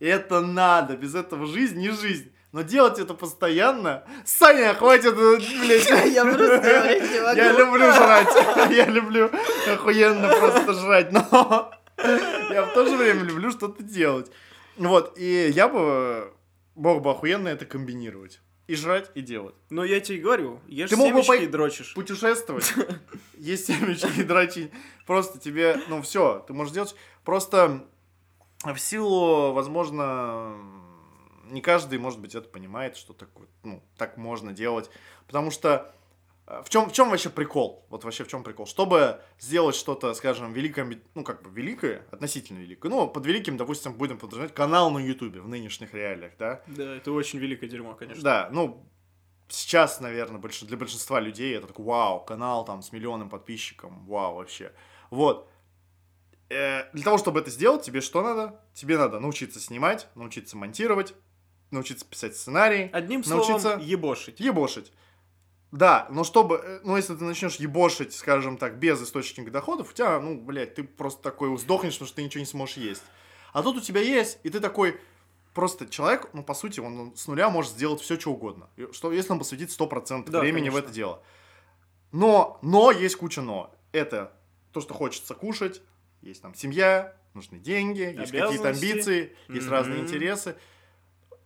Это 0.00 0.40
надо. 0.40 0.96
Без 0.96 1.14
этого 1.14 1.46
жизнь 1.46 1.78
не 1.78 1.90
жизнь. 1.90 2.32
Но 2.52 2.62
делать 2.62 2.98
это 2.98 3.14
постоянно... 3.14 4.02
Саня, 4.24 4.74
хватит, 4.74 5.14
э, 5.16 5.36
блядь. 5.36 5.88
Я 6.12 6.24
просто 6.24 6.58
говорить 6.58 7.10
не 7.12 7.20
могу. 7.20 7.36
Я 7.36 7.52
люблю 7.52 7.92
жрать. 7.92 8.70
Я 8.70 8.86
люблю 8.86 9.30
охуенно 9.72 10.28
просто 10.36 10.72
жрать, 10.72 11.12
но 11.12 11.70
я 12.50 12.64
в 12.64 12.72
то 12.74 12.86
же 12.86 12.96
время 12.96 13.22
люблю 13.22 13.50
что-то 13.50 13.82
делать. 13.82 14.30
Вот, 14.76 15.16
и 15.18 15.50
я 15.54 15.68
бы 15.68 16.32
мог 16.74 17.02
бы 17.02 17.10
охуенно 17.10 17.48
это 17.48 17.66
комбинировать. 17.66 18.40
И 18.66 18.74
жрать, 18.76 19.10
и 19.14 19.20
делать. 19.20 19.54
Ну, 19.68 19.82
я 19.82 20.00
тебе 20.00 20.18
и 20.18 20.20
говорю, 20.20 20.60
ешь 20.68 20.90
Ты 20.90 20.96
семечки 20.96 21.28
пой- 21.28 21.44
и 21.44 21.46
дрочишь. 21.46 21.92
Путешествовать, 21.94 22.72
есть 23.36 23.66
семечки 23.66 24.20
и 24.20 24.22
дрочить. 24.22 24.70
Просто 25.06 25.38
тебе, 25.38 25.80
ну 25.88 26.02
все, 26.02 26.44
ты 26.46 26.52
можешь 26.52 26.72
делать. 26.72 26.94
Просто 27.24 27.84
в 28.64 28.78
силу, 28.78 29.52
возможно, 29.52 30.54
не 31.50 31.60
каждый, 31.60 31.98
может 31.98 32.20
быть, 32.20 32.34
это 32.34 32.48
понимает, 32.48 32.96
что 32.96 33.12
так, 33.12 33.30
ну, 33.62 33.82
так 33.96 34.16
можно 34.16 34.52
делать. 34.52 34.90
Потому 35.26 35.50
что 35.50 35.92
э, 36.46 36.62
в 36.64 36.68
чем, 36.68 36.90
в 36.90 36.92
чем 36.92 37.10
вообще 37.10 37.30
прикол? 37.30 37.86
Вот 37.88 38.04
вообще 38.04 38.24
в 38.24 38.28
чем 38.28 38.42
прикол? 38.42 38.66
Чтобы 38.66 39.20
сделать 39.38 39.74
что-то, 39.74 40.12
скажем, 40.14 40.52
великое, 40.52 41.00
ну, 41.14 41.24
как 41.24 41.42
бы 41.42 41.50
великое, 41.50 42.06
относительно 42.10 42.58
великое. 42.58 42.88
Ну, 42.90 43.08
под 43.08 43.26
великим, 43.26 43.56
допустим, 43.56 43.94
будем 43.94 44.18
подразумевать 44.18 44.54
канал 44.54 44.90
на 44.90 44.98
Ютубе 44.98 45.40
в 45.40 45.48
нынешних 45.48 45.94
реалиях, 45.94 46.32
да? 46.38 46.62
Да, 46.66 46.96
это 46.96 47.12
очень 47.12 47.38
великое 47.38 47.68
дерьмо, 47.68 47.94
конечно. 47.94 48.22
Да, 48.22 48.48
ну, 48.52 48.84
сейчас, 49.48 50.00
наверное, 50.00 50.40
больш- 50.40 50.64
для 50.64 50.76
большинства 50.76 51.18
людей 51.18 51.56
это 51.56 51.66
такой, 51.66 51.84
вау, 51.84 52.24
канал 52.24 52.64
там 52.64 52.82
с 52.82 52.92
миллионом 52.92 53.28
подписчиков, 53.28 53.90
вау, 54.06 54.36
вообще. 54.36 54.72
Вот. 55.10 55.49
Э, 56.50 56.90
для 56.92 57.04
того, 57.04 57.16
чтобы 57.16 57.40
это 57.40 57.50
сделать, 57.50 57.82
тебе 57.84 58.00
что 58.00 58.22
надо? 58.22 58.60
Тебе 58.74 58.98
надо 58.98 59.20
научиться 59.20 59.60
снимать, 59.60 60.08
научиться 60.16 60.56
монтировать, 60.56 61.14
научиться 61.70 62.04
писать 62.04 62.36
сценарий, 62.36 62.90
Одним 62.92 63.22
Научиться- 63.26 63.60
словом, 63.60 63.80
ебошить. 63.80 64.40
ебошить. 64.40 64.92
Да, 65.70 66.08
но 66.10 66.24
чтобы, 66.24 66.56
э, 66.56 66.80
ну, 66.82 66.96
если 66.96 67.14
ты 67.14 67.22
начнешь 67.22 67.56
ебошить, 67.56 68.12
скажем 68.12 68.56
так, 68.58 68.78
без 68.80 69.00
источника 69.00 69.52
доходов, 69.52 69.90
у 69.90 69.94
тебя, 69.94 70.18
ну, 70.18 70.40
блядь, 70.40 70.74
ты 70.74 70.82
просто 70.82 71.22
такой 71.22 71.56
сдохнешь, 71.58 71.92
потому 71.94 72.08
что 72.08 72.16
ты 72.16 72.24
ничего 72.24 72.40
не 72.40 72.46
сможешь 72.46 72.76
есть. 72.76 73.02
А 73.52 73.62
тут 73.62 73.76
у 73.76 73.80
тебя 73.80 74.00
есть, 74.00 74.40
и 74.42 74.50
ты 74.50 74.58
такой, 74.58 75.00
просто 75.54 75.86
человек, 75.86 76.28
ну, 76.32 76.42
по 76.42 76.54
сути, 76.54 76.80
он 76.80 77.14
с 77.16 77.28
нуля 77.28 77.50
может 77.50 77.70
сделать 77.72 78.00
все, 78.00 78.18
что 78.18 78.32
угодно. 78.32 78.68
Что, 78.90 79.12
если 79.12 79.30
он 79.32 79.38
посвятит 79.38 79.70
100% 79.70 80.30
Да, 80.32 80.40
времени 80.40 80.68
в 80.68 80.72
конечно. 80.72 80.86
это 80.88 80.92
дело. 80.94 81.22
Но, 82.10 82.58
но 82.62 82.90
есть 82.90 83.14
куча 83.14 83.40
но. 83.40 83.72
Это 83.92 84.32
то, 84.72 84.80
что 84.80 84.94
хочется 84.94 85.34
кушать, 85.34 85.82
есть 86.22 86.42
там 86.42 86.54
семья, 86.54 87.14
нужны 87.34 87.58
деньги, 87.58 88.00
есть 88.18 88.32
какие-то 88.32 88.68
амбиции, 88.70 89.36
есть 89.48 89.68
разные 89.68 89.98
Мгм. 89.98 90.06
интересы. 90.06 90.56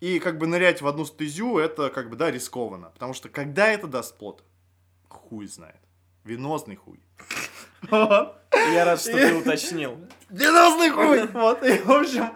И 0.00 0.18
как 0.18 0.38
бы 0.38 0.46
нырять 0.46 0.82
в 0.82 0.86
одну 0.86 1.04
стезю, 1.04 1.58
это 1.58 1.88
как 1.90 2.10
бы, 2.10 2.16
да, 2.16 2.30
рискованно. 2.30 2.90
Потому 2.90 3.14
что 3.14 3.28
когда 3.28 3.68
это 3.68 3.86
даст 3.86 4.16
плод, 4.18 4.44
хуй 5.08 5.46
знает. 5.46 5.80
Венозный 6.24 6.76
хуй. 6.76 7.00
Я 7.90 8.84
рад, 8.84 9.00
что 9.00 9.12
ты 9.12 9.34
уточнил. 9.34 9.98
Венозный 10.30 10.90
хуй! 10.90 11.26
Вот, 11.32 11.62
и 11.64 11.78
в 11.78 11.90
общем, 11.90 12.34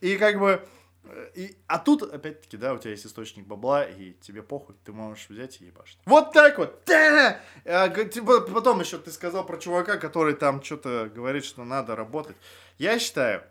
и 0.00 0.16
как 0.16 0.38
бы... 0.38 0.66
э, 1.12 1.30
И, 1.34 1.56
а 1.66 1.78
тут, 1.78 2.02
опять-таки, 2.02 2.56
да, 2.56 2.74
у 2.74 2.78
тебя 2.78 2.90
есть 2.92 3.06
источник 3.06 3.46
бабла, 3.46 3.84
и 3.84 4.12
тебе 4.20 4.42
похуй, 4.42 4.74
ты 4.84 4.92
можешь 4.92 5.28
взять 5.28 5.60
и 5.60 5.66
ебашить. 5.66 5.98
Вот 6.06 6.32
так 6.32 6.58
вот! 6.58 6.82
Да! 6.86 7.40
А, 7.64 7.88
г- 7.88 8.04
типа, 8.08 8.40
потом 8.42 8.80
еще 8.80 8.98
ты 8.98 9.10
сказал 9.10 9.44
про 9.46 9.58
чувака, 9.58 9.96
который 9.98 10.34
там 10.34 10.62
что-то 10.62 11.10
говорит, 11.14 11.44
что 11.44 11.64
надо 11.64 11.96
работать. 11.96 12.36
Я 12.78 12.98
считаю, 12.98 13.42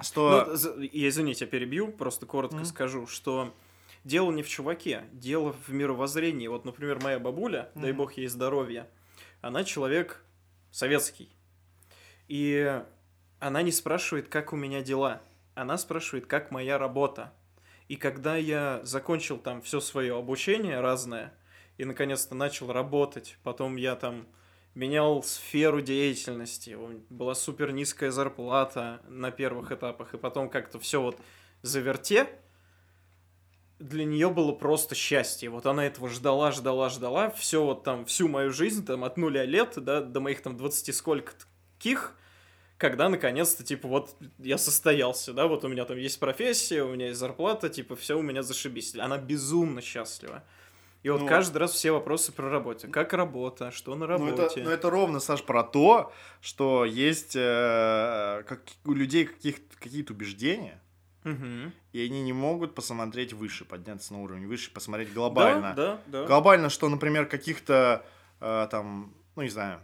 что... 0.00 0.46
Ну, 0.46 0.80
я, 0.82 1.08
извините, 1.08 1.44
я 1.44 1.50
перебью, 1.50 1.88
просто 1.92 2.26
коротко 2.26 2.56
Мгм. 2.56 2.64
скажу, 2.66 3.06
что 3.06 3.54
дело 4.04 4.30
не 4.32 4.42
в 4.42 4.48
чуваке, 4.48 5.04
дело 5.12 5.54
в 5.66 5.72
мировоззрении. 5.72 6.48
Вот, 6.48 6.64
например, 6.64 7.02
моя 7.02 7.18
бабуля, 7.18 7.70
дай 7.74 7.90
Мгм. 7.90 7.98
бог 7.98 8.12
ей 8.14 8.28
здоровья, 8.28 8.88
она 9.42 9.64
человек 9.64 10.22
советский. 10.70 11.28
И 12.28 12.82
она 13.40 13.62
не 13.62 13.72
спрашивает, 13.72 14.28
как 14.28 14.52
у 14.52 14.56
меня 14.56 14.82
дела. 14.82 15.20
Она 15.60 15.76
спрашивает, 15.76 16.24
как 16.26 16.50
моя 16.50 16.78
работа. 16.78 17.34
И 17.86 17.96
когда 17.96 18.34
я 18.34 18.80
закончил 18.82 19.36
там 19.36 19.60
все 19.60 19.80
свое 19.80 20.16
обучение 20.16 20.80
разное, 20.80 21.34
и 21.76 21.84
наконец-то 21.84 22.34
начал 22.34 22.72
работать, 22.72 23.36
потом 23.42 23.76
я 23.76 23.94
там 23.94 24.26
менял 24.74 25.22
сферу 25.22 25.82
деятельности, 25.82 26.78
была 27.10 27.34
супер 27.34 27.72
низкая 27.72 28.10
зарплата 28.10 29.02
на 29.06 29.30
первых 29.30 29.70
этапах, 29.70 30.14
и 30.14 30.16
потом 30.16 30.48
как-то 30.48 30.78
все 30.78 31.02
вот 31.02 31.20
заверте, 31.60 32.26
для 33.78 34.06
нее 34.06 34.30
было 34.30 34.52
просто 34.52 34.94
счастье. 34.94 35.50
Вот 35.50 35.66
она 35.66 35.84
этого 35.84 36.08
ждала, 36.08 36.52
ждала, 36.52 36.88
ждала, 36.88 37.28
все 37.28 37.62
вот 37.62 37.84
там, 37.84 38.06
всю 38.06 38.28
мою 38.28 38.50
жизнь, 38.50 38.86
там, 38.86 39.04
от 39.04 39.18
нуля 39.18 39.44
лет, 39.44 39.74
да, 39.76 40.00
до 40.00 40.20
моих 40.20 40.40
там 40.40 40.56
20 40.56 40.96
сколько 40.96 41.34
каких, 41.76 42.16
когда 42.80 43.10
наконец-то, 43.10 43.62
типа, 43.62 43.86
вот 43.88 44.16
я 44.38 44.56
состоялся, 44.56 45.34
да, 45.34 45.46
вот 45.46 45.64
у 45.64 45.68
меня 45.68 45.84
там 45.84 45.98
есть 45.98 46.18
профессия, 46.18 46.82
у 46.82 46.92
меня 46.94 47.08
есть 47.08 47.18
зарплата, 47.20 47.68
типа, 47.68 47.94
все 47.94 48.18
у 48.18 48.22
меня 48.22 48.42
зашибись. 48.42 48.96
Она 48.96 49.18
безумно 49.18 49.82
счастлива. 49.82 50.42
И 51.02 51.10
вот 51.10 51.20
Ну. 51.20 51.26
каждый 51.28 51.58
раз 51.58 51.72
все 51.72 51.92
вопросы 51.92 52.32
про 52.32 52.48
работу. 52.50 52.88
Как 52.90 53.12
работа, 53.12 53.70
что 53.70 53.94
на 53.94 54.06
Ну 54.06 54.28
это, 54.28 54.36
работе. 54.42 54.62
ну 54.62 54.70
это 54.70 54.88
ровно, 54.90 55.20
Саш, 55.20 55.42
про 55.44 55.62
то, 55.62 56.10
что 56.40 56.84
есть 56.86 57.36
э, 57.36 58.42
как, 58.46 58.62
у 58.86 58.92
людей 58.94 59.26
каких, 59.26 59.56
какие-то 59.78 60.12
убеждения, 60.14 60.80
Мгм. 61.24 61.72
и 61.92 62.00
они 62.04 62.22
не 62.22 62.32
могут 62.32 62.74
посмотреть 62.74 63.34
выше, 63.34 63.64
подняться 63.66 64.14
на 64.14 64.22
уровень 64.22 64.46
выше, 64.46 64.70
посмотреть 64.72 65.12
глобально. 65.12 65.74
Да, 65.76 66.00
да, 66.06 66.20
да. 66.22 66.26
Глобально, 66.26 66.70
что, 66.70 66.88
например, 66.88 67.26
каких-то 67.26 68.04
э, 68.40 68.68
там, 68.70 69.14
ну 69.36 69.42
не 69.42 69.50
знаю, 69.50 69.80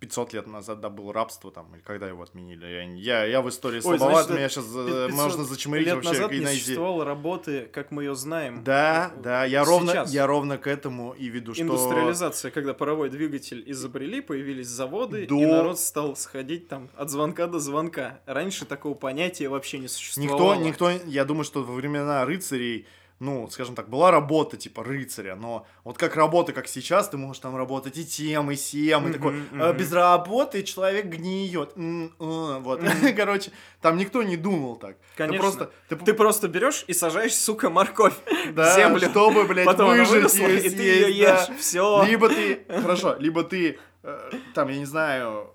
500 0.00 0.32
лет 0.32 0.46
назад, 0.46 0.80
да, 0.80 0.88
было 0.88 1.12
рабство 1.12 1.50
там, 1.52 1.74
или 1.74 1.82
когда 1.82 2.08
его 2.08 2.22
отменили. 2.22 2.64
Я, 2.66 2.82
я, 2.82 3.24
я 3.26 3.42
в 3.42 3.48
истории 3.50 3.76
Ой, 3.76 3.82
слабоват, 3.98 4.26
значит, 4.26 4.38
меня 4.38 4.48
сейчас 4.48 4.64
500 4.64 5.12
можно 5.12 5.44
зачмырить 5.44 5.86
Лет 5.86 5.94
вообще. 5.96 6.10
назад 6.12 6.32
и 6.32 6.38
не 6.38 6.44
найти. 6.44 6.60
существовало 6.60 7.04
работы, 7.04 7.68
как 7.72 7.90
мы 7.90 8.04
ее 8.04 8.14
знаем. 8.14 8.64
Да, 8.64 9.12
Э, 9.14 9.20
да, 9.22 9.44
я 9.44 9.62
ровно, 9.64 9.92
сейчас. 9.92 10.10
я 10.12 10.26
ровно 10.26 10.56
к 10.58 10.66
этому 10.66 11.12
и 11.12 11.28
веду, 11.28 11.52
что... 11.54 11.62
Индустриализация, 11.62 12.50
когда 12.50 12.72
паровой 12.74 13.10
двигатель 13.10 13.62
изобрели, 13.66 14.20
появились 14.22 14.68
заводы, 14.68 15.24
и 15.24 15.26
До- 15.26 15.36
народ 15.38 15.78
стал 15.78 16.16
сходить 16.16 16.66
там 16.68 16.88
от 16.96 17.10
звонка 17.10 17.46
до 17.46 17.58
звонка. 17.58 18.20
Раньше 18.26 18.64
такого 18.64 18.94
понятия 18.94 19.48
вообще 19.48 19.78
не 19.78 19.88
существовало. 19.88 20.54
Никто, 20.54 20.90
никто, 20.92 21.06
я 21.10 21.24
думаю, 21.26 21.44
что 21.44 21.62
во 21.62 21.74
времена 21.74 22.24
рыцарей, 22.24 22.86
ну, 23.20 23.48
скажем 23.50 23.74
так, 23.74 23.90
была 23.90 24.10
работа 24.10 24.56
типа 24.56 24.82
рыцаря, 24.82 25.36
но 25.36 25.66
вот 25.84 25.98
как 25.98 26.16
работа, 26.16 26.54
как 26.54 26.66
сейчас, 26.66 27.10
ты 27.10 27.18
можешь 27.18 27.40
там 27.40 27.54
работать 27.54 27.98
и 27.98 28.04
тем, 28.06 28.50
и 28.50 28.56
сем, 28.56 29.04
и 29.04 29.10
Мгм, 29.10 29.12
такой. 29.12 29.42
«А, 29.60 29.72
без 29.74 29.92
работы 29.92 30.62
человек 30.62 31.04
гниет. 31.06 31.72
М, 31.76 32.06
э, 32.18 32.58
Вот, 32.60 32.80
короче, 33.16 33.52
там 33.82 33.98
никто 33.98 34.22
не 34.22 34.36
думал 34.38 34.76
так. 34.76 34.96
Ты 34.96 35.02
Конечно. 35.16 35.38
просто, 35.42 35.70
ты, 35.88 35.96
Ты 35.96 36.14
просто 36.14 36.48
берешь 36.48 36.84
и 36.88 36.94
сажаешь, 36.94 37.34
сука, 37.34 37.68
морковь 37.68 38.14
да, 38.54 38.72
в 38.72 38.76
землю. 38.76 39.08
чтобы, 39.10 39.44
блядь, 39.44 39.66
Потом 39.66 39.90
выжить 39.90 40.08
выросла, 40.10 40.46
её 40.46 40.58
и 40.58 40.70
ты 40.70 40.82
ее 40.82 41.26
да. 41.26 41.40
ешь. 41.48 41.58
Все. 41.58 42.02
Либо 42.04 42.28
ты, 42.30 42.64
хорошо, 42.68 43.16
либо 43.18 43.44
ты, 43.44 43.78
э, 44.02 44.30
там, 44.54 44.68
я 44.68 44.78
не 44.78 44.86
знаю, 44.86 45.54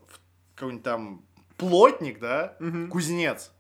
какой-нибудь 0.56 0.84
там 0.84 1.26
плотник, 1.58 2.20
да, 2.20 2.58
кузнец. 2.92 3.52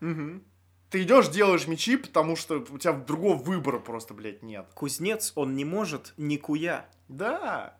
Ты 0.89 1.03
идешь, 1.03 1.29
делаешь 1.29 1.67
мечи, 1.67 1.97
потому 1.97 2.35
что 2.35 2.65
у 2.69 2.77
тебя 2.77 2.93
другого 2.93 3.35
выбора 3.35 3.79
просто, 3.79 4.13
блядь, 4.13 4.43
нет. 4.43 4.67
Кузнец, 4.73 5.33
он 5.35 5.55
не 5.55 5.65
может 5.65 6.13
никуя. 6.17 6.87
Да. 7.07 7.77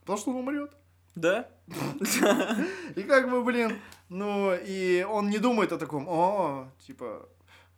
Потому 0.00 0.18
что 0.18 0.30
он 0.30 0.36
умрет. 0.36 0.72
Да? 1.14 1.48
И 2.96 3.02
как 3.02 3.30
бы, 3.30 3.42
блин, 3.44 3.78
ну, 4.08 4.52
и 4.54 5.02
он 5.08 5.30
не 5.30 5.38
думает 5.38 5.72
о 5.72 5.78
таком, 5.78 6.08
о, 6.08 6.72
типа, 6.86 7.28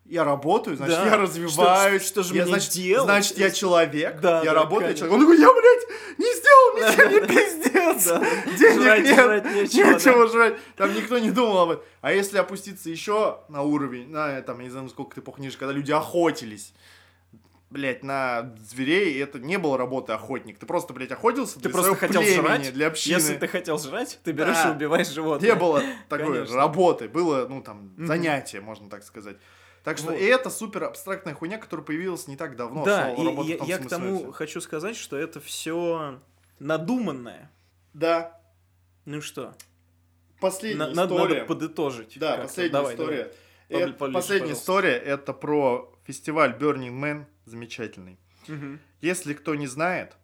я 0.08 0.24
работаю, 0.24 0.76
значит, 0.76 0.96
Да. 0.96 1.06
я 1.06 1.16
развиваюсь. 1.16 2.02
Что- 2.02 2.22
что 2.22 2.22
же 2.22 2.34
я, 2.34 2.42
мне 2.42 2.52
значит, 2.52 2.72
делать? 2.72 3.04
Значит, 3.04 3.38
я 3.38 3.50
человек, 3.50 4.20
Да, 4.20 4.38
я 4.42 4.52
да, 4.52 4.54
работаю, 4.54 4.90
я 4.90 4.94
человек. 4.94 5.14
Он 5.14 5.20
такой, 5.20 5.38
я, 5.38 5.52
блядь, 5.52 6.18
не 6.18 6.34
сделал 6.36 6.76
ничего, 6.76 7.08
мне 7.08 7.20
пиздец. 7.28 8.04
Да. 8.06 8.20
Денег 8.58 8.82
Жрать- 8.82 9.04
нет, 9.04 9.14
жрать 9.16 9.44
нечего, 9.54 9.90
нечего 9.92 10.28
жрать. 10.28 10.54
Там 10.76 10.94
никто 10.94 11.18
не 11.18 11.30
думал 11.30 11.58
об 11.58 11.70
этом. 11.70 11.84
А 12.02 12.12
если 12.12 12.38
опуститься 12.38 12.90
еще 12.90 13.38
на 13.48 13.62
уровень, 13.62 14.10
на, 14.10 14.40
там, 14.42 14.58
я 14.58 14.64
не 14.64 14.70
знаю, 14.70 14.88
сколько 14.90 15.14
ты 15.14 15.20
эпох 15.22 15.38
ниже, 15.38 15.56
когда 15.56 15.72
люди 15.72 15.92
охотились, 15.92 16.72
блять, 17.70 18.04
на 18.04 18.54
зверей, 18.60 19.20
это 19.22 19.38
не 19.38 19.58
было 19.58 19.76
работы 19.76 20.12
охотник. 20.12 20.58
Ты 20.58 20.66
просто, 20.66 20.92
блядь, 20.92 21.10
охотился 21.10 21.54
Ты 21.56 21.62
для 21.62 21.70
просто 21.70 21.94
хотел 21.96 22.20
племени, 22.22 22.40
жрать. 22.40 22.72
для 22.72 22.86
общины. 22.86 23.14
Если 23.14 23.36
ты 23.36 23.48
хотел 23.48 23.78
жрать, 23.78 24.18
ты 24.22 24.32
берешь 24.32 24.54
Да. 24.54 24.68
и 24.70 24.72
убиваешь 24.72 25.08
животное. 25.08 25.48
Не 25.48 25.54
было 25.56 25.82
такой 26.08 26.34
Конечно. 26.34 26.56
работы, 26.56 27.08
было, 27.08 27.46
ну, 27.48 27.60
там, 27.62 27.90
занятие, 27.98 28.60
можно 28.60 28.88
так 28.88 29.02
сказать. 29.02 29.36
Так 29.86 29.98
что 29.98 30.08
Вот. 30.08 30.18
и 30.18 30.24
это 30.24 30.50
супер 30.50 30.82
абстрактная 30.82 31.32
хуйня, 31.34 31.58
которая 31.58 31.86
появилась 31.86 32.26
не 32.26 32.36
так 32.36 32.56
давно. 32.56 32.84
Да, 32.84 33.12
и 33.14 33.22
я, 33.46 33.56
я 33.64 33.78
к 33.78 33.86
тому 33.88 34.32
хочу 34.32 34.60
сказать, 34.60 34.96
что 34.96 35.16
это 35.16 35.38
все 35.38 36.20
надуманное. 36.58 37.52
Да, 37.94 38.40
Ну 39.04 39.20
что, 39.20 39.54
последняя 40.40 40.86
на- 40.88 41.04
история. 41.04 41.34
надо 41.34 41.44
подытожить. 41.46 42.18
Да, 42.18 42.36
последняя 42.38 42.72
Давай, 42.72 42.94
история. 42.94 43.32
давай. 43.68 43.84
Это- 43.84 43.92
поближе, 43.92 44.14
последняя 44.14 44.40
пожалуйста. 44.40 44.62
история 44.64 44.96
это 44.96 45.32
про 45.32 45.94
фестиваль 46.02 46.56
Burning 46.58 46.90
Man 47.00 47.26
замечательный. 47.44 48.18
Мгм. 48.48 48.80
Если 49.00 49.34
кто 49.34 49.54
не 49.54 49.68
знает, 49.68 50.16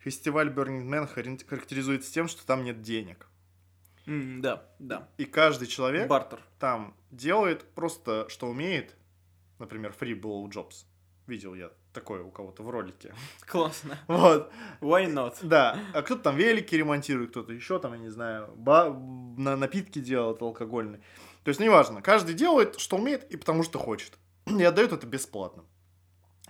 фестиваль 0.00 0.48
Burning 0.50 0.84
Man 0.86 1.06
характеризуется 1.46 2.12
тем, 2.12 2.28
что 2.28 2.44
там 2.46 2.62
нет 2.62 2.82
денег. 2.82 3.26
М, 4.08 4.40
Да, 4.42 4.64
да. 4.78 5.08
И 5.18 5.24
каждый 5.24 5.68
человек 5.68 6.08
Бартер. 6.08 6.40
там 6.58 6.94
делает 7.10 7.64
просто, 7.74 8.26
что 8.28 8.46
умеет. 8.48 8.96
Например, 9.58 9.94
free 9.98 10.18
blow 10.20 10.44
jobs. 10.48 10.84
Видел 11.26 11.54
я 11.54 11.70
такое 11.92 12.22
у 12.22 12.30
кого-то 12.30 12.62
в 12.62 12.70
ролике. 12.70 13.12
Классно. 13.46 13.98
Вот. 14.08 14.50
Why 14.80 15.06
not? 15.12 15.36
Да, 15.42 15.78
а 15.94 16.02
кто-то 16.02 16.22
там 16.22 16.36
велики 16.36 16.74
ремонтирует, 16.74 17.30
кто-то 17.30 17.52
еще 17.52 17.78
там, 17.78 17.92
я 17.92 17.98
не 17.98 18.08
знаю, 18.08 18.48
ба- 18.56 18.90
на 19.36 19.56
напитки 19.56 19.98
делает 19.98 20.40
алкогольные. 20.42 21.00
То 21.44 21.48
есть, 21.50 21.60
неважно, 21.60 22.02
каждый 22.02 22.34
делает, 22.34 22.78
что 22.80 22.96
умеет, 22.96 23.30
и 23.32 23.36
потому 23.36 23.62
что 23.62 23.78
хочет. 23.78 24.12
И 24.46 24.62
отдает 24.64 24.92
это 24.92 25.06
бесплатно. 25.06 25.64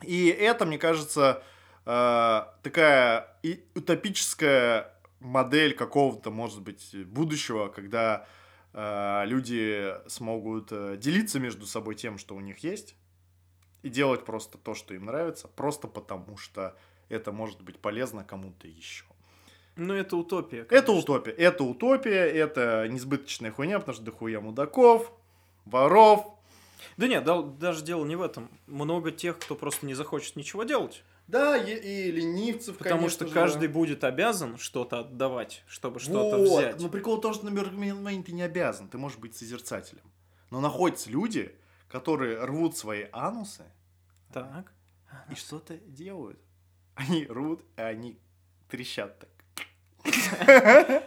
И 0.02 0.28
это, 0.28 0.64
мне 0.66 0.78
кажется, 0.78 1.42
э, 1.86 2.42
такая 2.62 3.36
утопическая 3.74 4.94
модель 5.20 5.74
какого-то, 5.74 6.30
может 6.30 6.62
быть, 6.62 6.94
будущего, 7.06 7.68
когда 7.68 8.26
э, 8.72 9.22
люди 9.26 9.94
смогут 10.08 10.68
э, 10.70 10.96
делиться 10.96 11.40
между 11.40 11.66
собой 11.66 11.94
тем, 11.94 12.18
что 12.18 12.34
у 12.34 12.40
них 12.40 12.58
есть, 12.58 12.94
и 13.82 13.88
делать 13.88 14.24
просто 14.24 14.58
то, 14.58 14.74
что 14.74 14.94
им 14.94 15.06
нравится, 15.06 15.48
просто 15.48 15.88
потому 15.88 16.36
что 16.36 16.76
это 17.08 17.32
может 17.32 17.62
быть 17.62 17.78
полезно 17.78 18.24
кому-то 18.24 18.66
еще. 18.66 19.04
Ну, 19.76 19.94
это 19.94 20.16
утопия. 20.16 20.62
Это 20.62 20.68
конечно. 20.82 20.94
утопия. 20.94 21.30
Это 21.30 21.64
утопия, 21.64 22.26
это 22.26 22.88
несбыточная 22.88 23.52
хуйня, 23.52 23.78
потому 23.78 23.94
что 23.94 24.04
дохуя 24.04 24.40
мудаков, 24.40 25.12
воров. 25.64 26.26
Да 26.96 27.06
нет, 27.06 27.24
да- 27.24 27.42
даже 27.42 27.84
дело 27.84 28.04
не 28.04 28.16
в 28.16 28.22
этом. 28.22 28.48
Много 28.66 29.12
тех, 29.12 29.38
кто 29.38 29.54
просто 29.54 29.86
не 29.86 29.94
захочет 29.94 30.34
ничего 30.34 30.64
делать. 30.64 31.04
Да, 31.28 31.56
и, 31.58 31.74
и 31.74 32.10
ленивцев, 32.10 32.78
Потому 32.78 33.02
конечно 33.02 33.16
что 33.16 33.26
же, 33.28 33.34
каждый 33.34 33.68
будет 33.68 34.02
обязан 34.02 34.56
что-то 34.56 35.00
отдавать, 35.00 35.62
чтобы 35.68 36.00
что-то 36.00 36.38
Вот. 36.38 36.58
взять. 36.58 36.80
Но 36.80 36.88
прикол 36.88 37.18
в 37.18 37.20
том, 37.20 37.34
что 37.34 37.44
на 37.44 37.50
Бергмане 37.50 38.22
ты 38.22 38.32
не 38.32 38.42
обязан, 38.42 38.88
ты 38.88 38.96
можешь 38.96 39.18
быть 39.18 39.36
созерцателем. 39.36 40.02
Но 40.50 40.60
находятся 40.60 41.10
люди, 41.10 41.54
которые 41.88 42.42
рвут 42.44 42.78
свои 42.78 43.06
анусы 43.12 43.64
Так. 44.32 44.72
и 45.30 45.34
что-то 45.34 45.76
делают. 45.76 46.40
Они 46.94 47.26
рвут, 47.26 47.62
и 47.76 47.82
они 47.82 48.18
трещат 48.70 49.18
так. 49.18 49.28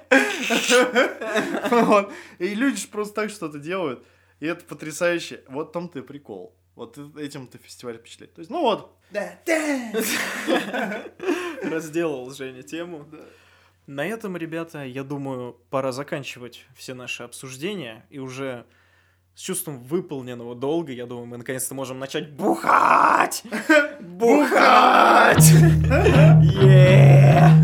И 2.40 2.54
люди 2.54 2.78
же 2.78 2.88
просто 2.88 3.16
так 3.16 3.30
что-то 3.32 3.58
делают. 3.58 4.06
И 4.40 4.46
это 4.46 4.64
потрясающе. 4.66 5.44
Вот 5.48 5.74
том-то 5.74 6.00
и 6.00 6.02
прикол. 6.02 6.56
Вот 6.82 6.98
этим-то 7.16 7.60
фестиваль 7.60 8.00
впечатляет. 8.00 8.34
То 8.34 8.40
есть, 8.40 8.50
ну 8.50 8.62
вот. 8.62 8.98
Разделал 11.64 12.32
Женя 12.32 12.64
тему. 12.64 13.06
Да. 13.12 13.20
На 13.86 14.04
этом, 14.04 14.36
ребята, 14.36 14.84
я 14.84 15.04
думаю, 15.04 15.58
пора 15.70 15.92
заканчивать 15.92 16.66
все 16.76 16.96
наши 16.96 17.22
обсуждения. 17.22 18.04
И 18.10 18.18
уже 18.18 18.66
с 19.36 19.42
чувством 19.42 19.84
выполненного 19.84 20.56
долга, 20.56 20.92
я 20.92 21.06
думаю, 21.06 21.28
мы 21.28 21.38
наконец-то 21.38 21.76
можем 21.76 22.00
начать 22.00 22.32
бухать! 22.32 23.44
Бухать! 24.00 25.52
Yeah! 26.64 27.61